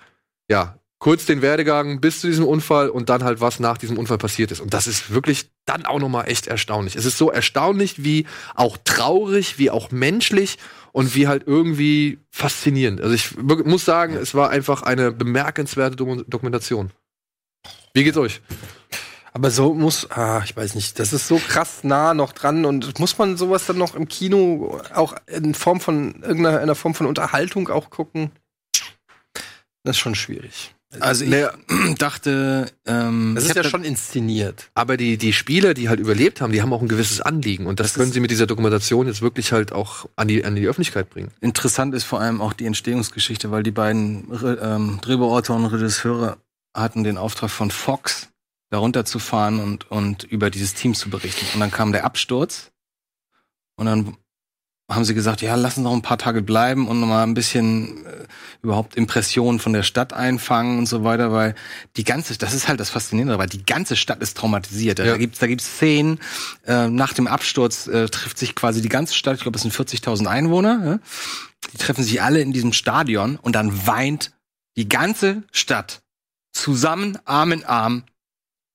ja, 0.49 0.79
kurz 0.99 1.27
den 1.27 1.43
Werdegang 1.43 2.01
bis 2.01 2.21
zu 2.21 2.27
diesem 2.27 2.47
Unfall 2.47 2.89
und 2.89 3.09
dann 3.09 3.23
halt, 3.23 3.41
was 3.41 3.61
nach 3.61 3.77
diesem 3.79 3.99
Unfall 3.99 4.19
passiert 4.19 4.51
ist. 4.51 4.61
Und 4.61 4.73
das 4.73 4.87
ist 4.87 5.13
wirklich 5.13 5.51
dann 5.67 5.85
auch 5.85 5.99
nochmal 5.99 6.29
echt 6.29 6.47
erstaunlich. 6.47 6.97
Es 6.97 7.05
ist 7.05 7.19
so 7.19 7.31
erstaunlich, 7.31 8.03
wie 8.03 8.27
auch 8.55 8.79
traurig, 8.83 9.59
wie 9.59 9.71
auch 9.71 9.91
menschlich 9.91 10.59
und 10.93 11.15
wie 11.15 11.29
halt 11.29 11.43
irgendwie 11.47 12.19
faszinierend. 12.31 13.03
Also 13.03 13.15
ich 13.15 13.37
muss 13.37 13.85
sagen, 13.85 14.15
es 14.15 14.35
war 14.35 14.49
einfach 14.51 14.83
eine 14.83 15.13
bemerkenswerte 15.13 15.97
Dokumentation. 15.97 16.91
Wie 17.93 18.05
geht's 18.05 18.17
euch? 18.17 18.41
Aber 19.37 19.51
so 19.51 19.75
muss, 19.75 20.11
ah, 20.11 20.41
ich 20.47 20.57
weiß 20.57 20.75
nicht, 20.77 20.99
das 20.99 21.13
ist 21.13 21.29
so 21.29 21.37
krass 21.37 21.81
nah 21.85 22.15
noch 22.15 22.33
dran 22.33 22.65
und 22.65 22.99
muss 22.99 23.19
man 23.19 23.37
sowas 23.37 23.67
dann 23.67 23.77
noch 23.77 23.95
im 23.95 24.09
Kino 24.09 24.81
auch 24.95 25.15
in 25.27 25.53
Form 25.53 25.79
von 25.79 26.23
irgendeiner 26.23 26.59
einer 26.61 26.75
Form 26.75 26.95
von 26.95 27.07
Unterhaltung 27.07 27.69
auch 27.69 27.91
gucken? 27.91 28.31
Das 29.85 29.97
ist 29.97 29.99
schon 30.01 30.15
schwierig. 30.15 30.75
also 31.01 31.23
ich 31.25 31.31
Naja, 31.31 31.53
dachte, 31.99 32.73
ähm, 32.87 33.35
Das 33.35 33.45
ist 33.45 33.55
ja 33.55 33.63
da- 33.63 33.69
schon 33.69 33.85
inszeniert. 33.85 34.71
aber 34.75 34.97
die, 34.97 35.19
die 35.19 35.35
Spieler, 35.35 35.75
die 35.75 35.91
halt 35.91 36.01
überlebt 36.01 36.41
haben, 36.41 36.53
die 36.55 36.63
haben 36.63 36.73
auch 36.73 36.81
ein 36.81 36.89
gewisses 36.89 37.21
Anliegen. 37.21 37.67
Und 37.67 37.79
das, 37.79 37.89
Das 37.93 37.99
können 38.01 38.13
sie 38.13 38.21
mit 38.21 38.31
dieser 38.31 38.47
Dokumentation 38.47 39.07
jetzt 39.07 39.21
wirklich 39.21 39.53
halt 39.53 39.71
auch 39.71 40.09
an 40.17 40.29
die, 40.29 40.47
an 40.47 40.55
die 40.57 40.67
Öffentlichkeit 40.67 41.11
bringen. 41.11 41.31
Interessant 41.43 41.95
ist 41.95 42.05
vor 42.05 42.21
allem 42.23 42.41
auch 42.41 42.55
die 42.55 42.65
Entstehungsgeschichte, 42.65 43.51
weil 43.51 43.63
die 43.63 43.71
beiden 43.71 44.29
ähm, 44.63 44.99
Drehbuchautoren 45.03 45.65
und 45.67 45.73
Regisseure 45.75 46.39
hatten 46.75 47.05
den 47.05 47.19
Auftrag 47.19 47.51
von 47.51 47.71
Fox, 47.71 48.29
da 48.71 48.79
runterzufahren 48.79 49.61
und, 49.61 49.91
und 49.91 50.25
über 50.25 50.51
dieses 50.51 50.75
Team 50.75 50.95
zu 50.95 51.11
berichten. 51.11 51.47
Und 51.55 51.61
dann 51.61 51.71
kam 51.71 51.93
der 51.93 52.05
Absturz 52.05 52.73
und 53.77 53.87
dann 53.87 54.17
haben 54.89 55.05
sie 55.05 55.15
gesagt, 55.15 55.43
ja, 55.43 55.57
lass 55.57 55.77
uns 55.77 55.85
noch 55.85 55.93
ein 55.93 56.03
paar 56.03 56.19
Tage 56.19 56.43
bleiben 56.43 56.87
und 56.87 57.01
noch 57.01 57.09
mal 57.09 57.25
ein 57.25 57.35
bisschen 57.35 58.07
äh, 58.07 58.27
überhaupt 58.63 58.95
Impressionen 58.95 59.59
von 59.59 59.73
der 59.73 59.83
Stadt 59.83 60.13
einfangen 60.13 60.79
und 60.79 60.87
so 60.87 61.03
weiter, 61.03 61.33
weil 61.33 61.57
die 61.97 62.05
ganze, 62.05 62.39
das 62.39 62.55
ist 62.55 62.69
halt 62.69 62.79
das 62.79 62.91
Faszinierende, 62.91 63.37
weil 63.37 63.49
die 63.49 63.65
ganze 63.65 63.97
Stadt 63.97 64.23
ist 64.23 64.37
traumatisiert. 64.37 65.01
Ja. 65.01 65.07
Da 65.07 65.17
gibt's, 65.17 65.41
da 65.41 65.49
gibt's 65.49 65.67
Szenen, 65.67 66.21
äh, 66.67 66.89
nach 66.89 67.15
dem 67.15 67.27
Absturz 67.27 67.89
äh, 67.89 68.09
trifft 68.09 68.39
sich 68.39 68.55
quasi 68.55 68.81
die 68.81 68.89
ganze 68.89 69.15
Stadt, 69.15 69.37
ich 69.37 69.43
glaube, 69.43 69.57
es 69.57 69.63
sind 69.63 69.75
40.000 69.75 70.27
Einwohner, 70.27 70.83
ja? 70.85 70.99
die 71.73 71.79
treffen 71.79 72.05
sich 72.05 72.23
alle 72.23 72.41
in 72.41 72.53
diesem 72.53 72.73
Stadion 72.73 73.37
und 73.37 73.57
dann 73.57 73.89
weint 73.89 74.33
die 74.77 74.89
ganze 74.89 75.43
Stadt 75.51 76.03
zusammen, 76.53 77.19
Arm 77.25 77.51
in 77.51 77.65
Arm, 77.65 78.05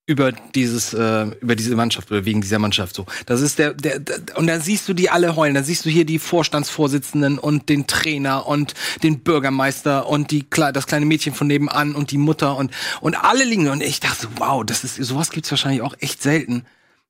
über 0.08 0.32
dieses 0.32 0.94
äh, 0.94 1.26
über 1.42 1.56
diese 1.56 1.76
Mannschaft 1.76 2.12
oder 2.12 2.26
wegen 2.26 2.42
dieser 2.42 2.60
Mannschaft 2.60 2.96
so. 2.96 3.06
Das 3.28 3.42
ist 3.42 3.60
der, 3.60 3.74
der, 3.74 4.00
der 4.00 4.38
und 4.38 4.48
dann 4.48 4.62
siehst 4.62 4.90
du 4.90 4.94
die 4.94 5.10
alle 5.10 5.36
heulen, 5.36 5.54
dann 5.54 5.64
siehst 5.64 5.86
du 5.86 5.90
hier 5.90 6.06
die 6.06 6.20
Vorstandsvorsitzenden 6.20 7.38
und 7.38 7.70
den 7.70 7.88
Trainer 7.88 8.48
und 8.48 8.74
den 9.04 9.20
Bürgermeister 9.20 10.08
und 10.08 10.32
die 10.32 10.46
das 10.50 10.88
kleine 10.88 11.06
Mädchen 11.06 11.34
von 11.34 11.48
nebenan 11.48 11.96
und 11.96 12.12
die 12.12 12.18
Mutter 12.18 12.58
und 12.58 12.72
und 13.00 13.16
alle 13.16 13.44
liegen 13.44 13.70
und 13.70 13.82
ich 13.82 14.00
dachte 14.00 14.28
wow, 14.38 14.66
das 14.66 14.84
ist 14.84 14.96
sowas 14.96 15.30
gibt's 15.30 15.52
wahrscheinlich 15.52 15.82
auch 15.82 15.96
echt 16.00 16.22
selten. 16.22 16.66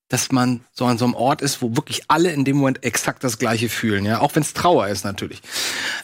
dass 0.10 0.30
man 0.30 0.60
so 0.74 0.86
an 0.86 0.98
so 0.98 1.06
einem 1.06 1.14
Ort 1.14 1.42
ist, 1.42 1.62
wo 1.62 1.78
wirklich 1.78 2.02
alle 2.10 2.34
in 2.34 2.44
dem 2.44 2.58
Moment 2.58 2.84
exakt 2.84 3.24
das 3.24 3.40
Gleiche 3.40 3.70
fühlen, 3.70 4.04
ja, 4.04 4.20
auch 4.20 4.36
wenn 4.36 4.44
es 4.44 4.52
Trauer 4.54 4.90
ist 4.90 5.06
natürlich. 5.06 5.42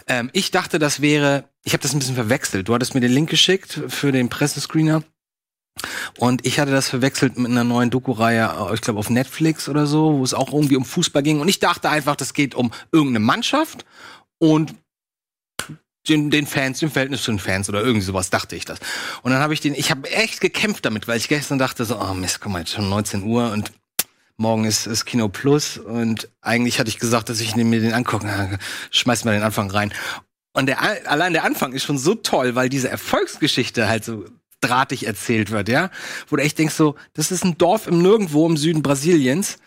Ähm, 0.08 0.30
ich 0.32 0.50
dachte, 0.50 0.80
das 0.80 1.02
wäre, 1.02 1.44
ich 1.66 1.74
habe 1.74 1.84
das 1.84 1.94
ein 1.94 2.00
bisschen 2.00 2.16
verwechselt. 2.16 2.70
Du 2.70 2.74
hattest 2.74 2.96
mir 2.96 3.02
den 3.02 3.12
Link 3.12 3.30
geschickt 3.30 3.82
für 3.90 4.14
den 4.14 4.30
Pressescreener. 4.30 5.04
Und 6.18 6.46
ich 6.46 6.60
hatte 6.60 6.72
das 6.72 6.90
verwechselt 6.90 7.38
mit 7.38 7.52
einer 7.52 7.64
neuen 7.64 7.90
Doku-Reihe, 7.90 8.70
äh, 8.70 8.74
ich 8.74 8.82
glaube 8.82 9.00
auf 9.00 9.10
Netflix 9.10 9.70
oder 9.70 9.88
so, 9.88 10.20
wo 10.20 10.24
es 10.24 10.34
auch 10.34 10.54
irgendwie 10.54 10.76
um 10.76 10.86
Fußball 10.86 11.24
ging. 11.24 11.40
Und 11.40 11.48
ich 11.48 11.60
dachte 11.60 11.90
einfach, 11.90 12.16
das 12.16 12.34
geht 12.34 12.56
um 12.56 12.72
irgendeine 12.92 13.20
Mannschaft 13.26 13.86
und 14.40 14.76
den, 16.08 16.30
den 16.30 16.48
Fans, 16.48 16.80
dem 16.80 16.92
Verhältnis 16.92 17.24
zu 17.24 17.32
den 17.32 17.40
Fans 17.40 17.70
oder 17.70 17.82
irgendwie 17.82 18.06
sowas, 18.06 18.30
dachte 18.30 18.56
ich 18.56 18.66
das. 18.66 18.80
Und 19.24 19.32
dann 19.32 19.42
habe 19.42 19.54
ich 19.54 19.60
den, 19.60 19.74
ich 19.74 19.92
habe 19.92 20.10
echt 20.10 20.42
gekämpft 20.42 20.86
damit, 20.86 21.08
weil 21.08 21.18
ich 21.18 21.28
gestern 21.28 21.60
dachte 21.60 21.86
so, 21.86 22.00
oh 22.00 22.14
Mist, 22.14 22.40
guck 22.42 22.52
mal, 22.52 22.60
jetzt 22.60 22.72
schon 22.72 22.90
19 22.90 23.24
Uhr 23.24 23.52
und 23.52 23.72
morgen 24.38 24.66
ist, 24.66 24.86
ist 24.86 25.06
Kino 25.06 25.30
Plus 25.30 25.78
und 25.78 26.30
eigentlich 26.42 26.80
hatte 26.80 26.90
ich 26.90 27.00
gesagt, 27.00 27.30
dass 27.30 27.40
ich 27.40 27.56
mir 27.56 27.82
den 27.82 27.94
angucken, 27.94 28.60
schmeiß 28.92 29.26
mal 29.26 29.34
den 29.34 29.44
Anfang 29.44 29.70
rein. 29.72 29.94
Und 30.54 30.68
der, 30.68 30.80
allein 31.10 31.34
der 31.34 31.44
Anfang 31.44 31.74
ist 31.74 31.84
schon 31.84 32.00
so 32.00 32.16
toll, 32.16 32.56
weil 32.56 32.70
diese 32.70 32.90
Erfolgsgeschichte 32.90 33.88
halt 33.88 34.04
so 34.04 34.26
drahtig 34.62 35.06
erzählt 35.06 35.52
wird, 35.52 35.70
ja. 35.70 35.90
Wo 36.28 36.36
du 36.36 36.44
echt 36.44 36.58
denkst 36.58 36.76
so, 36.76 36.96
das 37.14 37.32
ist 37.32 37.44
ein 37.44 37.58
Dorf 37.58 37.88
im 37.88 38.02
Nirgendwo 38.02 38.48
im 38.48 38.58
Süden 38.58 38.82
Brasiliens. 38.82 39.58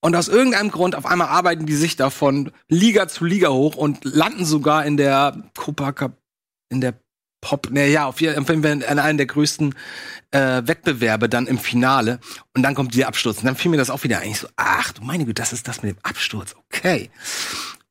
Und 0.00 0.16
aus 0.16 0.28
irgendeinem 0.28 0.70
Grund 0.70 0.96
auf 0.96 1.06
einmal 1.06 1.28
arbeiten 1.28 1.64
die 1.64 1.76
sich 1.76 1.94
da 1.94 2.10
von 2.10 2.50
Liga 2.68 3.06
zu 3.06 3.24
Liga 3.24 3.50
hoch 3.50 3.76
und 3.76 4.04
landen 4.04 4.44
sogar 4.44 4.84
in 4.84 4.96
der 4.96 5.50
Copa 5.56 5.94
in 6.70 6.80
der 6.80 6.94
Pop, 7.40 7.70
naja, 7.70 8.06
auf 8.06 8.20
jeden 8.20 8.46
Fall 8.46 8.64
in 8.64 8.82
einem 8.82 9.16
der 9.16 9.26
größten 9.26 9.74
äh, 10.30 10.62
Wettbewerbe 10.64 11.28
dann 11.28 11.46
im 11.46 11.58
Finale. 11.58 12.20
Und 12.54 12.62
dann 12.62 12.74
kommt 12.74 12.94
dieser 12.94 13.08
Absturz. 13.08 13.38
Und 13.38 13.46
dann 13.46 13.56
fiel 13.56 13.70
mir 13.70 13.76
das 13.76 13.90
auch 13.90 14.04
wieder 14.04 14.20
eigentlich 14.20 14.38
so, 14.38 14.48
ach 14.56 14.92
du 14.92 15.02
meine 15.02 15.24
Güte, 15.24 15.42
das 15.42 15.52
ist 15.52 15.66
das 15.68 15.82
mit 15.82 15.96
dem 15.96 15.98
Absturz, 16.04 16.54
okay. 16.66 17.10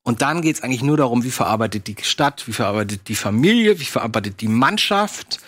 Und 0.04 0.22
dann 0.22 0.42
geht's 0.42 0.64
eigentlich 0.64 0.84
nur 0.84 0.98
darum, 0.98 1.24
wie 1.24 1.32
verarbeitet 1.32 1.88
die 1.88 1.96
Stadt, 2.02 2.48
wie 2.48 2.54
verarbeitet 2.54 3.08
die 3.08 3.16
Familie, 3.16 3.80
wie 3.80 3.86
verarbeitet 3.86 4.42
die 4.42 4.48
Mannschaft 4.48 5.39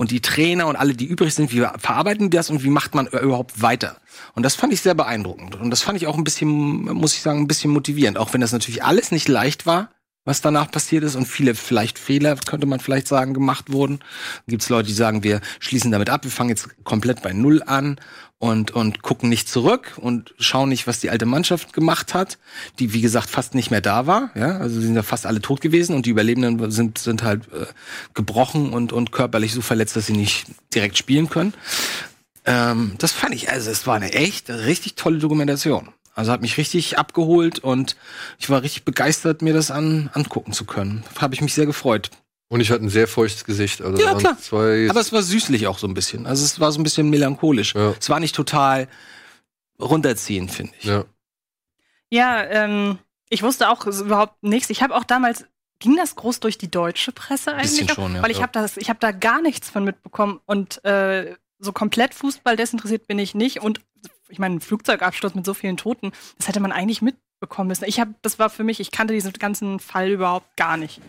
und 0.00 0.12
die 0.12 0.22
Trainer 0.22 0.66
und 0.66 0.76
alle, 0.76 0.94
die 0.94 1.04
übrig 1.04 1.34
sind, 1.34 1.52
wie 1.52 1.60
verarbeiten 1.76 2.30
die 2.30 2.36
das 2.38 2.48
und 2.48 2.64
wie 2.64 2.70
macht 2.70 2.94
man 2.94 3.06
überhaupt 3.08 3.60
weiter? 3.60 3.98
Und 4.34 4.44
das 4.44 4.54
fand 4.54 4.72
ich 4.72 4.80
sehr 4.80 4.94
beeindruckend. 4.94 5.56
Und 5.56 5.68
das 5.68 5.82
fand 5.82 5.98
ich 5.98 6.06
auch 6.06 6.16
ein 6.16 6.24
bisschen, 6.24 6.48
muss 6.48 7.12
ich 7.12 7.20
sagen, 7.20 7.40
ein 7.40 7.46
bisschen 7.46 7.70
motivierend. 7.70 8.16
Auch 8.16 8.32
wenn 8.32 8.40
das 8.40 8.50
natürlich 8.50 8.82
alles 8.82 9.12
nicht 9.12 9.28
leicht 9.28 9.66
war, 9.66 9.90
was 10.30 10.40
danach 10.40 10.70
passiert 10.70 11.02
ist 11.02 11.16
und 11.16 11.26
viele 11.26 11.56
vielleicht 11.56 11.98
Fehler, 11.98 12.36
könnte 12.36 12.66
man 12.66 12.78
vielleicht 12.78 13.08
sagen, 13.08 13.34
gemacht 13.34 13.72
wurden. 13.72 13.98
Gibt 14.46 14.62
es 14.62 14.68
Leute, 14.68 14.86
die 14.86 14.94
sagen, 14.94 15.24
wir 15.24 15.40
schließen 15.58 15.90
damit 15.90 16.08
ab, 16.08 16.22
wir 16.22 16.30
fangen 16.30 16.50
jetzt 16.50 16.68
komplett 16.84 17.20
bei 17.20 17.32
Null 17.32 17.64
an 17.66 17.98
und, 18.38 18.70
und 18.70 19.02
gucken 19.02 19.28
nicht 19.28 19.48
zurück 19.48 19.94
und 19.96 20.32
schauen 20.38 20.68
nicht, 20.68 20.86
was 20.86 21.00
die 21.00 21.10
alte 21.10 21.26
Mannschaft 21.26 21.72
gemacht 21.72 22.14
hat, 22.14 22.38
die, 22.78 22.92
wie 22.94 23.00
gesagt, 23.00 23.28
fast 23.28 23.56
nicht 23.56 23.72
mehr 23.72 23.80
da 23.80 24.06
war. 24.06 24.30
Ja, 24.36 24.58
also 24.58 24.80
sie 24.80 24.86
sind 24.86 24.94
ja 24.94 25.02
fast 25.02 25.26
alle 25.26 25.40
tot 25.40 25.60
gewesen 25.60 25.96
und 25.96 26.06
die 26.06 26.10
Überlebenden 26.10 26.70
sind, 26.70 26.98
sind 26.98 27.24
halt 27.24 27.52
äh, 27.52 27.66
gebrochen 28.14 28.72
und, 28.72 28.92
und 28.92 29.10
körperlich 29.10 29.52
so 29.52 29.62
verletzt, 29.62 29.96
dass 29.96 30.06
sie 30.06 30.12
nicht 30.12 30.46
direkt 30.72 30.96
spielen 30.96 31.28
können. 31.28 31.54
Ähm, 32.46 32.94
das 32.98 33.10
fand 33.10 33.34
ich, 33.34 33.50
also 33.50 33.68
es 33.68 33.86
war 33.86 33.96
eine 33.96 34.12
echt 34.12 34.48
richtig 34.48 34.94
tolle 34.94 35.18
Dokumentation. 35.18 35.88
Also 36.14 36.32
hat 36.32 36.40
mich 36.42 36.58
richtig 36.58 36.98
abgeholt 36.98 37.60
und 37.60 37.96
ich 38.38 38.50
war 38.50 38.62
richtig 38.62 38.84
begeistert, 38.84 39.42
mir 39.42 39.54
das 39.54 39.70
an, 39.70 40.10
angucken 40.12 40.52
zu 40.52 40.64
können. 40.64 41.04
Habe 41.18 41.34
ich 41.34 41.40
mich 41.40 41.54
sehr 41.54 41.66
gefreut. 41.66 42.10
Und 42.48 42.60
ich 42.60 42.70
hatte 42.72 42.84
ein 42.84 42.88
sehr 42.88 43.06
feuchtes 43.06 43.44
Gesicht. 43.44 43.80
Also 43.80 44.02
ja, 44.02 44.14
klar. 44.14 44.36
Aber 44.50 45.00
es 45.00 45.12
war 45.12 45.22
süßlich 45.22 45.68
auch 45.68 45.78
so 45.78 45.86
ein 45.86 45.94
bisschen. 45.94 46.26
Also 46.26 46.44
es 46.44 46.58
war 46.58 46.72
so 46.72 46.80
ein 46.80 46.82
bisschen 46.82 47.08
melancholisch. 47.08 47.74
Ja. 47.76 47.94
Es 47.98 48.10
war 48.10 48.18
nicht 48.18 48.34
total 48.34 48.88
runterziehend, 49.80 50.50
finde 50.50 50.72
ich. 50.78 50.84
Ja, 50.84 51.04
ja 52.10 52.44
ähm, 52.44 52.98
ich 53.28 53.44
wusste 53.44 53.70
auch 53.70 53.86
überhaupt 53.86 54.42
nichts. 54.42 54.68
Ich 54.70 54.82
habe 54.82 54.96
auch 54.96 55.04
damals 55.04 55.46
ging 55.80 55.96
das 55.96 56.14
groß 56.14 56.40
durch 56.40 56.58
die 56.58 56.70
deutsche 56.70 57.12
Presse 57.12 57.54
eigentlich? 57.54 57.90
Schon, 57.90 58.14
ja. 58.14 58.22
Weil 58.22 58.30
ich 58.30 58.42
habe 58.42 58.52
das, 58.52 58.76
ich 58.76 58.88
habe 58.88 59.00
da 59.00 59.12
gar 59.12 59.42
nichts 59.42 59.70
von 59.70 59.84
mitbekommen 59.84 60.40
und 60.44 60.84
äh, 60.84 61.34
so 61.58 61.72
komplett 61.72 62.14
Fußball 62.14 62.56
desinteressiert 62.56 63.06
bin 63.06 63.18
ich 63.18 63.34
nicht 63.34 63.62
und 63.62 63.80
ich 64.30 64.38
meine, 64.38 64.56
ein 64.56 64.60
Flugzeugabsturz 64.60 65.34
mit 65.34 65.44
so 65.44 65.54
vielen 65.54 65.76
Toten, 65.76 66.12
das 66.38 66.48
hätte 66.48 66.60
man 66.60 66.72
eigentlich 66.72 67.02
mitbekommen 67.02 67.68
müssen. 67.68 67.84
Ich 67.86 68.00
habe, 68.00 68.14
das 68.22 68.38
war 68.38 68.50
für 68.50 68.64
mich, 68.64 68.80
ich 68.80 68.90
kannte 68.90 69.14
diesen 69.14 69.32
ganzen 69.34 69.80
Fall 69.80 70.08
überhaupt 70.10 70.56
gar 70.56 70.76
nicht. 70.76 71.00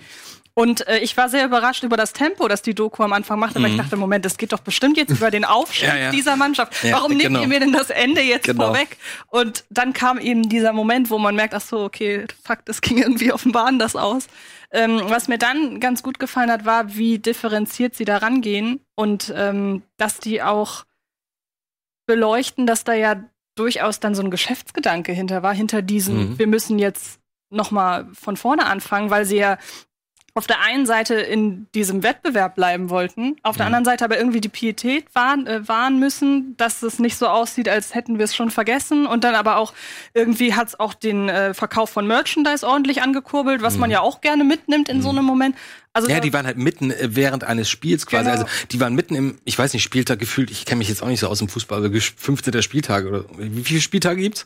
Und 0.53 0.85
äh, 0.87 0.99
ich 0.99 1.15
war 1.15 1.29
sehr 1.29 1.45
überrascht 1.45 1.83
über 1.83 1.95
das 1.95 2.11
Tempo, 2.11 2.47
das 2.47 2.61
die 2.61 2.75
Doku 2.75 3.03
am 3.03 3.13
Anfang 3.13 3.39
machte, 3.39 3.59
mhm. 3.59 3.63
weil 3.63 3.71
ich 3.71 3.77
dachte, 3.77 3.95
Moment, 3.95 4.25
das 4.25 4.37
geht 4.37 4.51
doch 4.51 4.59
bestimmt 4.59 4.97
jetzt 4.97 5.11
über 5.11 5.31
den 5.31 5.45
Aufstieg 5.45 5.83
ja, 5.87 5.95
ja. 5.95 6.11
dieser 6.11 6.35
Mannschaft. 6.35 6.83
Ja, 6.83 6.97
Warum 6.97 7.11
nehmt 7.11 7.23
genau. 7.23 7.41
ihr 7.41 7.47
mir 7.47 7.59
denn 7.61 7.71
das 7.71 7.89
Ende 7.89 8.21
jetzt 8.21 8.45
genau. 8.45 8.67
vorweg? 8.67 8.97
Und 9.27 9.63
dann 9.69 9.93
kam 9.93 10.19
eben 10.19 10.49
dieser 10.49 10.73
Moment, 10.73 11.09
wo 11.09 11.17
man 11.17 11.35
merkt, 11.35 11.53
ach 11.53 11.61
so, 11.61 11.79
okay, 11.79 12.25
fuck, 12.43 12.65
das 12.65 12.81
ging 12.81 12.97
irgendwie 12.97 13.31
offenbar 13.31 13.65
anders 13.65 13.95
aus. 13.95 14.27
Ähm, 14.71 15.01
was 15.05 15.27
mir 15.27 15.37
dann 15.37 15.79
ganz 15.79 16.03
gut 16.03 16.19
gefallen 16.19 16.51
hat, 16.51 16.65
war, 16.65 16.95
wie 16.95 17.19
differenziert 17.19 17.95
sie 17.95 18.05
da 18.05 18.17
rangehen 18.17 18.81
und 18.95 19.33
ähm, 19.35 19.83
dass 19.97 20.19
die 20.19 20.41
auch 20.41 20.85
beleuchten, 22.11 22.67
dass 22.67 22.83
da 22.83 22.91
ja 22.91 23.23
durchaus 23.55 24.01
dann 24.01 24.15
so 24.15 24.21
ein 24.21 24.31
Geschäftsgedanke 24.31 25.13
hinter 25.13 25.43
war, 25.43 25.53
hinter 25.53 25.81
diesem, 25.81 26.31
mhm. 26.31 26.39
wir 26.39 26.47
müssen 26.47 26.77
jetzt 26.77 27.21
noch 27.49 27.71
mal 27.71 28.09
von 28.11 28.35
vorne 28.35 28.65
anfangen, 28.65 29.09
weil 29.09 29.23
sie 29.23 29.37
ja 29.37 29.57
auf 30.33 30.45
der 30.45 30.59
einen 30.61 30.85
Seite 30.85 31.15
in 31.15 31.67
diesem 31.73 32.03
Wettbewerb 32.03 32.55
bleiben 32.55 32.89
wollten, 32.89 33.37
auf 33.43 33.55
der 33.55 33.65
mhm. 33.65 33.67
anderen 33.67 33.85
Seite 33.85 34.03
aber 34.03 34.17
irgendwie 34.17 34.41
die 34.41 34.49
Pietät 34.49 35.13
wahren, 35.15 35.47
äh, 35.47 35.65
wahren 35.69 35.99
müssen, 35.99 36.55
dass 36.57 36.83
es 36.83 36.99
nicht 36.99 37.17
so 37.17 37.27
aussieht, 37.27 37.69
als 37.69 37.95
hätten 37.95 38.17
wir 38.17 38.25
es 38.25 38.35
schon 38.35 38.51
vergessen. 38.51 39.05
Und 39.05 39.23
dann 39.23 39.35
aber 39.35 39.55
auch 39.55 39.73
irgendwie 40.13 40.53
hat 40.53 40.69
es 40.69 40.79
auch 40.79 40.93
den 40.93 41.29
äh, 41.29 41.53
Verkauf 41.53 41.89
von 41.89 42.07
Merchandise 42.07 42.67
ordentlich 42.67 43.01
angekurbelt, 43.01 43.61
was 43.61 43.75
mhm. 43.75 43.81
man 43.81 43.91
ja 43.91 44.01
auch 44.01 44.19
gerne 44.19 44.43
mitnimmt 44.43 44.89
in 44.89 44.97
mhm. 44.97 45.01
so 45.01 45.09
einem 45.09 45.25
Moment. 45.25 45.55
Also 45.93 46.09
ja, 46.09 46.19
die 46.21 46.31
waren 46.31 46.45
halt 46.45 46.57
mitten 46.57 46.91
äh, 46.91 47.09
während 47.11 47.43
eines 47.43 47.69
Spiels 47.69 48.05
quasi. 48.05 48.29
Genau. 48.29 48.43
Also 48.43 48.45
die 48.71 48.79
waren 48.79 48.95
mitten 48.95 49.15
im, 49.15 49.37
ich 49.43 49.57
weiß 49.57 49.73
nicht, 49.73 49.83
Spieltag 49.83 50.19
gefühlt, 50.19 50.49
ich 50.49 50.65
kenne 50.65 50.79
mich 50.79 50.89
jetzt 50.89 51.03
auch 51.03 51.07
nicht 51.07 51.19
so 51.19 51.27
aus 51.27 51.39
dem 51.39 51.49
Fußball, 51.49 51.83
aber 51.85 51.99
15. 51.99 52.61
Spieltag 52.61 53.05
oder 53.05 53.25
wie 53.37 53.63
viele 53.63 53.81
Spieltage 53.81 54.21
gibt's? 54.21 54.45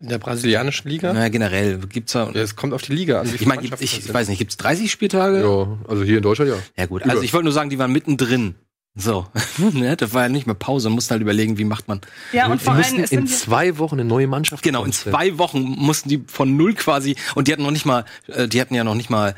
In 0.00 0.08
der 0.08 0.18
brasilianischen 0.18 0.90
Liga? 0.90 1.12
Na, 1.12 1.28
generell 1.28 1.78
gibt's 1.78 2.12
da. 2.12 2.30
Ja, 2.34 2.42
es 2.42 2.56
kommt 2.56 2.72
auf 2.72 2.82
die 2.82 2.92
Liga 2.92 3.20
an. 3.20 3.32
Ich 3.32 3.46
meine, 3.46 3.62
ich, 3.62 3.72
ich 3.80 4.12
weiß 4.12 4.28
nicht, 4.28 4.38
gibt's 4.38 4.56
30 4.56 4.90
Spieltage? 4.90 5.40
Ja, 5.40 5.78
also 5.88 6.02
hier 6.02 6.16
in 6.16 6.22
Deutschland 6.22 6.50
ja. 6.50 6.56
Ja 6.76 6.86
gut, 6.86 7.04
also 7.04 7.22
ich 7.22 7.32
wollte 7.32 7.44
nur 7.44 7.52
sagen, 7.52 7.70
die 7.70 7.78
waren 7.78 7.92
mittendrin. 7.92 8.56
So, 8.96 9.26
ne, 9.58 9.96
das 9.96 10.14
war 10.14 10.22
ja 10.22 10.28
nicht 10.28 10.46
mehr 10.46 10.54
Pause, 10.54 10.88
mussten 10.88 11.12
halt 11.12 11.22
überlegen, 11.22 11.58
wie 11.58 11.64
macht 11.64 11.88
man. 11.88 12.00
Ja, 12.32 12.46
und 12.46 12.62
vor 12.62 12.74
allem 12.74 13.04
in 13.10 13.26
zwei 13.26 13.78
Wochen 13.78 13.96
eine 13.96 14.04
neue 14.04 14.28
Mannschaft. 14.28 14.62
Genau, 14.62 14.84
in 14.84 14.92
zwei 14.92 15.36
Wochen 15.38 15.62
mussten 15.62 16.08
die 16.08 16.22
von 16.28 16.56
null 16.56 16.74
quasi 16.74 17.16
und 17.34 17.48
die 17.48 17.52
hatten 17.52 17.64
noch 17.64 17.72
nicht 17.72 17.86
mal, 17.86 18.04
äh, 18.28 18.46
die 18.46 18.60
hatten 18.60 18.74
ja 18.74 18.84
noch 18.84 18.94
nicht 18.94 19.10
mal 19.10 19.34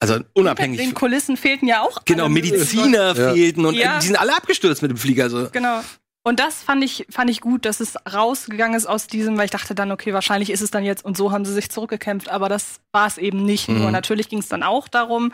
also 0.00 0.18
unabhängig. 0.32 0.78
Den 0.78 0.94
Kulissen 0.94 1.36
fehlten 1.36 1.68
ja 1.68 1.82
auch. 1.82 2.04
Genau, 2.06 2.28
Mediziner 2.28 3.14
ja. 3.14 3.32
fehlten 3.32 3.66
und 3.66 3.74
ja. 3.74 3.98
die 3.98 4.06
sind 4.06 4.16
alle 4.16 4.34
abgestürzt 4.34 4.80
mit 4.82 4.90
dem 4.90 4.96
Flieger. 4.96 5.24
Also. 5.24 5.50
Genau. 5.52 5.82
Und 6.22 6.38
das 6.40 6.62
fand 6.62 6.84
ich, 6.84 7.06
fand 7.10 7.30
ich 7.30 7.40
gut, 7.40 7.64
dass 7.64 7.80
es 7.80 7.96
rausgegangen 8.12 8.76
ist 8.76 8.86
aus 8.86 9.06
diesem, 9.06 9.38
weil 9.38 9.46
ich 9.46 9.50
dachte 9.50 9.74
dann, 9.74 9.90
okay, 9.90 10.12
wahrscheinlich 10.12 10.50
ist 10.50 10.60
es 10.60 10.70
dann 10.70 10.84
jetzt 10.84 11.04
und 11.04 11.16
so 11.16 11.32
haben 11.32 11.44
sie 11.44 11.54
sich 11.54 11.70
zurückgekämpft, 11.70 12.28
aber 12.28 12.48
das 12.48 12.80
war 12.92 13.06
es 13.06 13.16
eben 13.16 13.44
nicht 13.44 13.68
mhm. 13.68 13.78
nur. 13.78 13.90
Natürlich 13.90 14.28
ging 14.28 14.40
es 14.40 14.48
dann 14.48 14.62
auch 14.62 14.88
darum, 14.88 15.32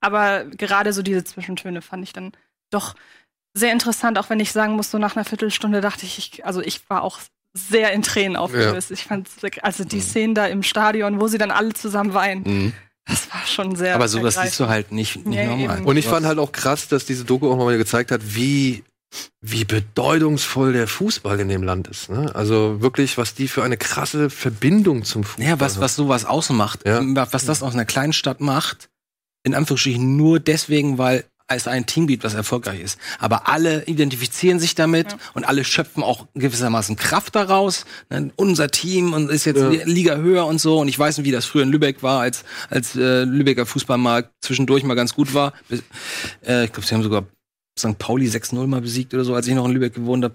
aber 0.00 0.44
gerade 0.44 0.92
so 0.92 1.02
diese 1.02 1.24
Zwischentöne 1.24 1.82
fand 1.82 2.04
ich 2.04 2.12
dann 2.12 2.32
doch 2.70 2.94
sehr 3.54 3.72
interessant, 3.72 4.18
auch 4.18 4.30
wenn 4.30 4.38
ich 4.38 4.52
sagen 4.52 4.74
muss, 4.74 4.90
so 4.90 4.98
nach 4.98 5.16
einer 5.16 5.24
Viertelstunde 5.24 5.80
dachte 5.80 6.06
ich, 6.06 6.18
ich 6.18 6.46
also 6.46 6.60
ich 6.60 6.88
war 6.88 7.02
auch 7.02 7.18
sehr 7.54 7.92
in 7.92 8.02
Tränen 8.02 8.36
aufgelöst. 8.36 8.90
Ja. 8.90 8.94
Ich 8.94 9.04
fand, 9.04 9.28
also 9.62 9.84
die 9.84 9.96
mhm. 9.96 10.02
Szenen 10.02 10.34
da 10.34 10.46
im 10.46 10.62
Stadion, 10.62 11.20
wo 11.20 11.26
sie 11.26 11.38
dann 11.38 11.50
alle 11.50 11.72
zusammen 11.72 12.14
weinen. 12.14 12.42
Mhm. 12.44 12.72
Das 13.08 13.32
war 13.32 13.46
schon 13.46 13.74
sehr. 13.74 13.94
Aber 13.94 14.06
sowas 14.06 14.38
siehst 14.40 14.60
du 14.60 14.68
halt 14.68 14.92
nicht, 14.92 15.26
nicht 15.26 15.36
ja, 15.36 15.46
normal. 15.46 15.82
Und 15.82 15.96
ich 15.96 16.06
fand 16.06 16.26
halt 16.26 16.38
auch 16.38 16.52
krass, 16.52 16.88
dass 16.88 17.06
diese 17.06 17.24
Doku 17.24 17.50
auch 17.50 17.56
mal 17.56 17.76
gezeigt 17.78 18.10
hat, 18.10 18.20
wie 18.34 18.84
wie 19.40 19.64
bedeutungsvoll 19.64 20.74
der 20.74 20.86
Fußball 20.86 21.40
in 21.40 21.48
dem 21.48 21.62
Land 21.62 21.88
ist. 21.88 22.10
Ne? 22.10 22.34
Also 22.34 22.82
wirklich, 22.82 23.16
was 23.16 23.34
die 23.34 23.48
für 23.48 23.62
eine 23.62 23.78
krasse 23.78 24.28
Verbindung 24.28 25.04
zum 25.04 25.24
Fußball 25.24 25.46
Ja, 25.46 25.60
was, 25.60 25.80
was 25.80 25.94
sowas 25.96 26.26
ausmacht, 26.26 26.80
ja. 26.84 27.00
was 27.02 27.46
das 27.46 27.62
aus 27.62 27.72
einer 27.72 27.86
kleinen 27.86 28.12
Stadt 28.12 28.40
macht, 28.40 28.90
in 29.44 29.54
Anführungsstrichen 29.54 30.16
nur 30.16 30.40
deswegen, 30.40 30.98
weil 30.98 31.24
es 31.56 31.66
ein 31.66 31.86
Team 31.86 32.06
gibt, 32.06 32.24
was 32.24 32.34
erfolgreich 32.34 32.80
ist. 32.80 32.98
Aber 33.18 33.48
alle 33.48 33.84
identifizieren 33.86 34.60
sich 34.60 34.74
damit 34.74 35.12
ja. 35.12 35.18
und 35.34 35.44
alle 35.44 35.64
schöpfen 35.64 36.02
auch 36.02 36.26
gewissermaßen 36.34 36.96
Kraft 36.96 37.34
daraus. 37.34 37.86
Ne? 38.10 38.30
Unser 38.36 38.70
Team 38.70 39.14
und 39.14 39.30
ist 39.30 39.46
jetzt 39.46 39.60
ja. 39.60 39.70
Liga 39.84 40.16
höher 40.16 40.46
und 40.46 40.60
so. 40.60 40.78
Und 40.78 40.88
ich 40.88 40.98
weiß 40.98 41.18
nicht, 41.18 41.26
wie 41.26 41.32
das 41.32 41.46
früher 41.46 41.62
in 41.62 41.70
Lübeck 41.70 42.02
war, 42.02 42.20
als 42.20 42.44
als 42.68 42.94
äh, 42.96 43.24
Lübecker 43.24 43.66
Fußball 43.66 43.98
mal 43.98 44.30
zwischendurch 44.40 44.84
mal 44.84 44.94
ganz 44.94 45.14
gut 45.14 45.32
war. 45.34 45.54
Äh, 46.46 46.64
ich 46.64 46.72
glaube, 46.72 46.86
sie 46.86 46.94
haben 46.94 47.02
sogar 47.02 47.24
St. 47.78 47.98
Pauli 47.98 48.26
6-0 48.26 48.66
mal 48.66 48.80
besiegt 48.80 49.14
oder 49.14 49.24
so, 49.24 49.34
als 49.34 49.46
ich 49.46 49.54
noch 49.54 49.64
in 49.64 49.72
Lübeck 49.72 49.94
gewohnt 49.94 50.24
habe. 50.24 50.34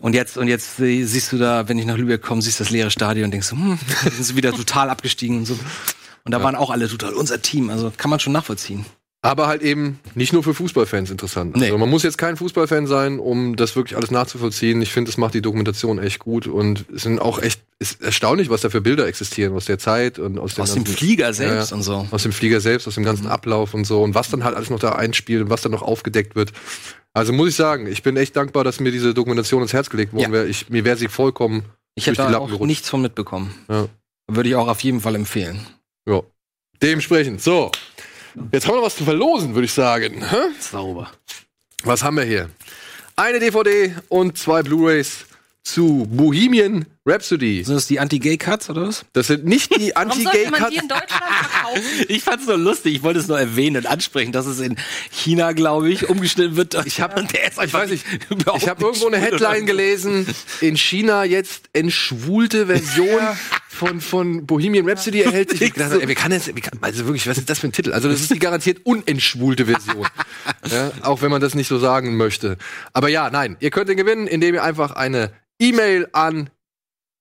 Und 0.00 0.14
jetzt, 0.14 0.36
und 0.36 0.48
jetzt 0.48 0.76
siehst 0.78 1.32
du 1.32 1.38
da, 1.38 1.68
wenn 1.68 1.78
ich 1.78 1.86
nach 1.86 1.96
Lübeck 1.96 2.22
komme, 2.22 2.42
siehst 2.42 2.58
du 2.58 2.64
das 2.64 2.70
leere 2.70 2.90
Stadion 2.90 3.26
und 3.26 3.30
denkst 3.32 3.48
so, 3.48 3.56
hm, 3.56 3.78
sind 4.02 4.24
sie 4.24 4.36
wieder 4.36 4.52
total 4.52 4.90
abgestiegen 4.90 5.38
und 5.38 5.44
so. 5.44 5.58
Und 6.24 6.32
da 6.32 6.38
ja. 6.38 6.44
waren 6.44 6.56
auch 6.56 6.70
alle 6.70 6.88
total 6.88 7.12
unser 7.14 7.42
Team. 7.42 7.70
Also 7.70 7.92
kann 7.96 8.10
man 8.10 8.18
schon 8.18 8.32
nachvollziehen. 8.32 8.86
Aber 9.24 9.46
halt 9.46 9.62
eben 9.62 10.00
nicht 10.16 10.32
nur 10.32 10.42
für 10.42 10.52
Fußballfans 10.52 11.08
interessant. 11.12 11.56
Nee. 11.56 11.66
Also 11.66 11.78
man 11.78 11.88
muss 11.88 12.02
jetzt 12.02 12.18
kein 12.18 12.36
Fußballfan 12.36 12.88
sein, 12.88 13.20
um 13.20 13.54
das 13.54 13.76
wirklich 13.76 13.96
alles 13.96 14.10
nachzuvollziehen. 14.10 14.82
Ich 14.82 14.92
finde, 14.92 15.10
das 15.12 15.16
macht 15.16 15.32
die 15.34 15.40
Dokumentation 15.42 16.00
echt 16.00 16.18
gut 16.18 16.48
und 16.48 16.84
es 16.92 17.02
sind 17.02 17.20
auch 17.20 17.40
echt 17.40 17.62
ist 17.78 18.02
erstaunlich, 18.02 18.50
was 18.50 18.62
da 18.62 18.70
für 18.70 18.80
Bilder 18.80 19.06
existieren 19.06 19.54
aus 19.54 19.64
der 19.66 19.78
Zeit 19.78 20.18
und 20.18 20.38
aus, 20.40 20.58
Aus 20.58 20.74
dem 20.74 20.84
Flieger 20.86 21.32
selbst 21.34 21.70
Ja, 21.70 21.76
und 21.76 21.82
so. 21.84 22.06
aus 22.10 22.22
dem 22.24 22.32
Flieger 22.32 22.60
selbst, 22.60 22.88
aus 22.88 22.94
dem 22.94 23.02
Mhm. 23.02 23.06
ganzen 23.06 23.26
Ablauf 23.28 23.74
und 23.74 23.84
so 23.86 24.02
und 24.02 24.14
was 24.16 24.28
dann 24.28 24.42
halt 24.42 24.56
alles 24.56 24.70
noch 24.70 24.80
da 24.80 24.90
einspielt 24.92 25.42
und 25.42 25.50
was 25.50 25.62
dann 25.62 25.72
noch 25.72 25.82
aufgedeckt 25.82 26.34
wird. 26.34 26.52
Also 27.12 27.32
muss 27.32 27.48
ich 27.50 27.54
sagen, 27.56 27.86
ich 27.86 28.02
bin 28.02 28.16
echt 28.16 28.34
dankbar, 28.36 28.64
dass 28.64 28.80
mir 28.80 28.90
diese 28.90 29.14
Dokumentation 29.14 29.62
ins 29.62 29.72
Herz 29.72 29.88
gelegt 29.88 30.12
worden 30.14 30.22
Ja. 30.24 30.32
wäre. 30.32 30.46
Ich, 30.48 30.68
mir 30.68 30.84
wäre 30.84 30.96
sie 30.96 31.06
vollkommen 31.08 31.64
Ich 31.94 32.04
durch 32.06 32.18
hätte 32.18 32.26
die 32.26 32.32
Lappen 32.32 32.44
auch 32.46 32.48
gerutscht. 32.50 32.66
nichts 32.66 32.88
von 32.88 33.02
mitbekommen. 33.02 33.54
Ja. 33.68 33.86
Würde 34.28 34.48
ich 34.48 34.56
auch 34.56 34.66
auf 34.68 34.80
jeden 34.80 35.00
Fall 35.00 35.14
empfehlen. 35.14 35.60
Ja. 36.08 36.22
Dementsprechend. 36.82 37.40
So. 37.40 37.70
Jetzt 38.50 38.66
haben 38.66 38.74
wir 38.74 38.78
noch 38.78 38.86
was 38.86 38.96
zu 38.96 39.04
verlosen, 39.04 39.54
würde 39.54 39.66
ich 39.66 39.72
sagen. 39.72 40.24
Hä? 40.28 40.36
Sauber. 40.58 41.10
Was 41.84 42.02
haben 42.02 42.16
wir 42.16 42.24
hier? 42.24 42.48
Eine 43.16 43.40
DVD 43.40 43.94
und 44.08 44.38
zwei 44.38 44.62
Blu-rays 44.62 45.26
zu 45.62 46.06
Bohemian 46.10 46.86
Rhapsody. 47.04 47.64
Sind 47.64 47.74
das 47.74 47.88
die 47.88 47.98
Anti-Gay-Cuts 47.98 48.70
oder 48.70 48.82
was? 48.82 49.04
Das 49.12 49.26
sind 49.26 49.44
nicht 49.44 49.74
die 49.76 49.92
Warum 49.94 50.12
sollte 50.12 50.50
man 50.50 50.70
die 50.70 50.78
Anti-Gay-Cuts. 50.78 50.82
in 50.82 50.88
Deutschland 50.88 51.22
verkaufen? 51.24 51.82
Ich 52.08 52.22
fand's 52.22 52.46
so 52.46 52.54
lustig. 52.54 52.94
Ich 52.96 53.02
wollte 53.02 53.18
es 53.18 53.28
nur 53.28 53.38
erwähnen 53.38 53.78
und 53.78 53.86
ansprechen, 53.86 54.30
dass 54.30 54.46
es 54.46 54.60
in 54.60 54.76
China, 55.10 55.52
glaube 55.52 55.90
ich, 55.90 56.08
umgeschnitten 56.08 56.56
wird. 56.56 56.74
Ich 56.86 57.00
habe, 57.00 57.24
der 57.24 57.48
ist 57.48 57.62
Ich 57.62 57.72
weiß 57.72 57.90
nicht, 57.90 58.04
ich 58.56 58.68
habe 58.68 58.84
irgendwo 58.84 59.06
eine 59.06 59.18
Headline 59.18 59.66
gelesen. 59.66 60.26
In 60.60 60.76
China 60.76 61.24
jetzt 61.24 61.70
entschwulte 61.72 62.66
Version 62.66 63.20
von, 63.68 64.00
von 64.00 64.46
Bohemian 64.46 64.88
Rhapsody 64.88 65.22
erhält 65.22 65.50
sich. 65.50 65.62
Ich 65.62 65.72
dachte, 65.72 66.00
ey, 66.00 66.08
wie 66.08 66.14
kann 66.14 66.30
das, 66.30 66.54
wie 66.54 66.60
kann, 66.60 66.78
also 66.82 67.06
wirklich, 67.06 67.26
was 67.26 67.38
ist 67.38 67.50
das 67.50 67.58
für 67.58 67.68
ein 67.68 67.72
Titel? 67.72 67.92
Also 67.92 68.08
das 68.08 68.20
ist 68.20 68.32
die 68.32 68.38
garantiert 68.38 68.80
unentschwulte 68.84 69.66
Version. 69.66 70.06
ja, 70.70 70.92
auch 71.02 71.22
wenn 71.22 71.30
man 71.30 71.40
das 71.40 71.54
nicht 71.54 71.68
so 71.68 71.78
sagen 71.78 72.16
möchte. 72.16 72.58
Aber 72.92 73.08
ja, 73.08 73.30
nein, 73.30 73.56
ihr 73.60 73.70
könnt 73.70 73.88
den 73.88 73.96
gewinnen, 73.96 74.26
indem 74.26 74.54
ihr 74.54 74.62
einfach 74.62 74.92
eine 74.92 75.32
E-Mail 75.58 76.08
an 76.12 76.50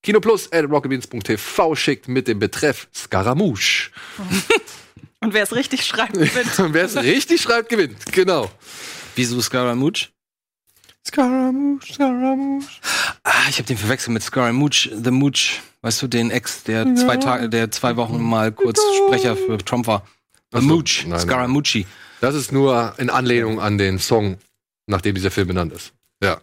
kinoplus.rocketbeans.tv 0.04 1.76
schickt 1.76 2.08
mit 2.08 2.28
dem 2.28 2.40
Betreff 2.40 2.88
Scaramouche. 2.94 3.92
Und 5.24 5.34
wer 5.34 5.44
es 5.44 5.56
richtig 5.56 5.86
schreibt, 5.86 6.14
gewinnt. 6.14 6.60
Und 6.60 6.74
wer 6.74 6.86
es 6.86 6.96
richtig 6.98 7.42
schreibt, 7.42 7.70
gewinnt. 7.70 8.12
Genau. 8.12 8.50
Wieso 9.16 9.40
Scaramouche? 9.40 10.08
Scaramouche, 11.06 11.94
Scaramouche. 11.94 12.68
Ah, 13.24 13.50
ich 13.50 13.58
habe 13.58 13.68
den 13.68 13.78
verwechselt 13.78 14.14
mit 14.14 14.24
Scaramouche, 14.24 14.90
The 15.04 15.12
Mooch. 15.12 15.60
Weißt 15.82 16.02
du, 16.02 16.08
den 16.08 16.32
Ex, 16.32 16.64
der 16.64 16.96
zwei 16.96 17.18
Tage, 17.18 17.50
der 17.50 17.72
zwei 17.72 17.96
Wochen 17.98 18.22
mal 18.22 18.52
kurz 18.52 18.80
Sprecher 18.98 19.36
für 19.36 19.58
Trump 19.60 19.88
war. 19.88 20.08
The 20.52 20.62
Mooch, 20.62 21.06
nein. 21.08 21.20
Scaramucci. 21.20 21.88
Das 22.20 22.36
ist 22.36 22.52
nur 22.52 22.94
in 22.98 23.10
Anlehnung 23.10 23.60
an 23.60 23.78
den 23.78 23.98
Song, 23.98 24.38
nach 24.86 25.02
dem 25.02 25.16
dieser 25.16 25.32
Film 25.32 25.48
benannt 25.48 25.74
ist. 25.74 25.94
Ja. 26.24 26.40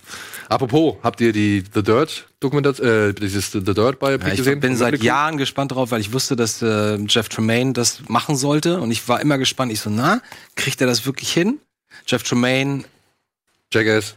Apropos, 0.49 0.97
habt 1.03 1.21
ihr 1.21 1.33
die 1.33 1.63
The 1.75 1.83
Dirt 1.83 2.27
Dokumentation, 2.41 2.87
äh, 3.11 3.13
dieses 3.15 3.53
The 3.53 3.61
Dirt 3.63 3.99
Biopic 3.99 4.27
Ja, 4.27 4.33
ich 4.33 4.39
gesehen? 4.39 4.61
bin 4.61 4.71
Von 4.73 4.79
seit? 4.79 5.03
Jahren 5.03 5.37
gespannt 5.37 5.73
drauf, 5.73 5.91
weil 5.91 6.01
ich 6.01 6.13
wusste, 6.13 6.37
dass 6.37 6.63
äh, 6.63 6.97
Jeff 7.07 7.29
Tremaine 7.29 7.73
das 7.75 8.09
machen 8.09 8.35
sollte 8.37 8.81
und 8.81 8.91
ich 8.91 9.07
war 9.09 9.21
immer 9.21 9.37
gespannt. 9.39 9.73
Ich 9.73 9.81
so, 9.81 9.91
na, 9.91 10.21
kriegt 10.57 10.81
er 10.81 10.87
das 10.87 11.05
wirklich 11.05 11.33
hin? 11.33 11.59
Jeff 12.07 12.23
Tremaine, 12.23 12.85
Jackass. 13.73 14.17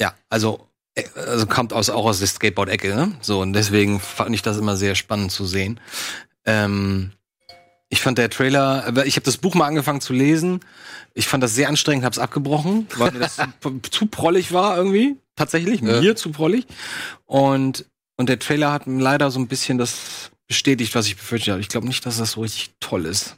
ja, 0.00 0.14
also, 0.28 0.66
äh, 0.94 1.04
also 1.14 1.46
kommt 1.46 1.72
aus, 1.72 1.88
auch 1.90 2.04
aus 2.06 2.18
der 2.18 2.28
Skateboard-Ecke, 2.28 2.94
ne? 2.94 3.12
So, 3.20 3.40
und 3.40 3.52
deswegen 3.52 4.00
fand 4.00 4.34
ich 4.34 4.42
das 4.42 4.56
immer 4.58 4.76
sehr 4.76 4.94
spannend 4.96 5.30
zu 5.30 5.46
sehen. 5.46 5.78
Ähm, 6.46 7.12
ich 7.90 8.00
fand 8.00 8.16
der 8.18 8.30
Trailer, 8.30 8.84
aber 8.86 9.04
ich 9.06 9.16
habe 9.16 9.24
das 9.24 9.36
Buch 9.36 9.54
mal 9.54 9.66
angefangen 9.66 10.00
zu 10.00 10.12
lesen. 10.12 10.60
Ich 11.12 11.26
fand 11.26 11.42
das 11.42 11.54
sehr 11.54 11.68
anstrengend, 11.68 12.04
habe 12.04 12.12
es 12.12 12.18
abgebrochen, 12.20 12.86
weil 12.96 13.10
mir 13.12 13.18
das 13.18 13.36
zu, 13.36 13.80
zu 13.90 14.06
prollig 14.06 14.52
war 14.52 14.76
irgendwie. 14.76 15.16
Tatsächlich, 15.36 15.80
Ja. 15.80 16.00
mir 16.00 16.14
zu 16.16 16.30
prollig. 16.30 16.66
Und, 17.26 17.84
und 18.16 18.28
der 18.28 18.38
Trailer 18.38 18.72
hat 18.72 18.86
mir 18.86 19.02
leider 19.02 19.30
so 19.30 19.40
ein 19.40 19.48
bisschen 19.48 19.76
das 19.78 20.30
bestätigt, 20.46 20.94
was 20.94 21.06
ich 21.06 21.16
befürchtet 21.16 21.52
habe. 21.52 21.60
Ich 21.60 21.68
glaube 21.68 21.86
nicht, 21.86 22.04
dass 22.06 22.18
das 22.18 22.32
so 22.32 22.42
richtig 22.42 22.70
toll 22.80 23.06
ist. 23.06 23.36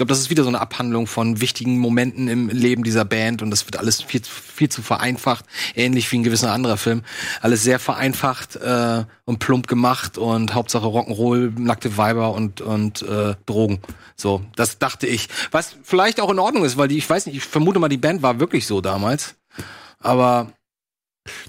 Ich 0.00 0.02
glaube, 0.02 0.14
das 0.14 0.20
ist 0.20 0.30
wieder 0.30 0.44
so 0.44 0.48
eine 0.48 0.62
Abhandlung 0.62 1.06
von 1.06 1.42
wichtigen 1.42 1.76
Momenten 1.78 2.26
im 2.26 2.48
Leben 2.48 2.84
dieser 2.84 3.04
Band 3.04 3.42
und 3.42 3.50
das 3.50 3.66
wird 3.66 3.76
alles 3.76 4.00
viel, 4.00 4.22
zu- 4.22 4.30
viel 4.32 4.70
zu 4.70 4.80
vereinfacht, 4.80 5.44
ähnlich 5.74 6.10
wie 6.10 6.16
ein 6.16 6.22
gewisser 6.22 6.52
anderer 6.52 6.78
Film. 6.78 7.02
Alles 7.42 7.62
sehr 7.64 7.78
vereinfacht 7.78 8.56
äh, 8.56 9.04
und 9.26 9.40
plump 9.40 9.66
gemacht 9.66 10.16
und 10.16 10.54
Hauptsache 10.54 10.86
Rock'n'Roll, 10.86 11.52
nackte 11.60 11.98
Weiber 11.98 12.32
und, 12.32 12.62
und 12.62 13.02
äh, 13.02 13.34
Drogen. 13.44 13.80
So, 14.16 14.42
das 14.56 14.78
dachte 14.78 15.06
ich. 15.06 15.28
Was 15.50 15.76
vielleicht 15.82 16.18
auch 16.22 16.30
in 16.30 16.38
Ordnung 16.38 16.64
ist, 16.64 16.78
weil 16.78 16.88
die, 16.88 16.96
ich 16.96 17.10
weiß 17.10 17.26
nicht, 17.26 17.36
ich 17.36 17.44
vermute 17.44 17.78
mal, 17.78 17.90
die 17.90 17.98
Band 17.98 18.22
war 18.22 18.40
wirklich 18.40 18.66
so 18.66 18.80
damals. 18.80 19.34
Aber 19.98 20.50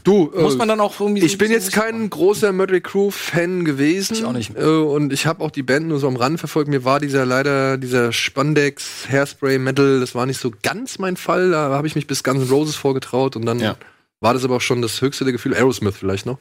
Du, 0.03 0.31
äh, 0.35 0.41
muss 0.41 0.57
man 0.57 0.67
dann 0.67 0.79
auch 0.79 0.99
irgendwie. 0.99 1.21
so 1.21 1.25
ich 1.27 1.33
ein 1.33 1.37
bin 1.37 1.51
jetzt 1.51 1.71
kein 1.71 2.09
großer 2.09 2.51
Mötley 2.51 2.81
Crew 2.81 3.11
Fan 3.11 3.65
gewesen. 3.65 4.13
Ich 4.15 4.25
auch 4.25 4.33
nicht. 4.33 4.55
Äh, 4.57 4.63
und 4.63 5.13
ich 5.13 5.25
habe 5.25 5.43
auch 5.43 5.51
die 5.51 5.63
Band 5.63 5.87
nur 5.87 5.99
so 5.99 6.07
am 6.07 6.15
Rand 6.15 6.39
verfolgt. 6.39 6.69
Mir 6.69 6.83
war 6.85 6.99
dieser 6.99 7.25
leider 7.25 7.77
dieser 7.77 8.11
Spandex 8.11 9.07
Hairspray 9.09 9.57
Metal, 9.59 9.99
das 9.99 10.15
war 10.15 10.25
nicht 10.25 10.39
so 10.39 10.51
ganz 10.63 10.99
mein 10.99 11.17
Fall. 11.17 11.51
Da 11.51 11.69
habe 11.69 11.87
ich 11.87 11.95
mich 11.95 12.07
bis 12.07 12.23
Guns 12.23 12.43
N' 12.43 12.49
Roses 12.49 12.75
vorgetraut 12.75 13.35
und 13.35 13.45
dann 13.45 13.59
Ja. 13.59 13.75
war 14.19 14.33
das 14.33 14.43
aber 14.43 14.57
auch 14.57 14.61
schon 14.61 14.81
das 14.81 15.01
höchste 15.01 15.23
der 15.23 15.33
Gefühle. 15.33 15.55
Aerosmith 15.55 15.95
vielleicht 15.97 16.25
noch. 16.25 16.39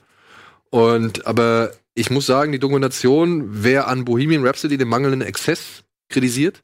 Und 0.70 1.26
aber 1.26 1.72
ich 1.94 2.10
muss 2.10 2.26
sagen, 2.26 2.52
die 2.52 2.58
Dokumentation, 2.58 3.46
wer 3.50 3.88
an 3.88 4.04
Bohemian 4.04 4.46
Rhapsody 4.46 4.76
den 4.78 4.88
mangelnden 4.88 5.22
Exzess 5.22 5.82
kritisiert, 6.08 6.62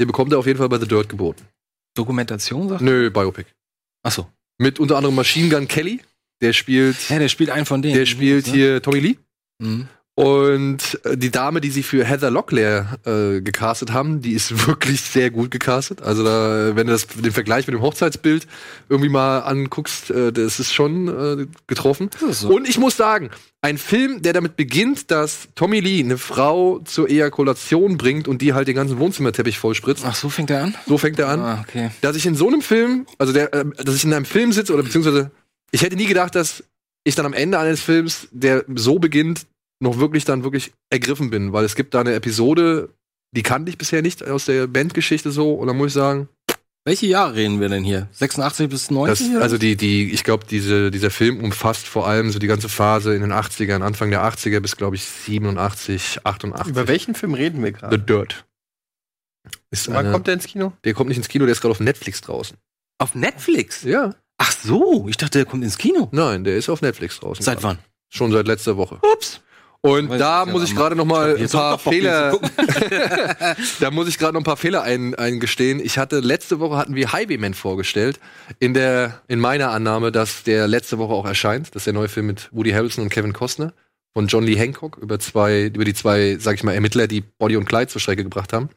den 0.00 0.06
bekommt 0.06 0.32
er 0.32 0.38
auf 0.38 0.46
jeden 0.46 0.58
Fall 0.58 0.68
bei 0.68 0.78
The 0.78 0.88
Dirt 0.88 1.08
geboten. 1.08 1.44
Dokumentation, 1.94 2.68
sagt 2.68 2.82
Nö, 2.82 3.10
Biopic. 3.10 3.46
Ach 4.02 4.12
so. 4.12 4.26
Mit 4.58 4.78
unter 4.80 4.96
anderem 4.96 5.14
Machine 5.14 5.48
Gun 5.48 5.68
Kelly, 5.68 6.00
der 6.40 6.52
spielt, 6.52 6.96
Ja, 7.10 7.18
der 7.18 7.28
spielt 7.28 7.50
einen 7.50 7.66
von 7.66 7.82
denen. 7.82 7.94
der 7.94 8.06
spielt 8.06 8.46
Ne? 8.46 8.52
hier 8.52 8.82
Tommy 8.82 9.00
Lee. 9.00 9.16
Mhm. 9.58 9.88
Und 10.16 10.98
äh, 11.04 11.18
die 11.18 11.30
Dame, 11.30 11.60
die 11.60 11.68
sie 11.70 11.82
für 11.82 12.02
Heather 12.02 12.30
Locklear 12.30 12.98
äh, 13.04 13.42
gecastet 13.42 13.92
haben, 13.92 14.22
die 14.22 14.32
ist 14.32 14.66
wirklich 14.66 15.02
sehr 15.02 15.30
gut 15.30 15.50
gecastet. 15.50 16.00
Also 16.00 16.24
da, 16.24 16.74
wenn 16.74 16.86
du 16.86 16.94
das, 16.94 17.06
den 17.06 17.32
Vergleich 17.32 17.66
mit 17.66 17.74
dem 17.74 17.82
Hochzeitsbild 17.82 18.46
irgendwie 18.88 19.10
mal 19.10 19.40
anguckst, 19.40 20.10
äh, 20.10 20.32
das 20.32 20.58
ist 20.58 20.72
schon 20.72 21.08
äh, 21.08 21.46
getroffen. 21.66 22.08
so. 22.30 22.48
Und 22.48 22.66
ich 22.66 22.78
muss 22.78 22.96
sagen, 22.96 23.28
ein 23.60 23.76
Film, 23.76 24.22
der 24.22 24.32
damit 24.32 24.56
beginnt, 24.56 25.10
dass 25.10 25.48
Tommy 25.54 25.80
Lee 25.80 26.00
eine 26.02 26.16
Frau 26.16 26.78
zur 26.86 27.10
Ejakulation 27.10 27.98
bringt 27.98 28.26
und 28.26 28.40
die 28.40 28.54
halt 28.54 28.68
den 28.68 28.74
ganzen 28.74 28.98
Wohnzimmerteppich 28.98 29.58
vollspritzt. 29.58 30.02
Ach, 30.06 30.14
so 30.14 30.30
fängt 30.30 30.48
er 30.48 30.62
an? 30.62 30.74
So 30.86 30.96
fängt 30.96 31.18
er 31.18 31.28
an 31.28 31.40
Ah, 31.40 31.64
okay. 31.68 31.90
dass 32.00 32.16
ich 32.16 32.24
in 32.24 32.36
so 32.36 32.48
einem 32.48 32.62
Film, 32.62 33.06
also 33.18 33.34
der, 33.34 33.52
äh, 33.52 33.64
dass 33.84 33.94
ich 33.94 34.04
in 34.04 34.14
einem 34.14 34.24
Film 34.24 34.52
sitze 34.52 34.72
oder 34.72 34.82
beziehungsweise 34.82 35.30
ich 35.72 35.82
hätte 35.82 35.96
nie 35.96 36.06
gedacht, 36.06 36.34
dass 36.34 36.64
ich 37.04 37.14
dann 37.16 37.26
am 37.26 37.34
Ende 37.34 37.58
eines 37.58 37.82
Films, 37.82 38.28
der 38.30 38.64
so 38.76 38.98
beginnt, 38.98 39.42
noch 39.80 39.98
wirklich 39.98 40.24
dann 40.24 40.42
wirklich 40.44 40.72
ergriffen 40.90 41.30
bin, 41.30 41.52
weil 41.52 41.64
es 41.64 41.74
gibt 41.74 41.94
da 41.94 42.00
eine 42.00 42.14
Episode, 42.14 42.90
die 43.32 43.42
kannte 43.42 43.70
ich 43.70 43.78
bisher 43.78 44.02
nicht 44.02 44.26
aus 44.26 44.46
der 44.46 44.66
Bandgeschichte 44.66 45.30
so 45.30 45.54
und 45.54 45.66
dann 45.66 45.76
muss 45.76 45.88
ich 45.88 45.92
sagen, 45.94 46.28
Welche 46.84 47.06
Jahre 47.06 47.34
reden 47.34 47.60
wir 47.60 47.68
denn 47.68 47.82
hier? 47.84 48.08
86 48.12 48.68
bis 48.70 48.90
90? 48.90 49.32
das, 49.32 49.42
also 49.42 49.58
die, 49.58 49.76
die, 49.76 50.12
ich 50.12 50.22
glaube, 50.24 50.46
diese, 50.48 50.90
dieser 50.90 51.10
Film 51.10 51.42
umfasst 51.42 51.86
vor 51.86 52.06
allem 52.06 52.30
so 52.30 52.38
die 52.38 52.46
ganze 52.46 52.68
Phase 52.68 53.14
in 53.14 53.22
den 53.22 53.32
80ern, 53.32 53.82
Anfang 53.82 54.10
der 54.10 54.22
80er 54.22 54.60
bis, 54.60 54.76
glaube 54.76 54.96
ich, 54.96 55.04
87, 55.04 56.20
88. 56.24 56.70
Über 56.70 56.86
welchen 56.88 57.14
Film 57.14 57.34
reden 57.34 57.60
wir 57.62 57.72
The 57.72 57.78
gerade? 57.78 57.98
Dirt. 57.98 58.44
Ist 59.70 59.88
Wann 59.88 59.96
eine, 59.96 60.12
kommt 60.12 60.26
der 60.26 60.34
ins 60.34 60.46
Kino? 60.46 60.72
der 60.84 60.94
kommt 60.94 61.08
nicht 61.08 61.18
ins 61.18 61.28
Kino, 61.28 61.44
der 61.44 61.52
ist 61.52 61.60
gerade 61.60 61.72
auf 61.72 61.80
Netflix 61.80 62.20
draußen. 62.20 62.56
auf 62.98 63.14
Netflix? 63.14 63.82
Ja. 63.82 64.14
Ach 64.38 64.52
so, 64.52 65.06
ich 65.08 65.16
dachte, 65.16 65.38
der 65.38 65.46
kommt 65.46 65.64
ins 65.64 65.78
Kino. 65.78 66.08
Nein, 66.12 66.44
der 66.44 66.56
ist 66.56 66.68
auf 66.68 66.82
Netflix 66.82 67.20
draußen. 67.20 67.44
Seit 67.44 67.62
wann? 67.62 67.78
Schon 68.10 68.30
seit 68.32 68.46
letzter 68.46 68.76
Woche. 68.76 69.00
Ups. 69.14 69.40
Und 69.80 70.08
Weiß 70.08 70.18
da 70.18 70.46
muss 70.46 70.62
ja, 70.62 70.68
ich 70.68 70.74
gerade 70.74 70.96
noch 70.96 71.04
mal 71.04 71.36
ein 71.36 71.48
paar 71.48 71.78
Fehler, 71.78 72.32
da 73.80 73.90
muss 73.90 74.08
ich 74.08 74.18
gerade 74.18 74.34
noch 74.34 74.40
ein 74.40 74.44
paar 74.44 74.56
Fehler 74.56 74.82
ein, 74.82 75.14
eingestehen. 75.14 75.80
Ich 75.80 75.98
hatte 75.98 76.20
letzte 76.20 76.60
Woche 76.60 76.76
hatten 76.76 76.94
wir 76.94 77.12
Highwayman 77.12 77.54
vorgestellt 77.54 78.18
in 78.58 78.74
der 78.74 79.22
in 79.28 79.38
meiner 79.38 79.70
Annahme, 79.70 80.12
dass 80.12 80.42
der 80.42 80.66
letzte 80.66 80.98
Woche 80.98 81.12
auch 81.12 81.26
erscheint. 81.26 81.68
Das 81.68 81.82
ist 81.82 81.86
der 81.86 81.94
neue 81.94 82.08
Film 82.08 82.26
mit 82.26 82.48
Woody 82.52 82.70
Harrelson 82.70 83.04
und 83.04 83.10
Kevin 83.10 83.32
Costner 83.32 83.72
von 84.16 84.28
John 84.28 84.44
Lee 84.44 84.56
Hancock 84.56 84.96
über 84.96 85.18
zwei 85.18 85.66
über 85.66 85.84
die 85.84 85.92
zwei, 85.92 86.38
sag 86.40 86.54
ich 86.54 86.64
mal, 86.64 86.72
Ermittler, 86.72 87.06
die 87.06 87.20
Body 87.20 87.56
und 87.56 87.66
Clyde 87.66 87.88
zur 87.88 88.00
Strecke 88.00 88.24
gebracht 88.24 88.54
haben. 88.54 88.70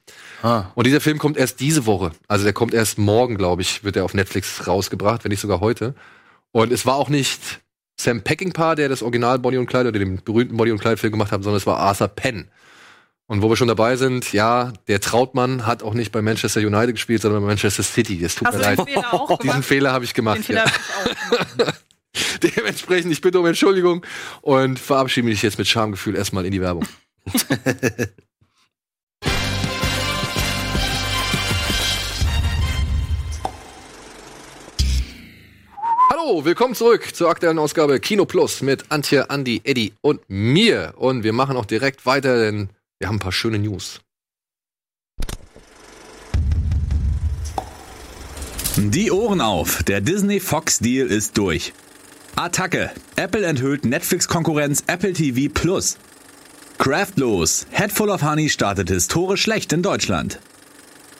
Ah. 0.43 0.65
Und 0.75 0.85
dieser 0.85 0.99
Film 0.99 1.17
kommt 1.17 1.37
erst 1.37 1.61
diese 1.61 1.85
Woche. 1.85 2.11
Also 2.27 2.43
der 2.43 2.51
kommt 2.51 2.73
erst 2.73 2.97
morgen, 2.97 3.37
glaube 3.37 3.61
ich, 3.61 3.85
wird 3.85 3.95
er 3.95 4.03
auf 4.03 4.13
Netflix 4.13 4.67
rausgebracht, 4.67 5.23
wenn 5.23 5.29
nicht 5.29 5.39
sogar 5.39 5.61
heute. 5.61 5.95
Und 6.51 6.73
es 6.73 6.85
war 6.85 6.95
auch 6.95 7.07
nicht 7.07 7.61
Sam 7.99 8.21
Peckinpah, 8.21 8.75
der 8.75 8.87
das 8.87 9.01
Original 9.03 9.39
Bonnie 9.39 9.57
und 9.57 9.65
Clyde 9.65 9.89
oder 9.89 9.99
den 9.99 10.23
berühmten 10.23 10.55
Bonnie 10.55 10.71
und 10.71 10.79
Clyde 10.79 10.95
Film 10.97 11.11
gemacht 11.11 11.31
hat, 11.33 11.43
sondern 11.43 11.57
es 11.57 11.65
war 11.67 11.77
Arthur 11.79 12.07
Penn. 12.07 12.49
Und 13.27 13.41
wo 13.41 13.49
wir 13.49 13.57
schon 13.57 13.67
dabei 13.67 13.97
sind, 13.97 14.31
ja, 14.31 14.71
der 14.87 15.01
Trautmann 15.01 15.67
hat 15.67 15.83
auch 15.83 15.93
nicht 15.93 16.11
bei 16.11 16.21
Manchester 16.21 16.61
United 16.61 16.95
gespielt, 16.95 17.21
sondern 17.21 17.41
bei 17.41 17.47
Manchester 17.47 17.83
City. 17.83 18.19
Das 18.21 18.35
tut 18.35 18.47
Hast 18.47 18.57
mir 18.57 18.63
du 18.63 18.69
den 18.69 18.77
leid. 18.77 18.89
Fehler 18.89 19.13
auch 19.13 19.37
Diesen? 19.43 19.63
Fehler 19.63 19.91
habe 19.91 20.05
ich 20.05 20.11
Den 20.13 20.15
gemacht. 20.15 20.39
Fehler 20.45 20.63
Ja. 20.65 20.71
hab 20.71 20.79
ich 20.79 21.35
auch 21.41 21.57
gemacht. 21.57 21.83
Dementsprechend, 22.55 23.11
ich 23.11 23.21
bitte 23.21 23.39
um 23.39 23.45
Entschuldigung 23.45 24.05
und 24.41 24.79
verabschiede 24.79 25.27
mich 25.27 25.41
jetzt 25.41 25.57
mit 25.57 25.67
Schamgefühl 25.67 26.15
erstmal 26.15 26.45
in 26.45 26.51
die 26.53 26.61
Werbung. 26.61 26.85
Hallo, 36.19 36.43
willkommen 36.43 36.75
zurück 36.75 37.15
zur 37.15 37.29
aktuellen 37.29 37.59
Ausgabe 37.59 37.99
Kino 37.99 38.25
Plus 38.25 38.61
mit 38.61 38.91
Antje, 38.91 39.29
Andi, 39.29 39.61
Eddie 39.63 39.93
und 40.01 40.21
mir. 40.27 40.93
Und 40.97 41.23
wir 41.23 41.33
machen 41.33 41.55
auch 41.55 41.65
direkt 41.65 42.05
weiter, 42.05 42.39
denn 42.39 42.69
wir 42.97 43.07
haben 43.07 43.17
ein 43.17 43.19
paar 43.19 43.31
schöne 43.31 43.59
News. 43.59 44.01
Die 48.75 49.11
Ohren 49.11 49.39
auf, 49.39 49.83
der 49.83 50.01
Disney-Fox-Deal 50.01 51.07
ist 51.07 51.37
durch. 51.37 51.73
Attacke, 52.35 52.91
Apple 53.15 53.45
enthüllt 53.45 53.85
Netflix-Konkurrenz 53.85 54.83
Apple 54.87 55.13
TV 55.13 55.51
Plus. 55.53 55.97
Craftlos, 56.79 57.65
Headful 57.71 58.09
of 58.09 58.23
Honey 58.23 58.49
startet 58.49 58.89
historisch 58.89 59.43
schlecht 59.43 59.71
in 59.73 59.83
Deutschland. 59.83 60.39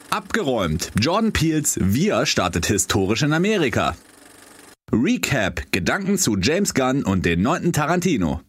Abgeräumt, 0.09 0.91
Jordan 0.99 1.31
Peels 1.31 1.77
Wir 1.79 2.25
startet 2.25 2.65
historisch 2.65 3.21
in 3.21 3.31
Amerika. 3.31 3.95
Recap, 4.91 5.71
Gedanken 5.71 6.17
zu 6.17 6.37
James 6.37 6.73
Gunn 6.73 7.03
und 7.03 7.25
den 7.25 7.41
neunten 7.41 7.73
Tarantino. 7.73 8.41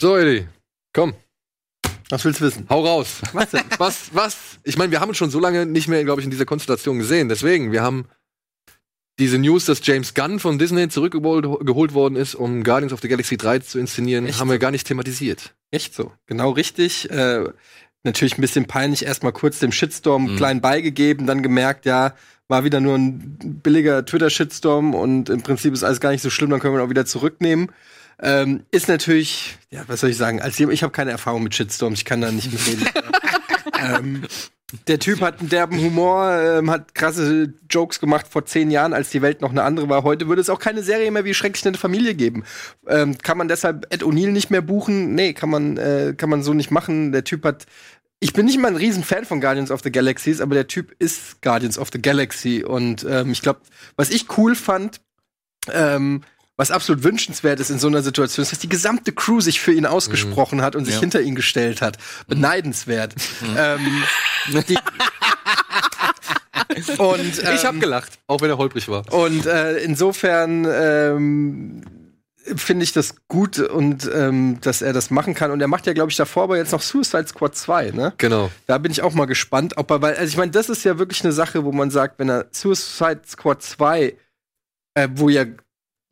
So, 0.00 0.16
Eddie, 0.16 0.46
komm, 0.94 1.12
Was 2.08 2.24
willst 2.24 2.40
du 2.40 2.46
wissen? 2.46 2.66
hau 2.70 2.84
raus. 2.86 3.20
Was 3.32 3.50
denn? 3.50 3.64
Was, 3.78 4.14
was? 4.14 4.36
Ich 4.64 4.78
meine, 4.78 4.90
wir 4.92 5.00
haben 5.00 5.10
uns 5.10 5.18
schon 5.18 5.30
so 5.30 5.38
lange 5.40 5.66
nicht 5.66 5.88
mehr, 5.88 6.02
glaube 6.04 6.20
ich, 6.20 6.24
in 6.24 6.30
dieser 6.30 6.46
Konstellation 6.46 6.98
gesehen. 6.98 7.28
Deswegen, 7.28 7.70
wir 7.72 7.82
haben 7.82 8.06
diese 9.18 9.36
News, 9.38 9.66
dass 9.66 9.84
James 9.86 10.14
Gunn 10.14 10.38
von 10.38 10.58
Disney 10.58 10.88
zurückgeholt 10.88 11.44
geholt 11.66 11.92
worden 11.92 12.16
ist, 12.16 12.34
um 12.34 12.64
Guardians 12.64 12.94
of 12.94 13.00
the 13.02 13.08
Galaxy 13.08 13.36
3 13.36 13.58
zu 13.58 13.78
inszenieren, 13.78 14.24
Echt? 14.26 14.40
haben 14.40 14.48
wir 14.48 14.58
gar 14.58 14.70
nicht 14.70 14.86
thematisiert. 14.86 15.54
Echt 15.70 15.94
so. 15.94 16.12
Genau 16.26 16.50
richtig. 16.52 17.10
Äh, 17.10 17.44
natürlich 18.04 18.38
ein 18.38 18.40
bisschen 18.40 18.66
peinlich, 18.66 19.04
erstmal 19.04 19.32
kurz 19.32 19.58
dem 19.58 19.72
Shitstorm 19.72 20.32
Mhm. 20.32 20.36
klein 20.36 20.60
beigegeben, 20.60 21.26
dann 21.26 21.42
gemerkt, 21.42 21.86
ja, 21.86 22.14
war 22.48 22.64
wieder 22.64 22.80
nur 22.80 22.96
ein 22.96 23.38
billiger 23.62 24.04
Twitter-Shitstorm 24.04 24.94
und 24.94 25.28
im 25.30 25.42
Prinzip 25.42 25.72
ist 25.72 25.84
alles 25.84 26.00
gar 26.00 26.10
nicht 26.10 26.22
so 26.22 26.30
schlimm, 26.30 26.50
dann 26.50 26.60
können 26.60 26.74
wir 26.74 26.80
ihn 26.80 26.86
auch 26.86 26.90
wieder 26.90 27.06
zurücknehmen. 27.06 27.70
Ähm, 28.22 28.64
ist 28.70 28.88
natürlich, 28.88 29.56
ja, 29.70 29.82
was 29.86 30.00
soll 30.00 30.10
ich 30.10 30.16
sagen, 30.16 30.42
als 30.42 30.58
ich 30.58 30.82
habe 30.82 30.92
keine 30.92 31.10
Erfahrung 31.10 31.42
mit 31.42 31.54
Shitstorms, 31.54 32.00
ich 32.00 32.04
kann 32.04 32.20
da 32.20 32.30
nicht 32.32 32.52
mitreden. 32.52 32.86
ähm, 33.80 34.22
der 34.86 34.98
Typ 34.98 35.20
hat 35.20 35.40
einen 35.40 35.48
derben 35.48 35.78
Humor, 35.80 36.30
ähm, 36.32 36.70
hat 36.70 36.94
krasse 36.94 37.52
Jokes 37.68 37.98
gemacht 37.98 38.26
vor 38.28 38.44
zehn 38.46 38.70
Jahren, 38.70 38.92
als 38.92 39.10
die 39.10 39.22
Welt 39.22 39.40
noch 39.40 39.50
eine 39.50 39.62
andere 39.62 39.88
war. 39.88 40.04
Heute 40.04 40.28
würde 40.28 40.40
es 40.40 40.50
auch 40.50 40.58
keine 40.60 40.82
Serie 40.82 41.10
mehr 41.10 41.24
wie 41.24 41.34
Schrecklich 41.34 41.64
nette 41.64 41.78
Familie 41.78 42.14
geben. 42.14 42.44
Ähm, 42.86 43.18
kann 43.18 43.38
man 43.38 43.48
deshalb 43.48 43.86
Ed 43.92 44.02
O'Neill 44.04 44.30
nicht 44.30 44.50
mehr 44.50 44.62
buchen? 44.62 45.14
Nee, 45.14 45.32
kann 45.32 45.50
man, 45.50 45.76
äh, 45.76 46.14
kann 46.16 46.30
man 46.30 46.42
so 46.42 46.52
nicht 46.54 46.70
machen. 46.70 47.10
Der 47.12 47.24
Typ 47.24 47.44
hat. 47.44 47.66
Ich 48.22 48.34
bin 48.34 48.44
nicht 48.46 48.58
mal 48.58 48.68
ein 48.68 48.76
riesen 48.76 49.02
Fan 49.02 49.24
von 49.24 49.40
Guardians 49.40 49.70
of 49.70 49.80
the 49.82 49.90
Galaxies, 49.90 50.42
aber 50.42 50.54
der 50.54 50.66
Typ 50.66 50.94
ist 50.98 51.40
Guardians 51.40 51.78
of 51.78 51.88
the 51.92 52.00
Galaxy. 52.00 52.62
Und 52.62 53.04
ähm, 53.08 53.32
ich 53.32 53.40
glaube, 53.40 53.60
was 53.96 54.10
ich 54.10 54.36
cool 54.36 54.54
fand, 54.54 55.00
ähm, 55.72 56.22
was 56.56 56.70
absolut 56.70 57.02
wünschenswert 57.02 57.60
ist 57.60 57.70
in 57.70 57.78
so 57.78 57.86
einer 57.88 58.02
Situation, 58.02 58.42
ist, 58.42 58.52
dass 58.52 58.58
die 58.58 58.68
gesamte 58.68 59.12
Crew 59.12 59.40
sich 59.40 59.60
für 59.62 59.72
ihn 59.72 59.86
ausgesprochen 59.86 60.60
hat 60.60 60.76
und 60.76 60.84
sich 60.84 60.94
Ja. 60.96 61.00
hinter 61.00 61.22
ihn 61.22 61.34
gestellt 61.34 61.80
hat. 61.80 61.96
Beneidenswert. 62.28 63.14
Ähm, 63.56 64.02
die 64.68 64.76
und 66.98 67.42
ähm, 67.42 67.54
ich 67.54 67.64
habe 67.64 67.78
gelacht, 67.78 68.18
auch 68.26 68.42
wenn 68.42 68.50
er 68.50 68.58
holprig 68.58 68.86
war. 68.88 69.10
und 69.12 69.46
äh, 69.46 69.78
insofern 69.78 70.66
ähm, 70.70 71.82
finde 72.56 72.84
ich 72.84 72.92
das 72.92 73.14
gut 73.28 73.58
und 73.58 74.10
ähm, 74.12 74.58
dass 74.60 74.82
er 74.82 74.92
das 74.92 75.10
machen 75.10 75.34
kann. 75.34 75.50
Und 75.50 75.60
er 75.60 75.68
macht 75.68 75.86
ja, 75.86 75.92
glaube 75.92 76.10
ich, 76.10 76.16
davor 76.16 76.44
aber 76.44 76.56
jetzt 76.56 76.72
noch 76.72 76.82
Suicide 76.82 77.26
Squad 77.26 77.54
2, 77.54 77.90
ne? 77.90 78.12
Genau. 78.18 78.50
Da 78.66 78.78
bin 78.78 78.92
ich 78.92 79.02
auch 79.02 79.14
mal 79.14 79.26
gespannt, 79.26 79.76
ob 79.76 79.90
er, 79.90 80.02
weil, 80.02 80.14
also 80.16 80.28
ich 80.28 80.36
meine, 80.36 80.50
das 80.50 80.68
ist 80.68 80.84
ja 80.84 80.98
wirklich 80.98 81.22
eine 81.24 81.32
Sache, 81.32 81.64
wo 81.64 81.72
man 81.72 81.90
sagt, 81.90 82.18
wenn 82.18 82.28
er 82.28 82.46
Suicide 82.50 83.22
Squad 83.26 83.62
2, 83.62 84.14
äh, 84.94 85.08
wo 85.14 85.28
ja 85.28 85.44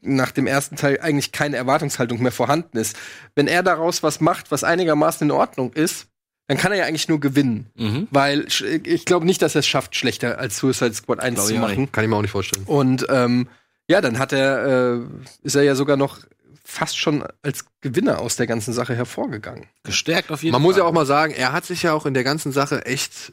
nach 0.00 0.30
dem 0.30 0.46
ersten 0.46 0.76
Teil 0.76 1.00
eigentlich 1.00 1.32
keine 1.32 1.56
Erwartungshaltung 1.56 2.22
mehr 2.22 2.32
vorhanden 2.32 2.78
ist, 2.78 2.96
wenn 3.34 3.46
er 3.46 3.62
daraus 3.62 4.02
was 4.02 4.20
macht, 4.20 4.50
was 4.50 4.64
einigermaßen 4.64 5.26
in 5.26 5.32
Ordnung 5.32 5.72
ist, 5.72 6.06
dann 6.46 6.56
kann 6.56 6.72
er 6.72 6.78
ja 6.78 6.84
eigentlich 6.84 7.08
nur 7.08 7.20
gewinnen. 7.20 7.66
Mhm. 7.74 8.08
Weil 8.10 8.46
ich 8.84 9.04
glaube 9.04 9.26
nicht, 9.26 9.42
dass 9.42 9.54
er 9.54 9.60
es 9.60 9.66
schafft, 9.66 9.96
schlechter 9.96 10.38
als 10.38 10.58
Suicide 10.58 10.94
Squad 10.94 11.20
1 11.20 11.34
Glaub 11.34 11.46
zu 11.46 11.54
ich 11.54 11.60
machen. 11.60 11.92
Kann 11.92 12.04
ich 12.04 12.10
mir 12.10 12.16
auch 12.16 12.22
nicht 12.22 12.30
vorstellen. 12.30 12.64
Und 12.64 13.06
ähm, 13.10 13.48
ja, 13.88 14.00
dann 14.00 14.18
hat 14.18 14.32
er, 14.32 14.66
äh, 14.66 15.00
ist 15.42 15.56
er 15.56 15.62
ja 15.62 15.74
sogar 15.74 15.96
noch 15.96 16.20
fast 16.64 16.98
schon 16.98 17.24
als 17.42 17.64
Gewinner 17.80 18.20
aus 18.20 18.36
der 18.36 18.46
ganzen 18.46 18.74
Sache 18.74 18.94
hervorgegangen. 18.94 19.66
Gestärkt 19.84 20.30
auf 20.30 20.42
jeden 20.42 20.52
Man 20.52 20.60
Fall. 20.60 20.68
muss 20.68 20.76
ja 20.76 20.84
auch 20.84 20.92
mal 20.92 21.06
sagen, 21.06 21.32
er 21.32 21.52
hat 21.52 21.64
sich 21.64 21.82
ja 21.82 21.94
auch 21.94 22.04
in 22.04 22.12
der 22.12 22.24
ganzen 22.24 22.52
Sache 22.52 22.84
echt 22.84 23.32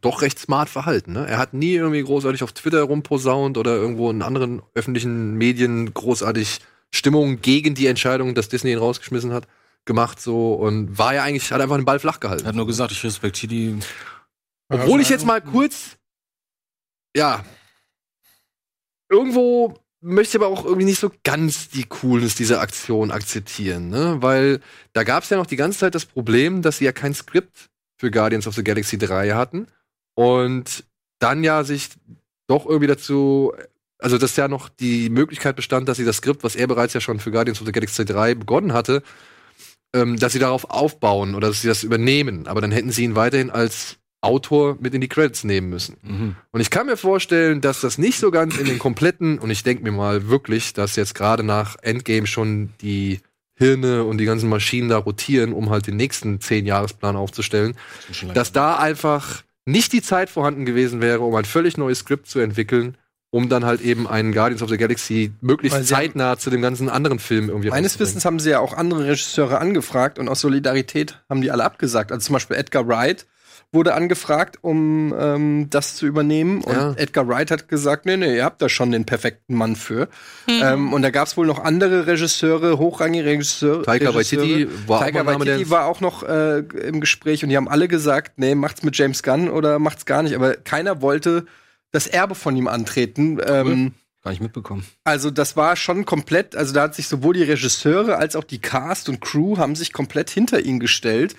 doch 0.00 0.22
recht 0.22 0.38
smart 0.38 0.70
verhalten. 0.70 1.12
Ne? 1.12 1.26
Er 1.28 1.38
hat 1.38 1.52
nie 1.52 1.74
irgendwie 1.74 2.02
großartig 2.02 2.42
auf 2.42 2.52
Twitter 2.52 2.82
rumposaunt 2.82 3.58
oder 3.58 3.76
irgendwo 3.76 4.10
in 4.10 4.22
anderen 4.22 4.62
öffentlichen 4.74 5.34
Medien 5.34 5.92
großartig 5.92 6.60
Stimmung 6.90 7.40
gegen 7.40 7.74
die 7.74 7.86
Entscheidung, 7.86 8.34
dass 8.34 8.48
Disney 8.48 8.72
ihn 8.72 8.78
rausgeschmissen 8.78 9.32
hat, 9.32 9.46
gemacht 9.84 10.20
so 10.20 10.54
und 10.54 10.98
war 10.98 11.14
ja 11.14 11.22
eigentlich, 11.22 11.52
hat 11.52 11.60
einfach 11.60 11.76
den 11.76 11.84
Ball 11.84 11.98
flach 11.98 12.20
gehalten. 12.20 12.44
Er 12.44 12.48
hat 12.48 12.56
nur 12.56 12.66
gesagt, 12.66 12.90
ich 12.92 13.04
respektiere 13.04 13.50
die. 13.50 13.78
Obwohl 14.68 15.00
ich 15.00 15.08
jetzt 15.10 15.26
mal 15.26 15.40
kurz, 15.40 15.96
ja, 17.14 17.44
irgendwo 19.12 19.74
möchte 20.00 20.36
ich 20.36 20.42
aber 20.42 20.52
auch 20.52 20.64
irgendwie 20.64 20.86
nicht 20.86 20.98
so 20.98 21.10
ganz 21.22 21.68
die 21.68 21.84
Coolness 21.84 22.34
dieser 22.34 22.60
Aktion 22.60 23.10
akzeptieren, 23.10 23.88
ne? 23.88 24.16
Weil 24.20 24.60
da 24.92 25.04
gab 25.04 25.22
es 25.22 25.30
ja 25.30 25.36
noch 25.36 25.46
die 25.46 25.56
ganze 25.56 25.78
Zeit 25.78 25.94
das 25.94 26.04
Problem, 26.04 26.60
dass 26.60 26.78
sie 26.78 26.84
ja 26.84 26.92
kein 26.92 27.14
Skript 27.14 27.70
für 27.96 28.10
Guardians 28.10 28.48
of 28.48 28.54
the 28.56 28.64
Galaxy 28.64 28.98
3 28.98 29.30
hatten 29.30 29.68
und 30.14 30.84
dann 31.20 31.44
ja 31.44 31.62
sich 31.62 31.90
doch 32.48 32.66
irgendwie 32.66 32.88
dazu, 32.88 33.52
also 33.98 34.18
dass 34.18 34.36
ja 34.36 34.48
noch 34.48 34.68
die 34.68 35.08
Möglichkeit 35.08 35.54
bestand, 35.54 35.88
dass 35.88 35.98
sie 35.98 36.04
das 36.04 36.16
Skript, 36.16 36.42
was 36.42 36.56
er 36.56 36.66
bereits 36.66 36.94
ja 36.94 37.00
schon 37.00 37.20
für 37.20 37.30
Guardians 37.30 37.60
of 37.60 37.66
the 37.66 37.72
Galaxy 37.72 38.04
3 38.04 38.34
begonnen 38.34 38.72
hatte, 38.72 39.04
ähm, 39.94 40.18
dass 40.18 40.32
sie 40.32 40.40
darauf 40.40 40.68
aufbauen 40.68 41.36
oder 41.36 41.48
dass 41.48 41.62
sie 41.62 41.68
das 41.68 41.84
übernehmen. 41.84 42.48
Aber 42.48 42.60
dann 42.60 42.72
hätten 42.72 42.90
sie 42.90 43.04
ihn 43.04 43.14
weiterhin 43.14 43.50
als 43.50 43.98
Autor 44.22 44.76
mit 44.80 44.94
in 44.94 45.00
die 45.00 45.08
Credits 45.08 45.44
nehmen 45.44 45.68
müssen. 45.68 45.96
Mhm. 46.02 46.36
Und 46.52 46.60
ich 46.60 46.70
kann 46.70 46.86
mir 46.86 46.96
vorstellen, 46.96 47.60
dass 47.60 47.80
das 47.80 47.98
nicht 47.98 48.18
so 48.18 48.30
ganz 48.30 48.56
in 48.56 48.66
den 48.66 48.78
kompletten, 48.78 49.38
und 49.38 49.50
ich 49.50 49.64
denke 49.64 49.82
mir 49.82 49.92
mal 49.92 50.28
wirklich, 50.28 50.72
dass 50.72 50.96
jetzt 50.96 51.14
gerade 51.14 51.42
nach 51.42 51.76
Endgame 51.82 52.26
schon 52.26 52.70
die 52.80 53.20
Hirne 53.54 54.04
und 54.04 54.18
die 54.18 54.24
ganzen 54.24 54.48
Maschinen 54.48 54.88
da 54.88 54.96
rotieren, 54.96 55.52
um 55.52 55.70
halt 55.70 55.86
den 55.86 55.96
nächsten 55.96 56.40
Zehn-Jahresplan 56.40 57.16
aufzustellen, 57.16 57.74
dass 58.32 58.52
da 58.52 58.78
einfach 58.78 59.42
nicht 59.66 59.92
die 59.92 60.02
Zeit 60.02 60.30
vorhanden 60.30 60.64
gewesen 60.64 61.00
wäre, 61.00 61.20
um 61.20 61.34
ein 61.34 61.44
völlig 61.44 61.76
neues 61.76 62.00
Skript 62.00 62.28
zu 62.28 62.40
entwickeln, 62.40 62.96
um 63.30 63.48
dann 63.48 63.64
halt 63.64 63.80
eben 63.80 64.06
einen 64.06 64.32
Guardians 64.32 64.62
of 64.62 64.68
the 64.68 64.76
Galaxy 64.76 65.32
möglichst 65.40 65.86
zeitnah 65.86 66.38
zu 66.38 66.50
dem 66.50 66.60
ganzen 66.62 66.88
anderen 66.88 67.18
Film 67.18 67.48
irgendwie 67.48 67.70
Meines. 67.70 67.98
Wissens 67.98 68.24
haben 68.24 68.38
sie 68.38 68.50
ja 68.50 68.60
auch 68.60 68.74
andere 68.74 69.04
Regisseure 69.04 69.58
angefragt 69.58 70.18
und 70.18 70.28
aus 70.28 70.40
Solidarität 70.40 71.22
haben 71.30 71.40
die 71.40 71.50
alle 71.50 71.64
abgesagt. 71.64 72.12
Also 72.12 72.26
zum 72.26 72.34
Beispiel 72.34 72.56
Edgar 72.56 72.86
Wright 72.86 73.26
wurde 73.72 73.94
angefragt, 73.94 74.58
um 74.60 75.14
ähm, 75.18 75.66
das 75.70 75.96
zu 75.96 76.06
übernehmen. 76.06 76.60
Und 76.62 76.72
Ja. 76.74 76.92
Edgar 76.96 77.26
Wright 77.26 77.50
hat 77.50 77.68
gesagt, 77.68 78.04
nee, 78.04 78.16
nee, 78.18 78.36
ihr 78.36 78.44
habt 78.44 78.60
da 78.60 78.68
schon 78.68 78.92
den 78.92 79.06
perfekten 79.06 79.54
Mann 79.54 79.76
für. 79.76 80.08
Ähm, 80.46 80.92
und 80.92 81.02
da 81.02 81.10
gab 81.10 81.26
es 81.26 81.36
wohl 81.38 81.46
noch 81.46 81.58
andere 81.58 82.06
Regisseure, 82.06 82.78
hochrangige 82.78 83.24
Regisseure. 83.24 83.82
Taika 83.82 84.10
Regisseure. 84.10 84.42
Waititi 84.42 84.88
war 84.88 85.00
Waititi 85.40 85.70
war 85.70 85.86
auch 85.86 86.00
noch 86.00 86.22
äh, 86.22 86.58
im 86.58 87.00
Gespräch 87.00 87.42
und 87.42 87.48
die 87.48 87.56
haben 87.56 87.68
alle 87.68 87.88
gesagt, 87.88 88.32
nee, 88.36 88.54
macht's 88.54 88.82
mit 88.82 88.96
James 88.96 89.22
Gunn 89.22 89.48
oder 89.48 89.78
macht's 89.78 90.04
gar 90.04 90.22
nicht. 90.22 90.34
Aber 90.34 90.54
keiner 90.54 91.00
wollte 91.00 91.46
das 91.92 92.06
Erbe 92.06 92.34
von 92.34 92.56
ihm 92.56 92.68
antreten. 92.68 93.38
Ähm, 93.46 93.92
Gar 94.24 94.30
nicht 94.30 94.40
mitbekommen. 94.40 94.84
also 95.02 95.32
das 95.32 95.56
war 95.56 95.74
schon 95.74 96.04
komplett, 96.04 96.54
also 96.54 96.72
da 96.72 96.82
hat 96.82 96.94
sich 96.94 97.08
sowohl 97.08 97.34
die 97.34 97.42
Regisseure 97.42 98.18
als 98.18 98.36
auch 98.36 98.44
die 98.44 98.60
Cast 98.60 99.08
und 99.08 99.20
Crew 99.20 99.56
haben 99.58 99.74
sich 99.74 99.92
komplett 99.92 100.30
hinter 100.30 100.60
ihn 100.60 100.78
gestellt. 100.78 101.34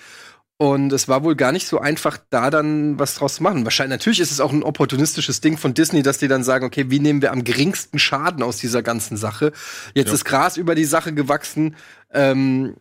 Und 0.56 0.92
es 0.92 1.08
war 1.08 1.24
wohl 1.24 1.34
gar 1.34 1.50
nicht 1.50 1.66
so 1.66 1.80
einfach, 1.80 2.16
da 2.30 2.48
dann 2.48 2.98
was 2.98 3.16
draus 3.16 3.36
zu 3.36 3.42
machen. 3.42 3.64
Wahrscheinlich, 3.64 3.98
natürlich 3.98 4.20
ist 4.20 4.30
es 4.30 4.40
auch 4.40 4.52
ein 4.52 4.62
opportunistisches 4.62 5.40
Ding 5.40 5.58
von 5.58 5.74
Disney, 5.74 6.02
dass 6.02 6.18
die 6.18 6.28
dann 6.28 6.44
sagen, 6.44 6.64
okay, 6.64 6.90
wie 6.90 7.00
nehmen 7.00 7.22
wir 7.22 7.32
am 7.32 7.42
geringsten 7.42 7.98
Schaden 7.98 8.42
aus 8.42 8.58
dieser 8.58 8.82
ganzen 8.82 9.16
Sache? 9.16 9.52
Jetzt 9.94 10.12
ist 10.12 10.24
Gras 10.24 10.56
über 10.56 10.76
die 10.76 10.84
Sache 10.84 11.12
gewachsen. 11.12 11.74
Ähm, 12.12 12.76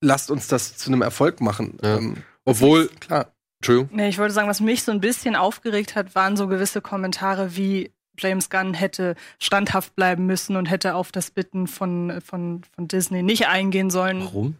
lasst 0.00 0.30
uns 0.30 0.46
das 0.46 0.76
zu 0.76 0.90
einem 0.90 1.02
Erfolg 1.02 1.40
machen. 1.40 1.78
Ja. 1.82 1.96
Ähm, 1.96 2.18
Obwohl, 2.44 2.88
klar. 3.00 3.32
Entschuldigung. 3.58 3.96
Nee, 3.96 4.08
ich 4.08 4.18
wollte 4.18 4.34
sagen, 4.34 4.48
was 4.48 4.60
mich 4.60 4.82
so 4.82 4.92
ein 4.92 5.00
bisschen 5.00 5.36
aufgeregt 5.36 5.96
hat, 5.96 6.14
waren 6.14 6.36
so 6.36 6.46
gewisse 6.48 6.80
Kommentare 6.80 7.56
wie 7.56 7.92
James 8.18 8.50
Gunn 8.50 8.74
hätte 8.74 9.14
standhaft 9.38 9.96
bleiben 9.96 10.26
müssen 10.26 10.56
und 10.56 10.66
hätte 10.66 10.94
auf 10.94 11.12
das 11.12 11.30
Bitten 11.30 11.66
von, 11.66 12.20
von, 12.20 12.62
von 12.74 12.88
Disney 12.88 13.22
nicht 13.22 13.46
eingehen 13.46 13.90
sollen. 13.90 14.20
Warum? 14.24 14.56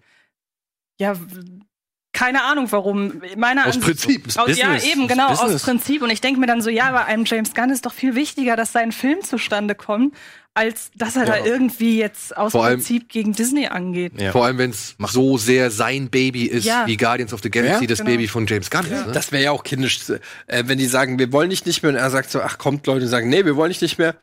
Ja, 0.98 1.14
keine 2.22 2.42
Ahnung 2.44 2.66
warum. 2.70 3.20
Meiner 3.36 3.66
Aus 3.66 3.76
Ansicht- 3.76 3.84
Prinzip. 4.02 4.26
Aus, 4.38 4.56
ja, 4.56 4.68
Business. 4.68 4.84
eben, 4.92 5.08
genau, 5.08 5.28
Business. 5.30 5.54
aus 5.54 5.62
Prinzip. 5.62 6.02
Und 6.02 6.10
ich 6.10 6.20
denke 6.20 6.38
mir 6.40 6.46
dann 6.46 6.62
so, 6.62 6.70
ja, 6.70 6.90
bei 6.92 7.04
einem 7.04 7.24
James 7.24 7.54
Gunn 7.54 7.70
ist 7.70 7.84
doch 7.86 7.92
viel 7.92 8.14
wichtiger, 8.14 8.56
dass 8.56 8.72
sein 8.72 8.92
Film 8.92 9.22
zustande 9.22 9.74
kommt, 9.74 10.14
als 10.54 10.90
dass 10.94 11.16
er 11.16 11.24
da 11.24 11.38
irgendwie 11.44 11.98
jetzt 11.98 12.36
aus 12.36 12.52
Vor 12.52 12.64
allem- 12.64 12.76
Prinzip 12.80 13.08
gegen 13.08 13.32
Disney 13.32 13.66
angeht. 13.68 14.12
Ja. 14.20 14.32
Vor 14.32 14.44
allem, 14.44 14.58
wenn 14.58 14.70
es 14.70 14.94
so 15.08 15.38
sehr 15.38 15.70
sein 15.70 16.10
Baby 16.10 16.44
ist, 16.44 16.64
Ja. 16.66 16.86
wie 16.86 16.96
Guardians 16.98 17.32
of 17.32 17.40
the 17.42 17.50
Galaxy 17.50 17.84
Ja, 17.84 17.88
das 17.88 17.98
genau. 18.00 18.10
Baby 18.10 18.28
von 18.28 18.46
James 18.46 18.70
Gunn 18.70 18.84
ist. 18.84 19.06
Ne? 19.06 19.12
Das 19.12 19.32
wäre 19.32 19.42
ja 19.44 19.50
auch 19.50 19.64
kindisch, 19.64 19.98
äh, 20.46 20.64
wenn 20.66 20.78
die 20.78 20.86
sagen, 20.86 21.18
wir 21.18 21.32
wollen 21.32 21.50
dich 21.50 21.64
nicht 21.64 21.82
mehr. 21.82 21.90
Und 21.92 21.96
er 21.96 22.10
sagt 22.10 22.30
so, 22.30 22.40
ach 22.42 22.58
kommt, 22.58 22.86
Leute, 22.86 23.08
sagen, 23.08 23.28
nee, 23.30 23.44
wir 23.44 23.56
wollen 23.56 23.70
dich 23.70 23.80
nicht 23.80 23.98
mehr. 23.98 24.14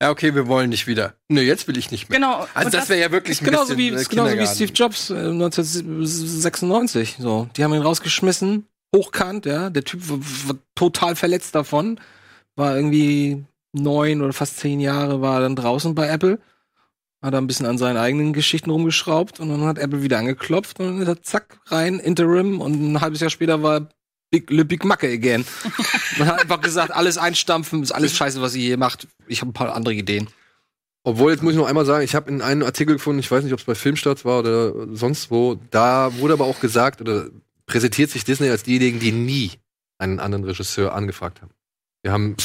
Ja, 0.00 0.10
okay, 0.10 0.34
wir 0.34 0.46
wollen 0.46 0.70
dich 0.70 0.86
wieder. 0.86 1.14
Nee, 1.28 1.42
jetzt 1.42 1.66
will 1.68 1.78
ich 1.78 1.90
nicht 1.90 2.10
mehr. 2.10 2.18
Genau. 2.18 2.46
Also 2.52 2.66
Und 2.66 2.74
das 2.74 2.90
wäre 2.90 3.00
ja 3.00 3.10
wirklich 3.12 3.40
ein 3.40 3.46
Genauso 3.46 3.78
wie, 3.78 3.90
bisschen, 3.90 3.96
äh, 3.96 4.00
ist 4.02 4.10
genauso 4.10 4.36
wie. 4.36 4.46
Steve 4.46 4.72
Jobs 4.72 5.08
äh, 5.10 5.14
1996. 5.14 7.16
So, 7.18 7.48
die 7.56 7.64
haben 7.64 7.72
ihn 7.72 7.80
rausgeschmissen, 7.80 8.66
hochkant, 8.94 9.46
ja. 9.46 9.70
Der 9.70 9.84
Typ 9.84 10.06
war, 10.10 10.18
war 10.48 10.56
total 10.74 11.16
verletzt 11.16 11.54
davon, 11.54 11.98
war 12.56 12.76
irgendwie 12.76 13.42
neun 13.72 14.20
oder 14.22 14.32
fast 14.32 14.58
zehn 14.58 14.80
Jahre 14.80 15.20
war 15.20 15.40
dann 15.40 15.56
draußen 15.56 15.94
bei 15.94 16.08
Apple, 16.08 16.38
hat 17.22 17.34
er 17.34 17.40
ein 17.40 17.46
bisschen 17.46 17.66
an 17.66 17.78
seinen 17.78 17.96
eigenen 17.96 18.32
Geschichten 18.32 18.70
rumgeschraubt 18.70 19.40
und 19.40 19.48
dann 19.48 19.64
hat 19.64 19.78
Apple 19.78 20.02
wieder 20.02 20.18
angeklopft 20.18 20.80
und 20.80 20.86
dann 20.86 21.00
ist 21.00 21.08
er 21.08 21.22
zack 21.22 21.58
rein 21.66 21.98
Interim 21.98 22.60
und 22.60 22.74
ein 22.74 23.00
halbes 23.00 23.20
Jahr 23.20 23.30
später 23.30 23.62
war 23.62 23.88
Big, 24.30 24.50
Le 24.50 24.64
Big 24.64 24.84
Macke 24.84 25.08
again. 25.08 25.44
Man 26.18 26.28
hat 26.28 26.40
einfach 26.40 26.60
gesagt, 26.60 26.92
alles 26.92 27.18
einstampfen, 27.18 27.82
ist 27.82 27.92
alles 27.92 28.16
scheiße, 28.16 28.40
was 28.40 28.54
ihr 28.54 28.62
hier 28.62 28.78
macht. 28.78 29.06
Ich 29.26 29.40
habe 29.40 29.50
ein 29.50 29.54
paar 29.54 29.74
andere 29.74 29.94
Ideen. 29.94 30.28
Obwohl, 31.04 31.30
jetzt 31.30 31.42
muss 31.42 31.52
ich 31.52 31.58
noch 31.58 31.68
einmal 31.68 31.86
sagen, 31.86 32.04
ich 32.04 32.16
habe 32.16 32.28
in 32.30 32.42
einem 32.42 32.64
Artikel 32.64 32.96
gefunden, 32.96 33.20
ich 33.20 33.30
weiß 33.30 33.44
nicht, 33.44 33.52
ob 33.52 33.60
es 33.60 33.64
bei 33.64 33.76
Filmstarts 33.76 34.24
war 34.24 34.40
oder 34.40 34.94
sonst 34.96 35.30
wo, 35.30 35.56
da 35.70 36.18
wurde 36.18 36.34
aber 36.34 36.46
auch 36.46 36.58
gesagt, 36.58 37.00
oder 37.00 37.28
präsentiert 37.66 38.10
sich 38.10 38.24
Disney 38.24 38.50
als 38.50 38.64
diejenigen, 38.64 38.98
die 38.98 39.12
nie 39.12 39.52
einen 39.98 40.18
anderen 40.18 40.44
Regisseur 40.44 40.94
angefragt 40.94 41.42
haben. 41.42 41.52
Wir 42.02 42.12
haben 42.12 42.36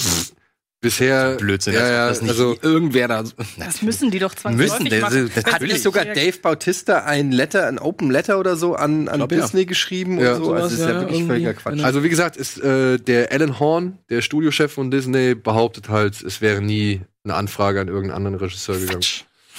bisher 0.81 1.35
Blödsinn, 1.35 1.73
ja, 1.75 1.87
ja, 1.89 2.07
das 2.09 2.21
nicht 2.21 2.31
also 2.31 2.57
irgendwer 2.61 3.07
da. 3.07 3.23
Das 3.57 3.81
müssen 3.83 4.09
die 4.09 4.17
doch 4.19 4.33
zwangsläufig 4.33 4.89
Müssen, 4.89 4.99
machen. 4.99 5.31
das- 5.33 5.45
Hat 5.45 5.51
Natürlich. 5.53 5.73
nicht 5.75 5.83
sogar 5.83 6.05
Dave 6.05 6.37
Bautista 6.41 7.03
ein 7.05 7.31
Letter, 7.31 7.67
ein 7.67 7.77
Open 7.79 8.09
Letter 8.09 8.39
oder 8.39 8.55
so 8.55 8.73
an, 8.75 9.07
an 9.07 9.19
Glaub, 9.19 9.31
ja. 9.31 9.41
Disney 9.41 9.65
geschrieben 9.65 10.19
Ja. 10.19 10.33
und 10.35 10.43
so? 10.43 10.53
Also 10.53 10.63
das 10.69 10.73
ist 10.73 10.79
ja, 10.79 10.89
ja, 10.93 11.01
wirklich 11.01 11.23
völliger 11.25 11.53
Quatsch. 11.53 11.83
Also 11.83 12.03
wie 12.03 12.09
gesagt, 12.09 12.35
ist 12.35 12.57
äh, 12.59 12.97
der 12.97 13.31
Alan 13.31 13.59
Horn, 13.59 13.99
der 14.09 14.21
Studiochef 14.23 14.73
von 14.73 14.89
Disney, 14.89 15.35
behauptet 15.35 15.89
halt, 15.89 16.19
es 16.21 16.41
wäre 16.41 16.61
nie 16.61 17.01
eine 17.23 17.35
Anfrage 17.35 17.79
an 17.81 17.87
irgendeinen 17.87 18.17
anderen 18.17 18.37
Regisseur 18.37 18.79
gegangen. 18.79 19.01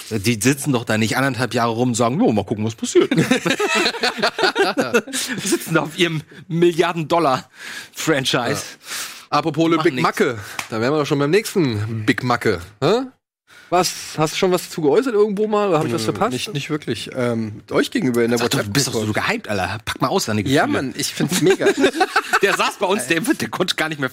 Die 0.09 0.37
sitzen 0.41 0.73
doch 0.73 0.83
da 0.83 0.97
nicht 0.97 1.15
anderthalb 1.15 1.53
Jahre 1.53 1.71
rum 1.71 1.87
und 1.89 1.95
sagen, 1.95 2.19
jo, 2.19 2.29
mal 2.33 2.43
gucken, 2.43 2.65
was 2.65 2.75
passiert. 2.75 3.09
Die 3.15 3.23
sitzen 5.47 5.75
da 5.75 5.83
auf 5.83 5.97
ihrem 5.97 6.21
Milliarden-Dollar-Franchise. 6.49 8.63
Apropos 9.33 9.67
Le 9.67 9.77
Machen 9.77 9.83
Big 9.83 9.93
nix. 9.95 10.03
Macke, 10.03 10.37
da 10.69 10.79
wären 10.79 10.93
wir 10.93 10.99
doch 10.99 11.05
schon 11.05 11.19
beim 11.19 11.31
nächsten 11.31 12.05
Big 12.05 12.23
Macke. 12.23 12.61
Hä? 12.81 13.01
Was? 13.69 13.91
Hast 14.17 14.33
du 14.33 14.37
schon 14.37 14.51
was 14.51 14.69
dazu 14.69 14.81
geäußert 14.81 15.15
irgendwo 15.15 15.47
mal? 15.47 15.69
Oder 15.69 15.79
habe 15.79 15.87
ich 15.87 15.93
was 15.93 16.03
verpasst? 16.03 16.33
Nicht, 16.33 16.53
nicht 16.53 16.69
wirklich. 16.69 17.09
Ähm, 17.15 17.63
euch 17.71 17.89
gegenüber 17.89 18.23
in 18.23 18.29
der 18.29 18.37
Sag 18.37 18.51
doch, 18.51 18.61
du 18.61 18.69
bist 18.69 18.87
doch 18.87 18.93
so 18.93 19.11
gehypt, 19.11 19.47
Alter. 19.47 19.79
Pack 19.83 19.99
mal 20.01 20.09
aus 20.09 20.25
deine 20.25 20.43
Gefühle. 20.43 20.57
Ja, 20.57 20.67
Mann, 20.67 20.93
ich 20.95 21.11
find's 21.13 21.41
mega. 21.41 21.65
Der 22.43 22.55
saß 22.55 22.75
bei 22.77 22.85
uns, 22.85 23.07
der, 23.07 23.21
der 23.21 23.49
konnte 23.49 23.75
gar 23.75 23.89
nicht 23.89 23.99
mehr 23.99 24.11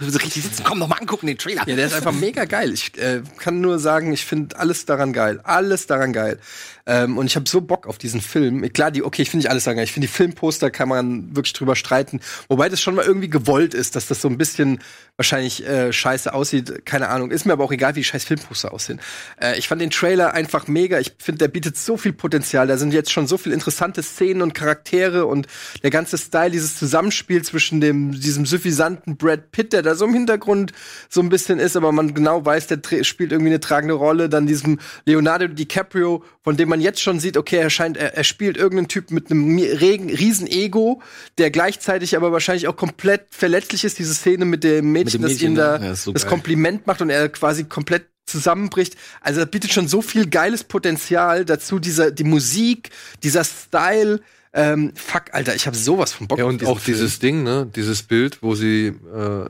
so 0.00 0.18
richtig 0.18 0.44
sitzen. 0.44 0.62
Komm, 0.64 0.78
noch 0.78 0.88
mal 0.88 0.96
angucken, 0.96 1.26
den 1.26 1.36
Trailer. 1.36 1.64
Ja, 1.66 1.76
der 1.76 1.86
ist 1.86 1.94
einfach 1.94 2.12
mega 2.12 2.44
geil. 2.44 2.72
Ich 2.72 2.96
äh, 2.96 3.22
kann 3.38 3.60
nur 3.60 3.78
sagen, 3.78 4.12
ich 4.12 4.24
finde 4.24 4.56
alles 4.58 4.86
daran 4.86 5.12
geil. 5.12 5.40
Alles 5.42 5.86
daran 5.88 6.12
geil. 6.12 6.38
Ähm, 6.86 7.18
und 7.18 7.26
ich 7.26 7.36
habe 7.36 7.48
so 7.48 7.60
Bock 7.60 7.86
auf 7.86 7.98
diesen 7.98 8.20
Film. 8.20 8.72
Klar, 8.72 8.90
die, 8.90 9.02
okay, 9.02 9.22
ich 9.22 9.30
finde 9.30 9.44
nicht 9.44 9.50
alles 9.50 9.64
daran 9.64 9.76
geil. 9.76 9.84
Ich 9.84 9.92
finde 9.92 10.06
die 10.06 10.12
Filmposter 10.12 10.70
kann 10.70 10.88
man 10.88 11.34
wirklich 11.34 11.52
drüber 11.52 11.76
streiten. 11.76 12.20
Wobei 12.48 12.68
das 12.68 12.80
schon 12.80 12.94
mal 12.94 13.04
irgendwie 13.04 13.30
gewollt 13.30 13.74
ist, 13.74 13.96
dass 13.96 14.06
das 14.06 14.20
so 14.20 14.28
ein 14.28 14.38
bisschen 14.38 14.80
wahrscheinlich 15.16 15.66
äh, 15.66 15.92
scheiße 15.92 16.32
aussieht. 16.32 16.86
Keine 16.86 17.08
Ahnung. 17.08 17.30
Ist 17.30 17.44
mir 17.44 17.52
aber 17.52 17.64
auch 17.64 17.72
egal, 17.72 17.96
wie 17.96 18.04
scheiß 18.04 18.24
Filmposter 18.24 18.72
aussehen. 18.72 19.00
Äh, 19.40 19.58
ich 19.58 19.68
fand 19.68 19.80
den 19.80 19.90
Trailer 19.90 20.32
einfach 20.32 20.66
mega. 20.68 20.98
Ich 20.98 21.12
finde, 21.18 21.38
der 21.38 21.48
bietet 21.48 21.76
so 21.76 21.96
viel 21.96 22.12
Potenzial. 22.12 22.66
Da 22.66 22.78
sind 22.78 22.94
jetzt 22.94 23.12
schon 23.12 23.26
so 23.26 23.36
viele 23.36 23.54
interessante 23.54 24.02
Szenen 24.02 24.40
und 24.42 24.54
Charaktere 24.54 25.26
und 25.26 25.46
der 25.82 25.90
ganze 25.90 26.16
Style, 26.16 26.50
dieses 26.50 26.76
Zusammenspiel 26.76 27.42
zwischen 27.42 27.80
dem, 27.80 28.12
diesem 28.12 28.46
suffisanten 28.46 29.16
Brad 29.16 29.52
Pitt, 29.52 29.72
der 29.74 29.82
da 29.82 29.94
so 29.94 30.06
im 30.06 30.14
Hintergrund 30.14 30.72
so 31.10 31.20
ein 31.20 31.28
bisschen 31.28 31.58
ist, 31.58 31.76
aber 31.76 31.92
man 31.92 32.14
genau 32.14 32.44
weiß, 32.44 32.68
der 32.68 32.80
spielt 33.04 33.32
irgendwie 33.32 33.50
eine 33.50 33.60
tragende 33.60 33.94
Rolle. 33.94 34.30
Dann 34.30 34.46
diesem 34.46 34.80
Leonardo 35.04 35.46
DiCaprio, 35.46 36.24
von 36.42 36.56
dem 36.56 36.70
man 36.70 36.80
jetzt 36.80 37.00
schon 37.00 37.20
sieht, 37.20 37.36
okay, 37.36 37.58
er 37.58 37.70
scheint, 37.70 37.96
er, 37.96 38.14
er 38.16 38.24
spielt 38.24 38.56
irgendeinen 38.56 38.88
Typ 38.88 39.10
mit 39.10 39.30
einem 39.30 39.58
regen, 39.58 40.08
riesen 40.10 40.46
Ego, 40.46 41.02
der 41.38 41.50
gleichzeitig 41.50 42.16
aber 42.16 42.32
wahrscheinlich 42.32 42.66
auch 42.66 42.76
komplett 42.76 43.26
verletzlich 43.30 43.84
ist. 43.84 43.98
Diese 43.98 44.14
Szene 44.14 44.44
mit 44.44 44.64
dem 44.64 44.90
Mädchen, 44.90 45.11
dem 45.11 45.11
das 45.18 45.32
Mädchen, 45.32 45.52
ihm 45.52 45.54
da 45.56 45.82
ja, 45.82 45.94
so 45.94 46.12
das 46.12 46.22
geil. 46.22 46.30
Kompliment 46.30 46.86
macht 46.86 47.00
und 47.02 47.10
er 47.10 47.28
quasi 47.28 47.64
komplett 47.64 48.06
zusammenbricht. 48.26 48.96
Also 49.20 49.40
das 49.40 49.50
bietet 49.50 49.72
schon 49.72 49.88
so 49.88 50.00
viel 50.00 50.28
geiles 50.28 50.64
Potenzial 50.64 51.44
dazu, 51.44 51.78
dieser, 51.78 52.10
die 52.10 52.24
Musik, 52.24 52.90
dieser 53.22 53.44
Style. 53.44 54.20
Ähm, 54.54 54.92
fuck, 54.94 55.24
Alter, 55.32 55.54
ich 55.54 55.66
habe 55.66 55.76
sowas 55.76 56.12
von 56.12 56.28
Bock 56.28 56.38
Ja, 56.38 56.44
und 56.44 56.64
auch 56.64 56.78
Film. 56.78 56.96
dieses 56.96 57.18
Ding, 57.18 57.42
ne, 57.42 57.68
dieses 57.74 58.02
Bild, 58.02 58.42
wo 58.42 58.54
sie 58.54 58.86
äh, 58.88 59.48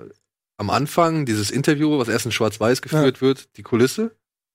am 0.57 0.71
Anfang, 0.71 1.27
dieses 1.27 1.51
Interview, 1.51 1.99
was 1.99 2.09
erst 2.09 2.27
in 2.27 2.33
Schwarz-Weiß 2.33 2.83
geführt 2.83 3.21
wird, 3.21 3.57
die 3.57 3.63
Kulisse 3.63 4.15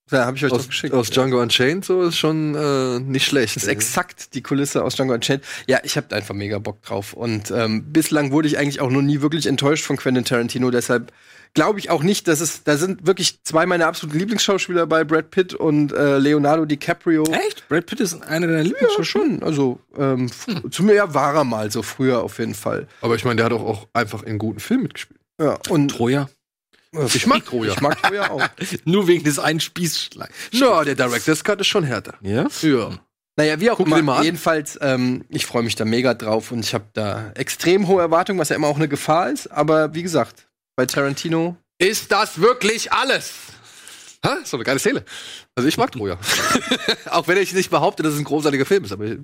Da 0.10 0.26
habe 0.26 0.38
ich 0.38 0.46
euch 0.46 0.52
aus, 0.54 0.68
geschickt. 0.68 0.94
aus 0.94 1.10
Django 1.10 1.42
Unchained, 1.42 1.84
so 1.84 2.04
ist 2.04 2.18
schon 2.18 2.56
äh, 2.56 3.00
nicht 3.00 3.26
schlecht. 3.26 3.56
Das 3.58 3.64
ist 3.64 3.70
exakt 3.70 4.34
die 4.36 4.42
Kulisse 4.42 4.84
aus 4.84 4.96
Django 4.96 5.14
Unchained. 5.14 5.44
Ja, 5.68 5.80
ich 5.84 5.98
habe 5.98 6.16
einfach 6.16 6.34
mega 6.34 6.60
Bock 6.60 6.82
drauf. 6.82 7.14
Und 7.14 7.52
ähm, 7.52 7.92
bislang 7.92 8.32
wurde 8.32 8.48
ich 8.48 8.58
eigentlich 8.58 8.80
auch 8.80 8.90
noch 8.90 9.02
nie 9.02 9.22
wirklich 9.22 9.46
enttäuscht 9.48 9.84
von 9.84 9.98
Quentin 9.98 10.24
Tarantino. 10.24 10.72
Deshalb 10.72 11.12
glaube 11.54 11.80
ich 11.80 11.90
auch 11.90 12.04
nicht, 12.04 12.28
dass 12.28 12.40
es, 12.40 12.64
da 12.64 12.78
sind 12.78 13.06
wirklich 13.08 13.44
zwei 13.44 13.66
meiner 13.66 13.88
absoluten 13.88 14.20
Lieblingsschauspieler 14.20 14.86
bei 14.86 15.04
Brad 15.04 15.30
Pitt 15.32 15.54
und 15.54 15.92
äh, 15.92 16.18
Leonardo 16.20 16.66
DiCaprio. 16.66 17.24
Echt? 17.26 17.68
Brad 17.68 17.86
Pitt 17.88 18.00
ist 18.00 18.22
einer 18.24 18.48
deiner 18.48 18.60
Ja, 18.60 18.64
Lieblingsschauspieler? 18.64 19.06
schon. 19.26 19.44
Also, 19.44 19.80
ähm, 19.98 20.30
zu 20.72 20.84
mir 20.84 20.94
ja, 20.94 21.14
war 21.14 21.36
er 21.36 21.44
mal 21.44 21.70
so 21.72 21.82
früher 21.82 22.22
auf 22.24 22.40
jeden 22.40 22.54
Fall. 22.56 22.88
Aber 23.02 23.16
ich 23.16 23.26
meine, 23.26 23.38
der 23.38 23.46
hat 23.48 23.54
auch, 23.54 23.64
auch 23.66 23.88
einfach 23.94 24.24
in 24.24 24.38
guten 24.38 24.60
Filmen 24.60 24.84
mitgespielt. 24.84 25.20
Ja, 25.40 25.58
und 25.70 25.90
Troja. 25.90 26.30
Ich 27.06 27.28
mag 27.28 27.45
Troja. 27.45 27.74
Ich 27.74 27.82
mag 27.82 28.02
Troja 28.02 28.30
auch. 28.30 28.48
Nur 28.86 29.07
wegen 29.07 29.24
des 29.24 29.40
einen 29.40 29.60
Spießschlags. 29.60 30.34
Ja, 30.52 30.84
der 30.84 30.95
Director's 30.95 31.44
Cut 31.44 31.61
ist 31.61 31.68
schon 31.68 31.84
härter. 31.84 32.15
Ja? 32.22 32.48
Ja. 32.61 32.99
Naja, 33.38 33.60
wie 33.60 33.69
auch 33.69 33.78
Guck 33.78 33.95
immer. 33.95 34.24
Jedenfalls, 34.24 34.80
ähm, 34.82 35.24
ich 35.30 35.45
freue 35.45 35.61
mich 35.61 35.76
da 35.76 35.86
mega 35.86 36.15
drauf 36.15 36.52
und 36.52 36.60
ich 36.60 36.74
habe 36.74 36.86
da 36.94 37.32
extrem 37.36 37.88
hohe 37.88 38.02
Erwartungen, 38.02 38.40
was 38.40 38.49
ja 38.49 38.56
immer 38.56 38.68
auch 38.68 38.78
eine 38.78 38.88
Gefahr 38.88 39.30
ist. 39.30 39.48
Aber 39.52 39.94
wie 39.94 40.02
gesagt, 40.02 40.48
bei 40.76 40.88
Tarantino 40.88 41.56
Ist 41.78 42.11
das 42.11 42.41
wirklich 42.41 42.91
alles? 42.91 43.34
Hä? 44.23 44.30
So 44.44 44.57
eine 44.57 44.64
geile 44.64 44.80
Szene. 44.80 45.03
Also 45.56 45.68
ich 45.69 45.77
mag 45.77 45.91
Troja. 45.91 46.18
auch 47.11 47.27
wenn 47.27 47.38
ich 47.38 47.53
nicht 47.53 47.69
behaupte, 47.69 48.03
dass 48.03 48.14
es 48.14 48.19
ein 48.19 48.26
großartiger 48.26 48.65
Film 48.65 48.84
ist, 48.84 48.91
aber 48.91 49.06
ich, 49.06 49.18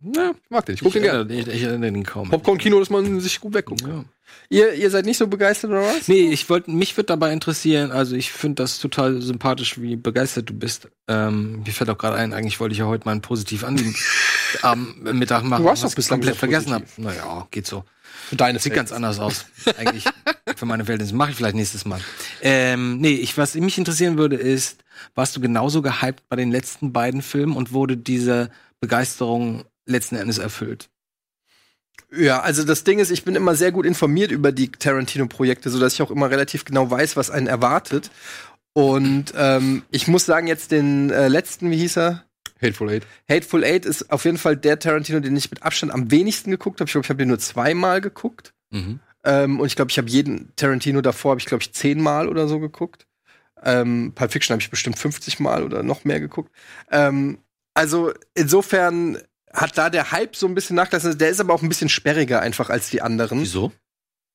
na, 0.00 0.30
ich 0.30 0.50
mag 0.50 0.66
den. 0.66 0.74
Ich 0.74 0.80
guck 0.80 0.92
den 0.92 1.02
gerne. 1.02 1.32
Ich, 1.32 1.46
ich 1.46 1.62
erinnere 1.62 1.92
den 1.92 2.04
kaum. 2.04 2.30
Popcorn-Kino, 2.30 2.78
dass 2.78 2.90
man 2.90 3.20
sich 3.20 3.40
gut 3.40 3.54
wegguckt. 3.54 3.82
Ja. 3.82 4.04
Ihr, 4.48 4.74
ihr 4.74 4.90
seid 4.90 5.06
nicht 5.06 5.18
so 5.18 5.26
begeistert 5.26 5.70
oder 5.70 5.82
was? 5.82 6.08
Nee, 6.08 6.30
ich 6.30 6.48
wollte, 6.48 6.70
mich 6.70 6.96
würde 6.96 7.06
dabei 7.06 7.32
interessieren, 7.32 7.92
also 7.92 8.16
ich 8.16 8.32
finde 8.32 8.62
das 8.62 8.78
total 8.78 9.20
sympathisch, 9.20 9.80
wie 9.80 9.96
begeistert 9.96 10.48
du 10.50 10.54
bist. 10.54 10.88
Ähm, 11.08 11.62
mir 11.64 11.72
fällt 11.72 11.90
auch 11.90 11.98
gerade 11.98 12.16
ein, 12.16 12.32
eigentlich 12.32 12.58
wollte 12.60 12.72
ich 12.72 12.78
ja 12.78 12.86
heute 12.86 13.04
mal 13.04 13.12
einen 13.12 13.22
positiv 13.22 13.64
an 13.64 13.76
den 13.76 13.94
am 14.62 14.96
Mittag 15.02 15.44
machen, 15.44 15.62
Du 15.62 15.68
warst 15.68 15.82
was 15.82 15.90
doch 15.90 15.92
ich 15.92 15.96
bislang 15.96 16.20
komplett 16.20 16.36
vergessen 16.36 16.72
habe. 16.72 16.84
Naja, 16.96 17.46
geht 17.50 17.66
so. 17.66 17.84
Für 18.30 18.36
deine 18.36 18.60
Sieht 18.60 18.74
ganz 18.74 18.92
anders 18.92 19.18
aus. 19.18 19.46
Eigentlich 19.76 20.04
für 20.54 20.64
meine 20.64 20.84
Verhältnisse. 20.84 21.16
Mache 21.16 21.32
ich 21.32 21.36
vielleicht 21.36 21.56
nächstes 21.56 21.84
Mal. 21.84 22.00
Ähm, 22.42 22.98
nee, 22.98 23.14
ich, 23.14 23.36
was 23.36 23.56
mich 23.56 23.76
interessieren 23.76 24.18
würde, 24.18 24.36
ist, 24.36 24.84
warst 25.16 25.34
du 25.34 25.40
genauso 25.40 25.82
gehypt 25.82 26.28
bei 26.28 26.36
den 26.36 26.52
letzten 26.52 26.92
beiden 26.92 27.22
Filmen 27.22 27.56
und 27.56 27.72
wurde 27.72 27.96
diese 27.96 28.50
Begeisterung 28.78 29.64
letzten 29.84 30.14
Endes 30.14 30.38
erfüllt? 30.38 30.90
Ja, 32.16 32.40
also 32.40 32.62
das 32.62 32.84
Ding 32.84 33.00
ist, 33.00 33.10
ich 33.10 33.24
bin 33.24 33.34
immer 33.34 33.56
sehr 33.56 33.72
gut 33.72 33.84
informiert 33.84 34.30
über 34.30 34.52
die 34.52 34.70
Tarantino-Projekte, 34.70 35.68
sodass 35.68 35.94
ich 35.94 36.02
auch 36.02 36.12
immer 36.12 36.30
relativ 36.30 36.64
genau 36.64 36.88
weiß, 36.88 37.16
was 37.16 37.30
einen 37.30 37.48
erwartet. 37.48 38.12
Und 38.74 39.32
ähm, 39.36 39.82
ich 39.90 40.06
muss 40.06 40.24
sagen, 40.24 40.46
jetzt 40.46 40.70
den 40.70 41.10
äh, 41.10 41.26
letzten, 41.26 41.72
wie 41.72 41.78
hieß 41.78 41.96
er? 41.96 42.24
Hateful 42.60 42.90
Eight. 42.90 43.06
Hateful 43.28 43.64
Eight 43.64 43.86
ist 43.86 44.10
auf 44.10 44.24
jeden 44.24 44.38
Fall 44.38 44.56
der 44.56 44.78
Tarantino, 44.78 45.20
den 45.20 45.36
ich 45.36 45.50
mit 45.50 45.62
Abstand 45.62 45.92
am 45.92 46.10
wenigsten 46.10 46.50
geguckt 46.50 46.80
habe. 46.80 46.88
Ich 46.88 46.92
glaube, 46.92 47.04
ich 47.04 47.10
habe 47.10 47.18
den 47.18 47.28
nur 47.28 47.38
zweimal 47.38 48.00
geguckt. 48.00 48.52
Mhm. 48.70 49.00
Ähm, 49.24 49.60
und 49.60 49.66
ich 49.66 49.76
glaube, 49.76 49.90
ich 49.90 49.98
habe 49.98 50.08
jeden 50.08 50.52
Tarantino 50.56 51.00
davor, 51.00 51.32
habe 51.32 51.40
ich 51.40 51.46
glaube 51.46 51.62
ich 51.62 51.72
zehnmal 51.72 52.28
oder 52.28 52.48
so 52.48 52.58
geguckt. 52.58 53.06
Ähm, 53.62 54.12
Pulp 54.14 54.32
Fiction 54.32 54.54
habe 54.54 54.62
ich 54.62 54.70
bestimmt 54.70 54.98
50 54.98 55.40
Mal 55.40 55.62
oder 55.62 55.82
noch 55.82 56.04
mehr 56.04 56.20
geguckt. 56.20 56.50
Ähm, 56.90 57.38
also 57.74 58.12
insofern 58.34 59.18
hat 59.52 59.76
da 59.76 59.90
der 59.90 60.12
Hype 60.12 60.36
so 60.36 60.46
ein 60.46 60.54
bisschen 60.54 60.76
nachgelassen. 60.76 61.18
Der 61.18 61.30
ist 61.30 61.40
aber 61.40 61.54
auch 61.54 61.62
ein 61.62 61.68
bisschen 61.68 61.88
sperriger 61.88 62.40
einfach 62.40 62.70
als 62.70 62.90
die 62.90 63.02
anderen. 63.02 63.40
Wieso? 63.40 63.72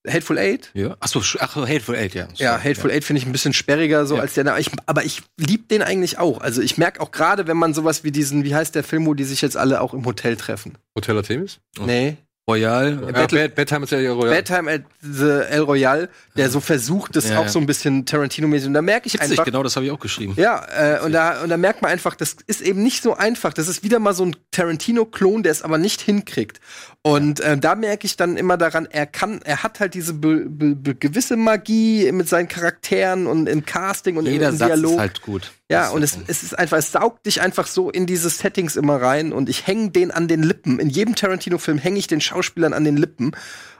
Hateful 0.07 0.37
Eight? 0.37 0.69
Ja. 0.73 0.95
Achso, 0.99 1.21
ach, 1.39 1.55
Hateful 1.55 1.95
Eight, 1.95 2.13
ja. 2.13 2.27
Ja, 2.35 2.57
Hateful 2.63 2.91
Eight 2.91 3.03
finde 3.03 3.21
ich 3.21 3.25
ein 3.25 3.31
bisschen 3.31 3.53
sperriger 3.53 4.05
so 4.05 4.15
Ja. 4.15 4.21
als 4.21 4.33
der. 4.33 4.43
na, 4.43 4.57
Ich, 4.59 4.69
aber 4.85 5.03
ich 5.03 5.21
lieb 5.37 5.69
den 5.69 5.81
eigentlich 5.81 6.17
auch. 6.19 6.41
Also 6.41 6.61
ich 6.61 6.77
merke 6.77 7.01
auch 7.01 7.11
gerade, 7.11 7.47
wenn 7.47 7.57
man 7.57 7.73
sowas 7.73 8.03
wie 8.03 8.11
diesen, 8.11 8.43
wie 8.43 8.55
heißt 8.55 8.75
der 8.75 8.83
Film, 8.83 9.05
wo 9.05 9.13
die 9.13 9.23
sich 9.23 9.41
jetzt 9.41 9.57
alle 9.57 9.81
auch 9.81 9.93
im 9.93 10.05
Hotel 10.05 10.35
treffen? 10.37 10.77
Hotel 10.95 11.17
Artemis? 11.17 11.59
Oh. 11.79 11.83
Nee. 11.83 12.17
Royal. 12.47 12.99
Ja, 13.05 13.11
Battle- 13.11 13.39
Bad, 13.47 13.55
Bad 13.55 13.69
Time 13.69 13.83
ist 13.85 13.91
ja 13.91 13.99
ja 13.99 14.11
Royal. 14.13 14.35
Bad 14.35 14.45
Time 14.45 14.71
at 14.71 14.81
the 15.01 15.23
El 15.49 15.61
Royale, 15.61 16.09
der 16.37 16.49
so 16.51 16.59
versucht, 16.59 17.15
das 17.15 17.29
Ja, 17.29 17.39
auch 17.39 17.43
ja. 17.45 17.49
so 17.49 17.57
ein 17.59 17.65
bisschen 17.65 18.05
Tarantino-mäßig. 18.05 18.67
Und 18.67 18.75
da 18.75 18.83
merke 18.83 19.07
ich 19.07 19.15
Witzig, 19.15 19.31
einfach, 19.31 19.45
genau, 19.45 19.63
das 19.63 19.75
habe 19.75 19.87
ich 19.87 19.91
auch 19.91 19.99
geschrieben. 19.99 20.33
Ja, 20.37 20.63
äh, 20.77 20.99
und, 21.03 21.11
da, 21.11 21.41
und 21.41 21.49
da 21.49 21.57
merkt 21.57 21.81
man 21.81 21.89
einfach, 21.89 22.13
das 22.15 22.35
ist 22.45 22.61
eben 22.61 22.83
nicht 22.83 23.01
so 23.01 23.15
einfach. 23.15 23.51
Das 23.53 23.67
ist 23.67 23.83
wieder 23.83 23.97
mal 23.97 24.13
so 24.13 24.25
ein 24.25 24.35
Tarantino-Klon, 24.51 25.41
der 25.41 25.51
es 25.53 25.63
aber 25.63 25.79
nicht 25.79 26.01
hinkriegt. 26.01 26.59
Und 27.01 27.39
äh, 27.39 27.57
da 27.57 27.73
merke 27.75 28.05
ich 28.05 28.15
dann 28.15 28.37
immer 28.37 28.57
daran, 28.57 28.87
er 28.91 29.07
kann, 29.07 29.41
er 29.43 29.63
hat 29.63 29.79
halt 29.79 29.95
diese 29.95 30.13
be, 30.13 30.45
be, 30.47 30.75
be, 30.75 30.93
gewisse 30.95 31.37
Magie 31.37 32.11
mit 32.11 32.29
seinen 32.29 32.47
Charakteren 32.47 33.25
und 33.25 33.47
im 33.49 33.65
Casting 33.65 34.17
und 34.17 34.27
Jeder 34.27 34.49
im 34.49 34.57
Satz 34.57 34.67
Dialog. 34.69 34.91
ist 34.93 34.99
halt 34.99 35.21
gut. 35.23 35.51
Ja, 35.71 35.89
und 35.89 36.03
es, 36.03 36.17
es 36.27 36.43
ist 36.43 36.57
einfach, 36.57 36.77
es 36.77 36.91
saugt 36.91 37.25
dich 37.25 37.41
einfach 37.41 37.65
so 37.65 37.89
in 37.89 38.05
diese 38.05 38.29
Settings 38.29 38.75
immer 38.75 39.01
rein 39.01 39.33
und 39.33 39.49
ich 39.49 39.65
hänge 39.65 39.89
den 39.89 40.11
an 40.11 40.27
den 40.27 40.43
Lippen. 40.43 40.79
In 40.79 40.89
jedem 40.89 41.15
Tarantino-Film 41.15 41.79
hänge 41.79 41.97
ich 41.97 42.07
den 42.07 42.21
Schauspielern 42.21 42.73
an 42.73 42.83
den 42.83 42.97
Lippen. 42.97 43.31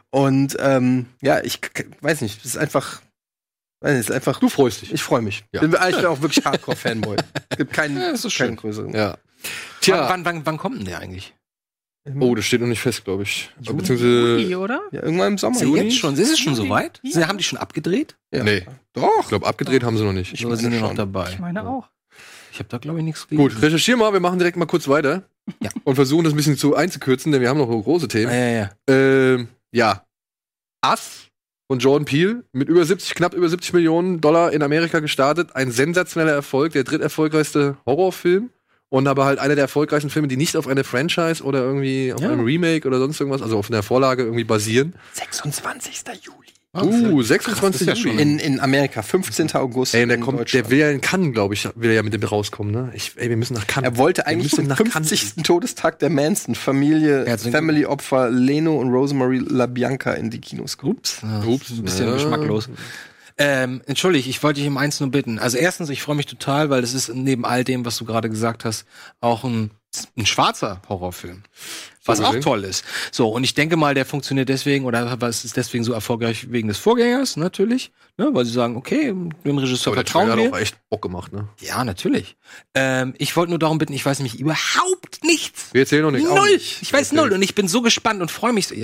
Und 0.10 0.57
ähm, 0.60 1.07
ja, 1.22 1.41
ich 1.44 1.60
weiß 2.02 2.22
nicht, 2.22 2.40
es 2.40 2.45
ist 2.45 2.57
einfach, 2.57 3.02
weiß 3.82 3.98
nicht, 3.98 4.10
ist 4.10 4.16
einfach. 4.16 4.40
Du 4.40 4.49
freust 4.49 4.82
dich. 4.82 4.94
Ich 4.94 5.03
freue 5.03 5.22
mich. 5.22 5.44
Ja. 5.52 5.62
Bin, 5.62 5.76
ich 5.90 5.95
bin 5.95 6.06
auch 6.06 6.22
wirklich 6.22 6.44
Hardcore-Fanboy. 6.44 7.18
Es 7.49 7.57
gibt 7.57 7.74
keinen, 7.74 7.98
Ja, 8.02 8.10
ist 8.10 8.36
keinen 8.36 8.56
größeren. 8.56 8.94
Ja. 8.94 9.18
Tja. 9.82 9.95
Tja. 9.98 10.10
Wann, 10.10 10.26
wann, 10.26 10.45
wann 10.45 10.57
kommt 10.57 10.80
denn 10.80 10.86
der 10.86 10.99
eigentlich? 10.99 11.36
Oh, 12.19 12.36
das 12.36 12.45
steht 12.45 12.61
noch 12.61 12.68
nicht 12.68 12.82
fest, 12.82 13.03
glaube 13.03 13.23
ich. 13.23 13.49
Juli, 13.61 13.77
Beziehungsweise. 13.80 14.60
oder? 14.60 14.82
Ja, 14.91 15.02
irgendwann 15.03 15.34
im 15.34 15.38
Sommer. 15.40 15.56
Ist 15.56 15.64
Juni? 15.64 15.82
jetzt 15.82 15.98
schon? 15.98 16.14
Ist 16.15 16.32
es 16.32 16.38
schon 16.40 16.53
Juni? 16.53 16.68
soweit? 16.68 16.99
Ja. 17.03 17.11
Sie- 17.11 17.26
Haben 17.26 17.38
die 17.40 17.44
schon 17.44 17.57
abgedreht? 17.57 18.15
Ja. 18.32 18.44
Nee. 18.44 18.64
Doch. 18.94 19.10
Ich 19.22 19.27
glaube, 19.30 19.48
abgedreht 19.48 19.84
haben 19.84 19.98
sie 19.98 20.03
noch 20.03 20.14
nicht. 20.14 20.32
Ich 20.34 20.40
sind 20.41 20.72
wir 20.72 20.80
noch 20.82 20.94
dabei. 20.94 21.30
Ich 21.32 21.40
meine 21.40 21.68
auch. 21.68 21.90
Ich 22.52 22.60
habe 22.60 22.69
da, 22.69 22.77
glaube 22.77 22.99
ich, 22.99 23.03
nichts 23.06 23.27
Gut, 23.27 23.61
recherchier 23.61 23.98
mal, 23.98 24.14
wir 24.14 24.19
machen 24.22 24.40
direkt 24.40 24.56
mal 24.56 24.65
kurz 24.65 24.88
weiter. 24.88 25.23
Ja. 25.61 25.69
Und 25.84 25.95
versuchen 25.95 26.23
das 26.23 26.34
ein 26.34 26.38
bisschen 26.38 26.57
zu 26.57 26.76
einzukürzen, 26.76 27.32
denn 27.32 27.41
wir 27.41 27.49
haben 27.49 27.57
noch 27.57 27.68
große 27.68 28.06
Ja, 28.06 28.07
Themen. 28.07 28.32
ja, 28.32 28.48
ja. 28.48 28.69
Ähm, 28.88 29.48
ja. 29.73 30.06
Ass 30.82 31.27
von 31.68 31.80
Jordan 31.80 32.06
Peele 32.06 32.44
mit 32.53 32.69
über 32.69 32.86
70, 32.86 33.15
knapp 33.15 33.34
über 33.34 33.49
70 33.49 33.73
Millionen 33.73 34.22
Dollar 34.22 34.53
in 34.53 34.61
Amerika 34.61 34.99
gestartet. 34.99 35.56
Ein 35.56 35.72
sensationeller 35.72 36.34
Erfolg, 36.34 36.73
der 36.73 36.84
dritterfolgreichste 36.84 37.77
Horrorfilm. 37.86 38.52
Und 38.90 39.07
aber 39.07 39.26
halt 39.26 39.40
einer 39.40 39.56
der 39.56 39.64
erfolgreichsten 39.64 40.10
Filme, 40.10 40.28
die 40.28 40.38
nicht 40.38 40.56
auf 40.56 40.68
eine 40.68 40.84
Franchise 40.84 41.44
oder 41.44 41.60
irgendwie 41.60 42.14
auf 42.14 42.22
Ja. 42.22 42.30
einem 42.32 42.44
Remake 42.45 42.88
oder 42.88 42.99
sonst 42.99 43.20
irgendwas, 43.20 43.41
also 43.41 43.57
auf 43.57 43.70
einer 43.70 43.84
Vorlage 43.84 44.24
irgendwie 44.24 44.44
basieren. 44.44 44.94
26. 45.14 46.03
Juli. 46.22 46.38
Uh, 46.78 47.22
26 47.22 47.88
das 47.88 47.98
ist 47.98 48.03
ja 48.03 48.12
Juli. 48.12 48.22
In, 48.22 48.38
in 48.38 48.60
Amerika, 48.60 49.02
15. 49.02 49.53
August. 49.56 49.95
Ey, 49.95 50.06
der 50.06 50.18
in 50.18 50.22
kommt, 50.22 50.40
Deutschland. 50.40 50.66
der 50.66 50.72
will 50.72 50.78
ja 50.80 50.90
in 50.91 50.99
Cannes, 50.99 51.34
glaube 51.34 51.53
ich, 51.53 51.68
will 51.76 51.90
er 51.90 51.95
ja 51.95 52.03
mit 52.03 52.14
dem 52.14 52.22
rauskommen, 52.22 52.72
ne? 52.74 52.91
Ich, 52.94 53.14
ey, 53.16 53.30
wir 53.30 53.38
müssen 53.38 53.53
nach 53.53 53.66
Cannes. 53.66 53.90
er 53.91 53.98
wollte 53.98 54.28
eigentlich 54.28 54.53
zum 54.53 54.68
nach 54.68 54.76
50. 54.78 55.36
Todestag 55.44 55.99
der 55.99 56.10
Manson-Familie, 56.10 57.26
Family-Opfer 57.38 58.30
Leno 58.30 58.78
und 58.78 58.90
Rosemary 58.91 59.38
LaBianca 59.40 60.14
in 60.14 60.30
die 60.30 60.40
Kinos 60.41 60.78
kommen. 60.78 60.94
Ups. 60.98 61.22
Ups, 61.48 61.70
Ein 61.72 61.84
bisschen 61.84 62.07
ja. 62.07 62.14
geschmacklos. 62.14 62.70
Ähm, 63.38 63.82
entschuldige, 63.86 64.30
ich 64.30 64.41
wollte 64.44 64.62
dich 64.62 64.70
um 64.70 64.78
eins 64.78 64.99
nur 64.99 65.12
bitten. 65.12 65.40
Also 65.40 65.57
erstens, 65.57 65.90
ich 65.90 66.02
freue 66.02 66.16
mich 66.16 66.26
total, 66.26 66.70
weil 66.70 66.84
es 66.84 66.94
ist 66.94 67.10
neben 67.14 67.45
all 67.45 67.64
dem, 67.66 67.86
was 67.86 67.98
du 67.98 68.06
gerade 68.06 68.30
gesagt 68.30 68.64
hast, 68.64 68.86
auch 69.20 69.44
ein, 69.44 69.72
ein 70.18 70.26
schwarzer 70.26 70.82
Horrorfilm. 70.88 71.44
Was 72.06 72.22
auch 72.22 72.40
toll 72.40 72.64
ist. 72.64 72.86
So, 73.12 73.30
und 73.30 73.44
ich 73.44 73.56
denke 73.56 73.78
mal, 73.78 73.95
der 73.95 74.06
funktioniert 74.06 74.48
deswegen, 74.48 74.86
oder 74.86 75.20
was 75.22 75.44
ist 75.44 75.57
deswegen 75.57 75.84
so 75.84 75.91
erfolgreich 75.91 76.52
wegen 76.52 76.68
des 76.68 76.78
Vorgängers, 76.78 77.36
natürlich. 77.36 77.91
Ne, 78.18 78.30
weil 78.32 78.45
sie 78.45 78.52
sagen, 78.52 78.78
okay, 78.78 79.07
dem 79.07 79.57
Regisseur 79.57 79.91
Aber 79.91 80.03
der 80.03 80.06
vertrauen 80.06 80.28
Trailer 80.28 80.38
wir. 80.38 80.45
hat 80.45 80.53
auch 80.53 80.60
echt 80.60 80.78
Bock 80.90 81.02
gemacht, 81.02 81.34
ne? 81.34 81.49
Ja, 81.60 81.84
natürlich. 81.84 82.38
Ähm, 82.76 83.16
ich 83.18 83.36
wollte 83.36 83.49
nur 83.49 83.60
darum 83.60 83.80
bitten, 83.80 83.91
ich 83.91 84.06
weiß 84.06 84.20
nämlich 84.20 84.40
überhaupt 84.40 85.24
nichts. 85.24 85.74
Wir 85.74 85.82
erzählen 85.82 86.03
noch 86.03 86.12
nicht. 86.12 86.28
Auch 86.28 86.36
Null. 86.36 86.52
nicht. 86.52 86.82
Ich 86.84 86.94
weiß 86.94 87.12
null 87.12 87.34
und 87.34 87.41
ich 87.41 87.56
bin 87.56 87.68
so 87.68 87.82
gespannt 87.82 88.22
und 88.22 88.32
freue 88.32 88.53
mich 88.53 88.68
so. 88.68 88.76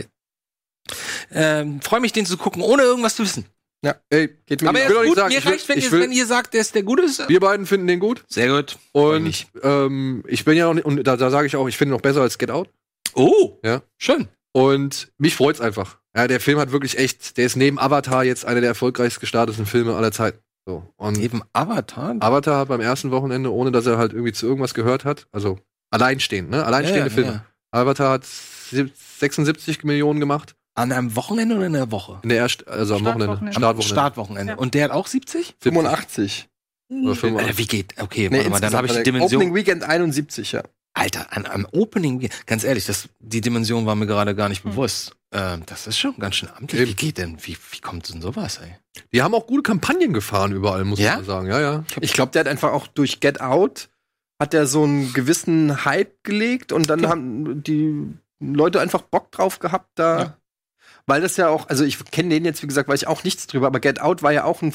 Ähm, 1.32 1.80
freue 1.82 2.02
mich, 2.02 2.12
den 2.12 2.26
zu 2.26 2.38
gucken, 2.38 2.62
ohne 2.62 2.82
irgendwas 2.82 3.16
zu 3.16 3.24
wissen. 3.24 3.46
Ja, 3.84 3.96
ey, 4.10 4.30
geht 4.46 4.62
mir 4.62 4.70
Aber 4.70 4.80
er 4.80 4.90
ist 4.92 5.08
gut. 5.08 5.16
sagen, 5.18 5.34
Mir 5.34 5.40
ich 5.40 5.46
reicht, 5.46 5.68
wenn, 5.70 5.78
ich 5.80 5.86
ihr, 5.86 5.92
will- 5.92 6.02
wenn 6.02 6.12
ihr 6.12 6.26
sagt, 6.28 6.54
der 6.54 6.62
ist 6.62 6.76
der 6.76 6.84
Gute. 6.84 7.04
Wir 7.28 7.40
beiden 7.40 7.66
finden 7.66 7.88
den 7.88 8.00
gut. 8.00 8.24
Sehr 8.28 8.48
gut. 8.50 8.78
Und 8.92 9.24
mich. 9.24 9.48
ähm, 9.64 10.24
ich 10.28 10.46
bin 10.46 10.56
ja 10.56 10.66
noch 10.66 10.76
nicht, 10.76 10.86
und 10.86 11.04
da, 11.04 11.18
da 11.18 11.32
sage 11.32 11.48
ich 11.48 11.56
auch, 11.56 11.68
ich 11.68 11.78
finde 11.78 11.92
ihn 11.92 11.96
noch 11.96 12.02
besser 12.02 12.22
als 12.22 12.38
Get 12.38 12.52
Out. 12.52 12.70
Oh, 13.16 13.58
Ja. 13.64 13.82
schön. 13.98 14.28
Und 14.54 15.12
mich 15.18 15.36
freut's 15.36 15.62
einfach. 15.62 15.98
Ja, 16.16 16.28
der 16.28 16.40
Film 16.42 16.60
hat 16.60 16.72
wirklich 16.72 16.98
echt, 17.00 17.38
der 17.38 17.46
ist 17.46 17.56
neben 17.56 17.80
Avatar 17.80 18.24
jetzt 18.24 18.46
einer 18.46 18.60
der 18.62 18.70
erfolgreichst 18.70 19.20
gestarteten 19.20 19.66
Filme 19.66 19.96
aller 19.96 20.12
Zeiten. 20.12 20.40
So. 20.68 20.84
Und 20.98 21.18
Neben 21.18 21.42
Avatar. 21.54 22.16
Avatar 22.20 22.60
hat 22.60 22.68
beim 22.68 22.82
ersten 22.82 23.10
Wochenende, 23.10 23.52
ohne 23.52 23.72
dass 23.72 23.88
er 23.88 23.98
halt 23.98 24.14
irgendwie 24.14 24.34
zu 24.34 24.46
irgendwas 24.46 24.74
gehört 24.76 25.06
hat, 25.06 25.26
also 25.32 25.58
alleinstehend, 25.90 26.52
ne? 26.52 26.64
Alleinstehende 26.66 27.10
Ja, 27.10 27.14
Filme. 27.16 27.32
ja. 27.32 27.46
Avatar 27.72 28.12
hat 28.12 28.26
sieb- 28.26 28.92
76 29.20 29.84
Millionen 29.84 30.20
gemacht. 30.20 30.56
An 30.82 30.92
einem 30.92 31.16
Wochenende 31.16 31.56
oder 31.56 31.66
in 31.68 31.74
der 31.74 31.92
Woche? 31.92 32.20
In 32.24 32.30
der 32.30 32.40
erst, 32.40 32.68
also 32.68 32.96
am 32.96 33.06
Wochenende. 33.06 33.26
Startwochenende. 33.52 33.54
Startwochenende. 33.54 33.84
Startwochenende. 33.84 34.54
Ja. 34.54 34.58
Und 34.58 34.74
der 34.74 34.84
hat 34.86 34.92
auch 34.92 35.08
70? 35.08 35.56
85. 35.60 36.50
Oder 36.90 37.16
85. 37.16 37.50
Äh, 37.50 37.58
wie 37.58 37.68
geht? 37.68 37.94
Okay, 38.02 38.30
Nee, 38.30 38.38
warte 38.38 38.50
mal, 38.50 38.60
dann 38.60 38.74
habe 38.74 38.88
ich 38.88 38.94
die. 38.94 39.04
Dimension. 39.04 39.42
Opening 39.42 39.56
Weekend 39.56 39.84
71, 39.84 40.52
ja. 40.52 40.64
Alter, 40.94 41.28
an 41.32 41.46
einem 41.46 41.66
Opening, 41.72 42.30
ganz 42.46 42.66
ehrlich, 42.66 42.86
das, 42.86 43.08
die 43.20 43.40
Dimension 43.40 43.86
war 43.86 43.96
mir 43.96 44.08
gerade 44.08 44.36
gar 44.36 44.50
nicht 44.50 44.64
bewusst. 44.64 45.16
Ähm, 45.32 45.64
das 45.66 45.88
ist 45.88 45.98
schon 45.98 46.18
ganz 46.20 46.36
schön 46.36 46.50
amtlich. 46.54 46.82
Eben. 46.82 46.92
Wie 46.92 46.96
geht 46.96 47.18
denn? 47.18 47.38
Wie, 47.42 47.56
wie 47.72 47.80
kommt 47.80 48.14
denn 48.14 48.22
sowas, 48.22 48.58
ey? 48.58 48.76
Die 49.14 49.22
haben 49.22 49.34
auch 49.34 49.48
gute 49.48 49.64
Kampagnen 49.64 50.12
gefahren 50.12 50.52
überall, 50.52 50.84
muss 50.84 51.00
Ja? 51.00 51.16
man 51.16 51.26
sagen. 51.26 51.48
Ja, 51.48 51.62
ja. 51.62 51.84
Ich 52.02 52.12
glaube, 52.12 52.34
der 52.34 52.42
hat 52.42 52.48
einfach 52.50 52.74
auch 52.74 52.88
durch 52.88 53.22
Get 53.22 53.40
Out 53.40 53.88
hat 54.42 54.54
er 54.56 54.66
so 54.66 54.84
einen 54.84 55.14
gewissen 55.14 55.86
Hype 55.86 56.24
gelegt 56.24 56.72
und 56.74 56.90
dann 56.90 57.08
haben 57.08 57.64
die 57.64 58.08
Leute 58.40 58.82
einfach 58.82 59.04
Bock 59.04 59.32
drauf 59.32 59.60
gehabt 59.60 59.92
da. 59.96 60.20
Ja. 60.20 60.38
Weil 61.12 61.20
das 61.20 61.36
ja 61.36 61.50
auch, 61.50 61.68
also 61.68 61.84
ich 61.84 62.00
kenne 62.06 62.30
den 62.30 62.46
jetzt, 62.46 62.64
wie 62.64 62.68
gesagt, 62.68 62.88
weiß 62.88 63.02
ich 63.02 63.08
auch 63.10 63.26
nichts 63.26 63.46
drüber, 63.46 63.68
aber 63.68 63.82
Get 63.82 64.00
Out 64.00 64.24
war 64.24 64.32
ja 64.32 64.46
auch 64.46 64.62
ein, 64.62 64.74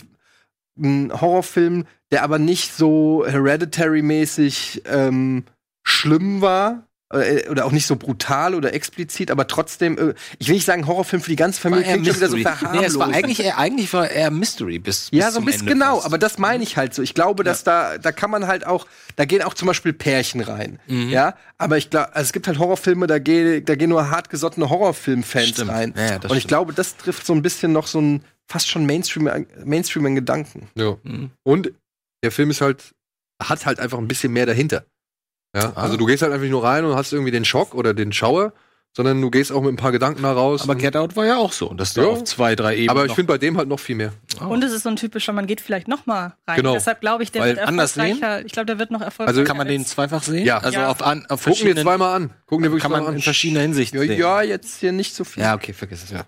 ein 0.79 1.11
Horrorfilm, 1.19 1.87
der 2.11 2.25
aber 2.25 2.39
nicht 2.39 2.75
so 2.75 3.25
Hereditary-mäßig 3.27 4.83
ähm, 4.85 5.45
schlimm 5.83 6.43
war. 6.43 6.86
Äh, 7.13 7.49
Oder 7.49 7.65
auch 7.67 7.73
nicht 7.73 7.87
so 7.87 7.95
brutal 7.97 8.55
oder 8.55 8.75
explizit, 8.75 9.31
aber 9.31 9.47
trotzdem, 9.47 9.97
äh, 9.97 10.15
ich 10.39 10.49
will 10.49 10.55
nicht 10.57 10.65
sagen 10.65 10.87
Horrorfilm 10.87 11.23
für 11.23 11.31
die 11.31 11.37
ganze 11.37 11.61
Familie, 11.61 11.85
War 11.85 11.89
eher 11.91 11.95
klingt 12.03 12.07
schon 12.09 12.17
wieder 12.17 12.29
so 12.31 12.37
nee, 12.79 12.85
es 12.85 12.99
war 12.99 13.09
eigentlich, 13.13 13.41
eher, 13.41 13.59
eigentlich 13.59 13.93
war 13.93 14.11
er 14.11 14.31
Mystery 14.33 14.79
bis, 14.81 15.11
bis 15.11 15.21
Ja, 15.21 15.31
so 15.31 15.39
ein 15.39 15.45
bisschen 15.45 15.67
genau, 15.67 15.95
fast. 15.97 16.07
aber 16.07 16.19
das 16.19 16.39
meine 16.39 16.63
ich 16.65 16.77
halt 16.77 16.95
so. 16.95 17.03
Ich 17.03 17.15
glaube, 17.15 17.45
dass 17.45 17.63
da, 17.65 17.99
da 17.99 18.11
kann 18.13 18.31
man 18.31 18.47
halt 18.49 18.67
auch, 18.67 18.87
da 19.15 19.25
gehen 19.25 19.43
auch 19.43 19.55
zum 19.55 19.67
Beispiel 19.69 19.93
Pärchen 19.93 20.41
rein. 20.41 20.81
Mhm. 20.89 21.09
Ja, 21.11 21.37
aber 21.59 21.79
ich 21.79 21.91
glaube, 21.91 22.15
also 22.15 22.27
es 22.27 22.33
gibt 22.33 22.49
halt 22.49 22.59
Horrorfilme, 22.59 23.07
da 23.07 23.19
gehen, 23.21 23.65
da 23.65 23.77
gehen 23.77 23.91
nur 23.91 24.11
hartgesottene 24.11 24.69
Horrorfilm-Fans 24.69 25.49
Stimmt. 25.51 25.71
rein. 25.71 25.95
Ja, 25.97 26.03
ja, 26.07 26.15
Und 26.17 26.25
ich 26.25 26.29
stimmt. 26.31 26.49
glaube, 26.49 26.73
das 26.73 26.97
trifft 26.97 27.25
so 27.25 27.33
ein 27.35 27.43
bisschen 27.43 27.73
noch 27.73 27.87
so 27.87 28.01
ein 28.01 28.25
fast 28.49 28.69
schon 28.69 28.85
Mainstream, 28.87 29.29
Mainstream 29.65 30.07
in 30.07 30.15
Gedanken. 30.17 30.69
ja. 30.75 30.97
Mhm. 31.05 31.31
Und 31.45 31.73
der 32.25 32.33
Film 32.33 32.51
ist 32.51 32.61
halt, 32.61 32.83
hat 33.43 33.65
halt 33.67 33.79
einfach 33.79 33.99
ein 33.99 34.09
bisschen 34.09 34.33
mehr 34.33 34.47
dahinter. 34.47 34.85
Ja, 35.57 35.73
Ah. 35.75 35.83
also 35.83 35.97
du 35.97 36.07
gehst 36.07 36.23
halt 36.23 36.33
einfach 36.33 36.43
nicht 36.43 36.51
nur 36.53 36.63
rein 36.65 36.85
und 36.85 36.95
hast 36.95 37.13
irgendwie 37.13 37.33
den 37.33 37.45
Schock 37.45 37.75
oder 37.75 37.95
den 37.95 38.13
Schauer, 38.13 38.53
sondern 38.95 39.21
du 39.21 39.31
gehst 39.31 39.53
auch 39.53 39.61
mit 39.61 39.73
ein 39.75 39.77
paar 39.77 39.93
Gedanken 39.93 40.23
da 40.23 40.33
raus. 40.33 40.63
Aber 40.63 40.75
Get 40.75 40.97
Out 40.97 41.17
war 41.17 41.27
ja 41.27 41.37
auch 41.37 41.53
so, 41.53 41.75
dass 41.75 41.93
du 41.93 42.01
Ja. 42.01 42.07
auf 42.07 42.25
zwei, 42.25 42.57
drei 42.57 42.75
Ebenen. 42.77 42.89
aber 42.91 43.05
ich 43.05 43.13
finde 43.13 43.31
bei 43.31 43.37
dem 43.37 43.59
halt 43.59 43.69
noch 43.69 43.79
viel 43.79 43.95
mehr. 43.97 44.13
Oh. 44.41 44.47
Und 44.47 44.65
es 44.65 44.73
ist 44.73 44.85
so 44.85 44.89
ein 44.89 44.97
typischer, 44.97 45.35
man 45.35 45.47
geht 45.47 45.61
vielleicht 45.61 45.87
noch 45.87 46.07
mal 46.07 46.35
rein. 46.49 46.57
Genau. 46.57 46.73
Deshalb 46.73 47.03
glaube 47.03 47.23
ich, 47.23 47.31
der 47.31 47.43
Weil 47.43 47.57
wird 47.57 47.67
anders 47.69 47.95
erfolgreicher. 47.97 48.47
Ich 48.47 48.53
glaube, 48.53 48.65
der 48.67 48.79
wird 48.79 48.91
noch 48.91 49.03
erfolgreicher. 49.03 49.37
Also 49.39 49.45
kann 49.47 49.59
man 49.59 49.69
den 49.69 49.85
zweifach 49.85 50.23
sehen? 50.23 50.47
Ja. 50.47 50.59
Also 50.59 50.79
Ja. 50.79 50.89
auf, 50.89 51.03
an, 51.03 51.27
auf 51.29 51.45
Gucken 51.45 51.67
wir 51.67 51.77
zweimal 51.77 52.15
an. 52.17 52.31
Gucken 52.47 52.65
wir 52.65 52.71
wirklich 52.71 52.83
kann 52.83 52.91
man 52.91 53.01
zweimal 53.01 53.13
in 53.13 53.19
an. 53.19 53.23
verschiedener 53.23 53.61
Hinsicht 53.61 53.93
Ja, 53.95 54.01
sehen. 54.01 54.19
ja, 54.19 54.41
jetzt 54.43 54.81
hier 54.81 54.93
nicht 54.93 55.15
so 55.15 55.25
viel. 55.25 55.43
Ja, 55.43 55.55
okay, 55.55 55.75
vergiss 55.75 56.05
es. 56.05 56.11
Ja. 56.11 56.25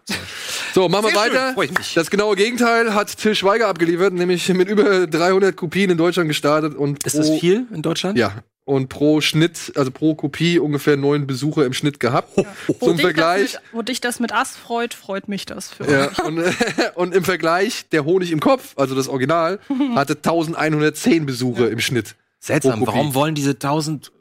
So, 0.74 0.90
machen 0.90 1.06
wir 1.06 1.14
weiter. 1.14 1.54
freu 1.54 1.64
ich 1.64 1.72
mich. 1.76 1.94
Das 1.94 2.10
genaue 2.10 2.36
Gegenteil 2.36 2.92
hat 2.94 3.16
Till 3.16 3.34
Schweiger 3.34 3.68
abgeliefert, 3.68 4.12
nämlich 4.12 4.46
mit 4.50 4.68
über 4.68 5.06
300 5.06 5.56
Kopien 5.56 5.90
in 5.90 5.96
Deutschland 5.96 6.28
gestartet 6.28 6.74
und 6.74 7.02
Ist 7.04 7.16
das 7.16 7.30
viel 7.30 7.66
in 7.72 7.80
Deutschland? 7.80 8.18
Ja. 8.18 8.32
Und 8.68 8.90
pro 8.90 9.22
Schnitt, 9.22 9.72
also 9.76 9.90
pro 9.90 10.14
Kopie 10.14 10.58
ungefähr 10.58 10.98
neun 10.98 11.26
Besucher 11.26 11.64
im 11.64 11.72
Schnitt 11.72 12.00
gehabt. 12.00 12.36
Wo 12.36 12.74
Zum 12.88 12.98
dich 12.98 13.06
Vergleich. 13.06 13.52
Das 13.52 13.62
mit, 13.62 13.72
wo 13.72 13.80
dich 13.80 14.00
das 14.02 14.20
mit 14.20 14.30
Ass 14.30 14.58
freut, 14.58 14.92
freut 14.92 15.26
mich 15.26 15.46
das 15.46 15.70
für 15.70 15.90
Ja, 15.90 16.10
und, 16.26 16.38
und 16.94 17.14
im 17.14 17.24
Vergleich, 17.24 17.88
der 17.92 18.04
Honig 18.04 18.30
im 18.30 18.40
Kopf, 18.40 18.74
also 18.76 18.94
das 18.94 19.08
Original, 19.08 19.58
hatte 19.94 20.16
1110 20.16 21.24
Besucher 21.24 21.70
im 21.70 21.80
Schnitt. 21.80 22.14
Seltsam, 22.40 22.72
Pro 22.72 22.84
Kopie. 22.84 22.98
warum 22.98 23.14
wollen 23.14 23.34
diese 23.34 23.58
tausend. 23.58 24.12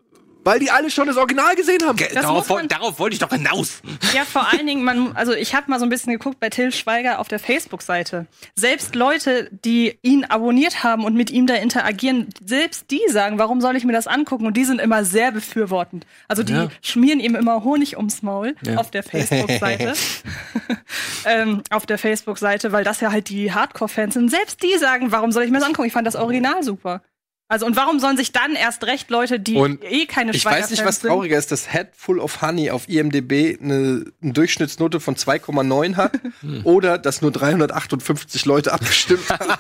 Weil 0.48 0.60
die 0.60 0.72
alle 0.72 0.90
schon 0.90 1.08
das 1.08 1.18
Original 1.18 1.56
gesehen 1.56 1.86
haben. 1.86 1.98
Das 1.98 2.14
Darauf, 2.14 2.48
muss 2.48 2.58
man- 2.58 2.68
darauf 2.70 3.00
wollte 3.00 3.16
ich 3.16 3.20
doch 3.20 3.32
hinaus. 3.32 3.82
Ja, 4.14 4.24
vor 4.24 4.48
allen 4.52 4.66
Dingen, 4.66 4.82
man, 4.84 5.14
also 5.16 5.34
ich 5.34 5.54
habe 5.54 5.70
mal 5.70 5.78
so 5.78 5.86
ein 5.86 5.90
bisschen 5.90 6.14
geguckt 6.14 6.40
bei 6.40 6.50
Till 6.50 6.72
Schweiger 6.72 7.20
auf 7.20 7.28
der 7.28 7.40
Facebook-Seite. 7.40 8.28
Selbst 8.56 8.96
Leute, 8.96 9.50
die 9.52 10.00
ihn 10.04 10.24
abonniert 10.24 10.84
haben 10.86 11.04
und 11.04 11.16
mit 11.16 11.32
ihm 11.32 11.48
da 11.48 11.56
interagieren, 11.56 12.30
selbst 12.46 12.90
die 12.92 13.02
sagen, 13.10 13.40
warum 13.40 13.60
soll 13.60 13.76
ich 13.76 13.84
mir 13.84 13.92
das 13.92 14.08
angucken? 14.08 14.46
Und 14.46 14.56
die 14.56 14.64
sind 14.64 14.80
immer 14.80 15.04
sehr 15.04 15.34
befürwortend. 15.34 16.06
Also 16.30 16.44
die 16.44 16.54
Ja. 16.54 16.70
schmieren 16.82 17.20
ihm 17.20 17.36
immer 17.36 17.66
Honig 17.66 17.98
ums 17.98 18.22
Maul 18.22 18.56
Ja. 18.64 18.78
auf 18.78 18.90
der 18.90 19.04
Facebook-Seite. 19.04 19.94
ähm, 21.26 21.62
auf 21.70 21.86
der 21.86 21.98
Facebook-Seite, 21.98 22.72
weil 22.72 22.84
das 22.84 23.02
ja 23.02 23.12
halt 23.12 23.30
die 23.30 23.52
Hardcore-Fans 23.54 24.14
sind. 24.14 24.30
Selbst 24.30 24.64
die 24.64 24.78
sagen, 24.78 25.12
warum 25.12 25.32
soll 25.32 25.44
ich 25.44 25.52
mir 25.52 25.60
das 25.60 25.68
angucken? 25.68 25.88
Ich 25.88 25.94
fand 25.94 26.08
das 26.08 26.16
Original 26.16 26.64
super. 26.64 27.02
Also 27.50 27.66
und 27.66 27.78
warum 27.78 28.00
sollen 28.00 28.18
sich 28.18 28.34
dann 28.34 28.56
erst 28.56 28.84
recht 28.86 29.10
Leute, 29.10 29.40
die 29.40 29.56
Und 29.56 29.82
eh 29.84 30.06
keine 30.06 30.32
Ich 30.34 30.44
weiß 30.44 30.70
nicht, 30.70 30.84
was 30.84 31.00
trauriger 31.00 31.38
ist, 31.38 31.52
dass 31.52 31.72
Head 31.72 31.90
Full 31.96 32.20
of 32.20 32.42
Honey 32.42 32.72
auf 32.72 32.90
IMDb 32.90 33.58
eine, 33.62 34.06
eine 34.22 34.34
Durchschnittsnote 34.34 35.00
von 35.00 35.16
2,9 35.16 35.96
hat 35.96 36.12
oder 36.66 36.98
dass 36.98 37.22
nur 37.22 37.32
358 37.32 38.44
Leute 38.46 38.74
abgestimmt 38.74 39.30
haben. 39.30 39.54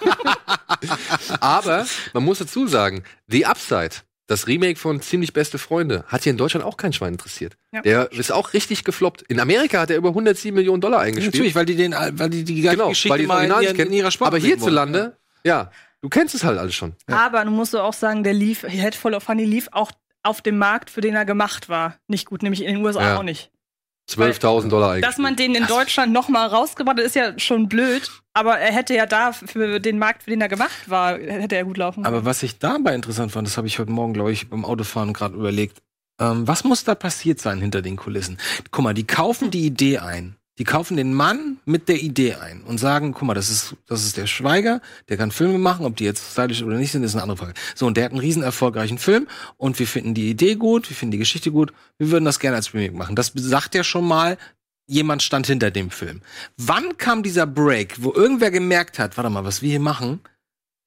Aber 1.39 1.85
man 2.14 2.23
muss 2.23 2.39
dazu 2.39 2.68
sagen, 2.68 3.03
The 3.27 3.45
Upside, 3.45 3.91
das 4.27 4.47
Remake 4.47 4.77
von 4.77 5.01
Ziemlich 5.01 5.34
Beste 5.34 5.57
Freunde, 5.57 6.03
hat 6.07 6.23
hier 6.23 6.31
in 6.31 6.38
Deutschland 6.38 6.65
auch 6.65 6.77
kein 6.77 6.91
Schwein 6.93 7.14
interessiert. 7.14 7.55
Ja. 7.72 7.81
Der 7.81 8.11
ist 8.11 8.31
auch 8.31 8.53
richtig 8.53 8.84
gefloppt. 8.84 9.22
In 9.23 9.39
Amerika 9.39 9.80
hat 9.80 9.89
er 9.91 9.97
über 9.97 10.09
107 10.09 10.53
Millionen 10.53 10.81
Dollar 10.81 10.99
eingespielt. 10.99 11.34
Natürlich, 11.35 11.55
weil 11.55 11.65
die 11.65 11.76
den, 11.76 11.93
weil 11.93 12.30
die 12.30 12.43
die 12.43 12.61
ganze 12.61 12.77
genau, 12.77 12.89
Geschichte 12.89 13.09
weil 13.11 13.19
die 13.19 13.27
mal 13.27 13.45
in, 13.45 13.51
Original 13.51 13.64
ihren- 13.64 13.72
nicht 13.72 13.77
kennen. 13.77 13.91
in 13.91 13.97
ihrer 13.97 14.11
Sprache 14.11 14.27
Aber 14.27 14.38
hierzulande, 14.38 15.18
ja, 15.45 15.72
du 16.02 16.10
kennst 16.10 16.36
es 16.36 16.44
halt 16.44 16.57
alles 16.60 16.76
schon. 16.76 16.95
Aber 17.11 17.44
du 17.45 17.52
musst 17.52 17.76
auch 17.76 17.94
sagen, 17.94 18.24
der 18.24 18.34
lief, 18.34 18.64
Head 18.68 18.95
Full 18.95 19.14
of 19.14 19.28
Honey 19.28 19.45
lief 19.45 19.68
auch 19.72 19.91
auf 20.24 20.41
dem 20.41 20.57
Markt, 20.57 20.90
für 20.90 21.02
den 21.02 21.15
er 21.15 21.26
gemacht 21.26 21.69
war, 21.69 21.95
nicht 22.07 22.26
gut, 22.28 22.44
nämlich 22.44 22.61
in 22.64 22.68
den 22.76 22.86
USA 22.86 23.02
Ja. 23.02 23.18
auch 23.18 23.24
nicht. 23.24 23.52
12.000 24.10 24.69
Dollar 24.69 24.91
eingespielt. 24.91 25.03
Dass 25.14 25.18
man 25.18 25.36
den 25.36 25.53
in 25.53 25.68
Deutschland 25.68 26.14
noch 26.14 26.30
mal 26.30 26.48
rausgebracht 26.48 26.98
hat, 26.98 27.06
ist 27.06 27.15
ja 27.15 27.38
schon 27.38 27.68
blöd. 27.68 28.10
Aber 28.34 28.57
er 28.57 28.72
hätte 28.72 28.94
ja 28.95 29.06
da 29.06 29.34
für 29.34 29.82
den 29.82 29.99
Markt, 29.99 30.24
für 30.24 30.30
den 30.30 30.40
er 30.40 30.48
gemacht 30.48 30.90
war, 30.90 31.18
hätte 31.18 31.56
er 31.57 31.65
gut 31.65 31.76
laufen 31.78 32.06
Aber 32.06 32.18
können. 32.18 32.26
was 32.26 32.41
ich 32.41 32.57
dabei 32.57 32.95
interessant 32.95 33.34
fand, 33.34 33.48
das 33.48 33.57
habe 33.57 33.68
ich 33.68 33.80
heute 33.80 33.91
Morgen, 33.91 34.14
glaube 34.14 34.32
ich, 34.32 34.49
beim 34.49 34.64
Autofahren 34.64 35.11
gerade 35.11 35.36
überlegt. 35.36 35.82
Ähm, 36.22 36.48
was 36.48 36.64
muss 36.64 36.86
da 36.86 36.95
passiert 36.95 37.41
sein 37.41 37.60
hinter 37.60 37.82
den 37.82 37.98
Kulissen? 37.98 38.38
Guck 38.72 38.84
mal, 38.86 38.94
die 38.94 39.06
kaufen 39.06 39.52
die 39.52 39.65
Idee 39.65 39.98
ein. 39.99 40.36
Die 40.57 40.63
kaufen 40.63 40.97
den 40.97 41.13
Mann 41.13 41.59
mit 41.65 41.88
der 41.88 42.01
Idee 42.01 42.35
ein 42.35 42.61
und 42.63 42.79
sagen, 42.79 43.13
guck 43.13 43.23
mal, 43.23 43.34
das 43.34 43.49
ist, 43.49 43.75
das 43.85 44.03
ist 44.03 44.17
der 44.17 44.25
Schweiger, 44.27 44.81
der 45.07 45.17
kann 45.17 45.31
Filme 45.31 45.57
machen, 45.59 45.85
ob 45.85 45.95
die 45.95 46.03
jetzt 46.03 46.31
stylisch 46.31 46.63
oder 46.63 46.77
nicht 46.77 46.91
sind, 46.91 47.03
ist 47.03 47.13
eine 47.13 47.21
andere 47.21 47.38
Frage. 47.38 47.53
So, 47.75 47.85
und 47.85 47.95
der 47.97 48.05
hat 48.05 48.11
einen 48.11 48.21
riesen 48.21 48.41
erfolgreichen 48.41 48.97
Film 48.97 49.27
und 49.57 49.77
wir 49.77 49.88
finden 49.88 50.13
die 50.13 50.29
Idee 50.29 50.55
gut, 50.55 50.89
wir 50.89 50.95
finden 50.95 51.11
die 51.11 51.19
Geschichte 51.19 51.51
gut, 51.51 51.73
wir 51.97 52.09
würden 52.09 52.25
das 52.25 52.39
gerne 52.39 52.57
als 52.57 52.73
Remake 52.73 52.95
machen. 52.95 53.15
Das 53.15 53.31
sagt 53.35 53.75
ja 53.75 53.84
schon 53.84 54.07
mal, 54.07 54.38
jemand 54.88 55.21
stand 55.21 55.45
hinter 55.47 55.69
dem 55.69 55.91
Film. 55.91 56.21
Wann 56.57 56.97
kam 56.97 57.21
dieser 57.21 57.45
Break, 57.45 57.95
wo 57.99 58.13
irgendwer 58.13 58.51
gemerkt 58.51 58.97
hat, 58.97 59.17
warte 59.17 59.29
mal, 59.29 59.43
was 59.45 59.61
wir 59.61 59.69
hier 59.69 59.79
machen, 59.79 60.21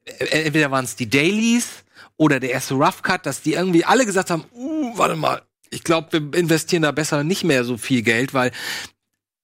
äh, 0.05 0.25
entweder 0.45 0.71
waren 0.71 0.85
es 0.85 0.97
die 0.97 1.09
Dailies 1.09 1.85
oder 2.17 2.41
der 2.41 2.51
erste 2.51 2.75
Rough 2.75 3.03
Cut, 3.03 3.27
dass 3.27 3.43
die 3.43 3.53
irgendwie 3.53 3.85
alle 3.85 4.05
gesagt 4.05 4.31
haben, 4.31 4.45
uh, 4.53 4.99
warte 4.99 5.17
mal, 5.17 5.43
ich 5.71 5.85
glaube, 5.85 6.09
wir 6.13 6.39
investieren 6.39 6.83
da 6.83 6.91
besser 6.91 7.23
nicht 7.23 7.45
mehr 7.45 7.65
so 7.65 7.77
viel 7.77 8.03
Geld, 8.03 8.35
weil 8.35 8.51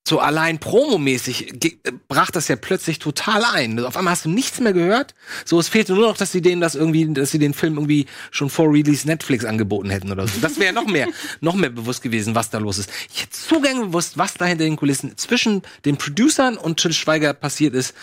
so 0.07 0.20
allein 0.20 0.59
promomäßig 0.59 1.65
äh, 1.65 1.93
brach 2.07 2.31
das 2.31 2.49
ja 2.49 2.57
plötzlich 2.57 2.99
total 2.99 3.45
ein. 3.45 3.78
Auf 3.81 3.97
einmal 3.97 4.12
hast 4.12 4.24
du 4.24 4.31
nichts 4.31 4.61
mehr 4.61 4.73
gehört. 4.73 5.15
So, 5.45 5.59
es 5.59 5.69
fehlte 5.69 5.95
nur 5.95 6.09
noch, 6.09 6.16
dass 6.16 6.31
sie 6.31 6.41
denen 6.41 6.61
das 6.61 6.74
irgendwie, 6.74 7.12
dass 7.12 7.33
sie 7.33 7.39
den 7.39 7.55
Film 7.55 7.74
irgendwie 7.74 8.07
schon 8.31 8.49
vor 8.49 8.73
Release 8.73 9.07
Netflix 9.07 9.45
angeboten 9.45 9.91
hätten 9.91 10.12
oder 10.12 10.28
so. 10.28 10.39
Das 10.41 10.61
wäre 10.61 10.73
noch 10.73 10.87
mehr, 10.87 11.09
noch 11.41 11.55
mehr 11.55 11.70
bewusst 11.70 12.03
gewesen, 12.03 12.35
was 12.35 12.51
da 12.51 12.59
los 12.59 12.78
ist. 12.78 12.91
Ich 13.12 13.23
hätte 13.23 13.37
so 13.37 13.61
gern 13.61 13.81
gewusst, 13.81 14.16
was 14.16 14.35
da 14.35 14.45
hinter 14.45 14.65
den 14.65 14.77
Kulissen 14.77 15.16
zwischen 15.16 15.62
den 15.85 15.97
Producern 15.97 16.57
und 16.57 16.78
Till 16.81 16.93
Schweiger 16.93 17.35
passiert 17.35 17.74
ist. 17.74 17.95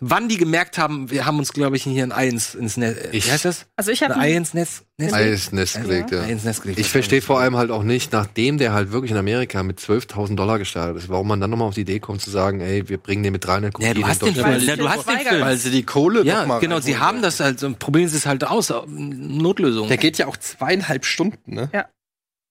Wann 0.00 0.28
die 0.28 0.38
gemerkt 0.38 0.78
haben, 0.78 1.10
wir 1.10 1.26
haben 1.26 1.38
uns, 1.38 1.52
glaube 1.52 1.76
ich, 1.76 1.84
hier 1.84 2.02
ein 2.02 2.12
Ei 2.12 2.28
ins, 2.28 2.54
ins 2.54 2.76
Netz, 2.76 2.98
wie 3.12 3.20
heißt 3.20 3.44
das? 3.44 3.66
Also 3.76 3.92
ich 3.92 4.02
habe 4.02 4.14
Ein 4.14 4.20
Ei 4.20 4.32
ins 4.34 4.54
Netz? 4.54 4.82
Netz? 5.02 5.12
Ei 5.12 5.30
ins 5.30 5.52
Nest 5.52 5.80
gelegt, 5.80 6.10
ja. 6.10 6.22
Ei 6.22 6.30
ins 6.30 6.44
Netz 6.44 6.60
gelegt. 6.60 6.78
Ich 6.78 6.88
verstehe 6.88 7.20
vor 7.22 7.40
allem 7.40 7.56
halt 7.56 7.70
auch 7.70 7.82
nicht, 7.82 8.12
nachdem 8.12 8.58
der 8.58 8.72
halt 8.72 8.92
wirklich 8.92 9.10
in 9.10 9.16
Amerika 9.16 9.62
mit 9.62 9.78
12.000 9.78 10.36
Dollar 10.36 10.58
gestartet 10.58 10.96
ist, 10.96 11.08
warum 11.08 11.28
man 11.28 11.40
dann 11.40 11.50
nochmal 11.50 11.68
auf 11.68 11.74
die 11.74 11.82
Idee 11.82 12.00
kommt 12.00 12.20
zu 12.20 12.30
sagen, 12.30 12.60
ey, 12.60 12.88
wir 12.88 12.98
bringen 12.98 13.22
den 13.22 13.32
mit 13.32 13.44
300 13.44 13.78
Ja, 13.78 13.94
du 13.94 14.00
in 14.00 14.06
hast 14.06 14.22
den. 14.22 14.34
Film. 14.34 14.60
Ja, 14.60 14.76
du 14.76 14.88
hast 14.88 15.08
den 15.08 15.18
Film. 15.18 15.40
Weil 15.42 15.56
sie 15.56 15.70
die 15.70 15.84
Kohle 15.84 16.24
Ja, 16.24 16.40
doch 16.40 16.46
mal 16.46 16.60
genau, 16.60 16.80
sie 16.80 16.98
haben 16.98 17.22
das 17.22 17.40
halt, 17.40 17.60
so, 17.60 17.72
probieren 17.74 18.08
sie 18.08 18.16
es 18.16 18.26
halt 18.26 18.44
aus, 18.44 18.70
äh, 18.70 18.74
Notlösung. 18.86 19.88
Der 19.88 19.96
geht 19.98 20.18
ja 20.18 20.26
auch 20.26 20.36
zweieinhalb 20.36 21.04
Stunden, 21.04 21.54
ne? 21.54 21.70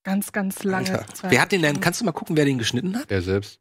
ganz, 0.04 0.32
ganz 0.32 0.64
lange. 0.64 1.04
Wer 1.28 1.40
hat 1.40 1.52
den 1.52 1.62
denn, 1.62 1.80
kannst 1.80 2.00
du 2.00 2.04
mal 2.04 2.12
gucken, 2.12 2.36
wer 2.36 2.44
den 2.44 2.58
geschnitten 2.58 2.96
hat? 2.96 3.10
Er 3.10 3.22
selbst. 3.22 3.60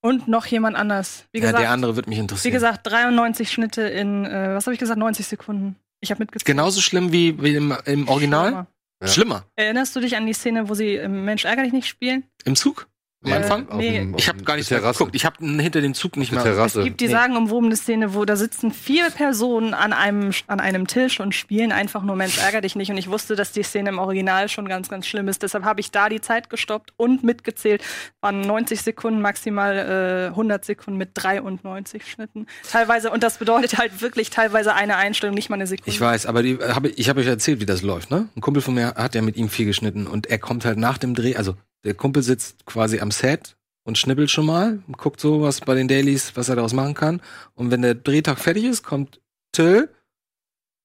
Und 0.00 0.28
noch 0.28 0.46
jemand 0.46 0.76
anders. 0.76 1.24
Wie 1.32 1.38
ja, 1.38 1.46
gesagt, 1.46 1.62
der 1.62 1.70
andere 1.70 1.96
wird 1.96 2.06
mich 2.06 2.18
interessieren. 2.18 2.52
wie 2.52 2.54
gesagt 2.54 2.86
93 2.86 3.50
Schnitte 3.50 3.82
in, 3.82 4.24
äh, 4.24 4.54
was 4.54 4.66
habe 4.66 4.74
ich 4.74 4.80
gesagt, 4.80 4.98
90 4.98 5.26
Sekunden. 5.26 5.76
Ich 6.00 6.10
habe 6.10 6.22
mitgezählt. 6.22 6.46
Genauso 6.46 6.80
schlimm 6.80 7.12
wie, 7.12 7.40
wie 7.42 7.54
im, 7.54 7.76
im 7.84 8.08
Original? 8.08 8.66
Ja. 9.00 9.08
Schlimmer. 9.08 9.44
Erinnerst 9.54 9.94
du 9.94 10.00
dich 10.00 10.16
an 10.16 10.26
die 10.26 10.32
Szene, 10.32 10.68
wo 10.68 10.74
sie 10.74 10.96
im 10.96 11.24
Mensch 11.24 11.44
ärger 11.44 11.62
dich 11.62 11.72
nicht 11.72 11.86
spielen? 11.86 12.24
Im 12.44 12.56
Zug? 12.56 12.88
Am 13.24 13.32
Anfang? 13.32 13.66
nee. 13.76 13.98
dem- 13.98 14.14
Ich 14.16 14.28
habe 14.28 14.42
gar 14.44 14.54
nicht 14.56 14.68
Terrasse. 14.68 14.98
geguckt. 14.98 15.16
Ich 15.16 15.24
habe 15.24 15.36
hinter 15.44 15.80
dem 15.80 15.92
Zug 15.94 16.16
nicht 16.16 16.30
mal. 16.32 16.42
Terrasse. 16.42 16.78
Es 16.80 16.84
gibt 16.84 17.00
die 17.00 17.06
Nee. 17.06 17.12
sagenumwobene 17.12 17.74
Szene, 17.74 18.14
wo 18.14 18.24
da 18.24 18.36
sitzen 18.36 18.70
vier 18.70 19.10
Personen 19.10 19.74
an 19.74 19.92
einem, 19.92 20.30
an 20.46 20.60
einem 20.60 20.86
Tisch 20.86 21.18
und 21.18 21.34
spielen 21.34 21.72
einfach 21.72 22.04
nur 22.04 22.14
Mensch 22.14 22.38
ärger 22.38 22.60
dich 22.60 22.76
nicht. 22.76 22.90
Und 22.92 22.96
ich 22.96 23.10
wusste, 23.10 23.34
dass 23.34 23.50
die 23.50 23.64
Szene 23.64 23.88
im 23.88 23.98
Original 23.98 24.48
schon 24.48 24.68
ganz, 24.68 24.88
ganz 24.88 25.06
schlimm 25.08 25.26
ist. 25.26 25.42
Deshalb 25.42 25.64
habe 25.64 25.80
ich 25.80 25.90
da 25.90 26.08
die 26.08 26.20
Zeit 26.20 26.48
gestoppt 26.48 26.92
und 26.96 27.24
mitgezählt. 27.24 27.82
Waren 28.20 28.40
90 28.40 28.82
Sekunden, 28.82 29.20
maximal 29.20 30.28
äh, 30.28 30.28
100 30.28 30.64
Sekunden 30.64 30.96
mit 30.96 31.10
93 31.14 32.06
Schnitten. 32.06 32.46
Teilweise, 32.70 33.10
und 33.10 33.24
das 33.24 33.38
bedeutet 33.38 33.78
halt 33.78 34.00
wirklich 34.00 34.30
teilweise 34.30 34.74
eine 34.74 34.96
Einstellung, 34.96 35.34
nicht 35.34 35.50
mal 35.50 35.56
eine 35.56 35.66
Sekunde. 35.66 35.90
Ich 35.90 36.00
weiß, 36.00 36.26
aber 36.26 36.44
die, 36.44 36.56
hab, 36.58 36.84
ich- 36.84 36.98
ich 36.98 37.08
habe 37.08 37.20
euch 37.20 37.26
erzählt, 37.26 37.60
wie 37.60 37.66
das 37.66 37.82
läuft, 37.82 38.12
ne? 38.12 38.28
Ein 38.36 38.40
Kumpel 38.40 38.62
von 38.62 38.74
mir 38.74 38.94
hat 38.94 39.16
ja 39.16 39.22
mit 39.22 39.36
ihm 39.36 39.48
viel 39.48 39.66
geschnitten 39.66 40.06
und 40.06 40.26
er 40.28 40.38
kommt 40.38 40.64
halt 40.64 40.78
nach 40.78 40.98
dem 40.98 41.14
Dreh, 41.14 41.34
also 41.34 41.54
der 41.88 41.94
Kumpel 41.94 42.22
sitzt 42.22 42.66
quasi 42.66 43.00
am 43.00 43.10
Set 43.10 43.56
und 43.82 43.96
schnippelt 43.96 44.30
schon 44.30 44.44
mal, 44.44 44.82
guckt 44.92 45.20
so 45.20 45.40
was 45.40 45.62
bei 45.62 45.74
den 45.74 45.88
Dailies, 45.88 46.36
was 46.36 46.50
er 46.50 46.56
daraus 46.56 46.74
machen 46.74 46.92
kann. 46.92 47.22
Und 47.54 47.70
wenn 47.70 47.80
der 47.80 47.94
Drehtag 47.94 48.38
fertig 48.38 48.64
ist, 48.64 48.82
kommt 48.82 49.22
Till, 49.52 49.88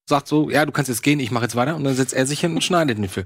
sagt 0.08 0.30
so, 0.30 0.50
ja, 0.50 0.66
du 0.66 0.72
kannst 0.72 0.88
jetzt 0.88 1.04
gehen, 1.04 1.20
ich 1.20 1.30
mache 1.30 1.44
jetzt 1.44 1.58
weiter 1.58 1.76
und 1.76 1.84
dann 1.84 1.94
setzt 1.94 2.14
er 2.14 2.26
sich 2.26 2.40
hin 2.40 2.56
und 2.56 2.64
schneidet 2.64 2.98
den 2.98 3.10
Film. 3.10 3.26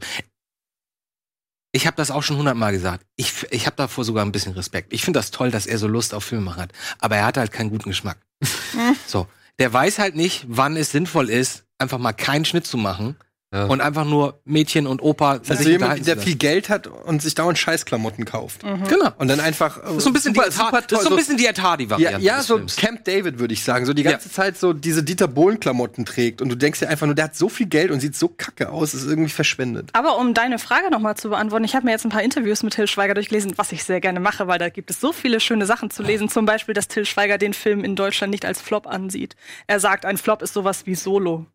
Ich 1.72 1.86
habe 1.86 1.96
das 1.96 2.10
auch 2.10 2.24
schon 2.24 2.38
hundertmal 2.38 2.72
gesagt. 2.72 3.06
Ich, 3.16 3.46
ich 3.52 3.68
habe 3.68 3.76
davor 3.76 4.04
sogar 4.04 4.26
ein 4.26 4.32
bisschen 4.32 4.54
Respekt. 4.54 4.92
Ich 4.92 5.04
finde 5.04 5.20
das 5.20 5.30
toll, 5.30 5.52
dass 5.52 5.68
er 5.68 5.78
so 5.78 5.88
Lust 5.88 6.16
auf 6.16 6.24
Filme 6.24 6.56
hat. 6.56 6.72
Aber 6.98 7.18
er 7.18 7.28
hat 7.28 7.38
halt 7.38 7.52
keinen 7.52 7.70
guten 7.70 7.90
Geschmack. 7.90 8.18
so. 9.06 9.28
Der 9.60 9.72
weiß 9.72 10.00
halt 10.00 10.16
nicht, 10.16 10.46
wann 10.48 10.76
es 10.76 10.90
sinnvoll 10.90 11.30
ist, 11.30 11.66
einfach 11.78 12.00
mal 12.00 12.14
keinen 12.14 12.46
Schnitt 12.46 12.66
zu 12.66 12.78
machen 12.78 13.16
Ja. 13.54 13.64
und 13.68 13.80
einfach 13.80 14.04
nur 14.04 14.42
Mädchen 14.44 14.88
und 14.88 15.02
Opa 15.02 15.36
Also 15.38 15.54
sich 15.54 15.68
jemand, 15.68 15.76
unterhalten 16.00 16.04
der 16.06 16.18
viel 16.18 16.36
Geld 16.36 16.68
hat 16.68 16.86
und 16.88 17.22
sich 17.22 17.34
dauernd 17.34 17.58
Scheißklamotten 17.58 18.26
kauft. 18.26 18.64
Mhm. 18.66 18.84
Genau. 18.90 19.10
Und 19.20 19.30
dann 19.30 19.40
einfach. 19.40 19.82
Das 19.82 19.96
ist 19.96 20.04
so 20.04 20.10
ein 20.10 20.14
bisschen 20.14 20.34
die, 20.34 20.40
Ed 20.42 20.58
Har- 20.60 20.72
das 20.82 21.00
ist 21.00 21.04
so 21.06 21.10
ein 21.12 21.16
bisschen 21.16 21.38
die 21.38 21.46
Ed 21.46 21.58
ja, 21.58 21.64
Hardy-Variante. 21.64 22.26
ja, 22.26 22.38
des 22.40 22.48
so 22.48 22.58
Films. 22.58 22.76
Camp 22.76 23.06
David 23.06 23.40
würde 23.40 23.54
ich 23.54 23.64
sagen. 23.64 23.86
So 23.86 23.94
die 23.94 24.02
Ja. 24.02 24.12
ganze 24.12 24.30
Zeit 24.30 24.58
so 24.58 24.74
diese 24.74 25.02
Dieter 25.02 25.30
Bohlen-Klamotten 25.30 26.04
trägt 26.04 26.42
und 26.42 26.50
du 26.50 26.56
denkst 26.56 26.80
dir 26.82 26.90
einfach 26.90 27.06
nur, 27.06 27.16
der 27.16 27.24
hat 27.26 27.38
so 27.38 27.48
viel 27.48 27.68
Geld 27.68 27.90
und 27.90 28.02
sieht 28.02 28.18
so 28.18 28.28
kacke 28.28 28.70
aus, 28.70 28.94
ist 28.94 29.06
irgendwie 29.08 29.30
verschwendet. 29.30 29.92
Aber 29.94 30.18
um 30.18 30.34
deine 30.34 30.60
Frage 30.60 30.92
nochmal 30.92 31.16
zu 31.16 31.30
beantworten, 31.30 31.64
ich 31.64 31.74
habe 31.74 31.86
mir 31.86 31.92
jetzt 31.92 32.04
ein 32.04 32.10
paar 32.12 32.24
Interviews 32.24 32.64
mit 32.64 32.74
Till 32.74 32.88
Schweiger 32.88 33.14
durchgelesen, 33.14 33.54
was 33.56 33.72
ich 33.72 33.86
sehr 33.86 34.02
gerne 34.02 34.20
mache, 34.20 34.48
weil 34.48 34.60
da 34.60 34.68
gibt 34.68 34.90
es 34.92 35.00
so 35.00 35.14
viele 35.14 35.40
schöne 35.40 35.66
Sachen 35.66 35.90
zu 35.90 36.04
lesen. 36.04 36.28
Zum 36.28 36.46
Beispiel, 36.46 36.74
dass 36.74 36.90
Till 36.90 37.06
Schweiger 37.06 37.38
den 37.38 37.54
Film 37.54 37.86
in 37.86 37.96
Deutschland 37.96 38.32
nicht 38.32 38.44
als 38.44 38.62
Flop 38.62 38.88
ansieht. 38.88 39.38
Er 39.68 39.80
sagt, 39.80 40.04
ein 40.06 40.18
Flop 40.18 40.42
ist 40.42 40.54
sowas 40.54 40.86
wie 40.86 40.96
Solo. 40.96 41.46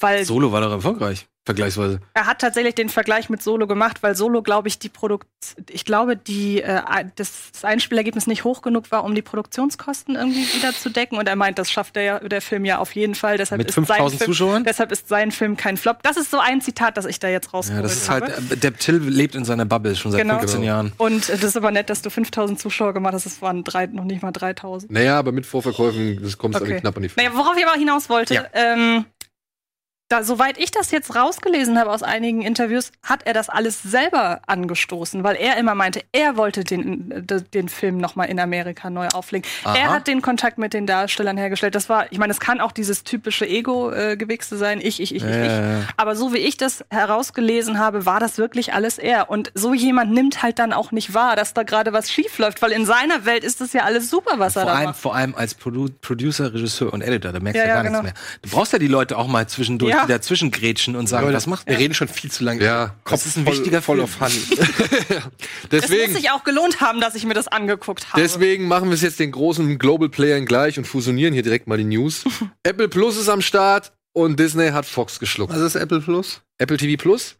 Weil 0.00 0.24
Solo 0.24 0.52
war 0.52 0.60
doch 0.60 0.70
erfolgreich, 0.70 1.26
vergleichsweise. 1.44 1.98
er 2.14 2.26
hat 2.26 2.40
tatsächlich 2.40 2.76
den 2.76 2.88
Vergleich 2.88 3.28
mit 3.30 3.42
Solo 3.42 3.66
gemacht, 3.66 4.02
weil 4.02 4.14
Solo, 4.14 4.42
glaube 4.42 4.68
ich, 4.68 4.78
die 4.78 4.88
Produkt, 4.88 5.26
ich 5.68 5.84
glaube, 5.84 6.16
die 6.16 6.62
äh, 6.62 6.82
das, 7.16 7.50
das 7.52 7.64
Einspielergebnis 7.64 8.28
nicht 8.28 8.44
hoch 8.44 8.62
genug 8.62 8.92
war, 8.92 9.02
um 9.02 9.14
die 9.16 9.22
Produktionskosten 9.22 10.14
irgendwie 10.14 10.46
wieder 10.54 10.72
zu 10.72 10.90
decken. 10.90 11.18
Und 11.18 11.26
er 11.28 11.34
meint, 11.34 11.58
das 11.58 11.70
schafft 11.72 11.96
der, 11.96 12.02
ja- 12.04 12.18
der 12.20 12.40
Film 12.42 12.64
ja 12.64 12.78
auf 12.78 12.92
jeden 12.94 13.16
Fall. 13.16 13.38
Deshalb 13.38 13.58
Mit 13.58 13.68
ist 13.70 13.74
sein 13.74 13.86
5000 13.86 14.18
Film, 14.22 14.30
Zuschauern? 14.30 14.64
Deshalb 14.64 14.92
ist 14.92 15.08
sein 15.08 15.32
Film 15.32 15.56
kein 15.56 15.76
Flop. 15.76 16.02
Das 16.04 16.16
ist 16.16 16.30
so 16.30 16.38
ein 16.38 16.60
Zitat, 16.60 16.96
das 16.96 17.04
ich 17.06 17.18
da 17.18 17.26
jetzt 17.28 17.46
Ja, 17.46 17.50
rausgeholt 17.52 17.84
das 17.84 17.96
ist 17.96 18.08
habe. 18.10 18.26
halt, 18.26 18.52
äh, 18.52 18.56
der 18.56 18.76
Till 18.76 18.98
lebt 18.98 19.34
in 19.34 19.44
seiner 19.44 19.64
Bubble 19.64 19.96
schon 19.96 20.12
seit 20.12 20.20
Genau. 20.22 20.38
15 20.38 20.62
Jahren. 20.62 20.92
Und 20.98 21.28
äh, 21.28 21.32
das 21.32 21.42
ist 21.44 21.56
aber 21.56 21.72
nett, 21.72 21.90
dass 21.90 22.02
du 22.02 22.10
5000 22.10 22.60
Zuschauer 22.60 22.92
gemacht 22.94 23.14
hast. 23.14 23.26
Es 23.26 23.42
waren 23.42 23.64
drei, 23.64 23.86
noch 23.86 24.04
nicht 24.04 24.22
mal 24.22 24.30
3000. 24.30 24.92
Naja, 24.92 25.18
aber 25.18 25.32
mit 25.32 25.44
Vorverkäufen, 25.44 26.20
das 26.22 26.38
kommt 26.38 26.54
Okay. 26.54 26.64
okay. 26.64 26.80
knapp 26.82 26.96
an 26.96 27.02
die 27.02 27.10
Naja, 27.16 27.30
worauf 27.34 27.56
ich 27.56 27.66
aber 27.66 27.76
hinaus 27.76 28.08
wollte, 28.08 28.34
Ja. 28.34 28.44
ähm, 28.52 29.04
da, 30.08 30.22
soweit 30.24 30.56
ich 30.58 30.70
das 30.70 30.90
jetzt 30.90 31.14
rausgelesen 31.14 31.78
habe 31.78 31.90
aus 31.90 32.02
einigen 32.02 32.40
Interviews, 32.42 32.92
hat 33.02 33.26
er 33.26 33.34
das 33.34 33.48
alles 33.50 33.82
selber 33.82 34.40
angestoßen, 34.46 35.22
weil 35.22 35.36
er 35.36 35.58
immer 35.58 35.74
meinte, 35.74 36.02
er 36.12 36.36
wollte 36.38 36.64
den, 36.64 37.10
äh, 37.10 37.42
den 37.42 37.68
Film 37.68 37.98
nochmal 37.98 38.28
in 38.28 38.40
Amerika 38.40 38.88
neu 38.88 39.08
auflegen. 39.08 39.48
Aha. 39.64 39.76
Er 39.76 39.90
hat 39.90 40.06
den 40.06 40.22
Kontakt 40.22 40.56
mit 40.56 40.72
den 40.72 40.86
Darstellern 40.86 41.36
hergestellt. 41.36 41.74
Das 41.74 41.88
war, 41.90 42.10
ich 42.10 42.18
meine, 42.18 42.30
es 42.32 42.40
kann 42.40 42.60
auch 42.60 42.72
dieses 42.72 43.04
typische 43.04 43.46
Ego-Gewichse 43.46 44.56
sein, 44.56 44.78
ich, 44.80 45.00
ich, 45.00 45.14
ich, 45.14 45.22
ich, 45.22 45.22
Ja, 45.22 45.42
ich. 45.42 45.50
ja, 45.50 45.72
ja. 45.80 45.84
Aber 45.98 46.16
so 46.16 46.32
wie 46.32 46.38
ich 46.38 46.56
das 46.56 46.84
herausgelesen 46.90 47.78
habe, 47.78 48.06
war 48.06 48.18
das 48.20 48.38
wirklich 48.38 48.72
alles 48.72 48.98
er. 48.98 49.28
Und 49.30 49.50
so 49.54 49.74
jemand 49.74 50.12
nimmt 50.12 50.42
halt 50.42 50.58
dann 50.58 50.72
auch 50.72 50.90
nicht 50.90 51.12
wahr, 51.14 51.36
dass 51.36 51.52
da 51.52 51.64
gerade 51.64 51.92
was 51.92 52.10
schief 52.10 52.38
läuft, 52.38 52.62
weil 52.62 52.72
in 52.72 52.86
seiner 52.86 53.24
Welt 53.26 53.44
ist 53.44 53.60
das 53.60 53.72
ja 53.74 53.82
alles 53.82 54.08
super, 54.08 54.38
was 54.38 54.56
er 54.56 54.62
Vor 54.62 54.70
da 54.70 54.76
allem, 54.78 54.86
macht. 54.86 54.98
vor 55.00 55.14
allem 55.14 55.34
als 55.34 55.54
Produ 55.54 55.88
Producer, 56.00 56.52
Regisseur 56.54 56.92
und 56.92 57.02
Editor, 57.02 57.32
da 57.32 57.40
merkst 57.40 57.58
Ja, 57.58 57.64
du 57.64 57.68
ja, 57.68 57.74
gar 57.74 57.84
genau. 57.84 58.02
nichts 58.02 58.14
mehr. 58.14 58.40
Du 58.42 58.50
brauchst 58.50 58.72
ja 58.72 58.78
die 58.78 58.88
Leute 58.88 59.18
auch 59.18 59.26
mal 59.26 59.46
zwischendurch, 59.46 59.97
Ja. 59.98 60.06
die 60.06 60.12
dazwischen 60.12 60.50
grätschen 60.50 60.96
und 60.96 61.08
sagen, 61.08 61.32
was 61.32 61.46
macht 61.46 61.66
Wir 61.66 61.78
reden 61.78 61.94
schon 61.94 62.08
viel 62.08 62.30
zu 62.30 62.44
lange. 62.44 62.64
Ja, 62.64 62.94
Kopf 63.04 63.26
ist 63.26 63.36
ein 63.36 63.44
voll, 63.44 63.54
wichtiger 63.54 63.82
voll 63.82 63.96
Film. 63.96 64.04
auf. 64.04 64.18
Das 64.18 64.32
Deswegen, 65.70 66.12
muss 66.12 66.20
sich 66.20 66.30
auch 66.30 66.44
gelohnt 66.44 66.80
haben, 66.80 67.00
dass 67.00 67.14
ich 67.14 67.24
mir 67.24 67.34
das 67.34 67.48
angeguckt 67.48 68.12
habe. 68.12 68.22
deswegen 68.22 68.68
machen 68.68 68.88
wir 68.88 68.94
es 68.94 69.02
jetzt 69.02 69.18
den 69.18 69.32
großen 69.32 69.78
Global 69.78 70.08
Playern 70.08 70.46
gleich 70.46 70.78
und 70.78 70.86
fusionieren 70.86 71.34
hier 71.34 71.42
direkt 71.42 71.66
mal 71.66 71.78
die 71.78 71.84
News. 71.84 72.24
Apple 72.62 72.88
Plus 72.88 73.16
ist 73.16 73.28
am 73.28 73.40
Start 73.40 73.92
und 74.12 74.38
Disney 74.38 74.70
hat 74.70 74.86
Fox 74.86 75.18
geschluckt. 75.18 75.52
Was 75.52 75.60
ist 75.60 75.74
Apple 75.74 76.00
Plus? 76.00 76.40
Apple 76.58 76.76
TV 76.76 77.00
Plus. 77.00 77.36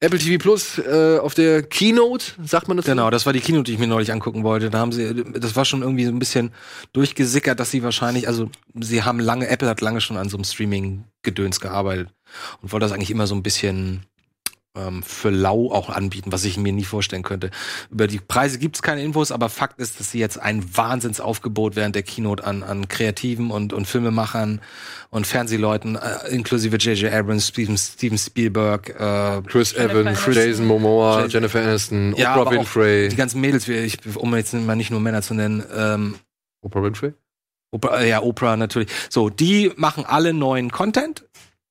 Apple 0.00 0.18
TV 0.20 0.40
Plus 0.40 0.78
äh, 0.78 1.18
auf 1.18 1.34
der 1.34 1.62
Keynote, 1.64 2.32
sagt 2.44 2.68
man 2.68 2.76
das? 2.76 2.86
Genau, 2.86 3.10
das 3.10 3.26
war 3.26 3.32
die 3.32 3.40
Keynote, 3.40 3.64
die 3.64 3.72
ich 3.72 3.78
mir 3.80 3.88
neulich 3.88 4.12
angucken 4.12 4.44
wollte. 4.44 4.70
Da 4.70 4.78
haben 4.78 4.92
sie, 4.92 5.24
das 5.32 5.56
war 5.56 5.64
schon 5.64 5.82
irgendwie 5.82 6.04
so 6.04 6.12
ein 6.12 6.20
bisschen 6.20 6.52
durchgesickert, 6.92 7.58
dass 7.58 7.72
sie 7.72 7.82
wahrscheinlich, 7.82 8.28
also 8.28 8.48
sie 8.78 9.02
haben 9.02 9.18
lange, 9.18 9.48
Apple 9.48 9.68
hat 9.68 9.80
lange 9.80 10.00
schon 10.00 10.16
an 10.16 10.28
so 10.28 10.36
einem 10.36 10.44
Streaming-Gedöns 10.44 11.58
gearbeitet 11.58 12.10
und 12.62 12.70
wollte 12.70 12.84
das 12.84 12.92
eigentlich 12.92 13.10
immer 13.10 13.26
so 13.26 13.34
ein 13.34 13.42
bisschen 13.42 14.04
ähm, 14.76 15.02
für 15.02 15.30
lau 15.30 15.70
auch 15.72 15.88
anbieten, 15.90 16.32
was 16.32 16.44
ich 16.44 16.56
mir 16.56 16.72
nie 16.72 16.84
vorstellen 16.84 17.22
könnte. 17.22 17.50
Über 17.90 18.06
die 18.06 18.18
Preise 18.18 18.58
gibt's 18.58 18.82
keine 18.82 19.02
Infos, 19.02 19.32
aber 19.32 19.48
Fakt 19.48 19.80
ist, 19.80 19.98
dass 19.98 20.10
sie 20.10 20.18
jetzt 20.18 20.38
ein 20.40 20.76
Wahnsinnsaufgebot 20.76 21.76
während 21.76 21.94
der 21.94 22.02
Keynote 22.02 22.44
an, 22.44 22.62
an 22.62 22.88
Kreativen 22.88 23.50
und, 23.50 23.72
und 23.72 23.86
Filmemachern 23.86 24.60
und 25.10 25.26
Fernsehleuten, 25.26 25.96
äh, 25.96 26.28
inklusive 26.28 26.76
J.J. 26.76 27.12
Abrams, 27.12 27.48
Steven, 27.48 27.76
Steven 27.76 28.18
Spielberg, 28.18 28.90
äh, 28.90 29.42
Chris 29.46 29.72
Evans. 29.72 30.18
Jason 30.26 30.66
Momoa, 30.66 31.22
Jason- 31.22 31.30
Jennifer 31.30 31.62
Aniston, 31.62 32.14
ja, 32.16 32.36
Oprah 32.36 32.50
Winfrey. 32.52 33.08
die 33.08 33.16
ganzen 33.16 33.40
Mädels, 33.40 33.66
ich, 33.68 33.98
um 34.16 34.34
jetzt 34.36 34.52
mal 34.54 34.76
nicht 34.76 34.90
nur 34.90 35.00
Männer 35.00 35.22
zu 35.22 35.34
nennen, 35.34 35.64
ähm, 35.74 36.16
Oprah 36.60 36.82
Winfrey? 36.82 37.14
Oprah, 37.70 38.02
ja, 38.02 38.22
Oprah 38.22 38.56
natürlich. 38.56 38.88
So, 39.10 39.28
die 39.28 39.72
machen 39.76 40.04
alle 40.06 40.32
neuen 40.32 40.70
Content. 40.70 41.24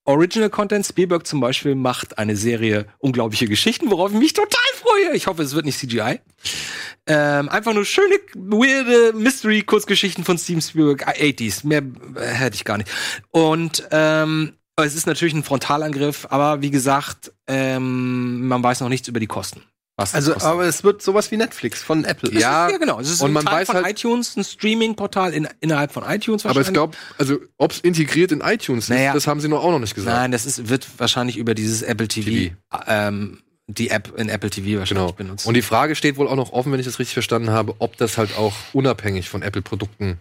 Original 0.07 0.49
Content. 0.49 0.85
Spielberg 0.85 1.27
zum 1.27 1.39
Beispiel 1.39 1.75
macht 1.75 2.17
eine 2.17 2.35
Serie 2.35 2.87
Unglaubliche 2.99 3.47
Geschichten, 3.47 3.91
worauf 3.91 4.11
ich 4.11 4.17
mich 4.17 4.33
total 4.33 4.59
freue. 4.75 5.15
Ich 5.15 5.27
hoffe, 5.27 5.43
es 5.43 5.53
wird 5.53 5.65
nicht 5.65 5.77
CGI. 5.77 6.19
Ähm, 7.05 7.49
einfach 7.49 7.73
nur 7.73 7.85
schöne, 7.85 8.15
weirde 8.33 9.13
Mystery-Kurzgeschichten 9.13 10.23
von 10.23 10.37
Steven 10.37 10.61
Spielberg, 10.61 11.05
äh, 11.19 11.31
80s. 11.31 11.67
Mehr 11.67 11.83
äh, 12.15 12.25
hätte 12.25 12.55
ich 12.55 12.65
gar 12.65 12.77
nicht. 12.77 12.89
Und 13.31 13.87
ähm, 13.91 14.53
es 14.77 14.95
ist 14.95 15.07
natürlich 15.07 15.33
ein 15.33 15.43
Frontalangriff, 15.43 16.27
aber 16.29 16.61
wie 16.61 16.71
gesagt, 16.71 17.33
ähm, 17.47 18.47
man 18.47 18.63
weiß 18.63 18.81
noch 18.81 18.89
nichts 18.89 19.07
über 19.07 19.19
die 19.19 19.27
Kosten. 19.27 19.63
Was 19.99 20.13
Also, 20.13 20.33
kostet. 20.33 20.47
aber 20.49 20.65
es 20.65 20.83
wird 20.83 21.01
sowas 21.01 21.31
wie 21.31 21.37
Netflix 21.37 21.81
von 21.81 22.05
Apple. 22.05 22.31
Ja, 22.31 22.67
ist, 22.67 22.71
ja, 22.73 22.77
genau. 22.77 22.99
Es 22.99 23.09
ist 23.09 23.19
und 23.21 23.31
ein 23.31 23.33
man 23.33 23.45
Teil 23.45 23.61
weiß 23.61 23.67
von 23.67 23.75
halt- 23.77 23.87
iTunes, 23.97 24.37
ein 24.37 24.43
Streaming-Portal 24.43 25.33
in, 25.33 25.47
innerhalb 25.59 25.91
von 25.91 26.03
iTunes 26.03 26.45
Aber 26.45 26.51
ich 26.51 26.67
wahrscheinlich. 26.67 26.73
glaube, 26.73 26.97
also 27.17 27.37
ob 27.57 27.71
es 27.71 27.79
integriert 27.79 28.31
in 28.31 28.41
iTunes 28.41 28.89
Naja. 28.89 29.09
ist, 29.09 29.15
das 29.15 29.27
haben 29.27 29.39
sie 29.41 29.47
noch 29.47 29.63
auch 29.63 29.71
noch 29.71 29.79
nicht 29.79 29.95
gesagt. 29.95 30.15
Nein, 30.15 30.31
das 30.31 30.45
ist, 30.45 30.69
wird 30.69 30.87
wahrscheinlich 30.99 31.37
über 31.37 31.55
dieses 31.55 31.81
Apple 31.81 32.07
TV, 32.07 32.29
TV. 32.29 32.55
Ähm, 32.85 33.41
die 33.65 33.89
App 33.89 34.13
in 34.17 34.29
Apple 34.29 34.51
TV 34.51 34.79
wahrscheinlich 34.79 35.03
Genau. 35.07 35.11
benutzt. 35.13 35.47
Und 35.47 35.55
die 35.55 35.61
Frage 35.63 35.95
steht 35.95 36.17
wohl 36.17 36.27
auch 36.27 36.35
noch 36.35 36.53
offen, 36.53 36.71
wenn 36.71 36.79
ich 36.79 36.85
das 36.85 36.99
richtig 36.99 37.13
verstanden 37.15 37.49
habe, 37.49 37.75
ob 37.79 37.97
das 37.97 38.19
halt 38.19 38.37
auch 38.37 38.53
unabhängig 38.73 39.27
von 39.29 39.41
Apple-Produkten 39.41 40.19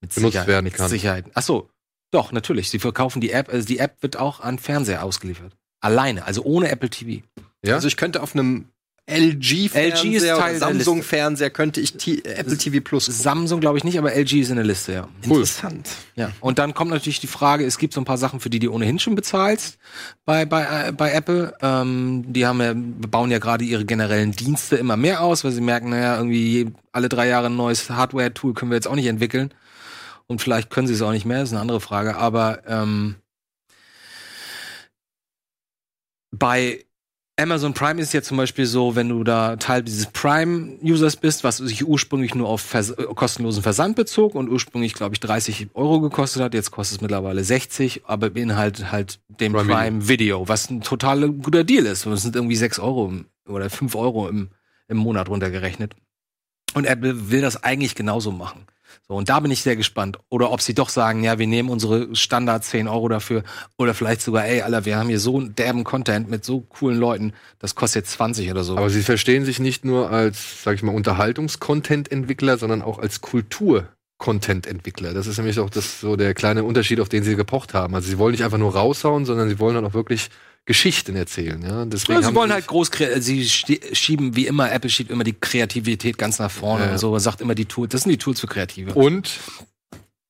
mit 0.00 0.14
benutzt 0.14 0.32
Sicherheit- 0.32 0.46
werden 0.46 0.64
mit 0.64 0.74
kann. 0.74 0.88
Sicherheit. 0.88 1.24
Ach 1.34 1.42
so, 1.42 1.68
doch, 2.12 2.30
natürlich. 2.30 2.70
Sie 2.70 2.78
verkaufen 2.78 3.20
die 3.20 3.32
App, 3.32 3.48
also 3.52 3.66
die 3.66 3.80
App 3.80 3.96
wird 4.02 4.16
auch 4.18 4.38
an 4.40 4.58
Fernseher 4.60 5.02
ausgeliefert. 5.04 5.56
Alleine, 5.82 6.24
also 6.26 6.42
ohne 6.44 6.70
Apple 6.70 6.88
TV. 6.90 7.22
Ja? 7.66 7.74
Also 7.74 7.88
ich 7.88 7.96
könnte 7.96 8.22
auf 8.22 8.34
einem 8.34 8.66
LG-Fernseher 9.10 10.58
Samsung-Fernseher 10.58 11.50
könnte 11.50 11.80
ich 11.80 11.94
T 11.94 12.22
Apple 12.24 12.56
TV 12.56 12.80
Plus 12.80 13.06
gucken. 13.06 13.20
Samsung 13.20 13.60
glaube 13.60 13.78
ich 13.78 13.84
nicht, 13.84 13.98
aber 13.98 14.14
LG 14.14 14.40
ist 14.40 14.50
in 14.50 14.56
der 14.56 14.64
Liste, 14.64 14.92
ja. 14.92 15.08
cool. 15.26 15.38
Interessant. 15.38 15.88
Ja. 16.14 16.30
Und 16.40 16.58
dann 16.58 16.74
kommt 16.74 16.90
natürlich 16.90 17.20
die 17.20 17.26
Frage, 17.26 17.64
es 17.64 17.78
gibt 17.78 17.94
so 17.94 18.00
ein 18.00 18.04
paar 18.04 18.18
Sachen, 18.18 18.40
für 18.40 18.50
die 18.50 18.58
du 18.58 18.72
ohnehin 18.72 18.98
schon 18.98 19.14
bezahlst 19.14 19.78
bei, 20.24 20.44
bei, 20.44 20.88
äh, 20.88 20.92
bei 20.92 21.12
Apple. 21.12 21.54
Ähm, 21.60 22.24
die 22.28 22.46
haben 22.46 22.60
ja, 22.60 22.72
bauen 22.74 23.30
ja 23.30 23.38
gerade 23.38 23.64
ihre 23.64 23.84
generellen 23.84 24.32
Dienste 24.32 24.76
immer 24.76 24.96
mehr 24.96 25.22
aus, 25.22 25.44
weil 25.44 25.52
sie 25.52 25.60
merken, 25.60 25.90
naja, 25.90 26.16
irgendwie 26.16 26.72
alle 26.92 27.08
drei 27.08 27.28
Jahre 27.28 27.46
ein 27.46 27.56
neues 27.56 27.90
Hardware-Tool 27.90 28.54
können 28.54 28.70
wir 28.70 28.76
jetzt 28.76 28.88
auch 28.88 28.94
nicht 28.94 29.06
entwickeln. 29.06 29.52
Und 30.26 30.40
vielleicht 30.40 30.70
können 30.70 30.86
sie 30.86 30.94
es 30.94 31.02
auch 31.02 31.10
nicht 31.10 31.26
mehr, 31.26 31.42
ist 31.42 31.50
eine 31.50 31.60
andere 31.60 31.80
Frage. 31.80 32.16
Aber 32.16 32.60
ähm, 32.68 33.16
bei 36.30 36.84
Amazon 37.40 37.72
Prime 37.72 38.00
ist 38.00 38.12
ja 38.12 38.20
zum 38.20 38.36
Beispiel 38.36 38.66
so, 38.66 38.96
wenn 38.96 39.08
du 39.08 39.24
da 39.24 39.56
Teil 39.56 39.82
dieses 39.82 40.06
Prime-Users 40.06 41.16
bist, 41.16 41.42
was 41.42 41.56
sich 41.56 41.86
ursprünglich 41.86 42.34
nur 42.34 42.48
auf 42.48 42.60
Vers 42.60 42.94
kostenlosen 43.14 43.62
Versand 43.62 43.96
bezog 43.96 44.34
und 44.34 44.50
ursprünglich, 44.50 44.92
glaube 44.92 45.14
ich, 45.14 45.20
30 45.20 45.68
Euro 45.74 46.00
gekostet 46.00 46.42
hat, 46.42 46.52
jetzt 46.52 46.70
kostet 46.70 46.98
es 46.98 47.02
mittlerweile 47.02 47.42
60, 47.42 48.02
aber 48.04 48.30
beinhaltet 48.30 48.92
halt 48.92 49.20
den 49.28 49.52
Prime 49.52 49.72
Prime, 49.72 50.08
Video, 50.08 50.48
was 50.48 50.68
ein 50.68 50.82
total 50.82 51.30
guter 51.30 51.64
Deal 51.64 51.86
ist. 51.86 52.04
Und 52.06 52.12
es 52.12 52.22
sind 52.22 52.36
irgendwie 52.36 52.56
6 52.56 52.78
Euro 52.78 53.08
im, 53.08 53.26
oder 53.48 53.70
5 53.70 53.94
Euro 53.94 54.28
im, 54.28 54.50
im 54.88 54.98
Monat 54.98 55.28
runtergerechnet. 55.28 55.94
Und 56.74 56.84
Apple 56.84 57.30
will 57.30 57.40
das 57.40 57.64
eigentlich 57.64 57.94
genauso 57.94 58.32
machen. 58.32 58.66
So, 59.10 59.16
und 59.16 59.28
da 59.28 59.40
bin 59.40 59.50
ich 59.50 59.62
sehr 59.62 59.74
gespannt. 59.74 60.20
Oder 60.28 60.52
ob 60.52 60.60
sie 60.60 60.72
doch 60.72 60.88
sagen, 60.88 61.24
ja, 61.24 61.36
wir 61.36 61.48
nehmen 61.48 61.68
unsere 61.68 62.14
Standard 62.14 62.62
10 62.62 62.86
Euro 62.86 63.08
dafür. 63.08 63.42
Oder 63.76 63.92
vielleicht 63.92 64.22
sogar, 64.22 64.46
ey, 64.46 64.62
Alter, 64.62 64.84
wir 64.84 64.96
haben 64.96 65.08
hier 65.08 65.18
so 65.18 65.36
einen 65.36 65.56
derben 65.56 65.82
Content 65.82 66.30
mit 66.30 66.44
so 66.44 66.60
coolen 66.60 66.96
Leuten, 66.96 67.32
das 67.58 67.74
kostet 67.74 68.04
jetzt 68.04 68.12
20 68.12 68.48
oder 68.52 68.62
so. 68.62 68.76
Aber 68.76 68.88
sie 68.88 69.02
verstehen 69.02 69.44
sich 69.44 69.58
nicht 69.58 69.84
nur 69.84 70.12
als, 70.12 70.62
sag 70.62 70.76
ich 70.76 70.84
mal, 70.84 70.94
Unterhaltungs-Content-Entwickler, 70.94 72.56
sondern 72.56 72.82
auch 72.82 73.00
als 73.00 73.20
Kultur-Content-Entwickler. 73.20 75.12
Das 75.12 75.26
ist 75.26 75.38
nämlich 75.38 75.58
auch 75.58 75.70
das, 75.70 76.00
so 76.00 76.14
der 76.14 76.32
kleine 76.32 76.62
Unterschied, 76.62 77.00
auf 77.00 77.08
den 77.08 77.24
sie 77.24 77.34
gepocht 77.34 77.74
haben. 77.74 77.96
Also 77.96 78.08
sie 78.08 78.18
wollen 78.18 78.30
nicht 78.30 78.44
einfach 78.44 78.58
nur 78.58 78.76
raushauen, 78.76 79.24
sondern 79.24 79.48
sie 79.48 79.58
wollen 79.58 79.74
dann 79.74 79.86
auch 79.86 79.94
wirklich 79.94 80.30
Geschichten 80.66 81.16
erzählen. 81.16 81.60
Ja? 81.62 81.84
Deswegen 81.84 82.20
Ja, 82.22 82.28
sie 82.28 82.34
wollen 82.34 82.52
halt 82.52 82.66
groß, 82.66 82.90
sie 83.18 83.48
schieben 83.48 84.36
wie 84.36 84.46
immer, 84.46 84.70
Apple 84.70 84.90
schiebt 84.90 85.10
immer 85.10 85.24
die 85.24 85.32
Kreativität 85.32 86.16
ganz 86.18 86.38
nach 86.38 86.50
vorne 86.50 86.86
Ja. 86.86 86.92
und 86.92 86.98
so, 86.98 87.18
sagt 87.18 87.40
immer 87.40 87.54
die 87.54 87.64
Tools, 87.66 87.90
das 87.90 88.02
sind 88.02 88.10
die 88.10 88.18
Tools 88.18 88.40
für 88.40 88.46
Kreative. 88.46 88.94
Und 88.94 89.30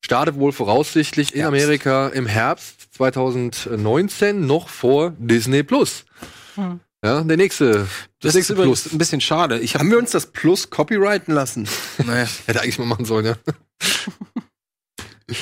startet 0.05 0.36
wohl 0.36 0.52
voraussichtlich 0.52 1.35
in. 1.35 1.44
Amerika 1.44 2.09
im 2.09 2.27
Herbst 2.27 2.89
2019 2.94 4.47
noch 4.47 4.69
vor 4.69 5.12
Disney 5.19 5.62
Plus. 5.62 6.05
Hm. 6.55 6.81
Ja, 7.05 7.23
der 7.23 7.36
nächste. 7.36 7.73
das 7.73 7.89
Das 8.20 8.28
ist 8.31 8.35
nächste 8.36 8.52
übrigens 8.55 8.82
Plus. 8.82 8.93
ein 8.94 8.98
bisschen 8.98 9.20
schade. 9.20 9.59
Ich 9.61 9.74
hab, 9.74 9.81
Haben 9.81 9.90
wir 9.90 9.98
uns 9.98 10.11
das 10.11 10.27
Plus 10.27 10.69
copyrighten 10.70 11.35
lassen? 11.35 11.69
naja, 12.05 12.27
Hätte 12.47 12.61
eigentlich 12.62 12.78
mal 12.78 12.86
machen 12.86 13.05
sollen, 13.05 13.27
ja. 13.27 13.36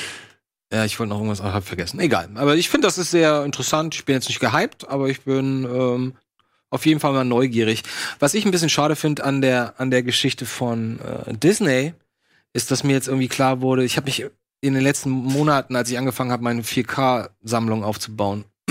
ja, 0.71 0.85
ich 0.85 0.99
wollte 0.99 1.09
noch 1.09 1.17
irgendwas, 1.17 1.41
aber 1.41 1.53
hab 1.53 1.63
vergessen. 1.63 1.99
Egal. 1.99 2.29
Aber 2.35 2.55
ich 2.55 2.69
finde, 2.69 2.87
das 2.87 2.97
ist 2.97 3.11
sehr 3.11 3.43
interessant. 3.43 3.95
Ich 3.95 4.05
bin 4.05 4.15
jetzt 4.15 4.27
nicht 4.27 4.39
gehypt, 4.39 4.87
aber 4.87 5.09
ich 5.09 5.21
bin 5.21 5.63
ähm, 5.65 6.13
auf 6.69 6.85
jeden 6.85 6.99
Fall 6.99 7.13
mal 7.13 7.25
neugierig. 7.25 7.83
Was 8.19 8.33
ich 8.35 8.45
ein 8.45 8.51
bisschen 8.51 8.69
schade 8.69 8.95
finde 8.95 9.23
an 9.23 9.41
der 9.41 9.73
an 9.79 9.89
der 9.89 10.03
Geschichte 10.03 10.45
von 10.45 10.99
äh, 10.99 11.33
Disney, 11.33 11.93
ist, 12.53 12.71
dass 12.71 12.83
mir 12.83 12.93
jetzt 12.93 13.07
irgendwie 13.07 13.27
klar 13.27 13.61
wurde, 13.61 13.83
ich 13.83 13.97
habe 13.97 14.05
mich 14.05 14.25
in 14.61 14.73
den 14.73 14.83
letzten 14.83 15.09
Monaten, 15.09 15.75
als 15.75 15.89
ich 15.89 15.97
angefangen 15.97 16.31
habe, 16.31 16.43
meine 16.43 16.63
4K-Sammlung 16.63 17.83
aufzubauen, 17.83 18.45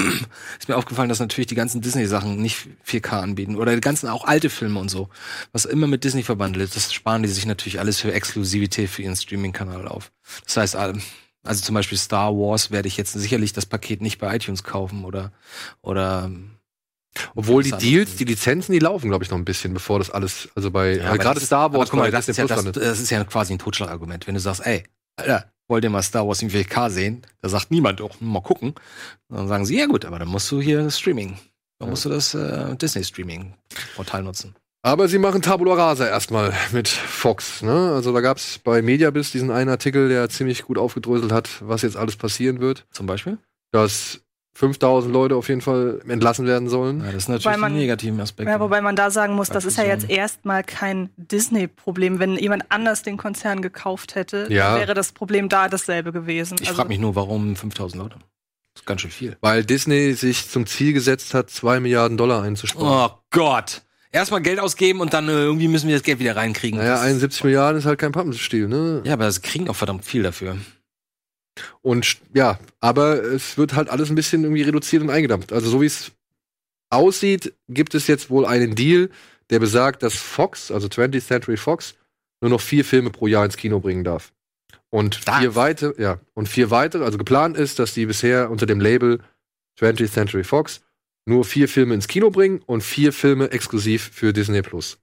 ist 0.59 0.69
mir 0.69 0.77
aufgefallen, 0.77 1.09
dass 1.09 1.21
natürlich 1.21 1.47
die 1.47 1.55
ganzen 1.55 1.81
Disney-Sachen 1.81 2.41
nicht 2.41 2.69
4K 2.87 3.21
anbieten. 3.21 3.57
Oder 3.57 3.75
die 3.75 3.81
ganzen 3.81 4.09
auch 4.09 4.25
alte 4.25 4.51
Filme 4.51 4.79
und 4.79 4.91
so. 4.91 5.09
Was 5.53 5.65
immer 5.65 5.87
mit 5.87 6.05
Disney 6.05 6.23
verbandelt 6.23 6.65
ist, 6.67 6.77
das 6.77 6.93
sparen 6.93 7.23
die 7.23 7.29
sich 7.29 7.47
natürlich 7.47 7.81
alles 7.81 8.01
für 8.01 8.13
Exklusivität 8.13 8.91
für 8.91 9.03
ihren 9.03 9.17
Streaming-Kanal 9.17 9.89
auf. 9.89 10.13
Das 10.45 10.57
heißt, 10.59 10.77
also 11.49 11.65
zum 11.65 11.75
Beispiel 11.75 11.99
Star 11.99 12.33
Wars 12.35 12.71
werde 12.71 12.89
ich 12.89 12.97
jetzt 12.97 13.13
sicherlich 13.13 13.53
das 13.53 13.67
Paket 13.67 14.01
nicht 14.03 14.19
bei 14.19 14.35
iTunes 14.37 14.63
kaufen 14.65 15.05
oder 15.05 15.33
oder 15.81 16.25
ähm, 16.27 16.53
Obwohl 17.35 17.63
die 17.63 17.71
das 17.71 17.81
Deals, 17.83 18.17
die 18.17 18.25
Lizenzen, 18.25 18.73
die 18.73 18.79
laufen, 18.79 19.09
glaube 19.09 19.25
ich, 19.25 19.31
noch 19.31 19.39
ein 19.39 19.45
bisschen, 19.45 19.75
bevor 19.75 19.99
das 19.99 20.11
alles, 20.11 20.49
also 20.55 20.71
bei, 20.71 20.97
Ja, 20.97 21.15
äh, 21.15 21.19
gerade 21.19 21.41
das 21.41 21.47
Star 21.47 21.73
Wars 21.73 21.91
guck 21.91 21.99
mal, 21.99 22.11
das 22.11 22.27
Disney 22.27 22.45
ist, 22.45 22.51
ja, 22.51 22.63
das, 22.63 22.73
das 22.73 23.01
ist 23.01 23.11
ja 23.11 23.25
quasi 23.25 23.53
ein 23.55 23.59
Totschlagargument. 23.59 24.27
Wenn 24.27 24.35
du 24.35 24.41
sagst, 24.41 24.65
ey, 24.65 24.85
Alter, 25.17 25.51
wollt 25.67 25.83
ihr 25.85 25.91
mal 25.91 26.03
Star 26.03 26.27
Wars 26.29 26.43
in 26.43 26.51
4K 26.51 26.91
sehen? 26.91 27.27
Da 27.43 27.49
sagt 27.49 27.71
niemand, 27.71 28.01
doch, 28.01 28.21
mal 28.21 28.41
gucken. 28.43 28.75
Dann 29.29 29.49
sagen 29.49 29.67
sie, 29.67 29.79
ja 29.79 29.87
gut, 29.87 30.05
aber 30.05 30.19
dann 30.19 30.29
musst 30.29 30.51
du 30.51 30.61
hier 30.61 30.83
das 30.85 30.99
Streaming. 30.99 31.39
Dann 31.79 31.89
Ja. 31.89 31.91
musst 31.91 32.05
du 32.05 32.09
das 32.11 32.35
äh, 32.35 32.77
Disney-Streaming-Portal 32.77 34.23
nutzen. 34.23 34.55
Aber 34.83 35.09
sie 35.09 35.19
machen 35.19 35.43
Tabula 35.43 35.75
Rasa 35.75 36.07
erstmal 36.07 36.53
mit 36.73 36.89
Fox. 36.89 37.63
Ne? 37.63 37.93
Also 37.95 38.13
da 38.13 38.21
gab 38.21 38.37
es 38.37 38.59
bei 38.59 38.81
Mediabiz 38.81 39.33
diesen 39.33 39.51
einen 39.51 39.71
Artikel, 39.71 40.09
der 40.09 40.29
ziemlich 40.31 40.63
gut 40.63 40.79
aufgedröselt 40.79 41.33
hat, 41.33 41.49
was 41.61 41.83
jetzt 41.83 41.97
alles 41.97 42.17
passieren 42.17 42.61
wird. 42.61 42.87
Zum 42.93 43.07
Beispiel? 43.07 43.39
Dass 43.73 44.21
5000 44.55 45.13
Leute 45.13 45.37
auf 45.37 45.49
jeden 45.49 45.61
Fall 45.61 46.01
entlassen 46.09 46.47
werden 46.47 46.69
sollen. 46.69 47.01
Ja, 47.01 47.07
das 47.07 47.15
ist 47.25 47.29
natürlich 47.29 47.45
Wobei 47.47 47.57
man- 47.59 47.73
ein 47.73 47.79
negativer 47.79 48.23
Aspekt. 48.23 48.49
Ja, 48.49 48.59
wobei 48.61 48.81
man 48.81 48.97
da 48.97 49.11
sagen 49.11 49.35
muss, 49.35 49.49
das 49.51 49.65
ist 49.65 49.79
ja 49.79 49.85
jetzt 49.85 50.09
erstmal 50.09 50.65
kein 50.65 51.11
Disney-Problem. 51.17 52.19
Wenn 52.19 52.37
jemand 52.37 52.65
anders 52.71 53.03
den 53.03 53.17
Konzern 53.17 53.63
gekauft 53.63 54.15
hätte, 54.15 54.47
Ja. 54.49 54.77
wäre 54.77 54.95
das 54.95 55.13
Problem 55.13 55.49
da 55.49 55.69
dasselbe 55.69 56.13
gewesen. 56.13 56.57
ich 56.61 56.69
Also- 56.69 56.77
frage 56.79 56.89
mich 56.89 56.99
nur, 56.99 57.15
warum 57.15 57.55
5000 57.57 58.03
Leute? 58.03 58.17
Das 58.75 58.83
ist 58.83 58.87
ganz 58.87 59.01
schön 59.01 59.11
viel. 59.11 59.37
Weil 59.41 59.65
Disney 59.65 60.13
sich 60.15 60.49
zum 60.49 60.67
Ziel 60.67 60.93
gesetzt 60.93 61.35
hat, 61.35 61.51
2 61.51 61.79
Milliarden 61.81 62.17
Dollar 62.17 62.43
einzusparen. 62.43 63.11
Oh 63.13 63.19
Gott. 63.31 63.83
Erstmal 64.11 64.41
Geld 64.43 64.59
ausgeben 64.59 65.01
und 65.01 65.13
dann 65.13 65.29
äh, 65.29 65.33
irgendwie 65.33 65.69
müssen 65.69 65.89
wir 65.89 65.95
das 65.97 66.03
Geld 66.03 66.19
wieder 66.19 66.35
reinkriegen. 66.37 66.79
Naja, 66.79 66.93
Das- 66.93 67.03
71 67.03 67.45
Milliarden 67.45 67.79
ist 67.79 67.85
halt 67.87 67.99
kein 67.99 68.13
Pappenstiel, 68.13 68.67
ne? 68.69 69.03
Ja, 69.05 69.13
aber 69.15 69.31
sie 69.31 69.41
kriegen 69.41 69.69
auch 69.69 69.77
verdammt 69.77 70.05
viel 70.05 70.23
dafür. 70.23 70.57
Und 71.83 72.05
sch- 72.05 72.19
ja, 72.35 72.59
aber 72.81 73.23
es 73.23 73.59
wird 73.59 73.75
halt 73.75 73.89
alles 73.91 74.09
ein 74.11 74.15
bisschen 74.15 74.45
irgendwie 74.45 74.63
reduziert 74.63 75.03
und 75.03 75.11
eingedampft. 75.11 75.53
Also 75.53 75.69
so 75.69 75.81
wie 75.81 75.87
es 75.87 76.13
aussieht, 76.91 77.53
gibt 77.69 77.95
es 77.95 78.07
jetzt 78.07 78.31
wohl 78.31 78.47
einen 78.47 78.75
Deal, 78.75 79.11
der 79.51 79.59
besagt, 79.59 80.03
dass 80.03 80.15
Fox, 80.15 80.71
also 80.71 80.89
20th 80.89 81.27
Century 81.27 81.57
Fox, 81.57 81.95
nur 82.41 82.51
noch 82.51 82.61
vier 82.61 82.85
Filme 82.85 83.11
pro 83.11 83.27
Jahr 83.27 83.45
ins 83.45 83.57
Kino 83.57 83.81
bringen 83.81 84.05
darf. 84.05 84.33
Und 84.91 85.27
Darf. 85.27 85.41
vier 85.41 85.55
weitere, 85.55 86.01
ja, 86.03 86.19
und 86.35 86.49
vier 86.49 86.71
weitere, 86.71 87.05
also 87.05 87.19
geplant 87.19 87.57
ist, 87.59 87.79
dass 87.79 87.93
die 87.93 88.07
bisher 88.07 88.51
unter 88.51 88.65
dem 88.65 88.81
Label 88.81 89.19
20th 89.79 90.13
Century 90.13 90.45
Fox 90.45 90.81
nur 91.29 91.45
vier 91.45 91.69
Filme 91.69 91.95
ins 91.95 92.09
Kino 92.09 92.31
bringen 92.31 92.61
und 92.67 92.83
vier 92.83 93.13
Filme 93.13 93.51
exklusiv 93.51 94.11
für 94.13 94.33
Disney 94.33 94.63
Plus. 94.63 94.99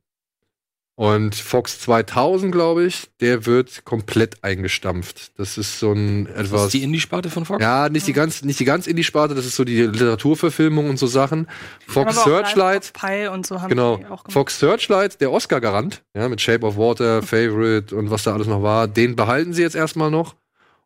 Und 0.97 1.35
Fox 1.35 1.79
2000, 1.81 2.53
glaube 2.53 2.85
ich, 2.85 3.09
der 3.19 3.45
wird 3.45 3.83
komplett 3.83 4.41
eingestampft. 4.45 5.37
Das 5.37 5.57
ist 5.57 5.77
so 5.77 5.91
ein 5.91 6.25
Das 6.25 6.47
etwas. 6.47 6.65
ist 6.65 6.73
die 6.73 6.83
Indie-Sparte 6.83 7.29
von 7.29 7.43
Fox? 7.43 7.61
Ja, 7.61 7.89
nicht 7.89 8.07
die 8.07 8.13
ganz, 8.13 8.43
nicht 8.43 8.61
die 8.61 8.65
ganz 8.65 8.87
Indie-Sparte, 8.87 9.35
das 9.35 9.45
ist 9.45 9.57
so 9.57 9.65
die 9.65 9.81
Literaturverfilmung 9.81 10.89
und 10.89 10.97
so 10.97 11.07
Sachen. 11.07 11.47
Fox 11.85 12.23
Searchlight, 12.23 12.83
of 12.83 12.93
Pi 12.93 13.27
und 13.27 13.45
so 13.45 13.61
haben 13.61 13.69
genau. 13.69 13.97
die 13.97 14.05
auch 14.05 14.23
gemacht. 14.23 14.31
Fox 14.31 14.57
Searchlight, 14.57 15.19
der 15.19 15.33
Oscar-Garant, 15.33 16.01
ja, 16.15 16.29
mit 16.29 16.39
Shape 16.39 16.65
of 16.65 16.77
Water, 16.77 17.21
Favorite 17.23 17.93
und 17.93 18.09
was 18.09 18.23
da 18.23 18.33
alles 18.33 18.47
noch 18.47 18.63
war, 18.63 18.87
den 18.87 19.17
behalten 19.17 19.51
sie 19.51 19.63
jetzt 19.63 19.75
erstmal 19.75 20.09
noch. 20.09 20.35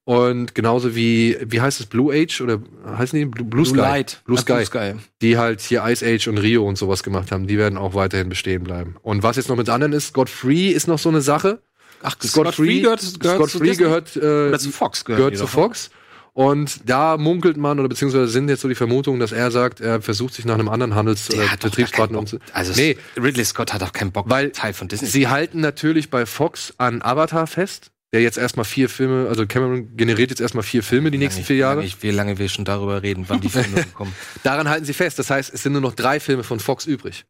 Und 0.09 0.55
genauso 0.55 0.95
wie, 0.95 1.37
wie 1.45 1.61
heißt 1.61 1.79
es, 1.81 1.85
Blue 1.85 2.11
Age 2.11 2.41
oder 2.41 2.59
heißen 2.97 3.19
die 3.19 3.25
Blue, 3.25 3.47
Blue 3.47 3.63
Sky? 3.63 3.77
Light. 3.77 4.21
Blue 4.25 4.39
Sky. 4.39 4.53
Blue 4.53 4.65
Sky. 4.65 4.93
Die 5.21 5.37
halt 5.37 5.61
hier 5.61 5.83
Ice 5.85 6.03
Age 6.03 6.27
und 6.29 6.39
Rio 6.39 6.67
und 6.67 6.79
sowas 6.79 7.03
gemacht 7.03 7.31
haben, 7.31 7.45
die 7.45 7.59
werden 7.59 7.77
auch 7.77 7.93
weiterhin 7.93 8.27
bestehen 8.27 8.63
bleiben. 8.63 8.95
Und 9.03 9.21
was 9.21 9.35
jetzt 9.35 9.49
noch 9.49 9.55
mit 9.55 9.69
anderen 9.69 9.93
ist, 9.93 10.07
Scott 10.07 10.27
Free 10.31 10.69
ist 10.71 10.87
noch 10.87 10.97
so 10.97 11.09
eine 11.09 11.21
Sache. 11.21 11.61
Ach, 12.01 12.15
Scott, 12.23 12.55
Free 12.55 12.79
gehört, 12.79 13.19
gehört 13.19 13.37
Scott 13.37 13.49
zu 13.51 13.59
Free 13.59 13.75
gehört, 13.75 14.15
äh, 14.15 14.57
zu 14.57 14.71
Fox 14.71 15.05
gehört, 15.05 15.19
gehört 15.19 15.37
zu 15.37 15.43
doch. 15.43 15.49
Fox. 15.49 15.91
Und 16.33 16.89
da 16.89 17.17
munkelt 17.17 17.57
man, 17.57 17.79
oder 17.79 17.87
beziehungsweise 17.89 18.29
sind 18.29 18.49
jetzt 18.49 18.61
so 18.61 18.67
die 18.67 18.73
Vermutungen, 18.73 19.19
dass 19.19 19.31
er 19.31 19.51
sagt, 19.51 19.79
er 19.79 20.01
versucht 20.01 20.33
sich 20.33 20.43
nach 20.43 20.55
einem 20.55 20.69
anderen 20.69 20.95
Handels- 20.95 21.27
Der 21.27 21.37
oder 21.37 21.47
doch 21.49 21.59
Betriebspartner 21.69 22.17
umzu. 22.17 22.39
Also 22.51 22.73
nee, 22.75 22.97
Ridley 23.15 23.45
Scott 23.45 23.73
hat 23.75 23.83
auch 23.83 23.93
keinen 23.93 24.11
Bock, 24.11 24.27
Weil 24.27 24.49
Teil 24.49 24.73
von 24.73 24.87
Disney. 24.87 25.07
sie 25.07 25.27
halten 25.27 25.59
natürlich 25.59 26.09
bei 26.09 26.25
Fox 26.25 26.73
an 26.79 27.03
Avatar 27.03 27.45
fest, 27.45 27.91
der 28.13 28.21
jetzt 28.21 28.37
erstmal 28.37 28.65
vier 28.65 28.89
Filme, 28.89 29.27
also 29.29 29.45
Cameron 29.45 29.95
generiert 29.95 30.29
jetzt 30.31 30.39
erstmal 30.41 30.63
vier 30.63 30.81
Filme 30.83 31.11
die 31.11 31.17
nächsten 31.19 31.39
Lange- 31.41 31.45
vier 31.47 31.55
Jahre. 31.57 31.75
lange 31.77 31.87
ich- 31.87 32.01
Wie 32.03 32.11
lange 32.11 32.37
wir 32.39 32.49
schon 32.49 32.65
darüber 32.65 33.03
reden, 33.03 33.25
wann 33.27 33.41
die 33.41 33.49
Filme 33.49 33.83
kommen. 33.93 34.13
Daran 34.43 34.67
halten 34.69 34.85
sie 34.85 34.93
fest. 34.93 35.19
Das 35.19 35.29
heißt, 35.29 35.53
es 35.53 35.61
sind 35.63 35.73
nur 35.73 35.81
noch 35.81 35.93
drei 35.93 36.19
Filme 36.19 36.43
von 36.43 36.59
Fox 36.59 36.85
übrig. 36.87 37.25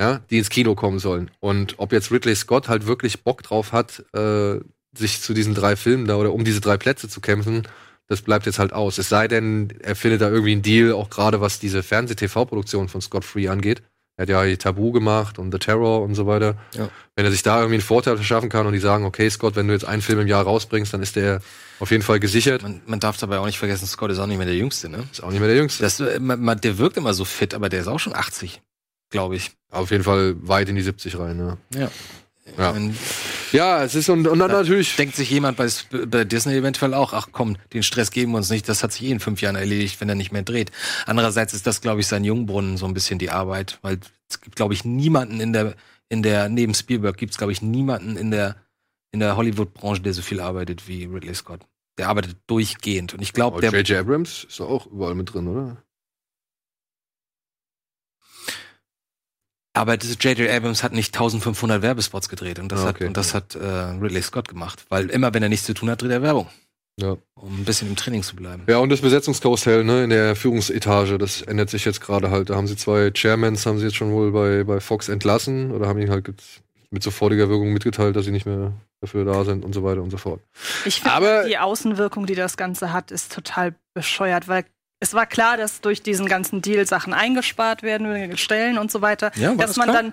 Ja, 0.00 0.20
die 0.30 0.38
ins 0.38 0.48
Kino 0.48 0.74
kommen 0.74 0.98
sollen. 0.98 1.30
Und 1.40 1.74
ob 1.78 1.92
jetzt 1.92 2.10
Ridley 2.10 2.34
Scott 2.34 2.68
halt 2.68 2.86
wirklich 2.86 3.22
Bock 3.22 3.42
drauf 3.42 3.72
hat, 3.72 4.02
äh, 4.14 4.58
sich 4.96 5.20
zu 5.20 5.34
diesen 5.34 5.54
drei 5.54 5.76
Filmen 5.76 6.06
da 6.06 6.16
oder 6.16 6.32
um 6.32 6.44
diese 6.44 6.60
drei 6.62 6.76
Plätze 6.78 7.08
zu 7.08 7.20
kämpfen, 7.20 7.68
das 8.08 8.22
bleibt 8.22 8.46
jetzt 8.46 8.58
halt 8.58 8.72
aus. 8.72 8.98
Es 8.98 9.08
sei 9.10 9.28
denn, 9.28 9.72
er 9.80 9.94
findet 9.94 10.22
da 10.22 10.28
irgendwie 10.30 10.52
einen 10.52 10.62
Deal, 10.62 10.92
auch 10.92 11.08
gerade 11.10 11.40
was 11.40 11.60
diese 11.60 11.82
Fernseh-TV-Produktion 11.82 12.88
von 12.88 13.00
Scott 13.00 13.24
Free 13.24 13.48
angeht. 13.48 13.82
Er 14.22 14.26
hat 14.26 14.28
ja 14.28 14.42
hier 14.44 14.58
Tabu 14.58 14.92
gemacht 14.92 15.40
und 15.40 15.50
The 15.50 15.58
Terror 15.58 16.00
und 16.00 16.14
so 16.14 16.28
weiter. 16.28 16.54
Ja. 16.74 16.88
Wenn 17.16 17.24
er 17.24 17.32
sich 17.32 17.42
da 17.42 17.56
irgendwie 17.56 17.74
einen 17.74 17.82
Vorteil 17.82 18.14
verschaffen 18.14 18.48
kann 18.48 18.66
und 18.66 18.72
die 18.72 18.78
sagen, 18.78 19.04
okay, 19.04 19.28
Scott, 19.28 19.56
wenn 19.56 19.66
du 19.66 19.72
jetzt 19.72 19.84
einen 19.84 20.00
Film 20.00 20.20
im 20.20 20.28
Jahr 20.28 20.44
rausbringst, 20.44 20.94
dann 20.94 21.02
ist 21.02 21.16
der 21.16 21.40
auf 21.80 21.90
jeden 21.90 22.04
Fall 22.04 22.20
gesichert. 22.20 22.62
Man, 22.62 22.82
man 22.86 23.00
darf 23.00 23.16
dabei 23.16 23.40
auch 23.40 23.46
nicht 23.46 23.58
vergessen, 23.58 23.86
Scott 23.86 24.12
ist 24.12 24.20
auch 24.20 24.28
nicht 24.28 24.36
mehr 24.36 24.46
der 24.46 24.54
Jüngste, 24.54 24.88
ne? 24.88 25.08
Ist 25.10 25.24
auch 25.24 25.30
nicht 25.30 25.40
mehr 25.40 25.48
der 25.48 25.56
Jüngste. 25.56 25.82
Das, 25.82 25.98
äh, 25.98 26.20
man, 26.20 26.40
man, 26.40 26.60
der 26.60 26.78
wirkt 26.78 26.96
immer 26.96 27.14
so 27.14 27.24
fit, 27.24 27.52
aber 27.52 27.68
der 27.68 27.80
ist 27.80 27.88
auch 27.88 27.98
schon 27.98 28.14
80, 28.14 28.62
glaube 29.10 29.34
ich. 29.34 29.50
Auf 29.72 29.90
jeden 29.90 30.04
Fall 30.04 30.36
weit 30.46 30.68
in 30.68 30.76
die 30.76 30.82
70 30.82 31.18
rein, 31.18 31.40
ja. 31.40 31.80
Ja. 31.80 31.90
Ja. 32.58 32.74
Ja, 33.52 33.84
es 33.84 33.94
ist 33.94 34.08
und, 34.08 34.26
und 34.26 34.38
dann 34.38 34.50
natürlich. 34.50 34.96
denkt 34.96 35.14
sich 35.14 35.30
jemand 35.30 35.58
bei, 35.58 35.68
bei 36.06 36.24
Disney 36.24 36.54
eventuell 36.54 36.94
auch, 36.94 37.12
ach 37.12 37.28
komm, 37.32 37.56
den 37.72 37.82
Stress 37.82 38.10
geben 38.10 38.32
wir 38.32 38.38
uns 38.38 38.50
nicht, 38.50 38.68
das 38.68 38.82
hat 38.82 38.92
sich 38.92 39.02
eh 39.04 39.10
in 39.10 39.20
fünf 39.20 39.42
Jahren 39.42 39.56
erledigt, 39.56 40.00
wenn 40.00 40.08
er 40.08 40.14
nicht 40.14 40.32
mehr 40.32 40.42
dreht. 40.42 40.72
Andererseits 41.06 41.52
ist 41.52 41.66
das, 41.66 41.82
glaube 41.82 42.00
ich, 42.00 42.06
sein 42.06 42.24
Jungbrunnen 42.24 42.78
so 42.78 42.86
ein 42.86 42.94
bisschen 42.94 43.18
die 43.18 43.30
Arbeit, 43.30 43.78
weil 43.82 43.98
es 44.28 44.40
gibt, 44.40 44.56
glaube 44.56 44.72
ich, 44.72 44.84
niemanden 44.84 45.40
in 45.40 45.52
der, 45.52 45.74
in 46.08 46.22
der, 46.22 46.48
neben 46.48 46.74
Spielberg 46.74 47.16
gibt 47.18 47.32
es, 47.32 47.38
glaube 47.38 47.52
ich, 47.52 47.60
niemanden 47.60 48.16
in 48.16 48.30
der, 48.30 48.56
in 49.12 49.20
der 49.20 49.36
Hollywood-Branche, 49.36 50.00
der 50.00 50.14
so 50.14 50.22
viel 50.22 50.40
arbeitet 50.40 50.88
wie 50.88 51.04
Ridley 51.04 51.34
Scott. 51.34 51.60
Der 51.98 52.08
arbeitet 52.08 52.38
durchgehend. 52.46 53.12
Und 53.12 53.20
ich 53.20 53.34
glaube, 53.34 53.60
der, 53.60 53.70
J.J. 53.70 53.98
Abrams 53.98 54.44
ist 54.44 54.60
auch 54.62 54.86
überall 54.86 55.14
mit 55.14 55.34
drin, 55.34 55.46
oder? 55.46 55.76
Aber 59.74 59.94
J.J. 59.94 60.50
Abrams 60.50 60.82
hat 60.82 60.92
nicht 60.92 61.14
1500 61.14 61.80
Werbespots 61.82 62.28
gedreht 62.28 62.58
und 62.58 62.70
das 62.70 62.80
Ah, 62.80 62.88
hat 62.88 62.96
okay. 62.96 63.06
und 63.06 63.16
das 63.16 63.32
hat 63.34 63.54
äh, 63.54 63.58
Ridley 63.66 64.20
Scott 64.22 64.48
gemacht, 64.48 64.84
weil 64.90 65.08
immer 65.08 65.32
wenn 65.32 65.42
er 65.42 65.48
nichts 65.48 65.64
zu 65.66 65.72
tun 65.74 65.88
hat, 65.90 66.02
dreht 66.02 66.10
er 66.10 66.20
Werbung, 66.22 66.46
Ja. 67.00 67.16
um 67.34 67.60
ein 67.60 67.64
bisschen 67.64 67.88
im 67.88 67.96
Training 67.96 68.22
zu 68.22 68.36
bleiben. 68.36 68.64
Ja, 68.68 68.78
und 68.78 68.90
das 68.90 69.00
Besetzungskarussell, 69.00 69.82
ne, 69.84 70.04
in 70.04 70.10
der 70.10 70.36
Führungsetage, 70.36 71.16
das 71.16 71.40
ändert 71.40 71.70
sich 71.70 71.86
jetzt 71.86 72.02
gerade 72.02 72.30
halt. 72.30 72.50
Da 72.50 72.56
haben 72.56 72.66
sie 72.66 72.76
zwei 72.76 73.10
Chairmans, 73.14 73.64
haben 73.64 73.78
sie 73.78 73.86
jetzt 73.86 73.96
schon 73.96 74.12
wohl 74.12 74.30
bei, 74.32 74.64
bei 74.64 74.80
Fox 74.80 75.08
entlassen 75.08 75.70
oder 75.70 75.88
haben 75.88 75.98
ihnen 76.00 76.10
halt 76.10 76.28
mit 76.90 77.02
sofortiger 77.02 77.48
Wirkung 77.48 77.72
mitgeteilt, 77.72 78.14
dass 78.14 78.26
sie 78.26 78.30
nicht 78.30 78.44
mehr 78.44 78.72
dafür 79.00 79.24
da 79.24 79.42
sind 79.44 79.64
und 79.64 79.72
so 79.72 79.82
weiter 79.82 80.02
und 80.02 80.10
so 80.10 80.18
fort. 80.18 80.42
Ich 80.84 80.96
finde, 81.00 81.12
Aber- 81.14 81.44
die 81.44 81.56
Außenwirkung, 81.56 82.26
die 82.26 82.34
das 82.34 82.58
Ganze 82.58 82.92
hat, 82.92 83.10
ist 83.10 83.32
total 83.32 83.74
bescheuert, 83.94 84.48
weil 84.48 84.66
es 85.02 85.14
war 85.14 85.26
klar, 85.26 85.56
dass 85.56 85.80
durch 85.80 86.02
diesen 86.02 86.26
ganzen 86.26 86.62
Deal 86.62 86.86
Sachen 86.86 87.12
eingespart 87.12 87.82
werden, 87.82 88.36
Stellen 88.38 88.78
und 88.78 88.90
so 88.90 89.02
weiter, 89.02 89.32
Ja, 89.34 89.52
dass 89.54 89.70
das 89.70 89.76
man 89.76 89.88
klar? 89.90 90.02
dann 90.04 90.12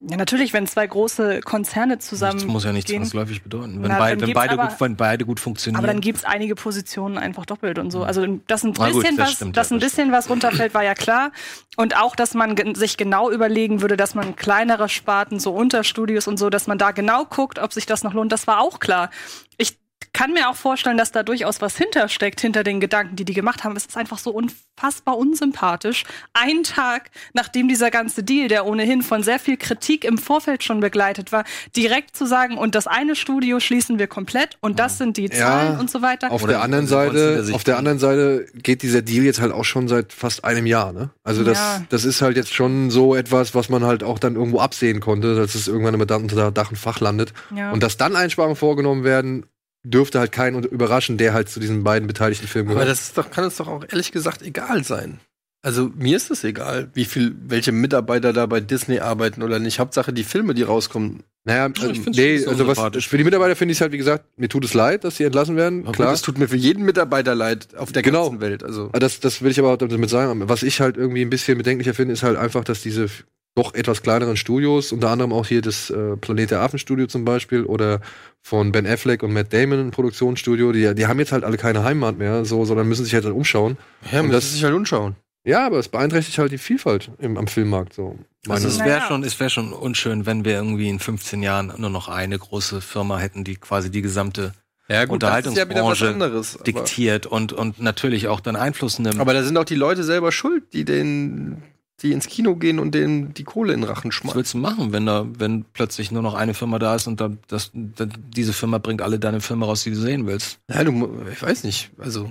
ja, 0.00 0.18
natürlich, 0.18 0.52
wenn 0.52 0.66
zwei 0.66 0.86
große 0.86 1.40
Konzerne 1.40 1.98
zusammen. 1.98 2.34
Das 2.40 2.46
muss 2.46 2.64
ja 2.64 2.72
nicht 2.72 2.86
zwangsläufig 2.86 3.42
bedeuten. 3.42 3.82
Wenn, 3.82 3.88
Na, 3.90 3.98
beid, 3.98 4.20
wenn, 4.20 4.34
beide 4.34 4.52
aber- 4.52 4.66
gut, 4.68 4.78
wenn 4.82 4.94
beide 4.94 5.24
gut 5.24 5.40
funktionieren. 5.40 5.78
Aber 5.78 5.86
dann 5.86 6.02
gibt 6.02 6.18
es 6.18 6.24
einige 6.26 6.54
Positionen 6.54 7.16
einfach 7.16 7.46
doppelt 7.46 7.78
und 7.78 7.90
so. 7.90 8.04
Also 8.04 8.26
dass 8.46 8.62
ein 8.62 8.74
Na 8.76 8.90
gut, 8.90 9.00
bisschen 9.02 9.16
das 9.16 9.28
was, 9.28 9.34
stimmt, 9.36 9.56
dass 9.56 9.70
ja, 9.70 9.76
ein 9.76 9.80
das 9.80 9.90
bisschen 9.90 10.12
was 10.12 10.28
runterfällt, 10.28 10.74
war 10.74 10.84
ja 10.84 10.92
klar. 10.92 11.32
Und 11.78 11.96
auch, 11.96 12.14
dass 12.14 12.34
man 12.34 12.56
sich 12.74 12.98
genau 12.98 13.30
überlegen 13.30 13.80
würde, 13.80 13.96
dass 13.96 14.14
man 14.14 14.36
kleinere 14.36 14.90
Sparten, 14.90 15.40
so 15.40 15.52
Unterstudios 15.54 16.28
und 16.28 16.36
so, 16.36 16.50
dass 16.50 16.66
man 16.66 16.76
da 16.76 16.90
genau 16.90 17.24
guckt, 17.24 17.58
ob 17.58 17.72
sich 17.72 17.86
das 17.86 18.04
noch 18.04 18.12
lohnt. 18.12 18.30
Das 18.32 18.46
war 18.46 18.60
auch 18.60 18.80
klar. 18.80 19.08
Ich 19.56 19.78
kann 20.16 20.32
mir 20.32 20.48
auch 20.48 20.56
vorstellen, 20.56 20.96
dass 20.96 21.12
da 21.12 21.22
durchaus 21.22 21.60
was 21.60 21.76
hintersteckt, 21.76 22.40
hinter 22.40 22.64
den 22.64 22.80
Gedanken, 22.80 23.16
die 23.16 23.26
die 23.26 23.34
gemacht 23.34 23.64
haben. 23.64 23.76
Es 23.76 23.84
ist 23.84 23.98
einfach 23.98 24.16
so 24.16 24.30
unfassbar 24.30 25.18
unsympathisch. 25.18 26.04
Ein 26.32 26.62
Tag, 26.62 27.10
nachdem 27.34 27.68
dieser 27.68 27.90
ganze 27.90 28.22
Deal, 28.22 28.48
der 28.48 28.64
ohnehin 28.64 29.02
von 29.02 29.22
sehr 29.22 29.38
viel 29.38 29.58
Kritik 29.58 30.04
im 30.04 30.16
Vorfeld 30.16 30.64
schon 30.64 30.80
begleitet 30.80 31.32
war, 31.32 31.44
direkt 31.76 32.16
zu 32.16 32.24
sagen, 32.26 32.56
und 32.56 32.74
das 32.74 32.86
eine 32.86 33.14
Studio 33.14 33.60
schließen 33.60 33.98
wir 33.98 34.06
komplett 34.06 34.56
und 34.60 34.78
das 34.78 34.96
sind 34.96 35.18
die 35.18 35.28
Zahlen 35.28 35.78
und 35.78 35.90
so 35.90 36.00
weiter. 36.00 36.32
Auf 36.32 36.42
Oder 36.42 36.54
der 36.54 36.62
anderen 36.62 36.86
Seite, 36.86 37.46
auf 37.52 37.64
der 37.64 37.76
anderen 37.76 37.98
Seite 37.98 38.46
geht 38.54 38.80
dieser 38.80 39.02
Deal 39.02 39.22
jetzt 39.22 39.42
halt 39.42 39.52
auch 39.52 39.64
schon 39.64 39.86
seit 39.86 40.14
fast 40.14 40.46
einem 40.46 40.64
Jahr, 40.64 40.94
ne? 40.94 41.10
Also 41.24 41.44
das, 41.44 41.58
Ja. 41.58 41.82
das 41.90 42.06
ist 42.06 42.22
halt 42.22 42.38
jetzt 42.38 42.54
schon 42.54 42.90
so 42.90 43.14
etwas, 43.14 43.54
was 43.54 43.68
man 43.68 43.84
halt 43.84 44.02
auch 44.02 44.18
dann 44.18 44.34
irgendwo 44.34 44.60
absehen 44.60 45.00
konnte, 45.00 45.36
dass 45.36 45.54
es 45.54 45.68
irgendwann 45.68 46.00
unter 46.00 46.50
Dach 46.52 46.70
und 46.70 46.78
Fach 46.78 47.00
landet. 47.00 47.34
Ja. 47.54 47.70
Und 47.72 47.82
dass 47.82 47.98
dann 47.98 48.16
Einsparungen 48.16 48.56
vorgenommen 48.56 49.04
werden, 49.04 49.44
dürfte 49.90 50.18
halt 50.18 50.32
keinen 50.32 50.62
überraschen, 50.64 51.16
der 51.18 51.32
halt 51.34 51.48
zu 51.48 51.60
diesen 51.60 51.84
beiden 51.84 52.06
beteiligten 52.06 52.46
Filmen 52.48 52.68
Aber 52.70 52.80
gehört. 52.80 52.90
das 52.90 53.06
ist 53.08 53.18
doch, 53.18 53.30
kann 53.30 53.44
uns 53.44 53.56
doch 53.56 53.68
auch 53.68 53.84
ehrlich 53.88 54.12
gesagt 54.12 54.42
egal 54.42 54.84
sein. 54.84 55.20
Also 55.62 55.90
mir 55.96 56.16
ist 56.16 56.30
es 56.30 56.44
egal, 56.44 56.90
wie 56.94 57.04
viel, 57.04 57.34
welche 57.48 57.72
Mitarbeiter 57.72 58.32
da 58.32 58.46
bei 58.46 58.60
Disney 58.60 59.00
arbeiten 59.00 59.42
oder 59.42 59.58
nicht. 59.58 59.80
Hauptsache 59.80 60.12
die 60.12 60.22
Filme, 60.22 60.54
die 60.54 60.62
rauskommen. 60.62 61.24
Naja, 61.44 61.68
ich 61.74 61.82
also, 61.82 62.02
find's 62.02 62.18
nee, 62.18 62.44
also 62.46 62.66
was, 62.68 63.04
für 63.04 63.18
die 63.18 63.24
Mitarbeiter 63.24 63.56
finde 63.56 63.72
ich 63.72 63.78
es 63.78 63.80
halt, 63.80 63.90
wie 63.92 63.98
gesagt, 63.98 64.24
mir 64.36 64.48
tut 64.48 64.64
es 64.64 64.74
leid, 64.74 65.02
dass 65.02 65.16
sie 65.16 65.24
entlassen 65.24 65.56
werden. 65.56 65.82
Klar. 65.82 65.92
Klar. 65.94 66.12
Es 66.12 66.22
tut 66.22 66.38
mir 66.38 66.46
für 66.48 66.56
jeden 66.56 66.84
Mitarbeiter 66.84 67.34
leid 67.34 67.68
auf 67.76 67.90
der 67.90 68.02
Genau. 68.02 68.24
ganzen 68.30 68.40
Welt. 68.40 68.62
Also 68.62 68.86
Aber 68.86 69.00
Das, 69.00 69.18
das 69.20 69.42
will 69.42 69.50
ich 69.50 69.58
aber 69.58 69.76
damit 69.76 70.10
sagen. 70.10 70.48
Was 70.48 70.62
ich 70.62 70.80
halt 70.80 70.96
irgendwie 70.96 71.22
ein 71.22 71.30
bisschen 71.30 71.58
bedenklicher 71.58 71.94
finde, 71.94 72.14
ist 72.14 72.22
halt 72.22 72.36
einfach, 72.36 72.62
dass 72.62 72.80
diese 72.82 73.08
doch 73.56 73.74
etwas 73.74 74.02
kleineren 74.02 74.36
Studios, 74.36 74.92
unter 74.92 75.10
anderem 75.10 75.32
auch 75.32 75.46
hier 75.46 75.62
das 75.62 75.90
äh, 75.90 76.16
Planet 76.16 76.52
der 76.52 76.60
Affen 76.60 76.78
Studio 76.78 77.06
zum 77.08 77.24
Beispiel 77.24 77.64
oder 77.64 78.00
von 78.42 78.70
Ben 78.70 78.86
Affleck 78.86 79.22
und 79.24 79.32
Matt 79.32 79.52
Damon 79.52 79.80
ein 79.80 79.90
Produktionsstudio, 79.90 80.70
die, 80.72 80.94
die 80.94 81.06
haben 81.06 81.18
jetzt 81.18 81.32
halt 81.32 81.42
alle 81.42 81.56
keine 81.56 81.82
Heimat 81.82 82.18
mehr, 82.18 82.44
so, 82.44 82.64
sondern 82.64 82.86
müssen 82.86 83.04
sich 83.04 83.14
halt 83.14 83.24
dann 83.24 83.32
umschauen. 83.32 83.76
ja, 84.12 84.20
Und 84.20 84.26
man 84.26 84.32
das- 84.32 84.52
sich 84.52 84.62
halt 84.62 84.74
umschauen. 84.74 85.16
Ja, 85.44 85.64
aber 85.64 85.78
es 85.78 85.88
beeinträchtigt 85.88 86.38
halt 86.38 86.50
die 86.50 86.58
Vielfalt 86.58 87.08
im, 87.20 87.36
am 87.38 87.46
Filmmarkt. 87.46 87.92
So. 87.94 88.18
Also 88.48 88.66
es 88.66 88.80
wäre 88.80 89.00
schon, 89.02 89.22
es 89.22 89.38
wäre 89.38 89.48
schon 89.48 89.72
unschön, 89.72 90.26
wenn 90.26 90.44
wir 90.44 90.54
irgendwie 90.54 90.88
in 90.88 90.98
15 90.98 91.40
Jahren 91.40 91.72
nur 91.78 91.88
noch 91.90 92.08
eine 92.08 92.36
große 92.36 92.80
Firma 92.80 93.18
hätten, 93.18 93.44
die 93.44 93.54
quasi 93.54 93.88
die 93.88 94.02
gesamte 94.02 94.54
Ja, 94.88 95.06
Unterhaltungsbranche 95.08 96.08
anderes. 96.08 96.56
Aber, 96.56 96.64
diktiert 96.64 97.26
und, 97.26 97.52
und 97.52 97.80
natürlich 97.80 98.26
auch 98.26 98.40
dann 98.40 98.56
Einfluss 98.56 98.98
nimmt. 98.98 99.20
aber 99.20 99.34
da 99.34 99.44
sind 99.44 99.56
auch 99.56 99.64
die 99.64 99.76
Leute 99.76 100.02
selber 100.02 100.32
schuld, 100.32 100.64
die 100.72 100.84
den, 100.84 101.62
die 102.02 102.12
ins 102.12 102.26
Kino 102.26 102.56
gehen 102.56 102.78
und 102.78 102.94
denen 102.94 103.32
die 103.34 103.44
Kohle 103.44 103.72
in 103.72 103.80
den 103.80 103.88
Rachen 103.88 104.08
Was 104.10 104.14
schmeißen. 104.16 104.36
willst 104.36 104.54
du 104.54 104.58
machen, 104.58 104.92
wenn 104.92 105.06
da, 105.06 105.26
wenn 105.38 105.64
plötzlich 105.72 106.10
nur 106.10 106.22
noch 106.22 106.34
eine 106.34 106.52
Firma 106.54 106.78
da 106.78 106.94
ist 106.94 107.06
und 107.06 107.20
da, 107.20 107.30
das, 107.48 107.70
da, 107.72 108.06
diese 108.06 108.52
Firma 108.52 108.78
bringt 108.78 109.00
alle 109.02 109.18
deine 109.18 109.40
Filme 109.40 109.64
raus, 109.66 109.82
die 109.84 109.90
du 109.90 109.96
sehen 109.96 110.26
willst? 110.26 110.58
Ja, 110.70 110.84
du, 110.84 111.22
ich 111.32 111.40
weiß 111.42 111.64
nicht. 111.64 111.90
Also 111.98 112.30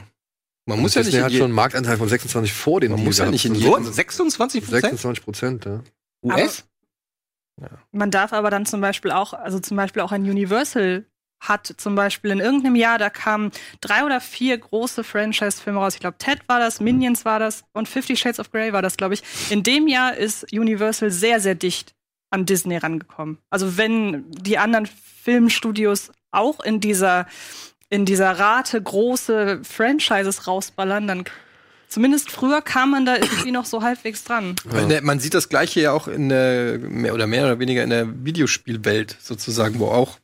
man 0.68 0.80
muss 0.80 0.96
Und 0.96 1.02
ja 1.02 1.02
nicht 1.02 1.08
Disney 1.14 1.20
in 1.20 1.26
hat 1.26 1.32
schon 1.34 1.42
einen 1.46 1.54
Marktanteil 1.54 1.98
von 1.98 2.08
26 2.08 2.54
vor 2.54 2.80
den 2.80 2.92
Man 2.92 3.04
muss 3.04 3.18
ja 3.18 3.26
nicht 3.30 3.46
in 3.46 3.56
So, 3.56 3.78
jedem- 3.78 3.92
26 3.92 4.66
26 4.66 5.24
Prozent, 5.24 5.66
ja. 5.66 5.82
US? 6.24 6.66
Man 7.92 8.12
darf 8.12 8.34
aber 8.34 8.50
dann 8.52 8.66
zum 8.66 8.82
Beispiel 8.82 9.12
auch, 9.12 9.34
also 9.34 9.60
zum 9.60 9.78
Beispiel 9.78 10.02
auch 10.02 10.12
ein 10.12 10.24
Universal 10.24 11.06
hat 11.48 11.74
zum 11.78 11.96
Beispiel 11.96 12.32
in 12.32 12.40
irgendeinem 12.40 12.76
Jahr, 12.76 12.98
da 12.98 13.10
kamen 13.10 13.52
drei 13.82 14.04
oder 14.06 14.22
vier 14.22 14.58
große 14.58 15.04
Franchise-Filme 15.04 15.80
raus. 15.80 15.94
Ich 15.96 16.00
glaube, 16.00 16.18
Ted 16.18 16.40
war 16.48 16.60
das, 16.60 16.80
Minions 16.80 17.26
war 17.26 17.40
das 17.40 17.64
und 17.74 17.88
Fifty 17.88 18.16
Shades 18.16 18.40
of 18.40 18.52
Grey 18.52 18.74
war 18.74 18.82
das, 18.82 18.98
glaube 18.98 19.14
ich. 19.16 19.24
In 19.50 19.64
dem 19.64 19.88
Jahr 19.88 20.16
ist 20.16 20.52
Universal 20.54 21.12
sehr, 21.12 21.40
sehr 21.40 21.56
dicht 21.56 21.94
an 22.32 22.46
Disney 22.46 22.78
rangekommen. 22.78 23.38
Also 23.50 23.78
wenn 23.78 24.30
die 24.32 24.58
anderen 24.58 24.88
Filmstudios 25.24 26.12
auch 26.32 26.60
in 26.62 26.80
dieser 26.80 27.28
in 27.90 28.06
dieser 28.06 28.32
Rate 28.32 28.82
große 28.82 29.62
Franchises 29.64 30.48
rausballern, 30.48 31.08
dann 31.08 31.24
zumindest 31.88 32.32
früher 32.32 32.62
kam 32.64 32.90
man 32.92 33.06
da 33.06 33.16
irgendwie 33.16 33.52
noch 33.52 33.66
so 33.66 33.84
halbwegs 33.84 34.24
dran. 34.24 34.56
In 34.82 34.90
der- 34.90 35.04
Man 35.04 35.20
sieht 35.20 35.36
das 35.36 35.50
Gleiche 35.50 35.82
ja 35.82 35.92
auch 35.92 36.08
in 36.08 36.30
der, 36.30 36.80
mehr 36.80 37.14
oder 37.14 37.28
mehr 37.28 37.46
oder 37.46 37.60
weniger 37.60 37.84
in 37.84 37.92
der 37.92 38.08
Videospielwelt 38.26 39.16
sozusagen, 39.22 39.80
wo 39.80 39.88
auch 39.88 40.18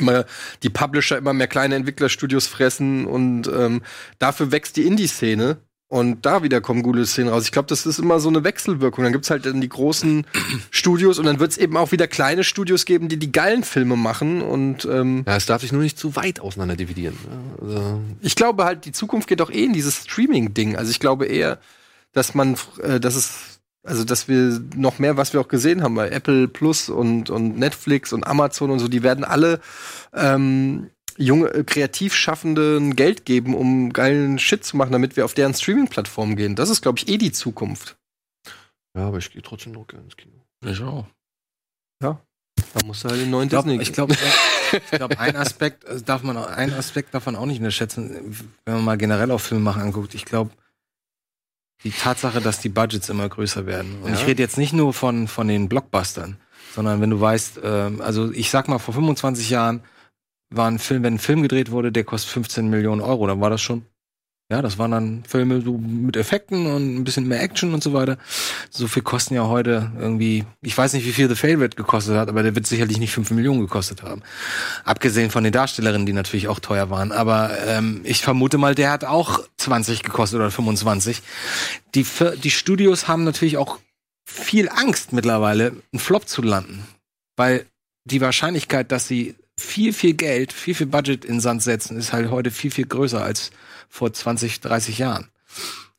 immer 0.00 0.24
die 0.62 0.70
Publisher 0.70 1.18
immer 1.18 1.32
mehr 1.32 1.48
kleine 1.48 1.74
Entwicklerstudios 1.74 2.46
fressen 2.46 3.06
und 3.06 3.48
ähm, 3.48 3.82
dafür 4.18 4.52
wächst 4.52 4.76
die 4.76 4.86
Indie-Szene 4.86 5.58
und 5.90 6.26
da 6.26 6.42
wieder 6.42 6.60
kommen 6.60 6.82
gute 6.82 7.06
Szenen 7.06 7.30
raus. 7.30 7.44
Ich 7.44 7.52
glaube, 7.52 7.66
das 7.68 7.86
ist 7.86 7.98
immer 7.98 8.20
so 8.20 8.28
eine 8.28 8.44
Wechselwirkung. 8.44 9.04
Dann 9.04 9.12
gibt's 9.12 9.30
halt 9.30 9.46
dann 9.46 9.62
die 9.62 9.70
großen 9.70 10.26
Studios 10.70 11.18
und 11.18 11.24
dann 11.24 11.40
wird's 11.40 11.56
eben 11.56 11.78
auch 11.78 11.92
wieder 11.92 12.06
kleine 12.06 12.44
Studios 12.44 12.84
geben, 12.84 13.08
die 13.08 13.16
die 13.16 13.32
geilen 13.32 13.64
Filme 13.64 13.96
machen 13.96 14.42
und 14.42 14.84
ähm, 14.84 15.24
Ja, 15.26 15.36
es 15.36 15.46
darf 15.46 15.62
sich 15.62 15.72
nur 15.72 15.82
nicht 15.82 15.98
zu 15.98 16.14
weit 16.14 16.40
auseinander 16.40 16.76
dividieren. 16.76 17.16
Ja, 17.24 17.66
also, 17.66 18.00
ich 18.20 18.36
glaube 18.36 18.64
halt, 18.64 18.84
die 18.84 18.92
Zukunft 18.92 19.28
geht 19.28 19.40
auch 19.40 19.50
eh 19.50 19.64
in 19.64 19.72
dieses 19.72 20.02
Streaming-Ding. 20.04 20.76
Also 20.76 20.90
ich 20.90 21.00
glaube 21.00 21.24
eher, 21.24 21.58
dass 22.12 22.34
man, 22.34 22.56
äh, 22.82 23.00
dass 23.00 23.14
es, 23.14 23.47
also 23.88 24.04
dass 24.04 24.28
wir 24.28 24.60
noch 24.76 24.98
mehr, 24.98 25.16
was 25.16 25.32
wir 25.32 25.40
auch 25.40 25.48
gesehen 25.48 25.82
haben 25.82 25.94
bei 25.94 26.08
Apple 26.10 26.46
Plus 26.48 26.88
und, 26.88 27.30
und 27.30 27.58
Netflix 27.58 28.12
und 28.12 28.26
Amazon 28.26 28.70
und 28.70 28.78
so, 28.78 28.88
die 28.88 29.02
werden 29.02 29.24
alle 29.24 29.60
ähm, 30.14 30.90
junge, 31.16 31.48
äh, 31.52 31.64
kreativ 31.64 32.14
Schaffenden 32.14 32.94
Geld 32.96 33.24
geben, 33.24 33.54
um 33.54 33.92
geilen 33.92 34.38
Shit 34.38 34.64
zu 34.64 34.76
machen, 34.76 34.92
damit 34.92 35.16
wir 35.16 35.24
auf 35.24 35.34
deren 35.34 35.54
Streaming-Plattform 35.54 36.36
gehen. 36.36 36.54
Das 36.54 36.70
ist, 36.70 36.82
glaube 36.82 36.98
ich, 36.98 37.08
eh 37.08 37.18
die 37.18 37.32
Zukunft. 37.32 37.96
ja, 38.96 39.06
aber 39.08 39.18
ich 39.18 39.32
gehe 39.32 39.42
trotzdem 39.42 39.72
noch 39.72 39.86
gerne 39.86 40.04
ins 40.04 40.16
Kino. 40.16 40.34
Ich 40.64 40.80
auch. 40.82 41.06
Da 42.00 42.84
musst 42.84 43.04
du 43.04 43.08
halt 43.08 43.20
den 43.20 43.30
neuen 43.30 43.44
Ich 43.46 43.50
glaube, 43.50 43.68
Disney. 43.68 43.82
ich 43.82 43.92
glaube, 43.92 44.14
ich 44.72 44.90
glaub, 44.90 45.18
ein 45.18 45.36
Aspekt 45.36 45.84
äh, 45.84 46.02
darf 46.02 46.22
man, 46.22 46.36
auch- 46.36 46.48
ein 46.48 46.72
Aspekt 46.74 47.14
davon 47.14 47.36
auch 47.36 47.46
nicht 47.46 47.58
unterschätzen, 47.58 48.36
wenn 48.66 48.74
man 48.74 48.84
mal 48.84 48.98
generell 48.98 49.30
auf 49.30 49.42
Filme 49.42 49.62
machen 49.62 49.82
anguckt. 49.82 50.14
Ich 50.14 50.24
glaube, 50.24 50.50
die 51.84 51.90
Tatsache, 51.90 52.40
dass 52.40 52.60
die 52.60 52.68
Budgets 52.68 53.08
immer 53.08 53.28
größer 53.28 53.66
werden. 53.66 53.98
Und 54.02 54.10
Ja. 54.10 54.14
ich 54.16 54.26
rede 54.26 54.42
jetzt 54.42 54.58
nicht 54.58 54.72
nur 54.72 54.92
von, 54.92 55.28
von 55.28 55.48
den 55.48 55.68
Blockbustern, 55.68 56.36
sondern 56.74 57.00
wenn 57.00 57.10
du 57.10 57.20
weißt, 57.20 57.60
ähm, 57.62 58.00
also 58.00 58.30
ich 58.32 58.50
sag 58.50 58.68
mal, 58.68 58.78
vor 58.78 58.94
25 58.94 59.50
Jahren 59.50 59.82
war 60.50 60.68
ein 60.70 60.78
Film, 60.78 61.02
wenn 61.02 61.14
ein 61.14 61.18
Film 61.18 61.42
gedreht 61.42 61.70
wurde, 61.70 61.92
der 61.92 62.04
kostet 62.04 62.30
15 62.32 62.68
Millionen 62.68 63.00
Euro, 63.00 63.26
dann 63.26 63.40
war 63.40 63.50
das 63.50 63.60
schon, 63.60 63.84
ja, 64.50 64.62
das 64.62 64.78
waren 64.78 64.92
dann 64.92 65.24
Filme 65.28 65.60
so 65.60 65.76
mit 65.76 66.16
Effekten 66.16 66.66
und 66.66 66.96
ein 66.96 67.04
bisschen 67.04 67.28
mehr 67.28 67.42
Action 67.42 67.74
und 67.74 67.82
so 67.82 67.92
weiter. 67.92 68.16
So 68.70 68.88
viel 68.88 69.02
kosten 69.02 69.34
ja 69.34 69.46
heute 69.46 69.92
irgendwie, 69.98 70.46
ich 70.62 70.76
weiß 70.76 70.94
nicht, 70.94 71.04
wie 71.04 71.12
viel 71.12 71.28
The 71.28 71.34
Favorite 71.34 71.76
gekostet 71.76 72.16
hat, 72.16 72.30
aber 72.30 72.42
der 72.42 72.54
wird 72.54 72.66
sicherlich 72.66 72.98
nicht 72.98 73.12
5 73.12 73.30
Millionen 73.32 73.60
gekostet 73.60 74.02
haben. 74.02 74.22
Abgesehen 74.84 75.30
von 75.30 75.44
den 75.44 75.52
Darstellerinnen, 75.52 76.06
die 76.06 76.14
natürlich 76.14 76.48
auch 76.48 76.60
teuer 76.60 76.88
waren. 76.88 77.12
Aber 77.12 77.50
ähm, 77.66 78.00
ich 78.04 78.22
vermute 78.22 78.56
mal, 78.56 78.74
der 78.74 78.90
hat 78.90 79.04
auch 79.04 79.40
20 79.58 80.02
gekostet 80.02 80.40
oder 80.40 80.50
25. 80.50 81.20
Die, 81.94 82.06
die 82.42 82.50
Studios 82.50 83.06
haben 83.06 83.24
natürlich 83.24 83.58
auch 83.58 83.78
viel 84.24 84.70
Angst 84.70 85.12
mittlerweile, 85.12 85.72
einen 85.92 86.00
Flop 86.00 86.26
zu 86.26 86.40
landen. 86.40 86.86
Weil 87.36 87.66
die 88.06 88.22
Wahrscheinlichkeit, 88.22 88.92
dass 88.92 89.06
sie 89.06 89.34
viel, 89.58 89.92
viel 89.92 90.14
Geld, 90.14 90.52
viel, 90.52 90.74
viel 90.74 90.86
Budget 90.86 91.24
in 91.24 91.40
Sand 91.40 91.62
setzen, 91.62 91.96
ist 91.96 92.12
halt 92.12 92.30
heute 92.30 92.50
viel, 92.50 92.70
viel 92.70 92.86
größer 92.86 93.22
als 93.22 93.50
vor 93.88 94.12
20, 94.12 94.60
30 94.60 94.98
Jahren. 94.98 95.28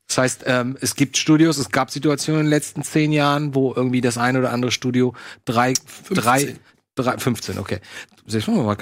Das 0.08 0.18
heißt, 0.18 0.44
ähm, 0.46 0.76
es 0.80 0.96
gibt 0.96 1.16
Studios, 1.16 1.58
es 1.58 1.70
gab 1.70 1.90
Situationen 1.90 2.40
in 2.40 2.46
den 2.46 2.50
letzten 2.50 2.82
zehn 2.82 3.12
Jahren, 3.12 3.54
wo 3.54 3.72
irgendwie 3.74 4.00
das 4.00 4.18
eine 4.18 4.40
oder 4.40 4.52
andere 4.52 4.72
Studio 4.72 5.14
drei, 5.44 5.74
drei, 6.10 6.56
drei 6.96 7.18
15, 7.18 7.58
okay. 7.58 7.78
Gar 8.28 8.34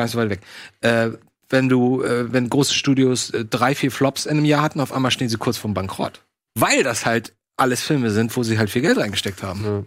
nicht 0.04 0.12
so 0.12 0.18
weit 0.18 0.30
weg. 0.30 0.40
Äh, 0.80 1.10
wenn 1.50 1.68
du, 1.68 2.02
äh, 2.02 2.32
wenn 2.32 2.48
große 2.48 2.74
Studios 2.74 3.30
äh, 3.30 3.44
drei, 3.44 3.74
vier 3.74 3.90
Flops 3.90 4.26
in 4.26 4.38
einem 4.38 4.44
Jahr 4.44 4.62
hatten, 4.62 4.80
auf 4.80 4.92
einmal 4.92 5.10
stehen 5.10 5.28
sie 5.28 5.36
kurz 5.36 5.56
vorm 5.56 5.74
Bankrott. 5.74 6.22
Weil 6.54 6.82
das 6.82 7.06
halt 7.06 7.34
alles 7.56 7.82
Filme 7.82 8.10
sind, 8.10 8.36
wo 8.36 8.42
sie 8.42 8.58
halt 8.58 8.70
viel 8.70 8.82
Geld 8.82 8.98
reingesteckt 8.98 9.42
haben. 9.42 9.86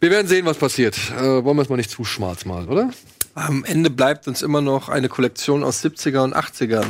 Wir 0.00 0.10
werden 0.10 0.26
sehen, 0.26 0.46
was 0.46 0.56
passiert. 0.56 0.96
Äh, 1.12 1.44
wollen 1.44 1.56
wir 1.56 1.62
es 1.62 1.68
mal 1.68 1.76
nicht 1.76 1.90
zu 1.90 2.04
schwarz 2.04 2.44
malen, 2.44 2.68
oder? 2.68 2.90
Am 3.34 3.64
Ende 3.64 3.88
bleibt 3.88 4.28
uns 4.28 4.42
immer 4.42 4.60
noch 4.60 4.90
eine 4.90 5.08
Kollektion 5.08 5.64
aus 5.64 5.82
70er 5.82 6.22
und 6.22 6.36
80ern, 6.36 6.84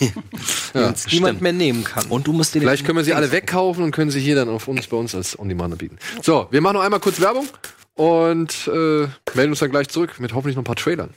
die 0.00 0.12
Ja, 0.78 0.88
uns 0.88 1.10
niemand 1.10 1.40
mehr 1.40 1.52
nehmen 1.52 1.82
kann. 1.82 2.06
Und 2.06 2.28
du 2.28 2.32
musst 2.32 2.52
Vielleicht 2.52 2.84
können 2.86 2.98
wir 2.98 3.04
sie 3.04 3.14
alle 3.14 3.32
wegkaufen 3.32 3.82
und 3.82 3.90
können 3.90 4.12
sie 4.12 4.20
hier 4.20 4.36
dann 4.36 4.48
auf 4.48 4.68
uns 4.68 4.86
bei 4.86 4.96
uns 4.96 5.16
als 5.16 5.36
On-Demand 5.36 5.76
bieten. 5.78 5.98
So, 6.22 6.46
wir 6.50 6.60
machen 6.60 6.74
noch 6.74 6.82
einmal 6.82 7.00
kurz 7.00 7.20
Werbung 7.20 7.48
und 7.94 8.68
äh, 8.68 9.08
melden 9.34 9.50
uns 9.50 9.58
dann 9.58 9.70
gleich 9.70 9.88
zurück 9.88 10.20
mit 10.20 10.32
hoffentlich 10.32 10.54
noch 10.54 10.62
ein 10.62 10.66
paar 10.66 10.76
Trailern. 10.76 11.12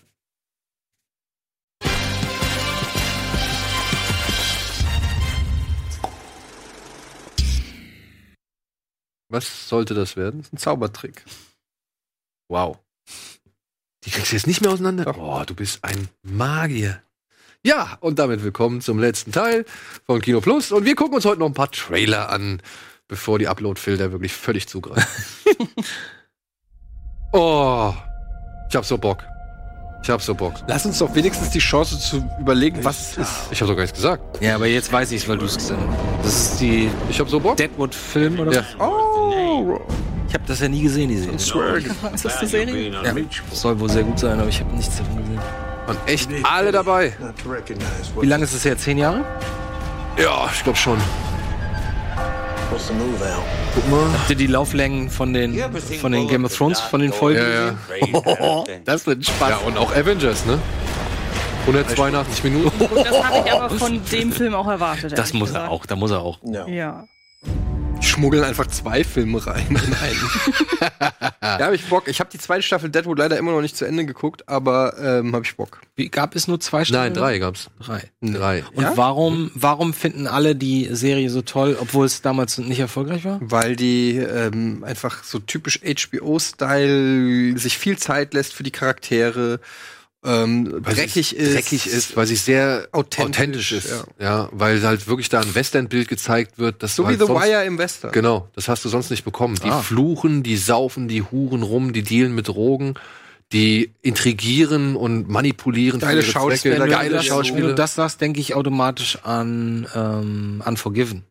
Was 9.29 9.69
sollte 9.69 9.93
das 9.93 10.15
werden? 10.15 10.47
ein 10.51 10.57
Zaubertrick. 10.57 11.25
Wow. 12.49 12.79
Die 14.07 14.11
kriegst 14.13 14.31
du 14.31 14.37
jetzt 14.37 14.47
nicht 14.47 14.61
mehr 14.61 14.71
auseinander? 14.71 15.13
Oh, 15.19 15.43
du 15.45 15.53
bist 15.53 15.79
ein 15.83 16.07
Magier. 16.23 17.01
Ja, 17.61 17.97
und 17.99 18.19
damit 18.19 18.41
willkommen 18.41 18.79
zum 18.79 18.99
letzten 18.99 19.33
Teil 19.33 19.65
von 20.05 20.21
Kino 20.21 20.39
Plus. 20.39 20.71
Und 20.71 20.85
wir 20.85 20.95
gucken 20.95 21.15
uns 21.15 21.25
heute 21.25 21.41
noch 21.41 21.47
ein 21.47 21.53
paar 21.53 21.69
Trailer 21.69 22.29
an, 22.29 22.61
bevor 23.09 23.37
die 23.37 23.49
Upload-Filter 23.49 24.13
wirklich 24.13 24.31
völlig 24.31 24.69
zugreifen. 24.69 25.03
oh, 27.33 27.93
ich 28.69 28.77
hab 28.77 28.85
so 28.85 28.97
Bock. 28.97 29.25
Ich 30.03 30.09
hab 30.09 30.21
so 30.21 30.33
Bock. 30.33 30.53
Lass 30.67 30.85
uns 30.85 30.99
doch 30.99 31.13
wenigstens 31.13 31.49
die 31.49 31.59
Chance 31.59 31.99
zu 31.99 32.25
überlegen, 32.39 32.85
was 32.85 33.11
es 33.11 33.17
ist. 33.17 33.33
Ich 33.51 33.59
hab 33.59 33.67
doch 33.67 33.75
gar 33.75 33.81
nichts 33.81 33.97
gesagt. 33.97 34.41
Ja, 34.41 34.55
aber 34.55 34.67
jetzt 34.67 34.89
weiß 34.89 35.11
ich 35.11 35.27
weil 35.27 35.37
du 35.37 35.47
es 35.47 35.57
gesagt 35.57 35.81
hast. 35.85 36.25
Das 36.25 36.51
ist 36.53 36.61
die 36.61 36.89
Ich 37.09 37.19
hab 37.19 37.27
so 37.27 37.41
Bock. 37.41 37.57
Deadwood-Film 37.57 38.39
oder 38.39 38.53
Ja. 38.53 38.63
Oh, 38.79 39.81
Ich 40.27 40.33
habe 40.33 40.43
das 40.45 40.59
ja 40.59 40.67
nie 40.67 40.81
gesehen, 40.81 41.09
die 41.09 41.17
Serie. 41.17 41.39
Swerg. 41.39 41.83
Ist 42.13 42.25
das 42.25 42.39
die 42.39 42.45
Serie? 42.47 42.89
Ja, 42.91 43.13
soll 43.51 43.79
wohl 43.79 43.89
sehr 43.89 44.03
gut 44.03 44.19
sein, 44.19 44.39
aber 44.39 44.49
ich 44.49 44.59
habe 44.59 44.75
nichts 44.75 44.97
davon 44.97 45.17
gesehen. 45.17 45.39
Und 45.87 45.97
echt 46.05 46.29
alle 46.43 46.71
dabei. 46.71 47.13
Wie 48.19 48.25
lange 48.25 48.43
ist 48.43 48.53
es 48.53 48.65
her? 48.65 48.77
Zehn 48.77 48.97
Jahre? 48.97 49.23
Ja, 50.17 50.49
ich 50.53 50.61
glaube 50.63 50.77
schon. 50.77 50.97
Guck 53.73 53.89
mal. 53.89 54.11
Habt 54.11 54.29
ihr 54.29 54.35
die 54.35 54.47
Lauflängen 54.47 55.09
von 55.09 55.33
den, 55.33 55.57
von 56.01 56.11
den 56.11 56.27
Game 56.27 56.43
of 56.43 56.55
Thrones, 56.55 56.81
von 56.81 56.99
den 56.99 57.13
Folgen? 57.13 57.39
Ja, 57.39 57.67
ja. 57.67 58.63
das 58.85 59.07
wird 59.07 59.25
Spaß. 59.25 59.49
Ja, 59.49 59.57
und 59.57 59.77
auch 59.77 59.95
Avengers, 59.95 60.45
ne? 60.45 60.59
182 61.61 62.43
Minuten. 62.43 62.71
Das 62.79 63.23
habe 63.23 63.43
ich 63.45 63.51
aber 63.51 63.69
von 63.77 64.01
dem 64.11 64.31
Film 64.33 64.53
auch 64.53 64.67
erwartet. 64.67 65.17
Das 65.17 65.33
muss 65.33 65.49
er 65.49 65.53
gesagt. 65.53 65.71
auch, 65.71 65.85
da 65.85 65.95
muss 65.95 66.11
er 66.11 66.21
auch. 66.21 66.39
Ja. 66.67 67.05
Schmuggeln 68.07 68.43
einfach 68.43 68.67
zwei 68.67 69.03
Filme 69.03 69.45
rein 69.45 69.65
in 69.69 69.75
einen. 69.93 70.29
ja, 71.41 71.59
hab 71.59 71.73
ich 71.73 71.85
Bock. 71.85 72.07
Ich 72.07 72.19
habe 72.19 72.29
die 72.31 72.39
zweite 72.39 72.63
Staffel 72.63 72.89
Deadwood 72.89 73.19
leider 73.19 73.37
immer 73.37 73.51
noch 73.51 73.61
nicht 73.61 73.75
zu 73.77 73.85
Ende 73.85 74.05
geguckt, 74.05 74.47
aber 74.47 74.95
ähm, 74.99 75.33
habe 75.35 75.45
ich 75.45 75.55
Bock. 75.55 75.81
Wie, 75.95 76.09
gab 76.09 76.35
es 76.35 76.47
nur 76.47 76.59
zwei 76.59 76.85
Staffeln? 76.85 77.13
Nein, 77.13 77.21
drei 77.21 77.37
gab's. 77.39 77.69
Drei. 77.79 78.03
Drei. 78.21 78.63
Und 78.73 78.83
Ja? 78.83 78.97
warum, 78.97 79.51
warum 79.55 79.93
finden 79.93 80.27
alle 80.27 80.55
die 80.55 80.87
Serie 80.91 81.29
so 81.29 81.41
toll, 81.41 81.77
obwohl 81.79 82.05
es 82.05 82.21
damals 82.21 82.57
nicht 82.57 82.79
erfolgreich 82.79 83.25
war? 83.25 83.39
Weil 83.41 83.75
die 83.75 84.17
ähm, 84.17 84.83
einfach 84.83 85.23
so 85.23 85.39
typisch 85.39 85.79
HBO-Style 85.81 87.57
sich 87.57 87.77
viel 87.77 87.97
Zeit 87.97 88.33
lässt 88.33 88.53
für 88.53 88.63
die 88.63 88.71
Charaktere, 88.71 89.59
ähm, 90.27 90.71
Weil 90.81 90.95
dreckig 90.95 91.35
ist. 91.35 91.55
dreckig 91.55 91.87
ist, 91.87 92.17
weil 92.17 92.27
sie 92.27 92.35
sehr 92.35 92.87
Authentisch, 92.91 93.25
authentisch, 93.39 93.71
ist. 93.71 93.89
ja. 93.89 94.03
Ja. 94.19 94.49
weil 94.51 94.83
halt 94.83 95.07
wirklich 95.07 95.29
da 95.29 95.39
ein 95.39 95.55
Western-Bild 95.55 96.07
gezeigt 96.09 96.59
wird. 96.59 96.83
Das 96.83 96.95
So 96.95 97.03
du 97.03 97.07
wie 97.09 97.11
halt 97.13 97.21
The 97.21 97.27
sonst, 97.27 97.43
Wire 97.45 97.63
im 97.65 97.77
Western. 97.77 98.11
Genau, 98.11 98.49
das 98.53 98.67
hast 98.67 98.83
du 98.85 98.89
sonst 98.89 99.09
nicht 99.09 99.23
bekommen. 99.23 99.55
Die 99.63 99.69
Ah. 99.69 99.81
fluchen, 99.81 100.43
die 100.43 100.57
saufen, 100.57 101.07
die 101.07 101.21
huren 101.23 101.63
rum, 101.63 101.93
die 101.93 102.03
dealen 102.03 102.35
mit 102.35 102.47
Drogen, 102.49 102.95
die 103.53 103.93
intrigieren 104.01 104.97
und 104.97 105.29
manipulieren 105.29 105.99
Geile 106.01 106.21
Schauspieler, 106.21 106.85
geile 106.87 106.89
das, 106.89 107.01
Wenn 107.03 107.11
du 107.11 107.23
Schauspieler. 107.23 107.73
das 107.73 107.95
sagst, 107.95 108.19
denke 108.19 108.41
ich 108.41 108.53
automatisch 108.55 109.19
an 109.23 109.87
ähm, 109.95 110.61
Unforgiven. 110.65 111.23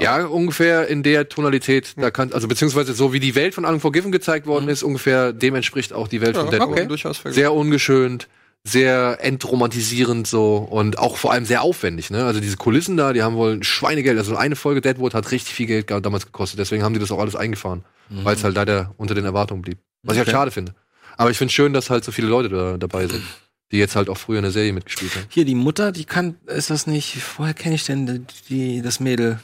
Ja, 0.00 0.24
ungefähr 0.24 0.88
in 0.88 1.02
der 1.02 1.28
Tonalität, 1.28 1.94
da 1.96 2.10
kann, 2.10 2.32
also 2.32 2.48
beziehungsweise 2.48 2.92
so 2.94 3.12
wie 3.12 3.20
die 3.20 3.34
Welt 3.34 3.54
von 3.54 3.64
Unforgiven 3.64 4.10
gezeigt 4.10 4.46
worden 4.46 4.68
ist, 4.68 4.82
ungefähr 4.82 5.32
dem 5.32 5.54
entspricht 5.54 5.92
auch 5.92 6.08
die 6.08 6.20
Welt 6.20 6.36
von 6.36 6.50
Deadwood. 6.50 6.70
okay. 6.70 6.86
durchaus. 6.86 7.20
Sehr 7.24 7.52
ungeschönt, 7.52 8.26
sehr 8.64 9.18
entromantisierend 9.20 10.26
so 10.26 10.56
und 10.56 10.98
auch 10.98 11.16
vor 11.16 11.32
allem 11.32 11.44
sehr 11.44 11.62
aufwendig. 11.62 12.10
Ne? 12.10 12.24
Also 12.24 12.40
diese 12.40 12.56
Kulissen 12.56 12.96
da, 12.96 13.12
die 13.12 13.22
haben 13.22 13.36
wohl 13.36 13.52
ein 13.52 13.62
Schweinegeld. 13.62 14.18
Also 14.18 14.34
eine 14.36 14.56
Folge 14.56 14.80
Deadwood 14.80 15.14
hat 15.14 15.30
richtig 15.30 15.54
viel 15.54 15.66
Geld 15.66 15.86
ge- 15.86 16.00
damals 16.00 16.26
gekostet. 16.26 16.58
Deswegen 16.58 16.82
haben 16.82 16.94
die 16.94 17.00
das 17.00 17.12
auch 17.12 17.18
alles 17.20 17.36
eingefahren, 17.36 17.84
weil 18.08 18.34
es 18.34 18.44
halt 18.44 18.54
leider 18.56 18.94
unter 18.96 19.14
den 19.14 19.24
Erwartungen 19.24 19.62
blieb. 19.62 19.78
Was 20.02 20.14
ich 20.14 20.18
halt 20.18 20.28
Okay. 20.28 20.36
schade 20.36 20.50
finde. 20.50 20.74
Aber 21.16 21.30
ich 21.30 21.36
finde 21.38 21.52
schön, 21.52 21.72
dass 21.72 21.90
halt 21.90 22.04
so 22.04 22.12
viele 22.12 22.28
Leute 22.28 22.48
da, 22.48 22.76
dabei 22.78 23.06
sind, 23.06 23.22
die 23.70 23.78
jetzt 23.78 23.94
halt 23.94 24.08
auch 24.08 24.16
früher 24.18 24.38
in 24.38 24.42
der 24.44 24.52
Serie 24.52 24.72
mitgespielt 24.72 25.14
haben. 25.14 25.26
Hier, 25.28 25.44
die 25.44 25.54
Mutter, 25.54 25.92
die 25.92 26.04
kann, 26.06 26.36
ist 26.46 26.70
das 26.70 26.86
nicht, 26.86 27.18
woher 27.36 27.54
kenne 27.54 27.74
ich 27.74 27.84
denn 27.84 28.26
die, 28.48 28.80
das 28.82 28.98
Mädel? 28.98 29.38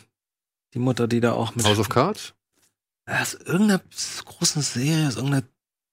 Die 0.75 0.79
Mutter, 0.79 1.07
die 1.09 1.21
da 1.21 1.33
auch 1.33 1.55
mit. 1.55 1.65
House 1.67 1.79
of 1.79 1.89
Cards? 1.89 2.35
aus 3.07 3.33
irgendeiner 3.35 3.81
großen 4.27 4.61
Serie, 4.61 5.09
aus 5.09 5.17
irgendeiner 5.17 5.45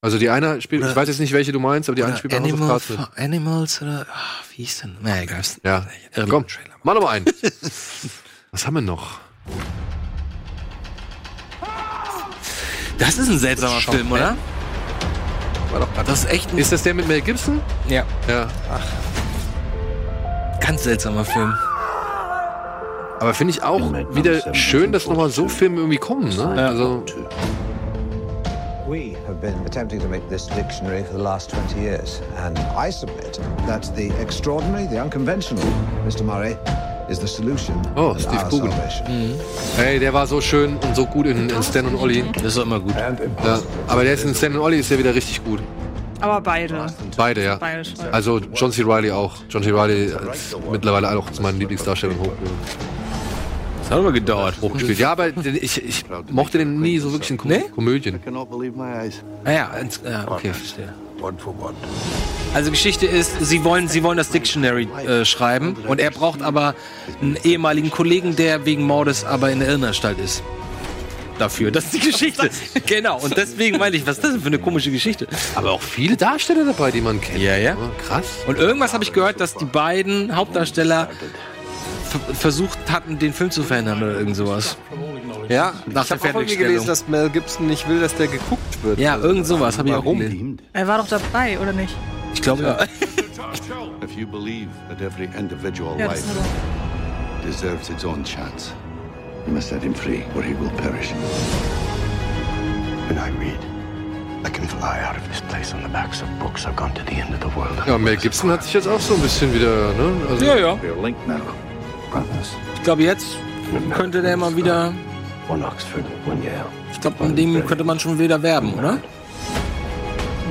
Also 0.01 0.19
die 0.19 0.29
eine 0.29 0.61
spielt, 0.61 0.83
ich 0.83 0.93
weiß 0.95 1.07
jetzt 1.07 1.19
nicht, 1.21 1.31
welche 1.31 1.53
du 1.53 1.61
meinst, 1.61 1.87
aber 1.87 1.95
die 1.95 2.03
eine 2.03 2.17
spielt 2.17 2.31
bei 2.33 2.39
House 2.39 2.51
of 2.51 2.59
Animal, 2.59 2.79
Cards. 3.07 3.17
Animals 3.17 3.81
oder 3.81 4.05
ah, 4.11 4.43
wie 4.51 4.63
hieß 4.63 4.79
denn? 4.81 4.97
Na 5.01 5.21
egal. 5.21 5.41
Ja, 5.63 5.87
Irre 6.13 6.27
komm, 6.27 6.45
mach 6.83 6.93
noch 6.93 7.01
mal 7.01 7.11
einen. 7.11 7.25
Was 8.51 8.67
haben 8.67 8.73
wir 8.73 8.81
noch? 8.81 9.19
Das 12.97 13.17
ist 13.17 13.29
ein 13.29 13.39
seltsamer 13.39 13.79
Film, 13.79 14.11
oder? 14.11 14.35
War 15.71 15.79
doch 15.81 15.87
Das 16.05 16.19
ist 16.25 16.29
echt 16.29 16.51
ein 16.51 16.57
Ist 16.57 16.71
das 16.73 16.83
der 16.83 16.93
mit 16.93 17.07
Mel 17.07 17.21
Gibson? 17.21 17.61
ja, 17.87 18.05
Ja. 18.27 18.49
ganz 20.59 20.83
seltsamer 20.83 21.23
Film. 21.25 21.53
Aber 23.19 23.33
finde 23.33 23.51
ich 23.53 23.63
auch 23.63 23.81
wieder 24.11 24.53
schön, 24.53 24.91
dass 24.91 25.07
nochmal 25.07 25.29
so 25.29 25.47
Filme 25.47 25.77
irgendwie 25.77 25.97
kommen, 25.97 26.29
ne? 26.35 26.67
Also, 26.67 27.03
We 28.87 29.15
have 29.27 29.37
been 29.41 29.55
attempting 29.65 29.99
to 29.99 30.07
make 30.07 30.21
this 30.29 30.45
dictionary 30.47 31.03
for 31.03 31.17
the 31.17 31.23
last 31.23 31.49
20 31.49 31.81
years, 31.81 32.21
and 32.45 32.57
I 32.77 32.91
submit 32.91 33.39
that 33.67 33.83
the 33.95 34.11
extraordinary, 34.21 34.87
the 34.87 35.01
unconventional, 35.01 35.63
Mr. 36.07 36.23
Murray, 36.23 36.55
is 37.09 37.19
the 37.19 37.27
solution 37.27 37.75
Oh, 37.95 38.13
Steve 38.17 38.43
Coogan. 38.49 38.69
salvation. 38.71 39.39
ey, 39.79 39.97
der 39.99 40.13
war 40.13 40.27
so 40.27 40.39
schön 40.39 40.77
und 40.77 40.95
so 40.95 41.05
gut 41.07 41.25
in, 41.25 41.49
in 41.49 41.63
Stan 41.63 41.85
und 41.87 41.95
Ollie. 41.95 42.23
Das 42.35 42.43
ist 42.43 42.57
doch 42.57 42.63
immer 42.65 42.79
gut. 42.79 42.95
And 42.97 43.19
Ja, 43.43 43.59
aber 43.87 44.03
der 44.03 44.13
ist 44.13 44.23
in 44.23 44.35
Stan 44.35 44.53
und 44.53 44.59
Ollie 44.61 44.79
ist 44.79 44.91
ja 44.91 44.99
wieder 44.99 45.15
richtig 45.15 45.43
gut. 45.43 45.61
Aber 46.21 46.39
beide. 46.41 46.85
Beide, 47.17 47.43
ja. 47.43 47.55
Beide. 47.57 47.81
Also 48.11 48.39
John 48.53 48.71
C. 48.71 48.83
Reilly 48.85 49.11
auch. 49.11 49.33
John 49.49 49.63
C. 49.63 49.71
Reilly 49.71 50.05
ist 50.31 50.55
mittlerweile 50.71 51.09
auch 51.17 51.29
zu 51.31 51.41
meinen 51.41 51.57
Lieblingsdarstellern 51.59 52.17
hoch, 52.19 52.31
Das 53.85 53.91
hat 53.91 53.99
aber 53.99 54.11
gedauert. 54.13 54.55
hochgespielt. 54.61 54.97
Ja, 54.97 55.11
aber 55.11 55.27
ich, 55.27 55.83
ich 55.83 56.05
mochte 56.31 56.57
den 56.57 56.81
nie 56.81 56.97
so 56.97 57.11
wirklich 57.11 57.29
in 57.29 57.37
Kom 57.37 57.51
Nee? 57.51 57.65
Komödien. 57.75 58.19
ins- 59.79 60.01
ja, 60.03 60.25
okay, 60.27 60.53
verstehe. 60.53 60.91
One 61.21 61.37
for 61.37 61.53
one. 61.61 61.75
Also 62.55 62.71
Geschichte 62.71 63.05
ist, 63.05 63.45
sie 63.45 63.63
wollen, 63.63 63.87
sie 63.87 64.01
wollen 64.01 64.17
das 64.17 64.29
Dictionary 64.29 64.87
äh, 65.07 65.23
schreiben 65.23 65.75
und 65.87 65.99
er 65.99 66.09
braucht 66.09 66.41
aber 66.41 66.73
einen 67.21 67.37
ehemaligen 67.43 67.91
Kollegen, 67.91 68.35
der 68.35 68.65
wegen 68.65 68.83
Mordes 68.83 69.23
aber 69.23 69.51
in 69.51 69.59
der 69.59 69.69
Irrenanstalt 69.69 70.17
ist. 70.19 70.41
Dafür, 71.37 71.69
das 71.69 71.85
ist 71.85 71.93
die 71.93 71.99
Geschichte. 72.11 72.49
genau, 72.87 73.19
und 73.19 73.37
deswegen 73.37 73.77
meine 73.77 73.95
ich, 73.97 74.07
was 74.07 74.15
ist 74.17 74.23
das 74.23 74.31
denn 74.31 74.41
für 74.41 74.47
eine 74.47 74.57
komische 74.57 74.89
Geschichte? 74.89 75.27
Aber 75.53 75.71
auch 75.73 75.81
viele 75.81 76.17
Darsteller 76.17 76.65
dabei, 76.65 76.89
die 76.89 77.01
man 77.01 77.21
kennt. 77.21 77.39
Ja, 77.39 77.55
ja. 77.55 77.77
Krass. 78.07 78.25
Und 78.47 78.57
irgendwas 78.57 78.93
habe 78.93 79.03
ich 79.03 79.13
gehört, 79.13 79.39
dass 79.41 79.53
die 79.55 79.65
beiden 79.65 80.35
Hauptdarsteller 80.35 81.09
versucht 82.05 82.77
hatten, 82.91 83.19
den 83.19 83.33
Film 83.33 83.51
zu 83.51 83.63
verändern 83.63 84.01
oder 84.03 84.13
irgend 84.17 84.35
sowas. 84.35 84.77
Ja, 85.49 85.73
Nach 85.85 86.03
ich 86.03 86.07
der 86.09 86.29
habe 86.33 86.39
auch 86.39 86.45
gelesen, 86.45 86.87
dass 86.87 87.07
Mel 87.07 87.29
Gibson 87.29 87.67
nicht 87.67 87.87
will, 87.87 87.99
dass 87.99 88.15
der 88.15 88.27
geguckt 88.27 88.83
wird. 88.83 88.99
Ja, 88.99 89.17
irgend 89.17 89.45
sowas 89.45 89.77
habe 89.77 89.89
ich 89.89 89.95
auch 89.95 90.03
gelesen. 90.03 90.59
Er 90.73 90.87
war 90.87 90.97
doch 90.97 91.07
dabei, 91.07 91.59
oder 91.59 91.73
nicht? 91.73 91.95
Ich 92.33 92.41
glaube 92.41 92.63
ja. 92.63 92.77
If 94.03 94.11
you 94.17 94.27
believe 94.27 94.67
that 94.89 95.01
every 95.01 95.29
individual 95.37 95.97
Ja, 95.99 96.07
das 96.09 96.25
life 96.25 96.39
er. 96.39 97.47
deserves 97.47 97.89
its 97.89 98.03
own 98.05 98.23
chance, 98.23 98.71
you 99.47 99.53
must 99.53 99.69
set 99.69 99.81
him 99.81 99.93
free 99.95 100.21
or 100.35 100.43
he 100.43 100.53
will 100.59 100.69
perish. 100.77 101.11
And 103.09 103.17
I 103.19 103.29
read. 103.39 103.57
I 104.45 104.49
can 104.49 104.67
fly 104.67 104.99
out 105.07 105.15
of 105.17 105.27
this 105.29 105.41
place 105.49 105.73
on 105.73 105.81
the 105.81 105.89
backs 105.89 106.21
of 106.21 106.27
books. 106.39 106.65
I've 106.67 106.75
gone 106.75 106.93
to 106.93 107.01
the 107.07 107.13
end 107.19 107.33
of 107.33 107.39
the 107.41 107.55
world. 107.57 107.75
Ja, 107.87 107.97
Mel 107.97 108.15
Gibson 108.17 108.51
hat 108.51 108.63
sich 108.63 108.73
jetzt 108.73 108.87
auch 108.87 108.99
so 108.99 109.15
ein 109.15 109.21
bisschen 109.21 109.51
wieder, 109.53 109.91
ne? 109.93 110.11
Also, 110.29 110.45
Ja, 110.45 110.55
ja. 110.57 110.73
We're 110.73 111.01
linked 111.01 111.27
now, 111.27 111.35
brothers. 111.37 111.55
Ich 112.75 112.83
glaube, 112.83 113.03
jetzt 113.03 113.37
könnte 113.93 114.21
der 114.21 114.37
mal 114.37 114.55
wieder. 114.55 114.93
Ich 116.91 117.01
glaube, 117.01 117.23
an 117.23 117.35
dem 117.35 117.65
könnte 117.65 117.83
man 117.83 117.99
schon 117.99 118.17
wieder 118.17 118.41
werben, 118.41 118.73
oder? 118.73 118.97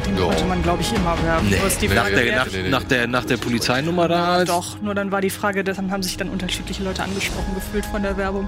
Den 0.07 0.17
Ja. 0.19 0.25
konnte 0.27 0.45
man, 0.45 0.63
glaube 0.63 0.83
ich, 0.83 0.93
immer 0.95 1.17
werben. 1.25 1.53
Ist 1.67 1.83
die 1.83 1.89
nach, 1.89 2.03
Frage, 2.03 2.15
der, 2.17 2.25
wer- 2.27 2.37
nach, 2.37 2.47
nach, 2.71 2.83
der, 2.85 3.07
nach 3.09 3.25
der 3.25 3.37
Polizeinummer 3.39 4.07
da 4.09 4.27
halt. 4.27 4.49
Doch, 4.49 4.81
nur 4.81 4.95
dann 4.95 5.11
war 5.11 5.21
die 5.21 5.31
Frage, 5.31 5.65
deshalb 5.65 5.91
haben 5.91 6.03
sich 6.03 6.17
dann 6.17 6.29
unterschiedliche 6.29 6.83
Leute 6.85 7.03
angesprochen 7.03 7.55
gefühlt 7.55 7.87
von 7.87 8.03
der 8.03 8.17
Werbung 8.17 8.47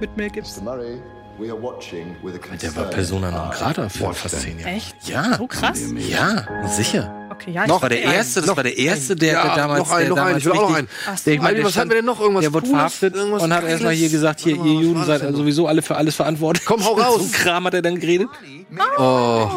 mit 0.00 0.14
Mel 0.16 0.30
Gibson. 0.30 0.64
Der 0.66 2.76
war 2.76 2.84
Persona 2.90 3.30
non 3.30 3.50
grata 3.50 3.88
für 3.88 4.12
fast 4.12 4.40
zehn 4.42 4.58
Jahre. 4.58 4.72
Echt? 4.72 5.08
Ja. 5.08 5.36
So 5.38 5.46
krass? 5.46 5.80
Ja, 5.96 6.44
sicher. 6.66 7.14
Okay, 7.40 7.50
ja, 7.52 7.66
Das 7.66 7.76
ich 7.76 7.82
war 7.82 7.88
der 7.88 8.02
erste, 8.02 8.40
das 8.42 8.56
war 8.56 8.62
der 8.62 8.76
erste, 8.78 9.16
der, 9.16 9.32
der 9.34 9.44
Ja, 9.50 9.56
damals, 9.56 9.78
noch 9.80 9.90
einen, 9.92 10.00
der 10.00 10.08
noch 10.10 10.16
einen, 10.16 10.26
damals 10.26 10.38
ich 10.38 10.44
will 10.44 10.52
auch 10.52 10.56
noch 10.56 10.62
richtig- 10.76 10.78
einen. 10.78 10.88
Ach 11.06 11.16
so. 11.18 11.30
Der, 11.30 11.52
der 11.54 11.64
was 11.64 11.76
hatten 11.76 11.88
wir 11.90 11.96
denn 11.96 12.04
noch? 12.04 12.20
Irgendwas 12.20 12.42
Der 12.42 12.52
wurde 12.52 12.66
verhaftet 12.66 13.14
Irgendwas 13.14 13.42
und 13.42 13.54
hat 13.54 13.64
erstmal 13.64 13.92
hier 13.94 14.08
gesagt, 14.10 14.40
hier, 14.40 14.56
ihr 14.56 14.74
Juden 14.80 15.04
seid 15.04 15.22
das 15.22 15.34
sowieso 15.34 15.66
alle 15.66 15.82
für 15.82 15.96
alles 15.96 16.16
verantwortlich. 16.16 16.64
Komm, 16.66 16.84
hau 16.84 16.94
So 16.96 17.02
raus. 17.02 17.20
ein 17.22 17.32
Kram 17.32 17.64
hat 17.66 17.74
er 17.74 17.82
dann 17.82 17.98
geredet. 17.98 18.28
Oh, 18.98 19.48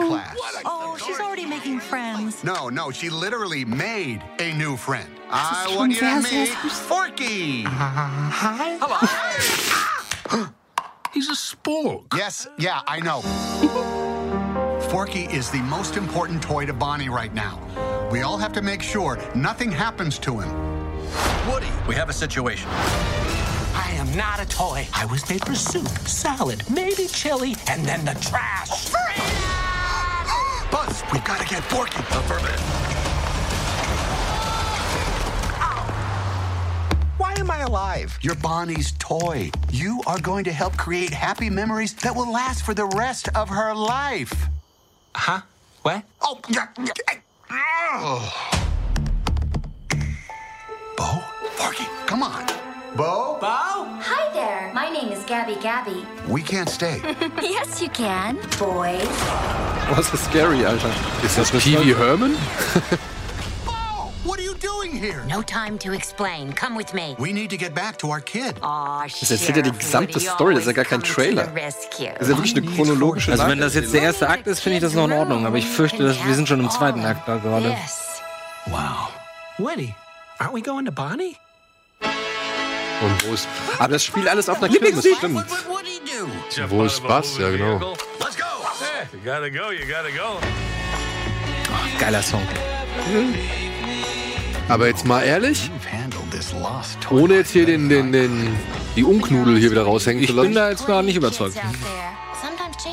Oh, 0.66 0.96
she's 0.98 1.20
already 1.20 1.46
making 1.46 1.80
friends. 1.82 2.44
No, 2.44 2.70
no, 2.70 2.92
she 2.92 3.10
literally 3.10 3.66
made 3.66 4.22
a 4.40 4.54
new 4.56 4.78
friend. 4.78 5.08
I 5.32 5.76
want 5.76 5.92
you 5.94 6.00
to 6.00 6.22
meet 6.22 6.50
Forky. 6.88 7.66
He's 11.14 11.30
a 11.30 11.36
spork. 11.36 12.16
Yes, 12.18 12.48
yeah, 12.58 12.82
I 12.88 13.00
know. 13.02 13.22
Forky 14.90 15.24
is 15.26 15.50
the 15.50 15.62
most 15.62 15.98
important 15.98 16.42
toy 16.42 16.66
to 16.66 16.74
Bonnie 16.74 17.10
right 17.10 17.34
now. 17.34 17.60
We 18.12 18.22
all 18.22 18.38
have 18.38 18.54
to 18.54 18.62
make 18.62 18.82
sure 18.82 19.18
nothing 19.34 19.72
happens 19.72 20.20
to 20.20 20.40
him. 20.40 20.52
Woody, 21.50 21.68
we 21.88 21.96
have 21.96 22.10
a 22.10 22.14
situation. 22.14 22.70
I 22.70 23.92
am 23.96 24.16
not 24.16 24.40
a 24.40 24.46
toy. 24.48 24.88
I 24.94 25.06
was 25.06 25.28
made 25.30 25.44
for 25.46 25.56
soup, 25.56 25.88
salad, 26.08 26.64
maybe 26.70 27.08
chili, 27.08 27.56
and 27.68 27.84
then 27.86 28.06
the 28.06 28.14
trash. 28.22 28.92
Buzz, 30.72 31.04
we've 31.12 31.26
got 31.26 31.40
to 31.42 31.48
get 31.48 31.64
Forky. 31.64 32.00
Affirmative. 32.00 32.60
Why 37.18 37.34
am 37.38 37.50
I 37.50 37.60
alive? 37.60 38.18
You're 38.22 38.36
Bonnie's 38.36 38.94
toy. 39.00 39.50
You 39.72 40.02
are 40.06 40.20
going 40.20 40.44
to 40.44 40.52
help 40.52 40.78
create 40.78 41.12
happy 41.12 41.50
memories 41.50 41.94
that 41.96 42.16
will 42.16 42.32
last 42.32 42.64
for 42.64 42.74
the 42.74 42.86
rest 42.86 43.30
of 43.36 43.50
her 43.50 43.74
life. 43.74 44.50
Huh? 45.16 45.42
Where? 45.84 46.04
Oh, 46.22 46.40
yeah. 46.50 46.68
yeah. 46.80 46.94
Oh. 47.96 48.60
Bo? 50.98 51.22
Forky, 51.56 51.86
come 52.06 52.24
on. 52.24 52.46
Bo? 52.96 53.38
Bo? 53.40 53.48
Hi 54.02 54.34
there. 54.34 54.72
My 54.74 54.90
name 54.90 55.12
is 55.12 55.24
Gabby 55.26 55.56
Gabby. 55.62 56.06
We 56.28 56.42
can't 56.42 56.70
stay. 56.70 57.02
yes, 57.42 57.82
you 57.82 57.90
can. 57.90 58.38
Boy. 58.60 59.00
Was 59.96 60.14
ist 60.14 60.26
scary, 60.26 60.66
Alter? 60.66 60.92
ist 61.24 61.38
das 61.38 61.52
Pee 61.52 61.78
Wee 61.78 61.94
Herman? 61.94 62.36
here? 64.98 65.24
No 65.30 65.42
time 65.42 65.78
to 65.80 65.94
explain. 65.94 66.54
Come 66.54 66.76
with 66.78 66.94
me. 66.94 67.16
We 67.20 67.34
need 67.34 67.50
to 67.50 67.58
get 67.58 67.74
back 67.74 67.98
to 68.00 68.08
our 68.08 68.22
kid. 68.22 68.56
Das 68.62 69.32
erzählt 69.32 69.58
ja 69.58 69.64
die 69.64 69.72
gesamte 69.72 70.20
Story, 70.20 70.56
das 70.56 70.64
ist 70.64 70.68
ja 70.68 70.74
gar 70.74 70.86
kein 70.86 71.02
Trailer. 71.02 71.48
Das 71.48 71.76
ist 71.88 72.00
ja 72.02 72.28
wirklich 72.28 72.56
eine 72.56 72.66
chronologische 72.66 73.32
Also 73.32 73.48
wenn 73.48 73.60
das 73.60 73.76
jetzt 73.76 73.94
der 73.94 74.02
erste 74.04 74.30
Akt 74.30 74.48
ist, 74.48 74.60
finde 74.60 74.78
ich 74.78 74.84
das 74.84 74.94
noch 74.94 75.06
in 75.06 75.14
Ordnung. 75.14 75.46
Aber 75.46 75.58
ich 75.58 75.66
fürchte, 75.68 76.04
dass 76.04 76.26
wir 76.26 76.34
sind 76.36 76.48
schon 76.48 76.60
im 76.60 76.70
zweiten 76.70 77.04
Akt 77.06 77.28
da 77.28 77.38
gerade. 77.38 77.70
Yes. 77.70 78.22
Wow. 78.68 79.12
Woody, 79.58 79.94
aren't 80.40 80.54
we 80.54 80.62
going 80.62 80.86
to 80.86 80.92
Bonnie? 80.92 81.38
Und 83.02 83.28
wo 83.28 83.34
ist, 83.34 83.48
Aber 83.80 83.94
das 83.94 84.04
spielt 84.04 84.28
alles 84.28 84.48
auf 84.48 84.62
einer 84.62 84.74
Kirmes, 84.74 85.06
stimmt. 85.18 85.46
Wo 86.70 86.84
ist 86.86 87.04
Bass? 87.06 87.38
Ja, 87.38 87.50
genau. 87.50 87.94
Let's 88.20 88.38
go. 88.38 88.44
You 89.12 89.20
gotta 89.24 89.50
go, 89.50 89.72
you 89.72 89.86
gotta 89.86 90.10
go. 90.10 90.40
Geiler 92.00 92.22
Song. 92.22 92.48
Aber 94.70 94.88
jetzt 94.88 95.06
mal 95.06 95.22
ehrlich, 95.22 95.70
ohne 97.10 97.36
jetzt 97.36 97.52
hier 97.52 97.66
den, 97.66 97.90
den, 97.90 98.12
den, 98.12 98.56
die 98.96 99.04
Unknudel 99.04 99.58
hier 99.58 99.72
wieder 99.72 99.84
raushängen 99.84 100.24
Ich 100.24 100.30
zu 100.30 100.36
bin 100.36 100.44
lassen. 100.46 100.56
da 100.56 100.70
jetzt 100.70 100.88
gar 100.88 101.04
nicht 101.04 101.16
überzeugt. 101.16 101.58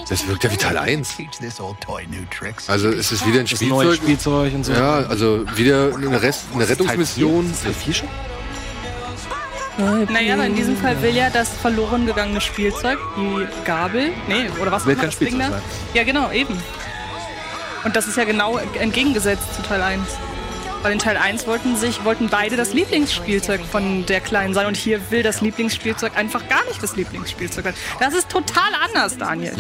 Das 0.09 0.26
wirkt 0.26 0.44
ja 0.44 0.52
wie 0.52 0.56
Teil 0.56 0.76
1. 0.76 1.16
Teach 1.16 1.38
this 1.40 1.60
old 1.60 1.80
toy 1.80 2.06
new 2.06 2.24
tricks. 2.30 2.68
Also 2.68 2.88
es 2.88 3.12
ist 3.12 3.26
wieder 3.26 3.40
ein 3.40 3.47
Spielzeug. 3.47 3.97
Spielzeug 3.97 4.55
und 4.55 4.64
so. 4.64 4.72
Ja, 4.72 4.98
also 5.09 5.44
wieder 5.56 5.94
eine, 5.94 6.20
Rest, 6.20 6.44
eine 6.55 6.68
Rettungsmission. 6.68 7.52
Teil 7.62 7.72
4 7.72 7.94
schon? 7.94 8.09
Naja, 10.12 10.34
aber 10.34 10.44
in 10.44 10.55
diesem 10.56 10.76
Fall 10.76 11.01
will 11.01 11.14
ja 11.16 11.30
das 11.30 11.48
verloren 11.56 12.05
gegangene 12.05 12.40
Spielzeug, 12.40 12.98
die 13.16 13.47
Gabel, 13.64 14.10
nee, 14.28 14.51
oder 14.60 14.70
was 14.72 14.84
Will 14.84 14.94
auch 14.94 15.02
immer 15.02 15.02
kein 15.02 15.10
das 15.10 15.18
Ding 15.18 15.28
Spielzeug 15.28 15.51
da. 15.51 15.56
sein. 15.56 15.62
Ja, 15.94 16.05
genau, 16.05 16.30
eben. 16.32 16.59
Und 17.84 17.97
das 17.97 18.06
ist 18.06 18.16
ja 18.18 18.24
genau 18.24 18.59
entgegengesetzt 18.59 19.55
zu 19.55 19.62
Teil 19.62 19.80
1. 19.80 20.02
Weil 20.82 20.93
in 20.93 20.98
Teil 20.98 21.19
1 21.19 21.47
wollten 21.47 21.77
sich, 21.77 22.05
wollten 22.05 22.28
beide 22.31 22.57
das 22.57 22.73
Lieblingsspielzeug 22.73 23.61
von 23.61 24.07
der 24.07 24.20
Kleinen 24.20 24.55
sein 24.55 24.66
und 24.66 24.77
hier 24.78 24.98
will 25.11 25.23
das 25.23 25.43
Lieblingsspielzeug 25.43 26.16
einfach 26.16 26.48
gar 26.48 26.65
nicht 26.65 26.82
das 26.82 26.97
Lieblingsspielzeug 26.97 27.65
sein. 27.65 27.74
Das 27.98 28.15
ist 28.15 28.31
total 28.31 28.73
anders, 28.82 29.19
Daniel. 29.19 29.55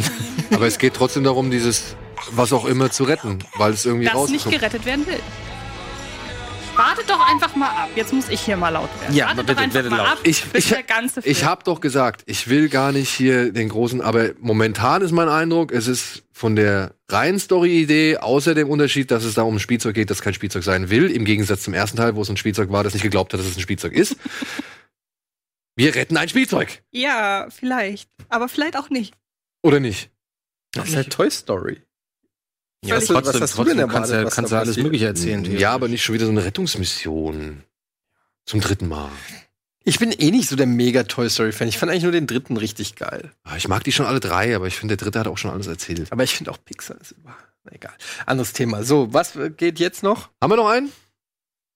Aber 0.50 0.66
es 0.66 0.78
geht 0.78 0.94
trotzdem 0.94 1.24
darum, 1.24 1.50
dieses 1.50 1.94
was 2.32 2.52
auch 2.52 2.64
immer 2.64 2.90
zu 2.90 3.04
retten, 3.04 3.38
weil 3.56 3.72
es 3.72 3.84
irgendwie 3.84 4.06
Das 4.06 4.14
nicht 4.14 4.46
rauskommt. 4.46 4.54
gerettet 4.54 4.84
werden 4.86 5.06
will. 5.06 5.20
Wartet 6.80 7.10
doch 7.10 7.20
einfach 7.28 7.54
mal 7.56 7.68
ab. 7.68 7.88
Jetzt 7.94 8.12
muss 8.12 8.28
ich 8.30 8.40
hier 8.40 8.56
mal 8.56 8.70
laut 8.70 8.88
werden. 9.00 9.14
Ja, 9.14 9.26
wartet 9.26 9.46
bitte, 9.46 9.54
doch 9.54 9.62
einfach 9.62 9.74
werde 9.74 9.90
mal 9.90 9.96
laut. 9.98 10.06
ab, 10.08 10.18
Ich- 10.24 10.44
bis 10.46 10.64
ich- 10.64 10.70
der 10.70 10.82
ganze 10.82 11.20
Film. 11.22 11.30
Ich 11.30 11.44
habe 11.44 11.62
doch 11.64 11.80
gesagt, 11.80 12.22
ich 12.26 12.48
will 12.48 12.68
gar 12.70 12.92
nicht 12.92 13.10
hier 13.10 13.52
den 13.52 13.68
großen, 13.68 14.00
aber 14.00 14.30
momentan 14.40 15.02
ist 15.02 15.12
mein 15.12 15.28
Eindruck, 15.28 15.72
es 15.72 15.86
ist 15.86 16.22
von 16.32 16.56
der 16.56 16.94
reinen 17.10 17.38
Story-Idee, 17.38 18.16
außer 18.16 18.54
dem 18.54 18.70
Unterschied, 18.70 19.10
dass 19.10 19.24
es 19.24 19.34
da 19.34 19.42
um 19.42 19.56
ein 19.56 19.60
Spielzeug 19.60 19.94
geht, 19.94 20.08
das 20.10 20.22
kein 20.22 20.32
Spielzeug 20.32 20.62
sein 20.64 20.88
will, 20.88 21.10
im 21.10 21.26
Gegensatz 21.26 21.62
zum 21.64 21.74
ersten 21.74 21.98
Teil, 21.98 22.16
wo 22.16 22.22
es 22.22 22.30
ein 22.30 22.38
Spielzeug 22.38 22.70
war, 22.72 22.82
das 22.82 22.94
nicht 22.94 23.02
geglaubt 23.02 23.32
hat, 23.34 23.40
dass 23.40 23.46
es 23.46 23.56
ein 23.56 23.60
Spielzeug 23.60 23.92
ist. 23.92 24.16
Wir 25.76 25.94
retten 25.94 26.16
ein 26.16 26.28
Spielzeug. 26.28 26.82
ja, 26.92 27.46
vielleicht. 27.50 28.08
Aber 28.28 28.48
vielleicht 28.48 28.76
auch 28.76 28.90
nicht. 28.90 29.14
Oder 29.62 29.80
nicht? 29.80 30.10
Das 30.72 30.88
ist 30.90 30.96
halt 30.96 31.10
Toy 31.10 31.30
Story. 31.30 31.82
Ja, 32.84 32.96
trotzdem, 32.98 33.16
was 33.16 33.26
hast 33.40 33.52
du 33.52 33.56
trotzdem 33.56 33.76
denn 33.78 33.88
kannst 33.88 34.10
erwartet, 34.10 34.32
du 34.32 34.36
kannst 34.36 34.52
du 34.52 34.56
alles? 34.56 34.76
Mögliche 34.78 35.06
erzählen. 35.06 35.44
Ja, 35.58 35.72
aber 35.72 35.88
nicht 35.88 36.02
schon 36.02 36.14
wieder 36.14 36.24
so 36.26 36.30
eine 36.32 36.44
Rettungsmission. 36.44 37.62
Zum 38.46 38.60
dritten 38.60 38.88
Mal. 38.88 39.10
Ich 39.84 39.98
bin 39.98 40.12
eh 40.12 40.30
nicht 40.30 40.48
so 40.48 40.56
der 40.56 40.66
mega 40.66 41.02
Toy 41.04 41.28
Story-Fan. 41.28 41.68
Ich 41.68 41.78
fand 41.78 41.90
eigentlich 41.90 42.02
nur 42.04 42.12
den 42.12 42.26
dritten 42.26 42.56
richtig 42.56 42.96
geil. 42.96 43.32
Ah, 43.44 43.56
Ich 43.56 43.68
mag 43.68 43.84
die 43.84 43.92
schon 43.92 44.06
alle 44.06 44.20
drei, 44.20 44.54
aber 44.56 44.66
ich 44.66 44.76
finde, 44.76 44.96
der 44.96 45.04
dritte 45.04 45.20
hat 45.20 45.26
auch 45.26 45.38
schon 45.38 45.50
alles 45.50 45.66
erzählt. 45.66 46.10
Aber 46.12 46.22
ich 46.24 46.34
finde 46.34 46.50
auch 46.50 46.58
Pixar 46.64 47.00
ist 47.00 47.12
über. 47.12 47.36
Na, 47.64 47.72
egal. 47.72 47.92
Anderes 48.26 48.52
Thema. 48.52 48.82
So, 48.82 49.12
was 49.12 49.32
geht 49.56 49.78
jetzt 49.78 50.02
noch? 50.02 50.30
Haben 50.40 50.52
wir 50.52 50.56
noch 50.56 50.68
einen? 50.68 50.90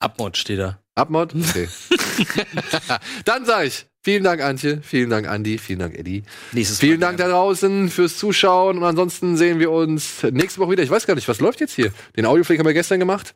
Abmod 0.00 0.36
steht 0.36 0.58
da. 0.58 0.78
Abmod? 0.94 1.34
Okay. 1.34 1.68
Dann 3.24 3.44
sage 3.44 3.68
ich, 3.68 3.86
vielen 4.04 4.22
Dank, 4.22 4.40
Antje, 4.42 4.80
vielen 4.82 5.10
Dank, 5.10 5.26
Andi, 5.26 5.58
vielen 5.58 5.80
Dank, 5.80 5.98
Eddie. 5.98 6.22
Nächstes 6.52 6.78
Vielen 6.78 7.00
Dank 7.00 7.18
da 7.18 7.26
draußen 7.28 7.88
fürs 7.88 8.16
Zuschauen 8.16 8.78
und 8.78 8.84
ansonsten 8.84 9.36
sehen 9.36 9.58
wir 9.58 9.72
uns 9.72 10.22
nächste 10.30 10.60
Woche 10.60 10.72
wieder. 10.72 10.82
Ich 10.84 10.90
weiß 10.90 11.06
gar 11.06 11.14
nicht, 11.14 11.26
was 11.26 11.40
läuft 11.40 11.60
jetzt 11.60 11.74
hier? 11.74 11.92
Den 12.16 12.26
Audioflick 12.26 12.58
haben 12.58 12.66
wir 12.66 12.74
gestern 12.74 13.00
gemacht. 13.00 13.34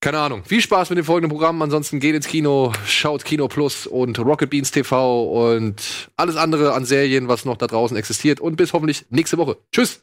Keine 0.00 0.18
Ahnung. 0.18 0.44
Viel 0.44 0.60
Spaß 0.60 0.90
mit 0.90 0.98
dem 0.98 1.06
folgenden 1.06 1.30
Programm. 1.30 1.62
Ansonsten 1.62 1.98
geht 1.98 2.14
ins 2.14 2.26
Kino, 2.26 2.72
schaut 2.86 3.24
Kino 3.24 3.48
Plus 3.48 3.86
und 3.86 4.18
Rocket 4.18 4.50
Beans 4.50 4.70
TV 4.70 5.52
und 5.52 6.10
alles 6.18 6.36
andere 6.36 6.74
an 6.74 6.84
Serien, 6.84 7.26
was 7.28 7.46
noch 7.46 7.56
da 7.56 7.66
draußen 7.66 7.96
existiert. 7.96 8.38
Und 8.38 8.56
bis 8.56 8.74
hoffentlich 8.74 9.06
nächste 9.08 9.38
Woche. 9.38 9.56
Tschüss. 9.72 10.02